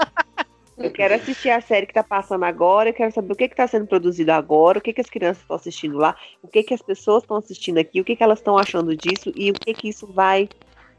Eu 0.78 0.92
quero 0.92 1.14
assistir 1.14 1.50
a 1.50 1.60
série 1.60 1.86
que 1.86 1.94
tá 1.94 2.04
passando 2.04 2.46
agora, 2.46 2.90
eu 2.90 2.94
quero 2.94 3.12
saber 3.12 3.34
o 3.34 3.36
que 3.36 3.50
que 3.50 3.56
tá 3.56 3.68
sendo 3.68 3.86
produzido 3.86 4.32
agora, 4.32 4.80
o 4.80 4.82
que 4.82 4.94
que 4.94 5.02
as 5.02 5.10
crianças 5.10 5.42
estão 5.42 5.58
assistindo 5.58 5.98
lá, 5.98 6.16
o 6.42 6.48
que 6.48 6.64
que 6.64 6.74
as 6.74 6.82
pessoas 6.82 7.22
estão 7.24 7.36
assistindo 7.36 7.80
aqui, 7.80 8.00
o 8.00 8.04
que 8.06 8.16
que 8.16 8.24
elas 8.24 8.40
estão 8.40 8.58
achando 8.58 8.96
disso 8.96 9.30
e 9.36 9.52
o 9.52 9.54
que 9.54 9.74
que 9.74 9.90
isso 9.90 10.08
vai 10.08 10.48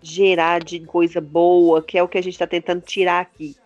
gerar 0.02 0.62
de 0.62 0.80
coisa 0.80 1.18
boa, 1.18 1.82
que 1.82 1.96
é 1.96 2.02
o 2.02 2.08
que 2.08 2.18
a 2.18 2.22
gente 2.22 2.34
está 2.34 2.46
tentando 2.46 2.82
tirar 2.82 3.20
aqui. 3.20 3.56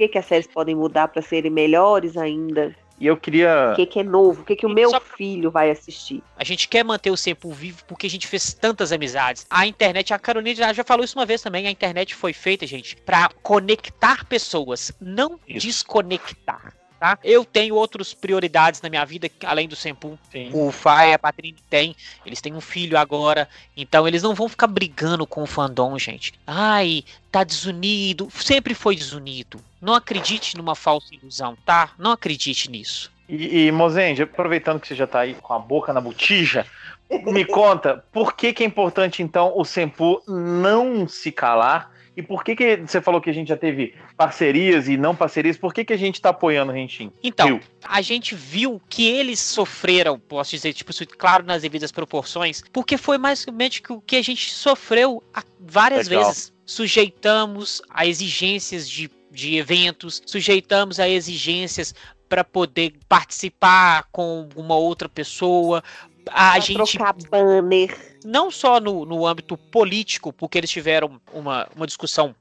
O 0.00 0.02
que 0.02 0.08
que 0.08 0.18
as 0.18 0.24
séries 0.24 0.46
podem 0.46 0.74
mudar 0.74 1.08
para 1.08 1.20
serem 1.20 1.50
melhores 1.50 2.16
ainda? 2.16 2.74
E 2.98 3.06
eu 3.06 3.18
queria. 3.18 3.72
O 3.74 3.76
que, 3.76 3.84
que 3.84 4.00
é 4.00 4.02
novo? 4.02 4.40
O 4.40 4.44
que, 4.46 4.56
que 4.56 4.64
o 4.64 4.68
meu 4.70 4.88
Só... 4.88 4.98
filho 4.98 5.50
vai 5.50 5.70
assistir? 5.70 6.22
A 6.38 6.42
gente 6.42 6.66
quer 6.68 6.82
manter 6.82 7.10
o 7.10 7.18
Sempo 7.18 7.50
vivo 7.50 7.84
porque 7.86 8.06
a 8.06 8.10
gente 8.10 8.26
fez 8.26 8.54
tantas 8.54 8.92
amizades. 8.92 9.46
A 9.50 9.66
internet, 9.66 10.14
a 10.14 10.18
Carolina 10.18 10.72
já 10.72 10.82
falou 10.84 11.04
isso 11.04 11.18
uma 11.18 11.26
vez 11.26 11.42
também, 11.42 11.66
a 11.66 11.70
internet 11.70 12.14
foi 12.14 12.32
feita, 12.32 12.66
gente, 12.66 12.96
para 12.96 13.28
conectar 13.42 14.24
pessoas, 14.24 14.90
não 14.98 15.38
isso. 15.46 15.66
desconectar. 15.66 16.79
Tá? 17.00 17.18
Eu 17.24 17.46
tenho 17.46 17.76
outras 17.76 18.12
prioridades 18.12 18.82
na 18.82 18.90
minha 18.90 19.06
vida, 19.06 19.30
além 19.44 19.66
do 19.66 19.74
Sempu. 19.74 20.18
O 20.52 20.70
Fai 20.70 21.12
e 21.12 21.14
a 21.14 21.18
Patrícia 21.18 21.64
tem. 21.70 21.96
Eles 22.26 22.42
têm 22.42 22.52
um 22.52 22.60
filho 22.60 22.98
agora. 22.98 23.48
Então 23.74 24.06
eles 24.06 24.22
não 24.22 24.34
vão 24.34 24.50
ficar 24.50 24.66
brigando 24.66 25.26
com 25.26 25.42
o 25.42 25.46
fandom, 25.46 25.98
gente. 25.98 26.34
Ai, 26.46 27.02
tá 27.32 27.42
desunido. 27.42 28.28
Sempre 28.30 28.74
foi 28.74 28.94
desunido. 28.94 29.64
Não 29.80 29.94
acredite 29.94 30.58
numa 30.58 30.74
falsa 30.74 31.14
ilusão, 31.14 31.56
tá? 31.64 31.92
Não 31.98 32.10
acredite 32.10 32.70
nisso. 32.70 33.10
E, 33.26 33.68
e 33.68 33.72
Mozende, 33.72 34.22
aproveitando 34.22 34.78
que 34.78 34.86
você 34.86 34.94
já 34.94 35.06
tá 35.06 35.20
aí 35.20 35.32
com 35.32 35.54
a 35.54 35.58
boca 35.58 35.94
na 35.94 36.02
botija, 36.02 36.66
me 37.10 37.46
conta, 37.46 38.04
por 38.12 38.34
que, 38.34 38.52
que 38.52 38.62
é 38.62 38.66
importante 38.66 39.22
então 39.22 39.54
o 39.56 39.64
Sempu 39.64 40.22
não 40.28 41.08
se 41.08 41.32
calar 41.32 41.90
e 42.16 42.22
por 42.22 42.42
que, 42.42 42.56
que 42.56 42.76
você 42.76 43.00
falou 43.00 43.20
que 43.20 43.30
a 43.30 43.32
gente 43.32 43.48
já 43.48 43.56
teve 43.56 43.94
parcerias 44.16 44.88
e 44.88 44.96
não 44.96 45.14
parcerias? 45.14 45.56
Por 45.56 45.72
que, 45.72 45.84
que 45.84 45.92
a 45.92 45.96
gente 45.96 46.16
está 46.16 46.30
apoiando 46.30 46.72
o 46.72 46.74
Rentin? 46.74 47.12
Então, 47.22 47.46
viu? 47.46 47.60
a 47.84 48.02
gente 48.02 48.34
viu 48.34 48.80
que 48.88 49.06
eles 49.06 49.38
sofreram, 49.38 50.18
posso 50.18 50.50
dizer, 50.50 50.72
tipo, 50.72 50.92
claro, 51.16 51.44
nas 51.44 51.62
devidas 51.62 51.92
proporções, 51.92 52.62
porque 52.72 52.96
foi 52.96 53.16
mais 53.16 53.46
ou 53.46 53.52
menos 53.52 53.80
o 53.88 54.00
que 54.00 54.16
a 54.16 54.22
gente 54.22 54.50
sofreu 54.50 55.22
várias 55.58 56.08
Legal. 56.08 56.26
vezes. 56.26 56.52
Sujeitamos 56.66 57.82
a 57.90 58.06
exigências 58.06 58.88
de, 58.88 59.10
de 59.30 59.56
eventos, 59.56 60.22
sujeitamos 60.26 61.00
a 61.00 61.08
exigências 61.08 61.94
para 62.28 62.44
poder 62.44 62.94
participar 63.08 64.06
com 64.12 64.48
uma 64.54 64.76
outra 64.76 65.08
pessoa, 65.08 65.82
a 66.28 66.52
pra 66.52 66.60
gente 66.60 66.96
trocar 66.98 67.14
banner. 67.28 68.09
Não 68.24 68.50
só 68.50 68.80
no, 68.80 69.04
no 69.04 69.26
âmbito 69.26 69.56
político, 69.56 70.32
porque 70.32 70.58
eles 70.58 70.70
tiveram 70.70 71.20
uma, 71.32 71.68
uma 71.74 71.86
discussão 71.86 72.34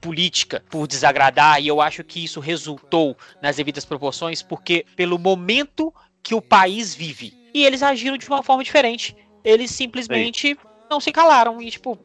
política 0.00 0.62
por 0.70 0.86
desagradar, 0.86 1.60
e 1.60 1.68
eu 1.68 1.80
acho 1.80 2.04
que 2.04 2.24
isso 2.24 2.40
resultou 2.40 3.16
nas 3.42 3.56
devidas 3.56 3.84
proporções, 3.84 4.42
porque 4.42 4.84
pelo 4.94 5.18
momento 5.18 5.92
que 6.22 6.34
o 6.34 6.42
país 6.42 6.94
vive. 6.94 7.32
E 7.54 7.64
eles 7.64 7.82
agiram 7.82 8.16
de 8.16 8.26
uma 8.28 8.42
forma 8.42 8.62
diferente. 8.62 9.16
Eles 9.44 9.70
simplesmente 9.70 10.48
Sim. 10.48 10.56
não 10.90 11.00
se 11.00 11.12
calaram 11.12 11.62
e, 11.62 11.70
tipo, 11.70 11.98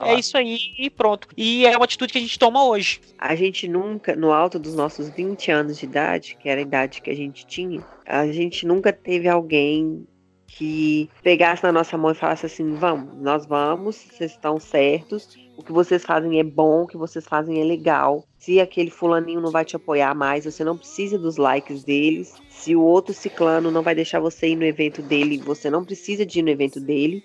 é 0.00 0.14
isso 0.14 0.36
aí 0.36 0.58
e 0.78 0.90
pronto. 0.90 1.28
E 1.36 1.64
é 1.64 1.76
uma 1.76 1.84
atitude 1.84 2.12
que 2.12 2.18
a 2.18 2.20
gente 2.20 2.38
toma 2.38 2.64
hoje. 2.64 3.00
A 3.18 3.34
gente 3.34 3.66
nunca, 3.66 4.14
no 4.14 4.32
alto 4.32 4.58
dos 4.58 4.74
nossos 4.74 5.08
20 5.08 5.50
anos 5.50 5.78
de 5.78 5.86
idade, 5.86 6.36
que 6.38 6.48
era 6.48 6.60
a 6.60 6.62
idade 6.62 7.00
que 7.00 7.10
a 7.10 7.16
gente 7.16 7.46
tinha, 7.46 7.82
a 8.04 8.26
gente 8.26 8.66
nunca 8.66 8.92
teve 8.92 9.28
alguém 9.28 10.06
que 10.46 11.10
pegasse 11.22 11.62
na 11.62 11.72
nossa 11.72 11.96
mão 11.96 12.10
e 12.10 12.14
falasse 12.14 12.46
assim: 12.46 12.74
vamos, 12.74 13.16
nós 13.20 13.46
vamos, 13.46 13.96
vocês 13.96 14.32
estão 14.32 14.60
certos, 14.60 15.36
o 15.56 15.62
que 15.62 15.72
vocês 15.72 16.04
fazem 16.04 16.38
é 16.38 16.44
bom, 16.44 16.82
o 16.82 16.86
que 16.86 16.96
vocês 16.96 17.24
fazem 17.24 17.60
é 17.60 17.64
legal. 17.64 18.24
Se 18.38 18.60
aquele 18.60 18.90
fulaninho 18.90 19.40
não 19.40 19.50
vai 19.50 19.64
te 19.64 19.76
apoiar 19.76 20.14
mais, 20.14 20.44
você 20.44 20.64
não 20.64 20.76
precisa 20.76 21.18
dos 21.18 21.36
likes 21.36 21.84
deles. 21.84 22.34
Se 22.48 22.74
o 22.74 22.82
outro 22.82 23.14
ciclano 23.14 23.70
não 23.70 23.82
vai 23.82 23.94
deixar 23.94 24.20
você 24.20 24.48
ir 24.48 24.56
no 24.56 24.64
evento 24.64 25.00
dele, 25.00 25.38
você 25.38 25.70
não 25.70 25.84
precisa 25.84 26.26
de 26.26 26.40
ir 26.40 26.42
no 26.42 26.50
evento 26.50 26.80
dele. 26.80 27.22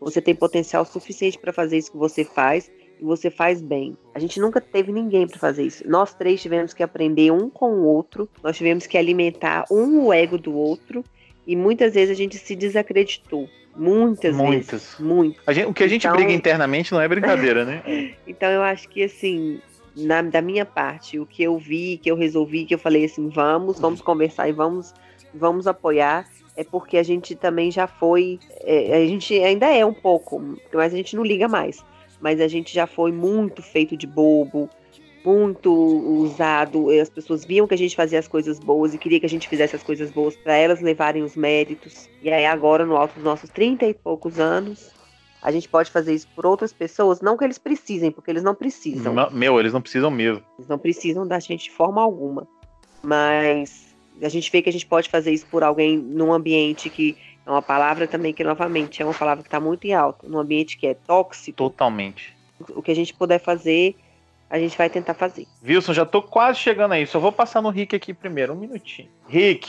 Você 0.00 0.20
tem 0.20 0.34
potencial 0.34 0.84
suficiente 0.84 1.38
para 1.38 1.52
fazer 1.52 1.78
isso 1.78 1.92
que 1.92 1.98
você 1.98 2.24
faz 2.24 2.70
e 3.00 3.04
você 3.04 3.30
faz 3.30 3.60
bem. 3.60 3.96
A 4.14 4.18
gente 4.18 4.40
nunca 4.40 4.60
teve 4.60 4.92
ninguém 4.92 5.26
para 5.26 5.38
fazer 5.38 5.64
isso. 5.64 5.88
Nós 5.88 6.14
três 6.14 6.40
tivemos 6.40 6.72
que 6.72 6.82
aprender 6.82 7.30
um 7.30 7.48
com 7.48 7.72
o 7.72 7.84
outro, 7.84 8.28
nós 8.42 8.56
tivemos 8.56 8.86
que 8.86 8.98
alimentar 8.98 9.64
um 9.70 10.06
o 10.06 10.12
ego 10.12 10.38
do 10.38 10.54
outro 10.54 11.04
e 11.46 11.56
muitas 11.56 11.94
vezes 11.94 12.10
a 12.10 12.14
gente 12.14 12.38
se 12.38 12.54
desacreditou. 12.54 13.48
Muitas, 13.74 14.36
Muitas. 14.36 14.70
vezes. 14.70 14.98
Muito. 14.98 15.40
Gente, 15.48 15.66
o 15.66 15.72
que 15.72 15.82
a 15.82 15.88
gente 15.88 16.06
então, 16.06 16.16
briga 16.16 16.32
internamente 16.32 16.92
não 16.92 17.00
é 17.00 17.08
brincadeira, 17.08 17.64
né? 17.64 17.82
então 18.26 18.50
eu 18.50 18.62
acho 18.62 18.88
que 18.88 19.02
assim, 19.02 19.60
na, 19.96 20.22
da 20.22 20.42
minha 20.42 20.64
parte, 20.64 21.18
o 21.18 21.26
que 21.26 21.42
eu 21.42 21.56
vi, 21.58 21.98
que 22.02 22.10
eu 22.10 22.16
resolvi, 22.16 22.64
que 22.64 22.74
eu 22.74 22.78
falei 22.78 23.04
assim, 23.04 23.28
vamos, 23.28 23.80
vamos 23.80 24.00
conversar 24.00 24.48
e 24.48 24.52
vamos, 24.52 24.94
vamos 25.34 25.66
apoiar, 25.66 26.28
é 26.56 26.64
porque 26.64 26.98
a 26.98 27.02
gente 27.02 27.34
também 27.34 27.70
já 27.70 27.86
foi, 27.86 28.38
é, 28.60 28.94
a 28.94 29.06
gente 29.06 29.34
ainda 29.42 29.66
é 29.66 29.84
um 29.84 29.94
pouco, 29.94 30.40
mas 30.72 30.92
a 30.92 30.96
gente 30.96 31.16
não 31.16 31.24
liga 31.24 31.48
mais. 31.48 31.82
Mas 32.20 32.40
a 32.40 32.46
gente 32.46 32.72
já 32.72 32.86
foi 32.86 33.10
muito 33.10 33.62
feito 33.62 33.96
de 33.96 34.06
bobo, 34.06 34.70
muito 35.24 35.72
usado. 35.72 36.90
As 36.90 37.08
pessoas 37.08 37.44
viam 37.44 37.66
que 37.66 37.74
a 37.74 37.78
gente 37.78 37.94
fazia 37.96 38.18
as 38.18 38.28
coisas 38.28 38.58
boas 38.58 38.94
e 38.94 38.98
queria 38.98 39.20
que 39.20 39.26
a 39.26 39.28
gente 39.28 39.48
fizesse 39.48 39.76
as 39.76 39.82
coisas 39.82 40.10
boas 40.10 40.36
para 40.36 40.54
elas 40.54 40.80
levarem 40.80 41.22
os 41.22 41.36
méritos. 41.36 42.08
E 42.22 42.30
aí 42.30 42.46
agora, 42.46 42.84
no 42.84 42.96
alto 42.96 43.14
dos 43.14 43.24
nossos 43.24 43.50
30 43.50 43.86
e 43.86 43.94
poucos 43.94 44.38
anos, 44.38 44.90
a 45.42 45.50
gente 45.50 45.68
pode 45.68 45.90
fazer 45.90 46.14
isso 46.14 46.28
por 46.34 46.46
outras 46.46 46.72
pessoas, 46.72 47.20
não 47.20 47.36
que 47.36 47.44
eles 47.44 47.58
precisem, 47.58 48.10
porque 48.10 48.30
eles 48.30 48.42
não 48.42 48.54
precisam. 48.54 49.14
Meu, 49.32 49.58
eles 49.58 49.72
não 49.72 49.80
precisam 49.80 50.10
mesmo. 50.10 50.42
Eles 50.56 50.68
não 50.68 50.78
precisam 50.78 51.26
da 51.26 51.38
gente 51.40 51.64
de 51.64 51.70
forma 51.70 52.00
alguma. 52.00 52.46
Mas 53.02 53.92
a 54.22 54.28
gente 54.28 54.50
vê 54.52 54.62
que 54.62 54.68
a 54.68 54.72
gente 54.72 54.86
pode 54.86 55.08
fazer 55.08 55.32
isso 55.32 55.46
por 55.46 55.64
alguém 55.64 55.96
num 55.96 56.32
ambiente 56.32 56.88
que 56.88 57.16
é 57.44 57.50
uma 57.50 57.60
palavra 57.60 58.06
também 58.06 58.32
que, 58.32 58.44
novamente, 58.44 59.02
é 59.02 59.04
uma 59.04 59.14
palavra 59.14 59.42
que 59.42 59.48
está 59.48 59.58
muito 59.58 59.84
em 59.84 59.92
alta, 59.92 60.28
num 60.28 60.38
ambiente 60.38 60.78
que 60.78 60.86
é 60.86 60.94
tóxico. 60.94 61.56
Totalmente. 61.56 62.32
O 62.70 62.80
que 62.80 62.92
a 62.92 62.94
gente 62.94 63.12
puder 63.12 63.40
fazer 63.40 63.96
a 64.52 64.58
gente 64.58 64.76
vai 64.76 64.90
tentar 64.90 65.14
fazer. 65.14 65.46
Wilson, 65.66 65.94
já 65.94 66.04
tô 66.04 66.20
quase 66.20 66.58
chegando 66.58 66.92
aí. 66.92 67.06
Só 67.06 67.18
vou 67.18 67.32
passar 67.32 67.62
no 67.62 67.70
Rick 67.70 67.96
aqui 67.96 68.12
primeiro, 68.12 68.52
um 68.52 68.56
minutinho. 68.56 69.08
Rick, 69.26 69.66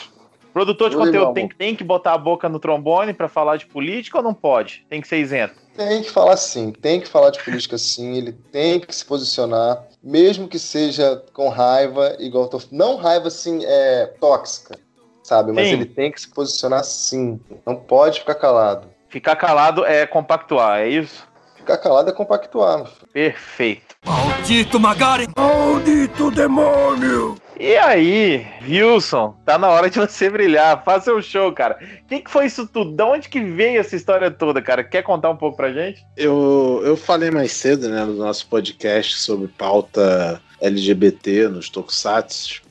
produtor 0.51 0.89
de 0.89 0.97
Oi, 0.97 1.05
conteúdo 1.05 1.33
tem, 1.33 1.47
tem, 1.47 1.73
que 1.73 1.85
botar 1.85 2.13
a 2.13 2.17
boca 2.17 2.49
no 2.49 2.59
trombone 2.59 3.13
para 3.13 3.29
falar 3.29 3.55
de 3.55 3.65
política 3.65 4.17
ou 4.17 4.23
não 4.23 4.33
pode? 4.33 4.85
Tem 4.89 4.99
que 4.99 5.07
ser 5.07 5.19
isento? 5.19 5.55
Tem 5.73 6.01
que 6.01 6.11
falar 6.11 6.35
sim, 6.35 6.73
tem 6.73 6.99
que 6.99 7.07
falar 7.07 7.29
de 7.29 7.41
política 7.41 7.77
sim, 7.77 8.17
ele 8.17 8.33
tem 8.33 8.77
que 8.77 8.93
se 8.93 9.05
posicionar, 9.05 9.87
mesmo 10.03 10.49
que 10.49 10.59
seja 10.59 11.23
com 11.31 11.47
raiva, 11.47 12.17
igual 12.19 12.49
tô... 12.49 12.61
Não 12.69 12.97
raiva 12.97 13.29
assim, 13.29 13.61
é 13.63 14.07
tóxica, 14.19 14.77
sabe? 15.23 15.53
Mas 15.53 15.69
sim. 15.69 15.75
ele 15.75 15.85
tem 15.85 16.11
que 16.11 16.19
se 16.19 16.27
posicionar 16.27 16.83
sim. 16.83 17.39
Não 17.65 17.77
pode 17.77 18.19
ficar 18.19 18.35
calado. 18.35 18.89
Ficar 19.07 19.37
calado 19.37 19.85
é 19.85 20.05
compactuar, 20.05 20.81
é 20.81 20.89
isso? 20.89 21.25
Ficar 21.63 21.77
calado 21.77 22.09
é 22.09 22.13
compactuar. 22.13 22.91
Perfeito. 23.13 23.95
Maldito 24.05 24.77
Magari! 24.81 25.29
Maldito 25.33 26.29
demônio! 26.29 27.37
E 27.57 27.77
aí, 27.77 28.45
Wilson, 28.67 29.33
tá 29.45 29.57
na 29.57 29.69
hora 29.69 29.89
de 29.89 29.97
você 29.97 30.29
brilhar. 30.29 30.83
Faça 30.83 31.05
seu 31.05 31.21
show, 31.21 31.53
cara. 31.53 31.79
O 32.03 32.07
que, 32.09 32.19
que 32.19 32.29
foi 32.29 32.47
isso 32.47 32.67
tudo? 32.67 32.91
De 32.93 33.03
onde 33.03 33.29
que 33.29 33.39
veio 33.39 33.79
essa 33.79 33.95
história 33.95 34.29
toda, 34.29 34.61
cara? 34.61 34.83
Quer 34.83 35.03
contar 35.03 35.29
um 35.29 35.37
pouco 35.37 35.55
pra 35.55 35.71
gente? 35.71 36.05
Eu, 36.17 36.81
eu 36.83 36.97
falei 36.97 37.31
mais 37.31 37.53
cedo, 37.53 37.87
né, 37.87 38.03
no 38.03 38.15
nosso 38.15 38.45
podcast 38.47 39.17
sobre 39.21 39.47
pauta 39.47 40.41
LGBT 40.59 41.47
nos 41.47 41.69
Tokusatsu. 41.69 42.61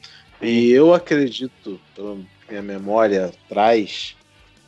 E 0.43 0.71
eu 0.71 0.93
acredito, 0.93 1.81
pela 1.97 2.19
minha 2.47 2.61
memória 2.61 3.33
atrás, 3.49 4.15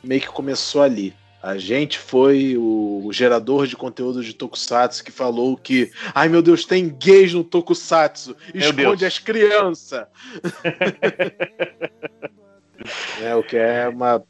meio 0.03 0.22
que 0.22 0.29
começou 0.29 0.81
ali. 0.81 1.12
A 1.45 1.59
gente 1.59 1.99
foi 1.99 2.57
o, 2.57 3.11
gerador 3.12 3.66
de 3.66 3.76
conteúdo 3.76 4.24
de 4.24 4.32
Tokusatsu 4.32 5.05
que 5.05 5.12
falou 5.12 5.59
que, 5.59 5.92
ai 6.14 6.26
meu 6.26 6.40
Deus, 6.40 6.64
tem 6.64 6.88
gays 6.88 7.34
no 7.34 7.45
Tokusatsu, 7.45 8.34
esconde 8.55 9.05
as 9.05 9.18
crianças. 9.18 10.07
é, 13.20 13.34
o 13.34 13.42
que 13.42 13.59
é 13.59 13.86
uma 13.86 14.24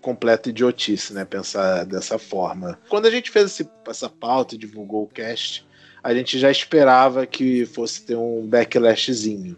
completa 0.00 0.48
idiotice, 0.48 1.12
né? 1.12 1.24
Pensar 1.24 1.84
dessa 1.84 2.20
forma. 2.20 2.78
Quando 2.88 3.06
a 3.06 3.10
gente 3.10 3.32
fez 3.32 3.46
esse, 3.46 3.68
essa 3.88 4.08
pauta 4.08 4.54
e 4.54 4.58
divulgou 4.58 5.02
o 5.02 5.08
cast, 5.08 5.66
a 6.00 6.14
gente 6.14 6.38
já 6.38 6.52
esperava 6.52 7.26
que 7.26 7.66
fosse 7.66 8.06
ter 8.06 8.14
um 8.14 8.46
backlashzinho. 8.46 9.56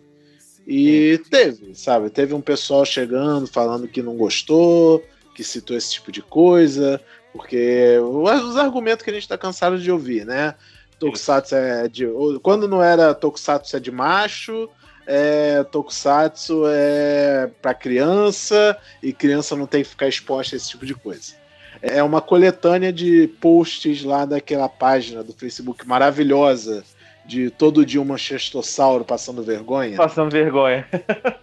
E 0.67 1.21
teve, 1.29 1.75
sabe? 1.75 2.09
Teve 2.09 2.33
um 2.33 2.41
pessoal 2.41 2.87
chegando 2.87 3.47
falando 3.47 3.87
que 3.87 4.01
não 4.01 4.17
gostou, 4.17 5.05
que 5.35 5.43
citou 5.43 5.77
esse 5.77 5.93
tipo 5.93 6.13
de 6.13 6.23
coisa, 6.23 7.01
porque 7.33 7.99
os 7.99 8.57
argumentos 8.57 9.03
que 9.03 9.11
a 9.11 9.13
gente 9.13 9.23
está 9.23 9.39
cansado 9.39 9.79
de 9.79 9.91
ouvir, 9.91 10.25
né? 10.25 10.55
Tokusatsu 10.99 11.55
é 11.57 11.89
de. 11.89 12.07
Quando 12.43 12.69
não 12.69 12.83
era 12.83 13.15
Tokusatsu 13.15 13.77
é 13.77 13.81
de 13.81 13.91
macho, 13.91 14.69
é, 15.07 15.65
Tokusatsu 15.65 16.65
é 16.67 17.51
para 17.61 17.75
criança 17.75 18.77
e 19.03 19.13
criança 19.13 19.57
não 19.57 19.67
tem 19.67 19.83
que 19.83 19.89
ficar 19.89 20.07
exposta 20.07 20.55
a 20.55 20.57
esse 20.57 20.69
tipo 20.69 20.87
de 20.87 20.95
coisa. 20.95 21.35
É 21.81 22.03
uma 22.03 22.21
coletânea 22.21 22.93
de 22.93 23.27
posts 23.41 24.05
lá 24.05 24.25
daquela 24.25 24.69
página 24.69 25.25
do 25.25 25.33
Facebook 25.33 25.87
maravilhosa 25.89 26.85
de 27.27 27.51
todo 27.51 27.85
dia 27.85 28.01
um 28.01 28.05
manchestossauro 28.05 29.05
passando 29.05 29.43
vergonha. 29.43 29.97
Passando 29.97 30.31
vergonha. 30.31 30.87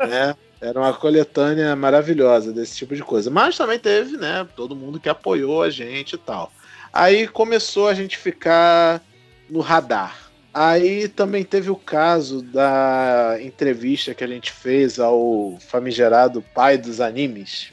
né? 0.08 0.36
Era 0.62 0.80
uma 0.80 0.94
coletânea 0.94 1.76
maravilhosa 1.76 2.52
desse 2.52 2.76
tipo 2.76 2.96
de 2.96 3.04
coisa. 3.04 3.30
Mas 3.30 3.58
também 3.58 3.80
teve, 3.80 4.18
né, 4.18 4.46
todo 4.56 4.76
mundo 4.76 5.00
que 5.00 5.08
apoiou 5.08 5.64
a 5.64 5.70
gente 5.70 6.14
e 6.14 6.18
tal. 6.18 6.52
Aí 6.92 7.28
começou 7.28 7.88
a 7.88 7.94
gente 7.94 8.18
ficar 8.18 9.02
no 9.50 9.62
radar. 9.62 10.30
Aí 10.54 11.08
também 11.08 11.44
teve 11.44 11.70
o 11.70 11.76
caso 11.76 12.42
da 12.42 13.38
entrevista 13.42 14.14
que 14.14 14.24
a 14.24 14.28
gente 14.28 14.52
fez 14.52 15.00
ao 15.00 15.58
famigerado 15.60 16.44
pai 16.54 16.78
dos 16.78 17.00
animes. 17.00 17.72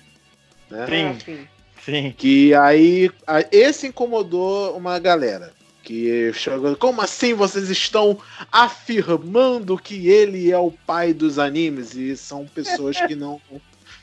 Né? 0.71 1.17
Sim. 1.25 1.49
Sim. 1.85 2.15
Que 2.17 2.53
aí. 2.55 3.11
Esse 3.51 3.87
incomodou 3.87 4.77
uma 4.77 4.99
galera. 4.99 5.56
Que 5.87 6.33
chegou. 6.33 6.75
Como 6.75 7.01
assim 7.01 7.33
vocês 7.33 7.71
estão 7.71 8.19
afirmando 8.51 9.79
que 9.79 10.09
ele 10.09 10.51
é 10.51 10.59
o 10.59 10.73
pai 10.73 11.13
dos 11.13 11.39
animes? 11.39 11.95
E 11.95 12.17
são 12.17 12.45
pessoas 12.45 13.01
que 13.03 13.15
não, 13.15 13.41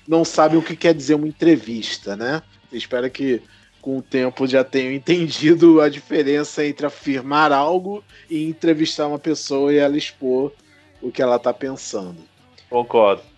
não 0.07 0.23
sabem 0.23 0.57
o 0.57 0.61
que 0.61 0.77
quer 0.77 0.93
dizer 0.93 1.15
uma 1.15 1.27
entrevista, 1.27 2.15
né? 2.15 2.41
Espero 2.71 3.11
que 3.11 3.41
com 3.81 3.97
o 3.97 4.01
tempo 4.01 4.47
já 4.47 4.63
tenham 4.63 4.93
entendido 4.93 5.81
a 5.81 5.89
diferença 5.89 6.65
entre 6.65 6.85
afirmar 6.85 7.51
algo 7.51 8.01
e 8.29 8.45
entrevistar 8.45 9.05
uma 9.05 9.19
pessoa 9.19 9.73
e 9.73 9.77
ela 9.77 9.97
expor 9.97 10.53
o 11.01 11.11
que 11.11 11.21
ela 11.21 11.37
tá 11.37 11.53
pensando. 11.53 12.23
Concordo. 12.69 13.32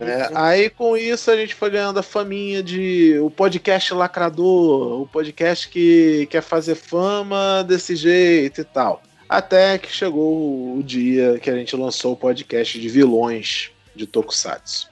É, 0.00 0.30
aí 0.34 0.70
com 0.70 0.96
isso 0.96 1.30
a 1.30 1.36
gente 1.36 1.54
foi 1.54 1.70
ganhando 1.70 1.98
a 1.98 2.02
faminha 2.02 2.62
de 2.62 3.18
o 3.20 3.30
podcast 3.30 3.94
lacrador, 3.94 5.02
o 5.02 5.06
podcast 5.06 5.68
que 5.68 6.26
quer 6.30 6.42
fazer 6.42 6.74
fama 6.74 7.62
desse 7.62 7.94
jeito 7.94 8.60
e 8.60 8.64
tal. 8.64 9.02
Até 9.28 9.78
que 9.78 9.92
chegou 9.92 10.76
o 10.76 10.82
dia 10.82 11.38
que 11.38 11.50
a 11.50 11.54
gente 11.54 11.76
lançou 11.76 12.12
o 12.12 12.16
podcast 12.16 12.80
de 12.80 12.88
vilões 12.88 13.70
de 13.94 14.06
Tokusatsu. 14.06 14.88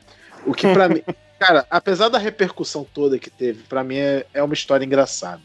O 0.47 0.53
que 0.53 0.73
para 0.73 0.89
mim, 0.89 1.03
cara, 1.39 1.67
apesar 1.71 2.09
da 2.09 2.19
repercussão 2.19 2.85
toda 2.85 3.19
que 3.19 3.31
teve, 3.31 3.63
para 3.65 3.83
mim 3.83 3.97
é, 3.97 4.27
é 4.33 4.43
uma 4.43 4.55
história 4.55 4.85
engraçada. 4.85 5.43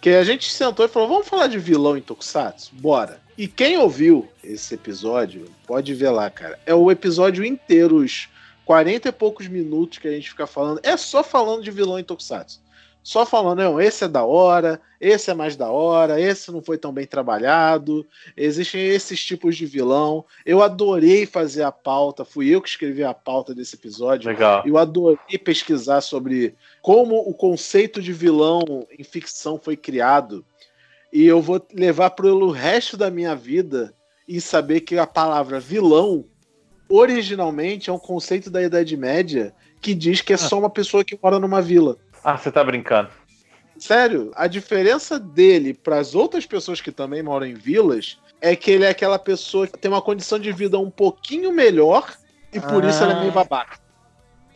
Que 0.00 0.10
a 0.10 0.22
gente 0.22 0.50
sentou 0.50 0.84
e 0.84 0.88
falou: 0.88 1.08
vamos 1.08 1.28
falar 1.28 1.48
de 1.48 1.58
vilão 1.58 1.96
em 1.96 2.00
Tokusatsu? 2.00 2.70
Bora. 2.74 3.20
E 3.36 3.46
quem 3.46 3.78
ouviu 3.78 4.28
esse 4.42 4.74
episódio, 4.74 5.46
pode 5.66 5.94
ver 5.94 6.10
lá, 6.10 6.28
cara. 6.28 6.58
É 6.66 6.74
o 6.74 6.90
episódio 6.90 7.44
inteiro, 7.44 7.96
os 7.96 8.28
40 8.68 9.08
e 9.08 9.12
poucos 9.12 9.48
minutos 9.48 9.96
que 9.96 10.06
a 10.06 10.10
gente 10.10 10.28
fica 10.28 10.46
falando, 10.46 10.78
é 10.82 10.94
só 10.94 11.24
falando 11.24 11.62
de 11.62 11.70
vilão 11.70 11.98
em 11.98 12.04
Tokusatsu. 12.04 12.60
Só 13.02 13.24
falando, 13.24 13.60
não, 13.60 13.80
esse 13.80 14.04
é 14.04 14.08
da 14.08 14.26
hora, 14.26 14.78
esse 15.00 15.30
é 15.30 15.34
mais 15.34 15.56
da 15.56 15.70
hora, 15.70 16.20
esse 16.20 16.52
não 16.52 16.60
foi 16.60 16.76
tão 16.76 16.92
bem 16.92 17.06
trabalhado, 17.06 18.06
existem 18.36 18.86
esses 18.86 19.24
tipos 19.24 19.56
de 19.56 19.64
vilão. 19.64 20.22
Eu 20.44 20.62
adorei 20.62 21.24
fazer 21.24 21.62
a 21.62 21.72
pauta, 21.72 22.26
fui 22.26 22.54
eu 22.54 22.60
que 22.60 22.68
escrevi 22.68 23.02
a 23.02 23.14
pauta 23.14 23.54
desse 23.54 23.74
episódio. 23.74 24.28
Legal. 24.28 24.62
Eu 24.66 24.76
adorei 24.76 25.38
pesquisar 25.42 26.02
sobre 26.02 26.54
como 26.82 27.16
o 27.26 27.32
conceito 27.32 28.02
de 28.02 28.12
vilão 28.12 28.86
em 28.98 29.02
ficção 29.02 29.58
foi 29.58 29.78
criado. 29.78 30.44
E 31.10 31.24
eu 31.24 31.40
vou 31.40 31.66
levar 31.72 32.10
pelo 32.10 32.50
resto 32.50 32.98
da 32.98 33.10
minha 33.10 33.34
vida 33.34 33.94
e 34.28 34.42
saber 34.42 34.82
que 34.82 34.98
a 34.98 35.06
palavra 35.06 35.58
vilão 35.58 36.26
originalmente 36.88 37.90
é 37.90 37.92
um 37.92 37.98
conceito 37.98 38.50
da 38.50 38.62
Idade 38.62 38.96
Média 38.96 39.54
que 39.80 39.94
diz 39.94 40.20
que 40.20 40.32
é 40.32 40.36
só 40.36 40.58
uma 40.58 40.70
pessoa 40.70 41.04
que 41.04 41.18
mora 41.22 41.38
numa 41.38 41.62
vila. 41.62 41.96
Ah, 42.24 42.36
você 42.36 42.50
tá 42.50 42.64
brincando. 42.64 43.10
Sério, 43.78 44.32
a 44.34 44.46
diferença 44.46 45.18
dele 45.18 45.72
para 45.72 45.98
as 45.98 46.14
outras 46.14 46.44
pessoas 46.44 46.80
que 46.80 46.90
também 46.90 47.22
moram 47.22 47.46
em 47.46 47.54
vilas 47.54 48.18
é 48.40 48.56
que 48.56 48.70
ele 48.70 48.84
é 48.84 48.88
aquela 48.88 49.18
pessoa 49.18 49.66
que 49.66 49.78
tem 49.78 49.90
uma 49.90 50.02
condição 50.02 50.38
de 50.38 50.50
vida 50.52 50.78
um 50.78 50.90
pouquinho 50.90 51.52
melhor 51.52 52.12
e 52.52 52.60
por 52.60 52.84
ah. 52.84 52.88
isso 52.88 53.02
ela 53.02 53.12
é 53.12 53.20
meio 53.20 53.32
babaca. 53.32 53.78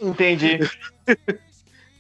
Entendi. 0.01 0.59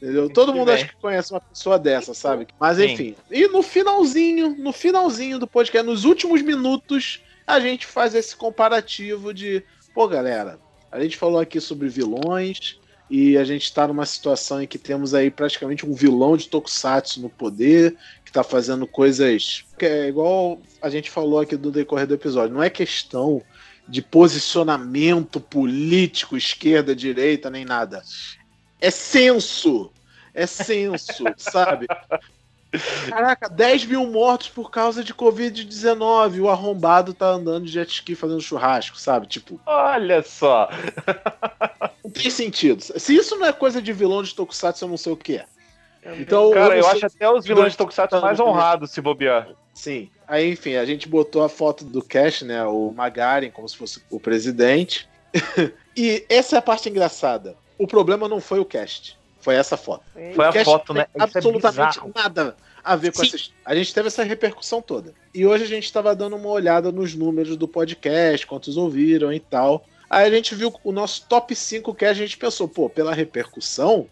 Entendeu? 0.02 0.28
Todo 0.28 0.52
mundo 0.52 0.72
acha 0.72 0.88
que 0.88 0.96
conhece 0.96 1.32
uma 1.32 1.40
pessoa 1.40 1.78
dessa, 1.78 2.12
sabe? 2.12 2.48
Mas 2.58 2.76
Sim. 2.76 2.84
enfim. 2.86 3.16
E 3.30 3.46
no 3.46 3.62
finalzinho, 3.62 4.56
no 4.58 4.72
finalzinho 4.72 5.38
do 5.38 5.46
podcast, 5.46 5.86
nos 5.86 6.04
últimos 6.04 6.42
minutos, 6.42 7.22
a 7.46 7.60
gente 7.60 7.86
faz 7.86 8.12
esse 8.12 8.34
comparativo 8.34 9.32
de 9.32 9.62
Pô, 9.94 10.08
galera, 10.08 10.58
a 10.90 11.00
gente 11.00 11.16
falou 11.16 11.38
aqui 11.38 11.60
sobre 11.60 11.88
vilões 11.88 12.80
e 13.10 13.36
a 13.36 13.44
gente 13.44 13.64
está 13.64 13.86
numa 13.86 14.06
situação 14.06 14.62
em 14.62 14.66
que 14.66 14.78
temos 14.78 15.12
aí 15.12 15.30
praticamente 15.30 15.84
um 15.84 15.92
vilão 15.92 16.34
de 16.34 16.48
Tokusatsu 16.48 17.20
no 17.20 17.28
poder, 17.28 17.94
que 18.24 18.30
está 18.30 18.42
fazendo 18.42 18.86
coisas 18.86 19.66
que 19.78 19.84
é 19.84 20.08
igual 20.08 20.58
a 20.80 20.88
gente 20.88 21.10
falou 21.10 21.40
aqui 21.40 21.56
do 21.56 21.70
decorrer 21.70 22.06
do 22.06 22.14
episódio. 22.14 22.54
Não 22.54 22.62
é 22.62 22.70
questão 22.70 23.42
de 23.86 24.00
posicionamento 24.00 25.38
político, 25.40 26.38
esquerda, 26.38 26.96
direita, 26.96 27.50
nem 27.50 27.64
nada. 27.66 28.02
É 28.80 28.90
senso. 28.90 29.92
É 30.32 30.46
senso, 30.46 31.24
sabe? 31.36 31.86
Caraca, 33.08 33.48
10 33.48 33.84
mil 33.86 34.06
mortos 34.06 34.48
por 34.48 34.70
causa 34.70 35.04
de 35.04 35.12
Covid-19. 35.12 36.40
O 36.40 36.48
arrombado 36.48 37.12
tá 37.12 37.26
andando 37.26 37.66
de 37.66 37.72
jet 37.72 37.92
ski 37.92 38.14
fazendo 38.14 38.40
churrasco, 38.40 38.98
sabe? 38.98 39.26
Tipo. 39.26 39.60
Olha 39.66 40.22
só. 40.22 40.68
Não 42.02 42.10
tem 42.10 42.30
sentido. 42.30 42.82
Se 42.82 43.14
isso 43.14 43.36
não 43.36 43.46
é 43.46 43.52
coisa 43.52 43.82
de 43.82 43.92
vilão 43.92 44.22
de 44.22 44.34
Tokusatsu, 44.34 44.84
eu 44.84 44.88
não 44.88 44.96
sei 44.96 45.12
o 45.12 45.16
que 45.16 45.36
é. 45.36 45.46
Então, 46.18 46.50
Cara, 46.50 46.74
eu, 46.74 46.80
eu 46.80 46.88
acho 46.88 47.06
até 47.06 47.30
os 47.30 47.44
vilões 47.44 47.72
de 47.72 47.78
Tokusatsu 47.78 48.20
mais 48.20 48.40
honrados 48.40 48.90
se 48.90 49.00
bobear. 49.00 49.48
Sim. 49.74 50.10
Aí, 50.26 50.52
enfim, 50.52 50.74
a 50.76 50.84
gente 50.84 51.08
botou 51.08 51.44
a 51.44 51.48
foto 51.48 51.84
do 51.84 52.02
Cash, 52.02 52.42
né? 52.42 52.64
O 52.64 52.90
Magaren, 52.90 53.50
como 53.50 53.68
se 53.68 53.76
fosse 53.76 54.02
o 54.10 54.18
presidente. 54.18 55.08
e 55.96 56.24
essa 56.28 56.56
é 56.56 56.58
a 56.58 56.62
parte 56.62 56.88
engraçada. 56.88 57.56
O 57.78 57.86
problema 57.86 58.28
não 58.28 58.40
foi 58.40 58.58
o 58.58 58.64
cast. 58.64 59.18
Foi 59.42 59.56
essa 59.56 59.76
foto. 59.76 60.04
Foi 60.34 60.46
a 60.46 60.64
foto, 60.64 60.94
né? 60.94 61.06
É 61.14 61.22
absolutamente 61.22 61.98
é 61.98 62.02
nada 62.14 62.56
a 62.82 62.96
ver 62.96 63.12
com 63.12 63.24
Sim. 63.24 63.34
essa. 63.34 63.50
A 63.64 63.74
gente 63.74 63.92
teve 63.92 64.06
essa 64.06 64.22
repercussão 64.22 64.80
toda. 64.80 65.12
E 65.34 65.44
hoje 65.44 65.64
a 65.64 65.66
gente 65.66 65.84
estava 65.84 66.14
dando 66.14 66.36
uma 66.36 66.48
olhada 66.48 66.90
nos 66.92 67.14
números 67.14 67.56
do 67.56 67.66
podcast, 67.66 68.46
quantos 68.46 68.76
ouviram 68.76 69.32
e 69.32 69.40
tal. 69.40 69.84
Aí 70.08 70.26
a 70.26 70.30
gente 70.30 70.54
viu 70.54 70.72
o 70.84 70.92
nosso 70.92 71.26
top 71.28 71.54
5 71.54 71.94
que 71.94 72.04
a 72.04 72.14
gente 72.14 72.36
pensou, 72.38 72.68
pô, 72.68 72.88
pela 72.88 73.14
repercussão, 73.14 74.06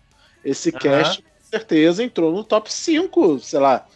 esse 0.45 0.72
cast 0.72 1.22
com 1.22 1.28
certeza 1.51 2.03
entrou 2.03 2.33
no 2.33 2.43
top 2.43 2.72
5, 2.72 3.39
sei 3.39 3.61
lá, 3.61 3.87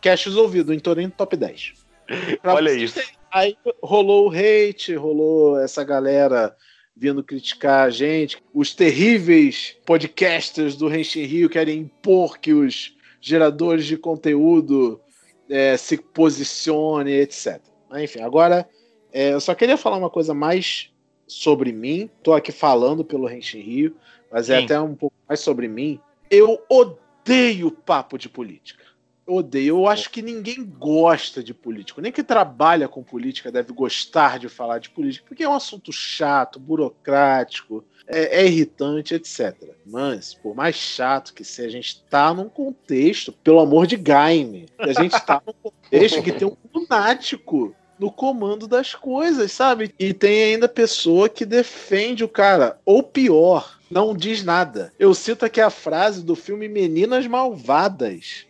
casts 0.00 0.36
ouvidos, 0.36 0.76
entrou 0.76 0.94
nem 0.94 1.06
no 1.06 1.12
top 1.12 1.36
10. 1.36 1.72
Pra 2.42 2.54
Olha 2.54 2.72
isso. 2.72 3.00
Aí 3.32 3.56
rolou 3.82 4.28
o 4.28 4.32
hate, 4.32 4.94
rolou 4.94 5.58
essa 5.58 5.82
galera 5.82 6.54
vindo 6.96 7.22
criticar 7.24 7.86
a 7.86 7.90
gente. 7.90 8.42
Os 8.52 8.74
terríveis 8.74 9.76
podcasters 9.84 10.76
do 10.76 10.88
Renshin 10.88 11.24
Rio 11.24 11.50
querem 11.50 11.80
impor 11.80 12.38
que 12.38 12.52
os 12.52 12.96
geradores 13.20 13.86
de 13.86 13.96
conteúdo 13.96 15.00
é, 15.48 15.76
se 15.76 15.96
posicionem, 15.96 17.14
etc. 17.14 17.60
Enfim, 17.96 18.20
agora 18.20 18.68
é, 19.12 19.32
eu 19.32 19.40
só 19.40 19.54
queria 19.54 19.76
falar 19.76 19.96
uma 19.96 20.10
coisa 20.10 20.34
mais 20.34 20.90
sobre 21.26 21.72
mim. 21.72 22.10
Estou 22.18 22.34
aqui 22.34 22.52
falando 22.52 23.04
pelo 23.04 23.26
Renshin 23.26 23.60
Rio, 23.60 23.96
mas 24.30 24.50
é 24.50 24.58
Sim. 24.58 24.64
até 24.64 24.80
um 24.80 24.94
pouco 24.94 25.16
mais 25.28 25.40
sobre 25.40 25.68
mim. 25.68 26.00
Eu 26.30 26.62
odeio 26.68 27.70
papo 27.70 28.18
de 28.18 28.28
política 28.28 28.84
odeio. 29.26 29.78
Eu 29.78 29.88
acho 29.88 30.10
que 30.10 30.22
ninguém 30.22 30.64
gosta 30.64 31.42
de 31.42 31.54
político. 31.54 32.00
Nem 32.00 32.12
que 32.12 32.22
trabalha 32.22 32.88
com 32.88 33.02
política 33.02 33.50
deve 33.50 33.72
gostar 33.72 34.38
de 34.38 34.48
falar 34.48 34.78
de 34.78 34.90
política, 34.90 35.26
porque 35.28 35.42
é 35.42 35.48
um 35.48 35.54
assunto 35.54 35.92
chato, 35.92 36.58
burocrático, 36.58 37.84
é, 38.06 38.42
é 38.42 38.46
irritante, 38.46 39.14
etc. 39.14 39.54
Mas, 39.86 40.34
por 40.34 40.54
mais 40.54 40.76
chato 40.76 41.32
que 41.34 41.44
seja, 41.44 41.68
a 41.68 41.82
gente 41.82 42.02
está 42.04 42.32
num 42.34 42.48
contexto, 42.48 43.32
pelo 43.32 43.60
amor 43.60 43.86
de 43.86 43.96
Gaime, 43.96 44.66
a 44.78 44.92
gente 44.92 45.14
está 45.14 45.42
num 45.46 45.54
contexto 45.62 46.22
que 46.22 46.32
tem 46.32 46.46
um 46.46 46.56
lunático 46.72 47.74
no 47.98 48.10
comando 48.10 48.66
das 48.66 48.94
coisas, 48.94 49.52
sabe? 49.52 49.94
E 49.98 50.12
tem 50.12 50.54
ainda 50.54 50.68
pessoa 50.68 51.28
que 51.28 51.46
defende 51.46 52.24
o 52.24 52.28
cara, 52.28 52.78
ou 52.84 53.02
pior, 53.02 53.78
não 53.90 54.14
diz 54.14 54.42
nada. 54.42 54.92
Eu 54.98 55.14
cito 55.14 55.44
aqui 55.44 55.60
a 55.60 55.70
frase 55.70 56.24
do 56.24 56.34
filme 56.34 56.68
Meninas 56.68 57.26
Malvadas 57.26 58.46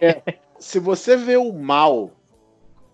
é, 0.00 0.22
se 0.58 0.78
você 0.78 1.16
vê 1.16 1.36
o 1.36 1.52
mal 1.52 2.12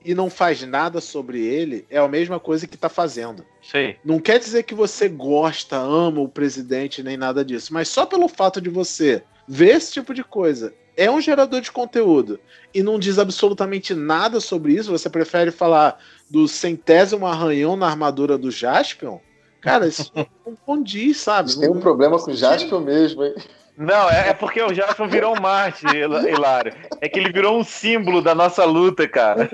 e 0.04 0.14
não 0.14 0.28
faz 0.28 0.62
nada 0.62 1.00
sobre 1.00 1.42
ele, 1.42 1.86
é 1.88 1.98
a 1.98 2.06
mesma 2.06 2.38
coisa 2.38 2.66
que 2.66 2.76
tá 2.76 2.88
fazendo. 2.88 3.44
Sim. 3.62 3.94
Não 4.04 4.18
quer 4.18 4.38
dizer 4.38 4.64
que 4.64 4.74
você 4.74 5.08
gosta, 5.08 5.76
ama 5.76 6.20
o 6.20 6.28
presidente, 6.28 7.02
nem 7.02 7.16
nada 7.16 7.44
disso, 7.44 7.72
mas 7.72 7.88
só 7.88 8.04
pelo 8.04 8.28
fato 8.28 8.60
de 8.60 8.68
você 8.68 9.22
ver 9.48 9.76
esse 9.76 9.92
tipo 9.92 10.12
de 10.12 10.22
coisa, 10.22 10.74
é 10.96 11.10
um 11.10 11.20
gerador 11.20 11.60
de 11.60 11.72
conteúdo 11.72 12.38
e 12.72 12.82
não 12.82 12.98
diz 12.98 13.18
absolutamente 13.18 13.94
nada 13.94 14.40
sobre 14.40 14.74
isso, 14.74 14.90
você 14.90 15.08
prefere 15.08 15.50
falar 15.50 15.98
do 16.30 16.46
centésimo 16.46 17.26
arranhão 17.26 17.76
na 17.76 17.86
armadura 17.86 18.38
do 18.38 18.50
Jaspion, 18.50 19.18
Cara, 19.64 19.86
isso 19.86 20.12
não 20.46 20.54
condiz, 20.54 21.16
sabe? 21.16 21.58
Tem 21.58 21.70
um 21.70 21.80
problema 21.80 22.18
com 22.18 22.30
o 22.30 22.34
Jasper 22.34 22.78
mesmo, 22.80 23.24
hein? 23.24 23.34
Não, 23.76 24.08
é, 24.08 24.28
é 24.28 24.34
porque 24.34 24.62
o 24.62 24.72
Jasper 24.72 25.08
virou 25.08 25.36
um 25.36 25.40
Marte, 25.40 25.84
Hilário. 25.86 26.72
É 27.00 27.08
que 27.08 27.18
ele 27.18 27.32
virou 27.32 27.58
um 27.58 27.64
símbolo 27.64 28.22
da 28.22 28.34
nossa 28.34 28.64
luta, 28.64 29.08
cara. 29.08 29.50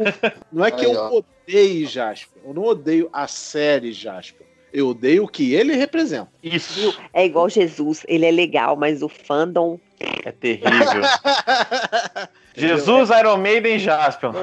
Não 0.53 0.65
é 0.65 0.71
que 0.71 0.85
Aí, 0.85 0.93
eu 0.93 1.01
ó. 1.01 1.23
odeie 1.47 1.87
Jasper. 1.87 2.43
Eu 2.45 2.53
não 2.53 2.65
odeio 2.65 3.09
a 3.13 3.27
série 3.27 3.93
Jasper. 3.93 4.47
Eu 4.73 4.89
odeio 4.89 5.25
o 5.25 5.29
que 5.29 5.55
ele 5.55 5.75
representa. 5.75 6.29
Isso 6.43 6.97
É 7.13 7.25
igual 7.25 7.49
Jesus, 7.49 8.05
ele 8.07 8.25
é 8.25 8.31
legal, 8.31 8.77
mas 8.77 9.03
o 9.03 9.09
fandom. 9.09 9.79
é 10.25 10.33
terrível. 10.33 11.03
Jesus, 12.55 13.11
Iron 13.11 13.37
Maiden 13.37 13.77
e 13.77 13.79
Jasper. 13.79 14.31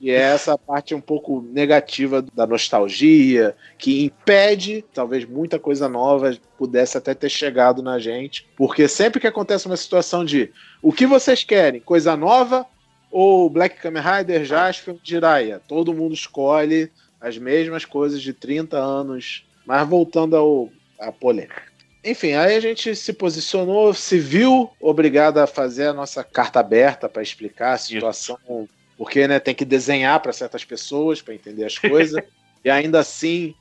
E 0.00 0.10
é 0.10 0.14
essa 0.14 0.58
parte 0.58 0.94
um 0.94 1.00
pouco 1.00 1.40
negativa 1.52 2.22
da 2.34 2.46
nostalgia, 2.46 3.54
que 3.78 4.04
impede, 4.04 4.84
talvez 4.92 5.24
muita 5.24 5.58
coisa 5.58 5.88
nova 5.88 6.36
pudesse 6.58 6.98
até 6.98 7.14
ter 7.14 7.28
chegado 7.28 7.82
na 7.82 7.98
gente. 7.98 8.48
Porque 8.56 8.88
sempre 8.88 9.20
que 9.20 9.26
acontece 9.26 9.66
uma 9.66 9.76
situação 9.76 10.24
de 10.24 10.50
o 10.82 10.92
que 10.92 11.06
vocês 11.06 11.44
querem, 11.44 11.80
coisa 11.80 12.16
nova 12.16 12.66
ou 13.12 13.48
Black 13.48 13.80
Kamen 13.80 14.02
Rider, 14.02 14.44
Jasper, 14.44 14.96
Jiraiya, 15.04 15.60
todo 15.68 15.94
mundo 15.94 16.14
escolhe 16.14 16.90
as 17.22 17.38
mesmas 17.38 17.84
coisas 17.84 18.20
de 18.20 18.32
30 18.32 18.76
anos. 18.76 19.46
Mas 19.64 19.88
voltando 19.88 20.36
ao, 20.36 20.68
à 20.98 21.12
polêmica. 21.12 21.62
Enfim, 22.04 22.32
aí 22.32 22.56
a 22.56 22.60
gente 22.60 22.96
se 22.96 23.12
posicionou, 23.12 23.94
se 23.94 24.18
viu 24.18 24.68
obrigado 24.80 25.38
a 25.38 25.46
fazer 25.46 25.86
a 25.86 25.92
nossa 25.92 26.24
carta 26.24 26.58
aberta 26.58 27.08
para 27.08 27.22
explicar 27.22 27.74
a 27.74 27.78
situação, 27.78 28.68
porque 28.98 29.28
né, 29.28 29.38
tem 29.38 29.54
que 29.54 29.64
desenhar 29.64 30.18
para 30.20 30.32
certas 30.32 30.64
pessoas 30.64 31.22
para 31.22 31.34
entender 31.34 31.64
as 31.64 31.78
coisas, 31.78 32.20
e 32.64 32.68
ainda 32.68 32.98
assim, 32.98 33.54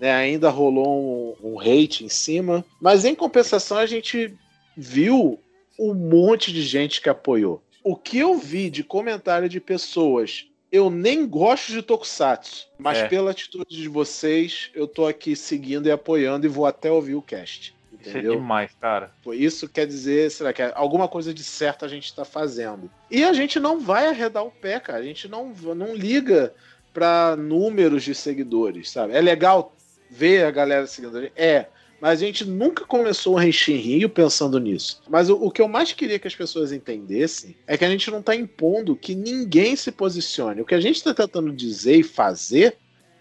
né, 0.00 0.12
ainda 0.12 0.50
rolou 0.50 1.36
um, 1.40 1.52
um 1.52 1.60
hate 1.60 2.04
em 2.04 2.08
cima, 2.08 2.64
mas 2.80 3.04
em 3.04 3.14
compensação 3.14 3.78
a 3.78 3.86
gente 3.86 4.34
viu 4.76 5.38
um 5.78 5.94
monte 5.94 6.52
de 6.52 6.62
gente 6.62 7.00
que 7.00 7.08
apoiou. 7.08 7.62
O 7.84 7.94
que 7.94 8.18
eu 8.18 8.36
vi 8.36 8.70
de 8.70 8.82
comentário 8.82 9.48
de 9.48 9.60
pessoas 9.60 10.46
eu 10.74 10.90
nem 10.90 11.24
gosto 11.24 11.70
de 11.70 11.82
Tokusatsu, 11.82 12.66
mas 12.76 12.98
É. 12.98 13.06
pela 13.06 13.30
atitude 13.30 13.76
de 13.80 13.86
vocês, 13.88 14.72
eu 14.74 14.88
tô 14.88 15.06
aqui 15.06 15.36
seguindo 15.36 15.86
e 15.86 15.90
apoiando 15.92 16.46
e 16.46 16.48
vou 16.48 16.66
até 16.66 16.90
ouvir 16.90 17.14
o 17.14 17.22
cast. 17.22 17.72
Isso 17.92 18.08
é 18.08 18.10
Entendeu? 18.10 18.34
demais, 18.34 18.72
cara. 18.80 19.12
Isso 19.34 19.68
quer 19.68 19.86
dizer, 19.86 20.32
será 20.32 20.52
que 20.52 20.60
é 20.60 20.72
alguma 20.74 21.06
coisa 21.06 21.32
de 21.32 21.44
certo 21.44 21.84
a 21.84 21.88
gente 21.88 22.06
está 22.06 22.24
fazendo? 22.24 22.90
E 23.08 23.22
a 23.22 23.32
gente 23.32 23.60
não 23.60 23.78
vai 23.78 24.08
arredar 24.08 24.44
o 24.44 24.50
pé, 24.50 24.80
cara. 24.80 24.98
A 24.98 25.04
gente 25.04 25.28
não, 25.28 25.50
não 25.76 25.94
liga 25.94 26.52
para 26.92 27.36
números 27.36 28.02
de 28.02 28.12
seguidores, 28.12 28.90
sabe? 28.90 29.14
É 29.14 29.20
legal 29.20 29.76
ver 30.10 30.44
a 30.44 30.50
galera 30.50 30.88
seguindo. 30.88 31.30
É, 31.36 31.66
mas 32.04 32.22
a 32.22 32.26
gente 32.26 32.44
nunca 32.44 32.84
começou 32.84 33.32
o 33.32 33.38
Renshin 33.38 33.76
Rio 33.76 34.10
pensando 34.10 34.60
nisso. 34.60 35.00
Mas 35.08 35.30
o, 35.30 35.36
o 35.36 35.50
que 35.50 35.62
eu 35.62 35.66
mais 35.66 35.90
queria 35.94 36.18
que 36.18 36.28
as 36.28 36.34
pessoas 36.34 36.70
entendessem 36.70 37.56
é 37.66 37.78
que 37.78 37.84
a 37.86 37.88
gente 37.88 38.10
não 38.10 38.20
está 38.20 38.36
impondo 38.36 38.94
que 38.94 39.14
ninguém 39.14 39.74
se 39.74 39.90
posicione. 39.90 40.60
O 40.60 40.66
que 40.66 40.74
a 40.74 40.80
gente 40.82 40.96
está 40.96 41.14
tentando 41.14 41.50
dizer 41.50 41.96
e 41.96 42.02
fazer 42.02 42.76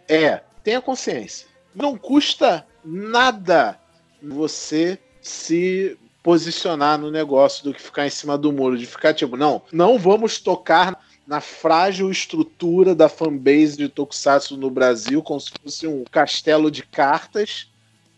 é 0.06 0.42
tenha 0.66 0.82
consciência. 0.82 1.48
Não 1.74 1.98
custa 1.98 2.68
nada 2.84 3.80
você 4.22 5.00
se 5.22 5.98
posicionar 6.22 7.00
no 7.00 7.10
negócio 7.10 7.64
do 7.64 7.74
que 7.74 7.82
ficar 7.82 8.06
em 8.06 8.10
cima 8.10 8.38
do 8.38 8.52
muro, 8.52 8.78
de 8.78 8.86
ficar 8.86 9.14
tipo, 9.14 9.38
não, 9.38 9.62
não 9.72 9.98
vamos 9.98 10.40
tocar 10.40 11.02
na 11.26 11.40
frágil 11.40 12.12
estrutura 12.12 12.94
da 12.94 13.08
fanbase 13.08 13.78
de 13.78 13.88
Tokusatsu 13.88 14.58
no 14.58 14.70
Brasil, 14.70 15.24
como 15.24 15.40
se 15.40 15.52
fosse 15.64 15.88
um 15.88 16.04
castelo 16.04 16.70
de 16.70 16.84
cartas 16.84 17.72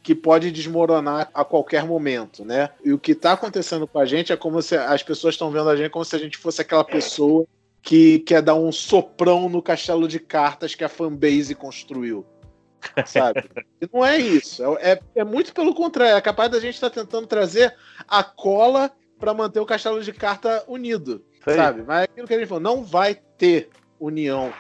que 0.05 0.13
pode 0.13 0.51
desmoronar 0.51 1.31
a 1.33 1.43
qualquer 1.43 1.83
momento, 1.83 2.45
né? 2.45 2.69
E 2.83 2.93
o 2.93 2.99
que 2.99 3.13
está 3.13 3.31
acontecendo 3.31 3.87
com 3.87 3.97
a 3.97 4.05
gente 4.05 4.31
é 4.31 4.37
como 4.37 4.61
se 4.61 4.77
as 4.77 5.01
pessoas 5.01 5.33
estão 5.33 5.49
vendo 5.49 5.67
a 5.67 5.75
gente 5.75 5.89
como 5.89 6.05
se 6.05 6.15
a 6.15 6.19
gente 6.19 6.37
fosse 6.37 6.61
aquela 6.61 6.83
pessoa 6.83 7.47
que 7.81 8.19
quer 8.19 8.43
dar 8.43 8.53
um 8.53 8.71
soprão 8.71 9.49
no 9.49 9.63
castelo 9.63 10.07
de 10.07 10.19
cartas 10.19 10.75
que 10.75 10.83
a 10.83 10.89
fanbase 10.89 11.55
construiu. 11.55 12.23
Sabe? 13.07 13.49
E 13.81 13.89
não 13.91 14.05
é 14.05 14.17
isso. 14.17 14.63
É, 14.77 14.91
é, 14.91 14.99
é 15.15 15.23
muito 15.23 15.51
pelo 15.55 15.73
contrário. 15.73 16.15
É 16.15 16.21
capaz 16.21 16.51
da 16.51 16.59
gente 16.59 16.75
estar 16.75 16.91
tentando 16.91 17.25
trazer 17.25 17.75
a 18.07 18.23
cola 18.23 18.91
para 19.19 19.33
manter 19.33 19.59
o 19.59 19.65
castelo 19.65 20.03
de 20.03 20.13
carta 20.13 20.63
unido. 20.67 21.25
Sabe? 21.43 21.81
Mas 21.81 22.01
é 22.01 22.03
aquilo 22.03 22.27
que 22.27 22.33
a 22.35 22.37
gente 22.37 22.47
falou, 22.47 22.61
não 22.61 22.83
vai 22.83 23.15
ter 23.39 23.69
união 23.99 24.53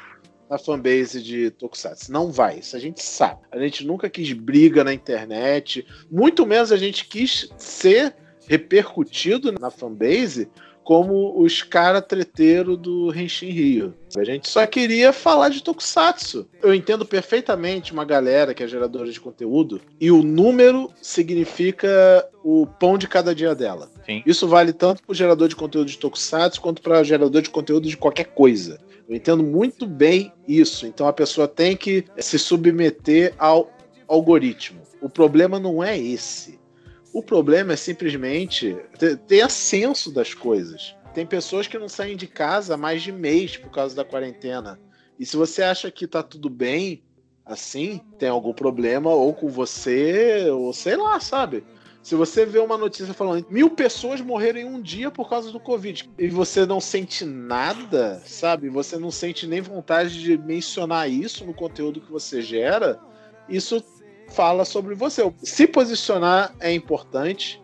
na 0.49 0.57
fanbase 0.57 1.21
de 1.21 1.49
Tokusatsu. 1.51 2.11
Não 2.11 2.31
vai, 2.31 2.59
isso 2.59 2.75
a 2.75 2.79
gente 2.79 3.01
sabe. 3.01 3.41
A 3.51 3.59
gente 3.59 3.85
nunca 3.85 4.09
quis 4.09 4.31
briga 4.33 4.83
na 4.83 4.93
internet, 4.93 5.85
muito 6.09 6.45
menos 6.45 6.71
a 6.71 6.77
gente 6.77 7.05
quis 7.05 7.49
ser 7.57 8.15
repercutido 8.47 9.51
na 9.59 9.71
fanbase 9.71 10.49
como 10.85 11.41
os 11.41 11.63
cara 11.63 11.99
treteiro 11.99 12.77
do 12.77 13.11
Henshin 13.11 13.49
Rio. 13.49 13.93
A 14.15 14.23
gente 14.23 14.47
só 14.47 14.65
queria 14.67 15.11
falar 15.11 15.49
de 15.49 15.63
Tokusatsu. 15.63 16.47
Eu 16.61 16.75
entendo 16.75 17.03
perfeitamente 17.03 17.91
uma 17.91 18.05
galera 18.05 18.53
que 18.53 18.61
é 18.61 18.67
geradora 18.67 19.11
de 19.11 19.19
conteúdo 19.19 19.81
e 19.99 20.11
o 20.11 20.21
número 20.21 20.91
significa 21.01 21.89
o 22.43 22.67
pão 22.67 22.99
de 22.99 23.07
cada 23.07 23.33
dia 23.33 23.55
dela. 23.55 23.89
Sim. 24.05 24.21
Isso 24.27 24.47
vale 24.47 24.71
tanto 24.71 25.01
para 25.01 25.11
o 25.11 25.15
gerador 25.15 25.47
de 25.47 25.55
conteúdo 25.55 25.89
de 25.89 25.97
Tokusatsu 25.97 26.61
quanto 26.61 26.83
para 26.83 27.01
o 27.01 27.03
gerador 27.03 27.41
de 27.41 27.49
conteúdo 27.49 27.89
de 27.89 27.97
qualquer 27.97 28.25
coisa. 28.25 28.79
Eu 29.07 29.15
entendo 29.15 29.43
muito 29.43 29.85
bem 29.85 30.33
isso. 30.47 30.87
Então 30.87 31.07
a 31.07 31.13
pessoa 31.13 31.47
tem 31.47 31.77
que 31.77 32.05
se 32.17 32.39
submeter 32.39 33.33
ao 33.37 33.71
algoritmo. 34.07 34.81
O 35.01 35.09
problema 35.09 35.59
não 35.59 35.83
é 35.83 35.97
esse. 35.97 36.59
O 37.13 37.21
problema 37.21 37.73
é 37.73 37.75
simplesmente 37.75 38.75
ter, 38.97 39.17
ter 39.17 39.41
ascenso 39.41 40.11
das 40.11 40.33
coisas. 40.33 40.95
Tem 41.13 41.25
pessoas 41.25 41.67
que 41.67 41.77
não 41.77 41.87
saem 41.87 42.17
de 42.17 42.27
casa 42.27 42.73
há 42.73 42.77
mais 42.77 43.01
de 43.01 43.11
mês 43.11 43.55
por 43.55 43.71
causa 43.71 43.95
da 43.95 44.03
quarentena. 44.03 44.79
E 45.17 45.25
se 45.25 45.37
você 45.37 45.63
acha 45.63 45.89
que 45.89 46.07
tá 46.07 46.21
tudo 46.21 46.49
bem 46.49 47.03
assim, 47.45 48.01
tem 48.17 48.27
algum 48.27 48.53
problema 48.53 49.11
ou 49.11 49.33
com 49.33 49.47
você, 49.47 50.49
ou 50.49 50.73
sei 50.73 50.97
lá, 50.97 51.19
sabe? 51.19 51.63
Se 52.05 52.13
você 52.13 52.45
vê 52.45 52.59
uma 52.59 52.77
notícia 52.77 53.15
falando 53.15 53.47
mil 53.49 53.67
pessoas 53.67 54.21
morreram 54.21 54.59
em 54.59 54.65
um 54.65 54.79
dia 54.79 55.09
por 55.09 55.27
causa 55.27 55.51
do 55.51 55.59
Covid 55.59 56.07
e 56.19 56.27
você 56.27 56.63
não 56.63 56.79
sente 56.79 57.25
nada, 57.25 58.21
sabe? 58.27 58.69
Você 58.69 58.99
não 58.99 59.09
sente 59.09 59.47
nem 59.47 59.59
vontade 59.59 60.21
de 60.21 60.37
mencionar 60.37 61.09
isso 61.09 61.43
no 61.43 61.51
conteúdo 61.51 61.99
que 61.99 62.11
você 62.11 62.43
gera, 62.43 62.99
isso 63.49 63.83
fala 64.29 64.65
sobre 64.65 64.93
você. 64.93 65.23
Se 65.41 65.65
posicionar 65.65 66.53
é 66.59 66.71
importante. 66.71 67.59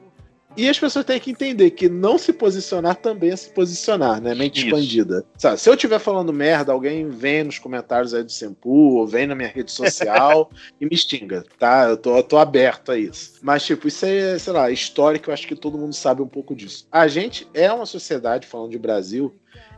E 0.56 0.68
as 0.68 0.78
pessoas 0.78 1.06
têm 1.06 1.20
que 1.20 1.32
entender 1.32 1.72
que 1.72 1.88
não 1.88 2.18
se 2.18 2.34
posicionar 2.34 2.96
também 2.96 3.32
é 3.32 3.36
se 3.36 3.50
posicionar, 3.50 4.22
né? 4.22 4.36
Mente 4.36 4.60
Isso. 4.60 4.68
expandida. 4.68 5.26
Sabe, 5.38 5.60
se 5.60 5.70
eu 5.70 5.74
estiver 5.74 6.00
falando 6.00 6.34
merda, 6.34 6.72
alguém 6.72 7.10
vem 7.10 7.44
nos 7.44 7.58
comentários 7.58 8.14
aí 8.14 8.24
do 8.24 8.32
Sempu, 8.32 8.70
ou 8.98 9.08
vem 9.08 9.28
na 9.28 9.36
minha 9.36 9.50
rede 9.50 9.72
social 9.72 10.52
e 10.80 10.86
me 10.86 10.98
xinga, 10.98 11.44
tá? 11.58 11.90
Eu 11.90 11.98
tô, 11.98 12.18
eu 12.18 12.24
tô 12.24 12.38
aberto 12.38 12.92
a 12.92 12.98
isso. 12.98 13.40
Mas, 13.42 13.64
tipo, 13.64 13.88
isso 13.88 14.06
é, 14.06 14.38
sei 14.38 14.54
lá, 14.54 14.70
histórico, 14.70 15.30
eu 15.30 15.34
acho 15.34 15.48
que 15.48 15.56
todo 15.56 15.78
mundo 15.78 15.94
sabe 15.94 16.22
um 16.22 16.28
pouco 16.28 16.56
disso. 16.56 16.86
A 16.92 17.08
gente 17.08 17.48
é 17.54 17.72
uma 17.72 17.86
sociedade, 17.86 18.46
falando 18.46 18.72
de 18.72 18.80
Brasil, 18.80 19.34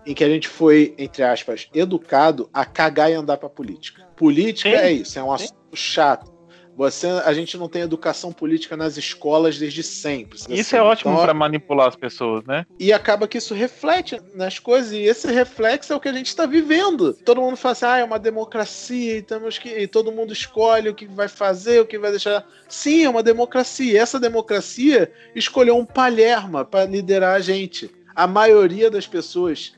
em 0.05 0.13
que 0.13 0.23
a 0.23 0.29
gente 0.29 0.47
foi, 0.47 0.93
entre 0.97 1.23
aspas, 1.23 1.69
educado 1.73 2.49
a 2.53 2.65
cagar 2.65 3.11
e 3.11 3.13
andar 3.13 3.37
pra 3.37 3.49
política. 3.49 4.03
Política 4.15 4.69
Sim. 4.69 4.75
é 4.75 4.91
isso, 4.91 5.19
é 5.19 5.23
um 5.23 5.31
assunto 5.31 5.55
chato. 5.73 6.32
Você, 6.75 7.07
a 7.07 7.33
gente 7.33 7.57
não 7.57 7.69
tem 7.69 7.83
educação 7.83 8.31
política 8.31 8.75
nas 8.75 8.97
escolas 8.97 9.57
desde 9.59 9.83
sempre. 9.83 10.37
Isso 10.37 10.51
assim. 10.51 10.75
é 10.75 10.81
ótimo 10.81 11.13
Então, 11.13 11.23
pra 11.23 11.33
manipular 11.33 11.87
as 11.87 11.95
pessoas, 11.95 12.43
né? 12.45 12.65
e 12.79 12.91
acaba 12.91 13.27
que 13.27 13.37
isso 13.37 13.53
reflete 13.53 14.19
nas 14.33 14.57
coisas, 14.57 14.91
e 14.91 15.01
esse 15.01 15.31
reflexo 15.31 15.93
é 15.93 15.95
o 15.95 15.99
que 15.99 16.09
a 16.09 16.13
gente 16.13 16.27
está 16.27 16.45
vivendo. 16.45 17.13
Todo 17.13 17.41
mundo 17.41 17.55
fala 17.57 17.71
assim, 17.73 17.85
ah, 17.85 17.97
é 17.99 18.03
uma 18.03 18.19
democracia, 18.19 19.17
e, 19.17 19.21
temos 19.21 19.57
que, 19.57 19.69
e 19.69 19.87
todo 19.87 20.11
mundo 20.11 20.33
escolhe 20.33 20.89
o 20.89 20.95
que 20.95 21.05
vai 21.05 21.27
fazer, 21.27 21.79
o 21.79 21.85
que 21.85 21.99
vai 21.99 22.11
deixar. 22.11 22.45
Sim, 22.67 23.03
é 23.03 23.09
uma 23.09 23.23
democracia. 23.23 23.93
E 23.93 23.97
essa 23.97 24.19
democracia 24.19 25.11
escolheu 25.35 25.77
um 25.77 25.85
palherma 25.85 26.65
para 26.65 26.85
liderar 26.85 27.35
a 27.35 27.39
gente. 27.39 27.91
A 28.15 28.27
maioria 28.27 28.89
das 28.89 29.07
pessoas 29.07 29.73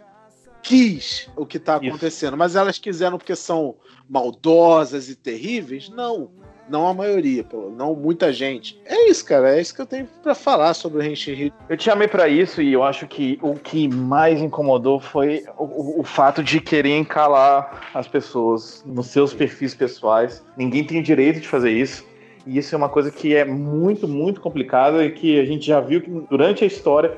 quis 0.64 1.30
o 1.36 1.46
que 1.46 1.58
está 1.58 1.78
Isso. 1.78 1.88
acontecendo, 1.88 2.36
mas 2.36 2.56
elas 2.56 2.80
quiseram 2.80 3.18
porque 3.18 3.36
são 3.36 3.76
maldosas 4.10 5.10
e 5.10 5.16
terríveis? 5.16 5.89
Não. 5.89 6.32
Não 6.68 6.88
a 6.88 6.93
maioria, 6.93 7.45
não 7.78 7.95
muita 7.95 8.34
gente. 8.34 8.82
É 8.86 9.07
isso, 9.09 9.24
cara. 9.24 9.55
É 9.55 9.61
isso 9.61 9.74
que 9.76 9.82
eu 9.82 9.86
tenho 9.86 10.07
para 10.24 10.34
falar 10.34 10.74
sobre 10.74 10.97
o 10.99 11.03
Henshin. 11.05 11.51
Eu 11.70 11.78
te 11.78 11.84
chamei 11.84 12.07
pra 12.07 12.28
isso 12.28 12.61
e 12.61 12.74
eu 12.74 12.84
acho 12.84 13.07
que 13.07 13.38
o 13.41 13.53
que 13.53 13.88
mais 13.88 14.41
incomodou 14.41 14.99
foi 14.99 15.43
o, 15.57 15.63
o- 15.63 15.99
o 15.99 16.03
fato 16.03 16.41
de 16.43 16.59
querer 16.59 16.97
encalar 16.97 17.89
as 17.93 18.08
pessoas 18.08 18.83
nos 18.86 19.08
seus 19.08 19.32
perfis 19.33 19.75
pessoais. 19.75 20.43
Ninguém 20.58 20.83
tem 20.83 21.00
o 21.00 21.04
direito 21.04 21.39
de 21.39 21.47
fazer 21.47 21.71
isso. 21.71 22.04
E 22.47 22.58
isso 22.58 22.74
é 22.74 22.78
uma 22.78 22.89
coisa 22.89 23.12
que 23.12 23.36
é 23.36 23.46
muito, 23.46 24.08
muito 24.08 24.42
complicada 24.42 25.04
e 25.05 25.12
que 25.12 25.39
a 25.39 25.46
gente 25.46 25.66
já 25.67 25.79
viu 25.79 26.01
que 26.01 26.09
durante 26.29 26.63
a 26.63 26.67
história 26.67 27.17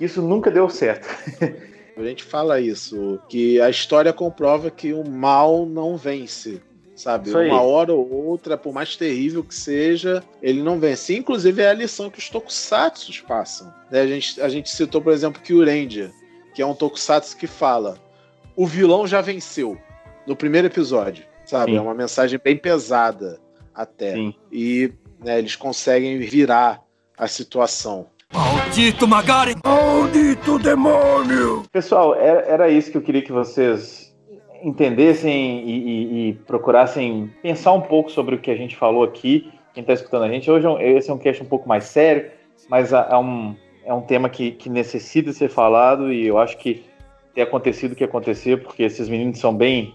isso 0.00 0.20
nunca 0.22 0.50
deu 0.50 0.68
certo. 0.68 1.06
A 1.96 2.02
gente 2.04 2.22
fala 2.22 2.60
isso, 2.60 3.18
que 3.28 3.60
a 3.60 3.68
história 3.68 4.12
comprova 4.12 4.70
que 4.70 4.92
o 4.92 5.02
mal 5.04 5.66
não 5.66 5.96
vence. 5.96 6.62
Sabe? 6.98 7.30
Uma 7.30 7.62
hora 7.62 7.92
ou 7.92 8.12
outra, 8.12 8.56
por 8.58 8.72
mais 8.72 8.96
terrível 8.96 9.42
que 9.42 9.54
seja, 9.54 10.22
ele 10.42 10.62
não 10.62 10.78
vence. 10.78 11.16
Inclusive 11.16 11.62
é 11.62 11.70
a 11.70 11.74
lição 11.74 12.10
que 12.10 12.18
os 12.18 12.28
tokusatsu 12.28 13.24
passam. 13.24 13.72
Né? 13.90 14.00
A, 14.00 14.06
gente, 14.06 14.40
a 14.40 14.48
gente 14.48 14.70
citou, 14.70 15.00
por 15.00 15.12
exemplo, 15.12 15.40
Kyurendia, 15.40 16.10
que 16.54 16.60
é 16.60 16.66
um 16.66 16.74
tokusatsu 16.74 17.36
que 17.36 17.46
fala 17.46 17.98
o 18.58 18.66
vilão 18.66 19.06
já 19.06 19.20
venceu 19.20 19.78
no 20.26 20.34
primeiro 20.34 20.66
episódio, 20.66 21.24
sabe? 21.46 21.70
Sim. 21.70 21.78
É 21.78 21.80
uma 21.80 21.94
mensagem 21.94 22.40
bem 22.42 22.56
pesada 22.56 23.38
até. 23.72 24.14
Sim. 24.14 24.34
E 24.50 24.92
né, 25.24 25.38
eles 25.38 25.54
conseguem 25.54 26.18
virar 26.18 26.82
a 27.16 27.28
situação. 27.28 28.08
Maldito 28.34 29.06
Magari! 29.06 29.54
Maldito 29.64 30.58
demônio! 30.58 31.62
Pessoal, 31.70 32.16
era, 32.16 32.40
era 32.40 32.68
isso 32.68 32.90
que 32.90 32.96
eu 32.96 33.02
queria 33.02 33.22
que 33.22 33.30
vocês 33.30 34.07
entendessem 34.62 35.60
e, 35.60 35.72
e, 35.72 36.28
e, 36.28 36.32
procurassem 36.46 37.30
pensar 37.42 37.72
um 37.72 37.80
pouco 37.80 38.10
sobre 38.10 38.34
o 38.34 38.38
que 38.38 38.50
a 38.50 38.56
gente 38.56 38.76
falou 38.76 39.04
aqui. 39.04 39.52
Quem 39.74 39.82
está 39.82 39.92
escutando 39.92 40.24
a 40.24 40.28
gente, 40.28 40.50
hoje 40.50 40.66
é 40.66 40.92
esse 40.92 41.10
é 41.10 41.14
um 41.14 41.18
cast 41.18 41.42
um 41.42 41.46
pouco 41.46 41.68
mais 41.68 41.84
sério, 41.84 42.30
mas 42.68 42.92
é 42.92 43.16
um, 43.16 43.54
é 43.84 43.94
um 43.94 44.00
tema 44.00 44.28
que, 44.28 44.52
que 44.52 44.68
necessita 44.68 45.32
ser 45.32 45.48
falado 45.48 46.12
e 46.12 46.26
eu 46.26 46.38
acho 46.38 46.58
que 46.58 46.84
ter 47.34 47.42
acontecido 47.42 47.92
o 47.92 47.94
que 47.94 48.04
aconteceu, 48.04 48.58
porque 48.58 48.82
esses 48.82 49.08
meninos 49.08 49.38
são 49.38 49.54
bem, 49.54 49.92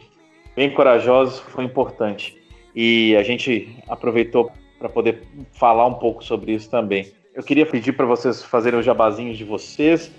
bem 0.56 0.72
corajosos, 0.72 1.40
foi 1.40 1.65
importante. 1.65 2.41
E 2.76 3.15
a 3.18 3.23
gente 3.23 3.76
aproveitou 3.88 4.52
para 4.80 4.90
poder 4.90 5.23
falar 5.53 5.85
um 5.85 5.95
pouco 5.95 6.23
sobre 6.23 6.53
isso 6.53 6.69
também. 6.69 7.11
Eu 7.34 7.44
queria 7.44 7.65
pedir 7.65 7.94
para 7.94 8.06
vocês 8.06 8.44
fazerem 8.44 8.80
os 8.80 8.85
jabazinhos 8.85 9.38
de 9.38 9.44
vocês. 9.44 10.11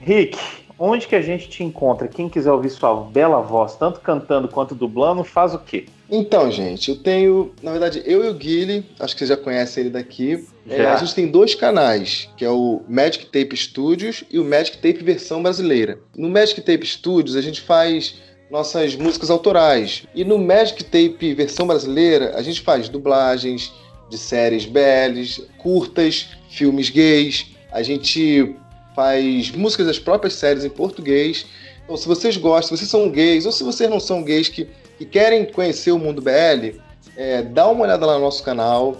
Rick, 0.00 0.38
onde 0.78 1.06
que 1.06 1.14
a 1.14 1.20
gente 1.20 1.48
te 1.48 1.64
encontra? 1.64 2.08
Quem 2.08 2.28
quiser 2.28 2.52
ouvir 2.52 2.70
sua 2.70 2.94
bela 2.94 3.40
voz, 3.40 3.76
tanto 3.76 4.00
cantando 4.00 4.48
quanto 4.48 4.74
dublando, 4.74 5.24
faz 5.24 5.54
o 5.54 5.58
quê? 5.58 5.86
Então, 6.10 6.50
gente, 6.50 6.90
eu 6.90 6.96
tenho, 6.96 7.52
na 7.62 7.70
verdade, 7.70 8.02
eu 8.06 8.24
e 8.24 8.28
o 8.28 8.34
Guile, 8.34 8.86
acho 8.98 9.14
que 9.14 9.18
vocês 9.18 9.28
já 9.28 9.36
conhecem 9.36 9.82
ele 9.82 9.90
daqui. 9.90 10.46
É, 10.66 10.86
a 10.86 10.96
gente 10.96 11.14
tem 11.14 11.26
dois 11.26 11.54
canais, 11.54 12.28
que 12.36 12.44
é 12.44 12.50
o 12.50 12.82
Magic 12.88 13.26
Tape 13.26 13.56
Studios 13.56 14.24
e 14.30 14.38
o 14.38 14.44
Magic 14.44 14.78
Tape 14.78 15.04
versão 15.04 15.42
brasileira. 15.42 15.98
No 16.16 16.30
Magic 16.30 16.60
Tape 16.62 16.86
Studios 16.86 17.36
a 17.36 17.42
gente 17.42 17.60
faz 17.60 18.14
nossas 18.50 18.94
músicas 18.94 19.28
autorais. 19.28 20.04
E 20.14 20.24
no 20.24 20.38
Magic 20.38 20.82
Tape 20.84 21.34
versão 21.34 21.66
brasileira 21.66 22.34
a 22.36 22.42
gente 22.42 22.62
faz 22.62 22.88
dublagens 22.88 23.72
de 24.08 24.16
séries 24.16 24.64
BLs, 24.64 25.46
curtas, 25.58 26.28
filmes 26.48 26.88
gays. 26.88 27.46
A 27.70 27.82
gente 27.82 28.56
faz 28.98 29.52
músicas 29.52 29.86
das 29.86 29.98
próprias 30.00 30.34
séries 30.34 30.64
em 30.64 30.68
português. 30.68 31.46
Então, 31.84 31.96
se 31.96 32.08
vocês 32.08 32.36
gostam, 32.36 32.76
se 32.76 32.82
vocês 32.82 32.90
são 32.90 33.08
gays 33.08 33.46
ou 33.46 33.52
se 33.52 33.62
vocês 33.62 33.88
não 33.88 34.00
são 34.00 34.24
gays 34.24 34.48
que, 34.48 34.68
que 34.98 35.04
querem 35.04 35.44
conhecer 35.44 35.92
o 35.92 35.98
mundo 36.00 36.20
BL, 36.20 36.80
é, 37.16 37.42
dá 37.42 37.68
uma 37.68 37.84
olhada 37.84 38.04
lá 38.04 38.14
no 38.14 38.22
nosso 38.22 38.42
canal. 38.42 38.96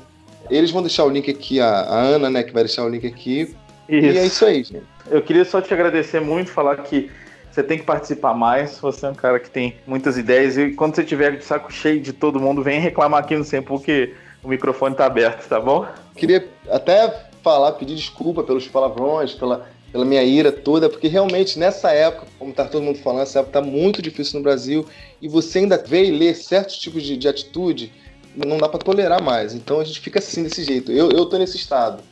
Eles 0.49 0.71
vão 0.71 0.83
deixar 0.83 1.05
o 1.05 1.09
link 1.09 1.29
aqui, 1.29 1.61
a, 1.61 1.69
a 1.69 1.99
Ana, 2.01 2.31
né, 2.31 2.45
que 2.45 2.53
vai 2.53 2.63
deixar 2.63 2.85
o 2.85 2.89
link 2.89 3.05
aqui. 3.09 3.53
Isso. 3.89 4.07
E 4.07 4.19
é 4.19 4.25
isso 4.25 4.45
aí, 4.45 4.63
gente. 4.63 4.85
Eu 5.11 5.21
queria 5.21 5.45
só 5.45 5.61
te 5.61 5.75
agradecer 5.75 6.21
muito, 6.21 6.49
falar 6.49 6.77
que 6.77 7.11
você 7.51 7.65
tem 7.65 7.77
que 7.77 7.85
participar 7.85 8.35
mais. 8.35 8.79
Você 8.79 9.05
é 9.05 9.09
um 9.09 9.15
cara 9.17 9.41
que 9.41 9.51
tem 9.51 9.75
muitas 9.85 10.17
ideias. 10.17 10.57
E 10.57 10.71
quando 10.71 10.95
você 10.95 11.03
tiver 11.03 11.37
de 11.37 11.45
saco 11.45 11.73
cheio 11.73 12.01
de 12.01 12.13
todo 12.13 12.39
mundo, 12.39 12.63
vem 12.63 12.79
reclamar 12.79 13.19
aqui 13.19 13.35
no 13.35 13.43
Sempre, 13.43 13.67
porque 13.67 14.15
o 14.45 14.49
microfone 14.49 14.95
tá 14.95 15.07
aberto, 15.07 15.49
tá 15.49 15.59
bom? 15.59 15.89
Queria 16.15 16.49
até 16.71 17.27
falar, 17.43 17.73
pedir 17.73 17.97
desculpa 17.97 18.45
pelos 18.45 18.69
palavrões, 18.69 19.35
pela 19.35 19.67
pela 19.91 20.05
minha 20.05 20.23
ira 20.23 20.53
toda, 20.53 20.89
porque 20.89 21.09
realmente 21.09 21.59
nessa 21.59 21.91
época, 21.91 22.27
como 22.39 22.53
tá 22.53 22.65
todo 22.65 22.83
mundo 22.83 22.99
falando, 22.99 23.23
essa 23.23 23.41
época 23.41 23.61
tá 23.61 23.67
muito 23.67 24.03
difícil 24.03 24.39
no 24.39 24.43
Brasil 24.43 24.87
e 25.21 25.29
você 25.29 25.61
ainda 25.61 25.79
vê 25.79 26.05
e 26.05 26.11
lê 26.11 26.35
certos 26.35 26.77
tipos 26.79 27.03
de, 27.03 27.17
de 27.17 27.29
atitude, 27.29 27.93
não 28.37 28.59
dá 28.59 28.69
para 28.69 28.79
tolerar 28.79 29.23
mais. 29.23 29.55
Então 29.55 29.81
a 29.81 29.85
gente 29.85 30.01
fica 30.01 30.19
assim 30.19 30.43
desse 30.43 30.63
jeito. 30.63 30.93
Eu, 30.93 31.11
eu 31.11 31.27
tô 31.27 31.39
nesse 31.39 31.57
estado. 31.57 32.03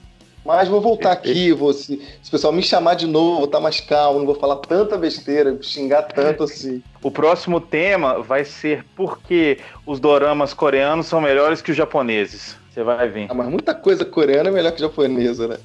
Mas 0.45 0.69
vou 0.69 0.81
voltar 0.81 1.11
aqui, 1.11 1.53
vou, 1.53 1.73
se, 1.73 2.01
se 2.23 2.29
o 2.29 2.31
pessoal 2.31 2.53
me 2.53 2.63
chamar 2.63 2.95
de 2.95 3.05
novo, 3.05 3.37
vou 3.37 3.45
estar 3.47 3.59
tá 3.59 3.63
mais 3.63 3.81
calmo, 3.81 4.21
não 4.21 4.27
vou 4.27 4.37
falar 4.37 4.57
tanta 4.57 4.97
besteira, 4.97 5.59
xingar 5.61 6.03
tanto 6.03 6.45
assim. 6.45 6.81
O 7.03 7.11
próximo 7.11 7.61
tema 7.61 8.23
vai 8.23 8.45
ser 8.45 8.85
por 8.95 9.21
que 9.21 9.59
os 9.85 9.99
doramas 9.99 10.55
coreanos 10.55 11.07
são 11.07 11.21
melhores 11.21 11.61
que 11.61 11.73
os 11.73 11.77
japoneses. 11.77 12.57
Você 12.71 12.85
vai 12.85 13.09
ver. 13.09 13.27
Ah, 13.29 13.35
mas 13.35 13.49
muita 13.49 13.75
coisa 13.75 14.05
coreana 14.05 14.49
é 14.49 14.53
melhor 14.53 14.71
que 14.71 14.81
japonesa, 14.81 15.49
né? 15.49 15.57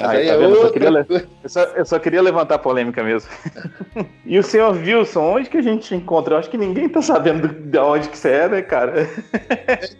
Ah, 0.00 0.12
tá 0.12 0.20
eu, 0.20 0.56
só 0.56 0.70
queria, 0.70 1.06
eu, 1.08 1.48
só, 1.48 1.60
eu, 1.60 1.86
só 1.86 1.98
queria, 1.98 2.22
levantar 2.22 2.54
a 2.54 2.58
polêmica 2.58 3.02
mesmo. 3.02 3.28
e 4.24 4.38
o 4.38 4.42
senhor 4.42 4.74
Wilson, 4.74 5.20
onde 5.20 5.50
que 5.50 5.58
a 5.58 5.62
gente 5.62 5.94
encontra? 5.94 6.34
Eu 6.34 6.38
acho 6.38 6.50
que 6.50 6.56
ninguém 6.56 6.88
tá 6.88 7.02
sabendo 7.02 7.48
de 7.48 7.78
onde 7.78 8.08
que 8.08 8.16
você 8.16 8.30
é, 8.30 8.48
né, 8.48 8.62
cara? 8.62 9.08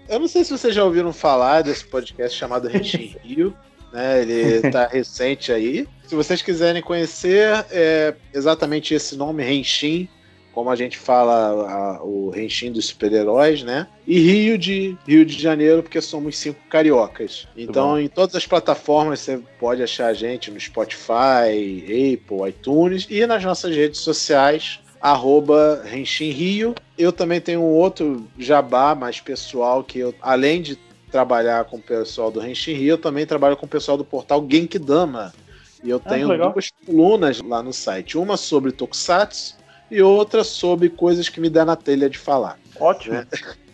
eu 0.08 0.18
não 0.18 0.28
sei 0.28 0.44
se 0.44 0.50
vocês 0.50 0.74
já 0.74 0.84
ouviram 0.84 1.12
falar 1.12 1.62
desse 1.62 1.84
podcast 1.84 2.36
chamado 2.36 2.68
Renshin 2.68 3.16
Rio. 3.22 3.54
Né, 3.92 4.22
ele 4.22 4.70
tá 4.70 4.86
recente 4.92 5.52
aí. 5.52 5.86
Se 6.06 6.14
vocês 6.14 6.40
quiserem 6.42 6.80
conhecer, 6.80 7.66
é 7.70 8.14
exatamente 8.32 8.94
esse 8.94 9.16
nome, 9.16 9.42
Renshin, 9.42 10.08
como 10.52 10.70
a 10.70 10.76
gente 10.76 10.98
fala 10.98 11.70
a, 11.70 12.02
o 12.02 12.30
Renshin 12.30 12.72
dos 12.72 12.86
super-heróis, 12.86 13.62
né? 13.62 13.86
E 14.06 14.18
Rio 14.18 14.58
de 14.58 14.96
Rio 15.06 15.24
de 15.24 15.40
Janeiro, 15.40 15.82
porque 15.82 16.00
somos 16.00 16.36
cinco 16.38 16.60
cariocas. 16.68 17.46
Então, 17.56 17.98
em 17.98 18.08
todas 18.08 18.34
as 18.34 18.46
plataformas 18.46 19.20
você 19.20 19.40
pode 19.58 19.82
achar 19.82 20.06
a 20.06 20.14
gente 20.14 20.50
no 20.50 20.58
Spotify, 20.58 22.14
Apple, 22.14 22.48
iTunes 22.48 23.06
e 23.08 23.24
nas 23.26 23.44
nossas 23.44 23.74
redes 23.74 24.00
sociais 24.00 24.80
arroba 25.00 25.82
Renshin 25.84 26.30
Rio. 26.30 26.74
Eu 26.98 27.12
também 27.12 27.40
tenho 27.40 27.60
um 27.60 27.72
outro 27.74 28.26
jabá 28.38 28.94
mais 28.94 29.20
pessoal 29.20 29.82
que 29.82 29.98
eu, 29.98 30.14
além 30.20 30.60
de 30.60 30.78
trabalhar 31.10 31.64
com 31.64 31.76
o 31.76 31.82
pessoal 31.82 32.30
do 32.30 32.38
Renshin 32.38 32.74
Rio, 32.74 32.90
eu 32.90 32.98
também 32.98 33.26
trabalho 33.26 33.56
com 33.56 33.66
o 33.66 33.68
pessoal 33.68 33.96
do 33.96 34.04
portal 34.04 34.46
Genkidama. 34.48 35.32
E 35.82 35.88
eu 35.88 36.00
ah, 36.04 36.08
tenho 36.08 36.30
ah, 36.30 36.50
duas 36.50 36.70
colunas 36.84 37.40
lá 37.40 37.62
no 37.62 37.72
site. 37.72 38.18
Uma 38.18 38.36
sobre 38.36 38.70
Tokusatsu 38.70 39.59
e 39.90 40.02
outra 40.02 40.44
sobre 40.44 40.88
coisas 40.88 41.28
que 41.28 41.40
me 41.40 41.50
dá 41.50 41.64
na 41.64 41.76
telha 41.76 42.08
de 42.08 42.18
falar. 42.18 42.58
Ótimo. 42.78 43.14
Né? 43.14 43.26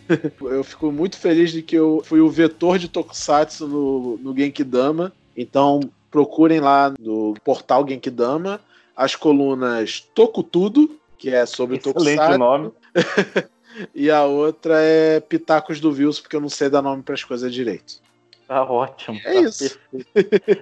Eu 0.41 0.63
fico 0.63 0.91
muito 0.91 1.17
feliz 1.17 1.51
de 1.51 1.61
que 1.61 1.75
eu 1.75 2.01
fui 2.01 2.21
o 2.21 2.29
vetor 2.29 2.79
de 2.79 2.87
Tokusatsu 2.87 3.67
no, 3.67 4.17
no 4.17 4.33
Genkidama. 4.33 5.11
Então 5.35 5.81
procurem 6.09 6.61
lá 6.61 6.93
no 6.97 7.33
portal 7.43 7.85
Genkidama 7.85 8.61
as 8.95 9.17
colunas 9.17 10.07
Toku 10.15 10.41
Tudo, 10.41 10.97
que 11.17 11.29
é 11.29 11.45
sobre 11.45 11.75
Excelente 11.75 12.15
Tokusatsu. 12.15 12.39
nome. 12.39 12.71
e 13.93 14.09
a 14.09 14.23
outra 14.23 14.79
é 14.79 15.19
Pitacos 15.19 15.81
do 15.81 15.91
Vils, 15.91 16.21
porque 16.21 16.37
eu 16.37 16.41
não 16.41 16.49
sei 16.49 16.69
dar 16.69 16.81
nome 16.81 17.03
para 17.03 17.13
as 17.13 17.23
coisas 17.25 17.53
direito. 17.53 18.01
Tá 18.47 18.63
ótimo. 18.63 19.19
É 19.25 19.33
tá 19.33 19.41
isso. 19.41 19.77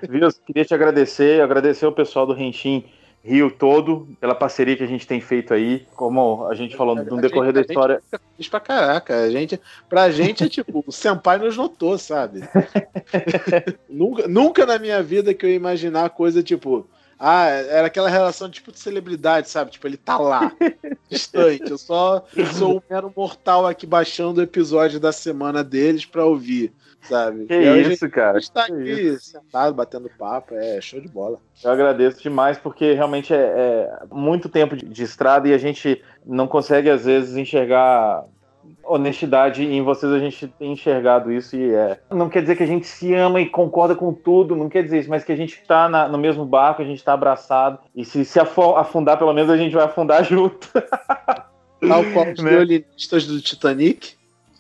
Vils, 0.10 0.42
queria 0.46 0.66
te 0.66 0.74
agradecer, 0.74 1.40
agradecer 1.40 1.86
o 1.86 1.92
pessoal 1.92 2.26
do 2.26 2.34
Renshin 2.34 2.84
Rio 3.26 3.50
todo, 3.50 4.08
pela 4.22 4.36
parceria 4.36 4.78
que 4.78 4.84
a 4.84 4.88
gente 4.88 5.08
tem 5.08 5.20
feito 5.20 5.52
aí, 5.52 5.84
como 5.96 6.46
a 6.46 6.54
gente 6.54 6.78
falou 6.78 6.96
no 6.96 7.20
decorrer 7.20 7.52
da 7.52 7.62
história. 7.62 8.00
Diz 8.38 8.48
pra 8.48 8.60
caraca, 8.60 9.24
a 9.24 9.32
gente, 9.32 9.60
pra 9.90 10.12
gente 10.12 10.44
é 10.44 10.48
tipo, 10.48 10.84
o 10.86 10.92
Senpai 10.92 11.40
nos 11.40 11.58
notou, 11.58 11.98
sabe? 11.98 12.42
nunca, 13.90 14.28
nunca 14.28 14.66
na 14.68 14.78
minha 14.78 15.02
vida 15.02 15.34
que 15.34 15.44
eu 15.44 15.50
ia 15.50 15.56
imaginar 15.56 16.12
coisa 16.12 16.44
tipo, 16.44 16.88
ah, 17.18 17.48
era 17.48 17.88
aquela 17.88 18.10
relação 18.10 18.48
tipo 18.48 18.72
de 18.72 18.78
celebridade, 18.78 19.50
sabe? 19.50 19.72
Tipo, 19.72 19.88
ele 19.88 19.98
tá 19.98 20.20
lá, 20.20 20.52
distante. 21.10 21.72
Eu 21.72 21.80
só 21.80 22.24
sou 22.54 22.78
um 22.78 22.82
mero 22.88 23.12
mortal 23.18 23.66
aqui 23.66 23.88
baixando 23.88 24.40
o 24.40 24.44
episódio 24.44 25.00
da 25.00 25.12
semana 25.12 25.64
deles 25.64 26.06
pra 26.06 26.26
ouvir 26.26 26.72
sabe? 27.08 27.46
Que 27.46 27.54
e 27.54 27.94
isso, 27.94 28.10
cara. 28.10 28.38
está 28.38 28.64
aqui 28.64 28.92
isso. 28.92 29.32
sentado, 29.32 29.74
batendo 29.74 30.10
papo, 30.18 30.56
é 30.56 30.80
show 30.82 31.00
de 31.00 31.08
bola. 31.08 31.40
Eu 31.64 31.72
agradeço 31.72 32.22
demais, 32.22 32.58
porque 32.58 32.94
realmente 32.94 33.34
é, 33.34 33.38
é 33.38 34.00
muito 34.12 34.50
tempo 34.50 34.76
de, 34.76 34.86
de, 34.86 35.04
estrada 35.04 35.48
e 35.48 35.54
a 35.54 35.58
gente 35.58 36.02
não 36.26 36.48
consegue, 36.48 36.90
às 36.90 37.06
vezes, 37.06 37.36
enxergar 37.36 38.26
honestidade 38.84 39.64
e 39.64 39.76
em 39.76 39.82
vocês 39.82 40.12
a 40.12 40.20
gente 40.20 40.48
tem 40.48 40.72
enxergado 40.72 41.32
isso 41.32 41.56
e 41.56 41.74
é. 41.74 42.00
Não 42.12 42.30
quer 42.30 42.42
dizer 42.42 42.56
que 42.56 42.64
a 42.64 42.68
gente 42.68 42.88
se 42.88 43.14
ama 43.14 43.40
e 43.40 43.50
concorda 43.50 43.96
com 43.96 44.14
tudo, 44.14 44.56
não 44.56 44.70
quer 44.70 44.84
dizer 44.84 45.00
isso, 45.00 45.10
mas 45.10 45.24
que 45.24 45.32
a 45.32 45.36
gente 45.36 45.60
está 45.60 45.88
no 46.08 46.18
mesmo 46.18 46.46
barco, 46.46 46.82
a 46.82 46.86
gente 46.86 46.98
está 46.98 47.14
abraçado 47.14 47.80
e 47.96 48.04
se 48.04 48.26
se 48.26 48.40
afundar, 48.40 49.18
pelo 49.18 49.34
menos 49.34 49.50
a 49.50 49.58
gente 49.58 49.74
vai 49.74 49.86
afundar 49.86 50.24
junto. 50.26 50.72
Tal 50.72 52.04
qual 52.14 52.32
os 52.32 52.44
né? 52.44 52.50
violinistas 52.50 53.28
do 53.28 53.42
Titanic. 53.42 54.16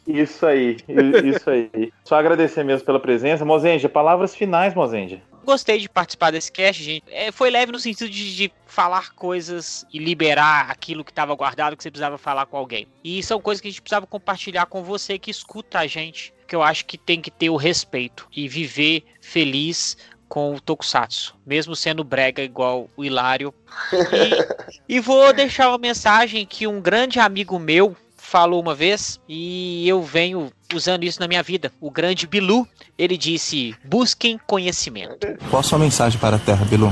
Isso 0.07 0.45
aí, 0.45 0.77
isso 1.25 1.49
aí. 1.49 1.91
Só 2.03 2.15
agradecer 2.15 2.63
mesmo 2.63 2.85
pela 2.85 2.99
presença. 2.99 3.43
Mozenja, 3.43 3.89
palavras 3.89 4.35
finais, 4.35 4.73
Mozenja. 4.73 5.21
Gostei 5.43 5.79
de 5.79 5.87
participar 5.87 6.31
desse 6.31 6.51
cast, 6.51 6.83
gente. 6.83 7.03
É, 7.07 7.31
foi 7.31 7.51
leve 7.51 7.71
no 7.71 7.79
sentido 7.79 8.09
de, 8.09 8.35
de, 8.35 8.51
falar 8.65 9.13
coisas 9.13 9.85
e 9.93 9.99
liberar 9.99 10.71
aquilo 10.71 11.03
que 11.03 11.11
estava 11.11 11.35
guardado 11.35 11.77
que 11.77 11.83
você 11.83 11.91
precisava 11.91 12.17
falar 12.17 12.47
com 12.47 12.57
alguém. 12.57 12.87
E 13.03 13.21
são 13.21 13.39
coisas 13.39 13.61
que 13.61 13.67
a 13.67 13.71
gente 13.71 13.81
precisava 13.81 14.07
compartilhar 14.07 14.65
com 14.65 14.83
você 14.83 15.19
que 15.19 15.29
escuta 15.29 15.79
a 15.79 15.87
gente, 15.87 16.33
que 16.47 16.55
eu 16.55 16.63
acho 16.63 16.85
que 16.85 16.97
tem 16.97 17.21
que 17.21 17.29
ter 17.29 17.49
o 17.51 17.55
respeito 17.55 18.27
e 18.35 18.47
viver 18.47 19.03
feliz 19.21 19.95
com 20.27 20.55
o 20.55 20.59
Tokusatsu, 20.59 21.35
mesmo 21.45 21.75
sendo 21.75 22.03
brega 22.03 22.41
igual 22.41 22.89
o 22.97 23.05
Hilário. 23.05 23.53
E, 23.93 24.95
e 24.97 24.99
vou 24.99 25.31
deixar 25.31 25.69
uma 25.69 25.77
mensagem 25.77 26.45
que 26.45 26.65
um 26.65 26.81
grande 26.81 27.19
amigo 27.19 27.59
meu 27.59 27.95
falou 28.25 28.61
uma 28.61 28.73
vez 28.73 29.19
e 29.29 29.87
eu 29.87 30.01
venho 30.01 30.51
usando 30.73 31.03
isso 31.03 31.19
na 31.19 31.27
minha 31.27 31.43
vida. 31.43 31.71
O 31.79 31.91
grande 31.91 32.27
Bilu, 32.27 32.67
ele 32.97 33.17
disse: 33.17 33.75
busquem 33.83 34.39
conhecimento. 34.47 35.27
Qual 35.49 35.59
a 35.59 35.63
sua 35.63 35.79
mensagem 35.79 36.19
para 36.19 36.35
a 36.35 36.39
Terra, 36.39 36.65
Bilu? 36.65 36.91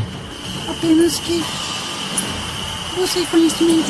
Apenas 0.70 1.20
que 1.20 1.42
busquem 2.96 3.26
conhecimento. 3.26 3.90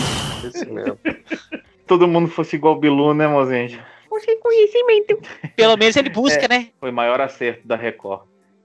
Mesmo. 0.72 1.00
Todo 1.86 2.08
mundo 2.08 2.30
fosse 2.30 2.56
igual 2.56 2.76
o 2.76 2.80
Bilu, 2.80 3.14
né, 3.14 3.28
Mozenja? 3.28 3.86
Busquem 4.10 4.40
conhecimento. 4.40 5.20
Pelo 5.56 5.78
menos 5.78 5.96
ele 5.96 6.10
busca, 6.10 6.48
né? 6.48 6.70
Foi 6.80 6.92
o 6.92 6.94
maior 6.94 7.20
acerto 7.20 7.68
da 7.68 7.76
Record. 7.76 8.22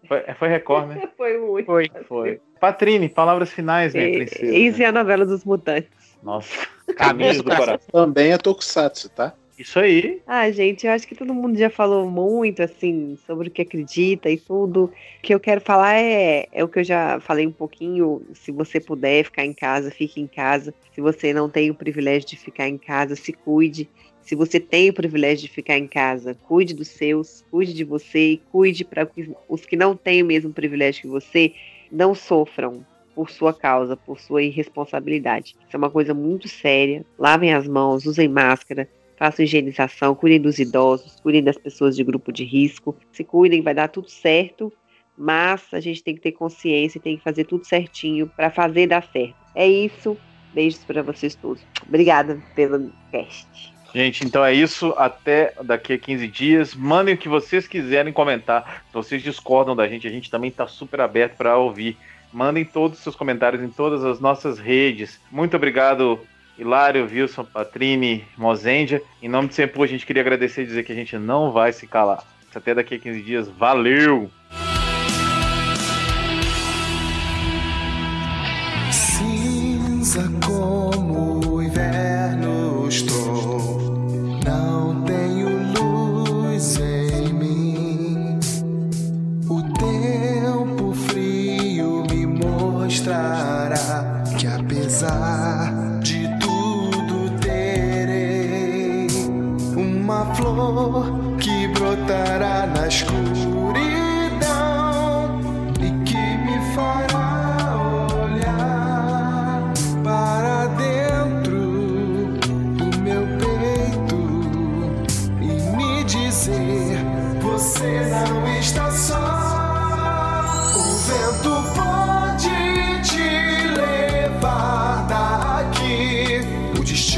Foi, 0.07 0.23
foi 0.39 0.49
Record, 0.49 0.89
né? 0.89 1.09
Foi 1.19 1.37
muito. 1.37 1.67
Foi. 1.67 1.91
Foi. 2.09 2.41
Patrine, 2.61 3.09
palavras 3.09 3.51
finais, 3.51 3.93
minha 3.93 4.09
É, 4.09 4.13
princesa. 4.13 4.55
Isso 4.55 4.83
é 4.83 4.87
a 4.87 4.93
novela 4.93 5.27
dos 5.27 5.45
mutantes. 5.45 5.91
Nossa. 6.23 6.67
Camisa 6.97 7.43
do 7.43 7.51
coração. 7.55 7.79
Também 7.93 8.33
é 8.33 8.39
Tokusatsu, 8.39 9.09
tá? 9.11 9.35
Isso 9.59 9.81
aí. 9.81 10.23
Ah, 10.25 10.49
gente, 10.53 10.87
eu 10.87 10.93
acho 10.93 11.07
que 11.07 11.17
todo 11.17 11.35
mundo 11.35 11.59
já 11.59 11.69
falou 11.69 12.09
muito, 12.09 12.63
assim, 12.63 13.19
sobre 13.27 13.49
o 13.49 13.51
que 13.51 13.63
acredita 13.63 14.31
e 14.31 14.39
tudo. 14.39 14.85
O 14.85 14.93
que 15.21 15.35
eu 15.35 15.41
quero 15.41 15.61
falar 15.61 15.95
é, 15.95 16.47
é 16.53 16.63
o 16.63 16.69
que 16.69 16.79
eu 16.79 16.85
já 16.85 17.19
falei 17.19 17.45
um 17.45 17.53
pouquinho. 17.53 18.23
Se 18.35 18.53
você 18.53 18.79
puder 18.79 19.25
ficar 19.25 19.45
em 19.45 19.53
casa, 19.53 19.91
fique 19.91 20.21
em 20.21 20.29
casa. 20.29 20.73
Se 20.95 21.01
você 21.01 21.33
não 21.33 21.51
tem 21.51 21.71
o 21.71 21.75
privilégio 21.75 22.29
de 22.29 22.37
ficar 22.37 22.69
em 22.69 22.79
casa, 22.79 23.17
se 23.17 23.33
cuide. 23.33 23.89
Se 24.23 24.37
você 24.37 24.61
tem 24.61 24.91
o 24.91 24.95
privilégio 24.95 25.49
de 25.49 25.53
ficar 25.53 25.77
em 25.77 25.89
casa, 25.89 26.37
cuide 26.47 26.73
dos 26.73 26.89
seus, 26.89 27.45
cuide 27.51 27.73
de 27.73 27.83
você 27.83 28.33
e 28.33 28.43
cuide 28.53 28.85
para 28.85 29.09
os 29.49 29.67
que 29.67 29.75
não 29.75 29.97
têm 29.97 30.23
o 30.23 30.27
mesmo 30.27 30.53
privilégio 30.53 31.03
que 31.03 31.09
você, 31.09 31.53
não 31.91 32.15
sofram 32.15 32.85
por 33.19 33.31
sua 33.31 33.53
causa, 33.53 33.97
por 33.97 34.21
sua 34.21 34.45
irresponsabilidade. 34.45 35.57
Isso 35.67 35.75
é 35.75 35.77
uma 35.77 35.91
coisa 35.91 36.15
muito 36.15 36.47
séria. 36.47 37.05
Lavem 37.19 37.53
as 37.53 37.67
mãos, 37.67 38.07
usem 38.07 38.29
máscara, 38.29 38.89
façam 39.17 39.45
higienização, 39.45 40.15
cuidem 40.15 40.41
dos 40.41 40.61
idosos, 40.61 41.19
cuidem 41.21 41.43
das 41.43 41.59
pessoas 41.59 41.97
de 41.97 42.05
grupo 42.05 42.31
de 42.31 42.45
risco. 42.45 42.97
Se 43.11 43.25
cuidem, 43.25 43.61
vai 43.61 43.75
dar 43.75 43.89
tudo 43.89 44.09
certo, 44.09 44.73
mas 45.17 45.65
a 45.73 45.81
gente 45.81 46.01
tem 46.05 46.15
que 46.15 46.21
ter 46.21 46.31
consciência 46.31 46.99
e 46.99 47.03
tem 47.03 47.17
que 47.17 47.25
fazer 47.25 47.43
tudo 47.43 47.65
certinho 47.65 48.29
para 48.37 48.53
fazer 48.53 48.87
dar 48.87 49.03
certo. 49.03 49.35
É 49.53 49.67
isso. 49.67 50.17
Beijos 50.55 50.85
para 50.85 51.03
vocês 51.03 51.35
todos. 51.35 51.61
Obrigada 51.89 52.41
pelo 52.55 52.93
cast. 53.11 53.75
Gente, 53.93 54.25
então 54.25 54.45
é 54.45 54.55
isso. 54.55 54.95
Até 54.97 55.55
daqui 55.65 55.95
a 55.95 55.99
15 55.99 56.29
dias. 56.29 56.73
Mandem 56.73 57.17
o 57.17 57.19
que 57.19 57.29
vocês 57.29 57.67
quiserem 57.67 58.13
comentar. 58.13 58.85
Se 58.87 58.95
vocês 58.95 59.21
discordam 59.25 59.75
da 59.75 59.89
gente, 59.89 60.07
a 60.07 60.11
gente 60.11 60.31
também 60.31 60.51
está 60.51 60.69
super 60.69 61.01
aberto 61.01 61.37
para 61.37 61.59
ouvir. 61.59 61.97
Mandem 62.33 62.65
todos 62.65 62.99
os 62.99 63.03
seus 63.03 63.17
comentários 63.17 63.63
em 63.63 63.69
todas 63.69 64.05
as 64.05 64.21
nossas 64.21 64.59
redes. 64.59 65.21
Muito 65.31 65.57
obrigado, 65.57 66.21
Hilário, 66.59 67.09
Wilson, 67.11 67.45
Patrine, 67.45 68.25
Mozendia. 68.37 69.03
Em 69.23 69.29
nome 69.29 69.49
de 69.49 69.55
Sempu, 69.55 69.83
a 69.83 69.87
gente 69.87 70.05
queria 70.05 70.23
agradecer 70.23 70.63
e 70.63 70.67
dizer 70.67 70.85
que 70.85 70.93
a 70.93 70.97
gente 70.97 71.17
não 71.17 71.53
vai 71.53 71.73
se 71.73 71.87
calar. 71.87 72.23
Até 72.55 72.75
daqui 72.75 72.97
a 72.97 72.99
15 72.99 73.23
dias. 73.23 73.49
Valeu! 73.49 74.31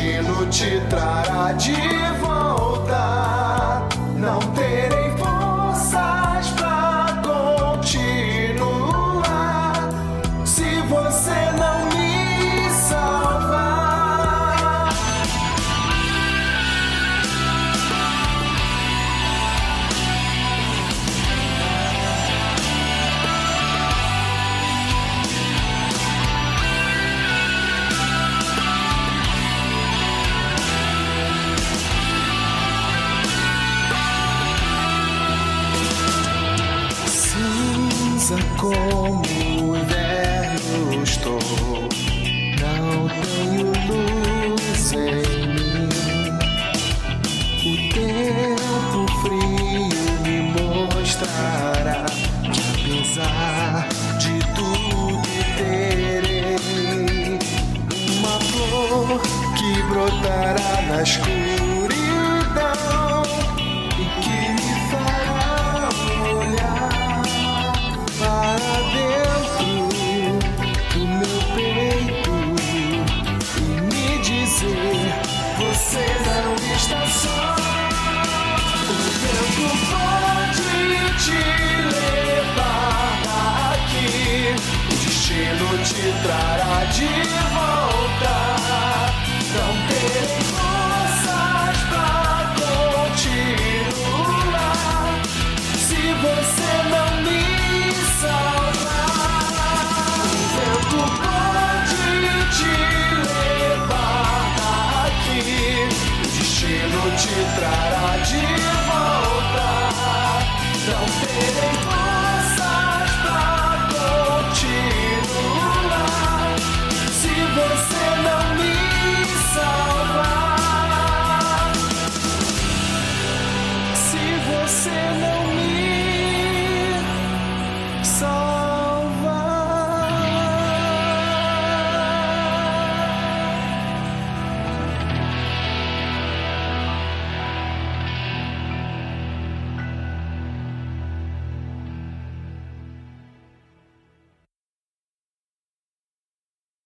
Destino 0.01 0.47
te 0.49 0.81
trará 0.89 1.53
de 1.53 1.73
volta. 2.21 2.30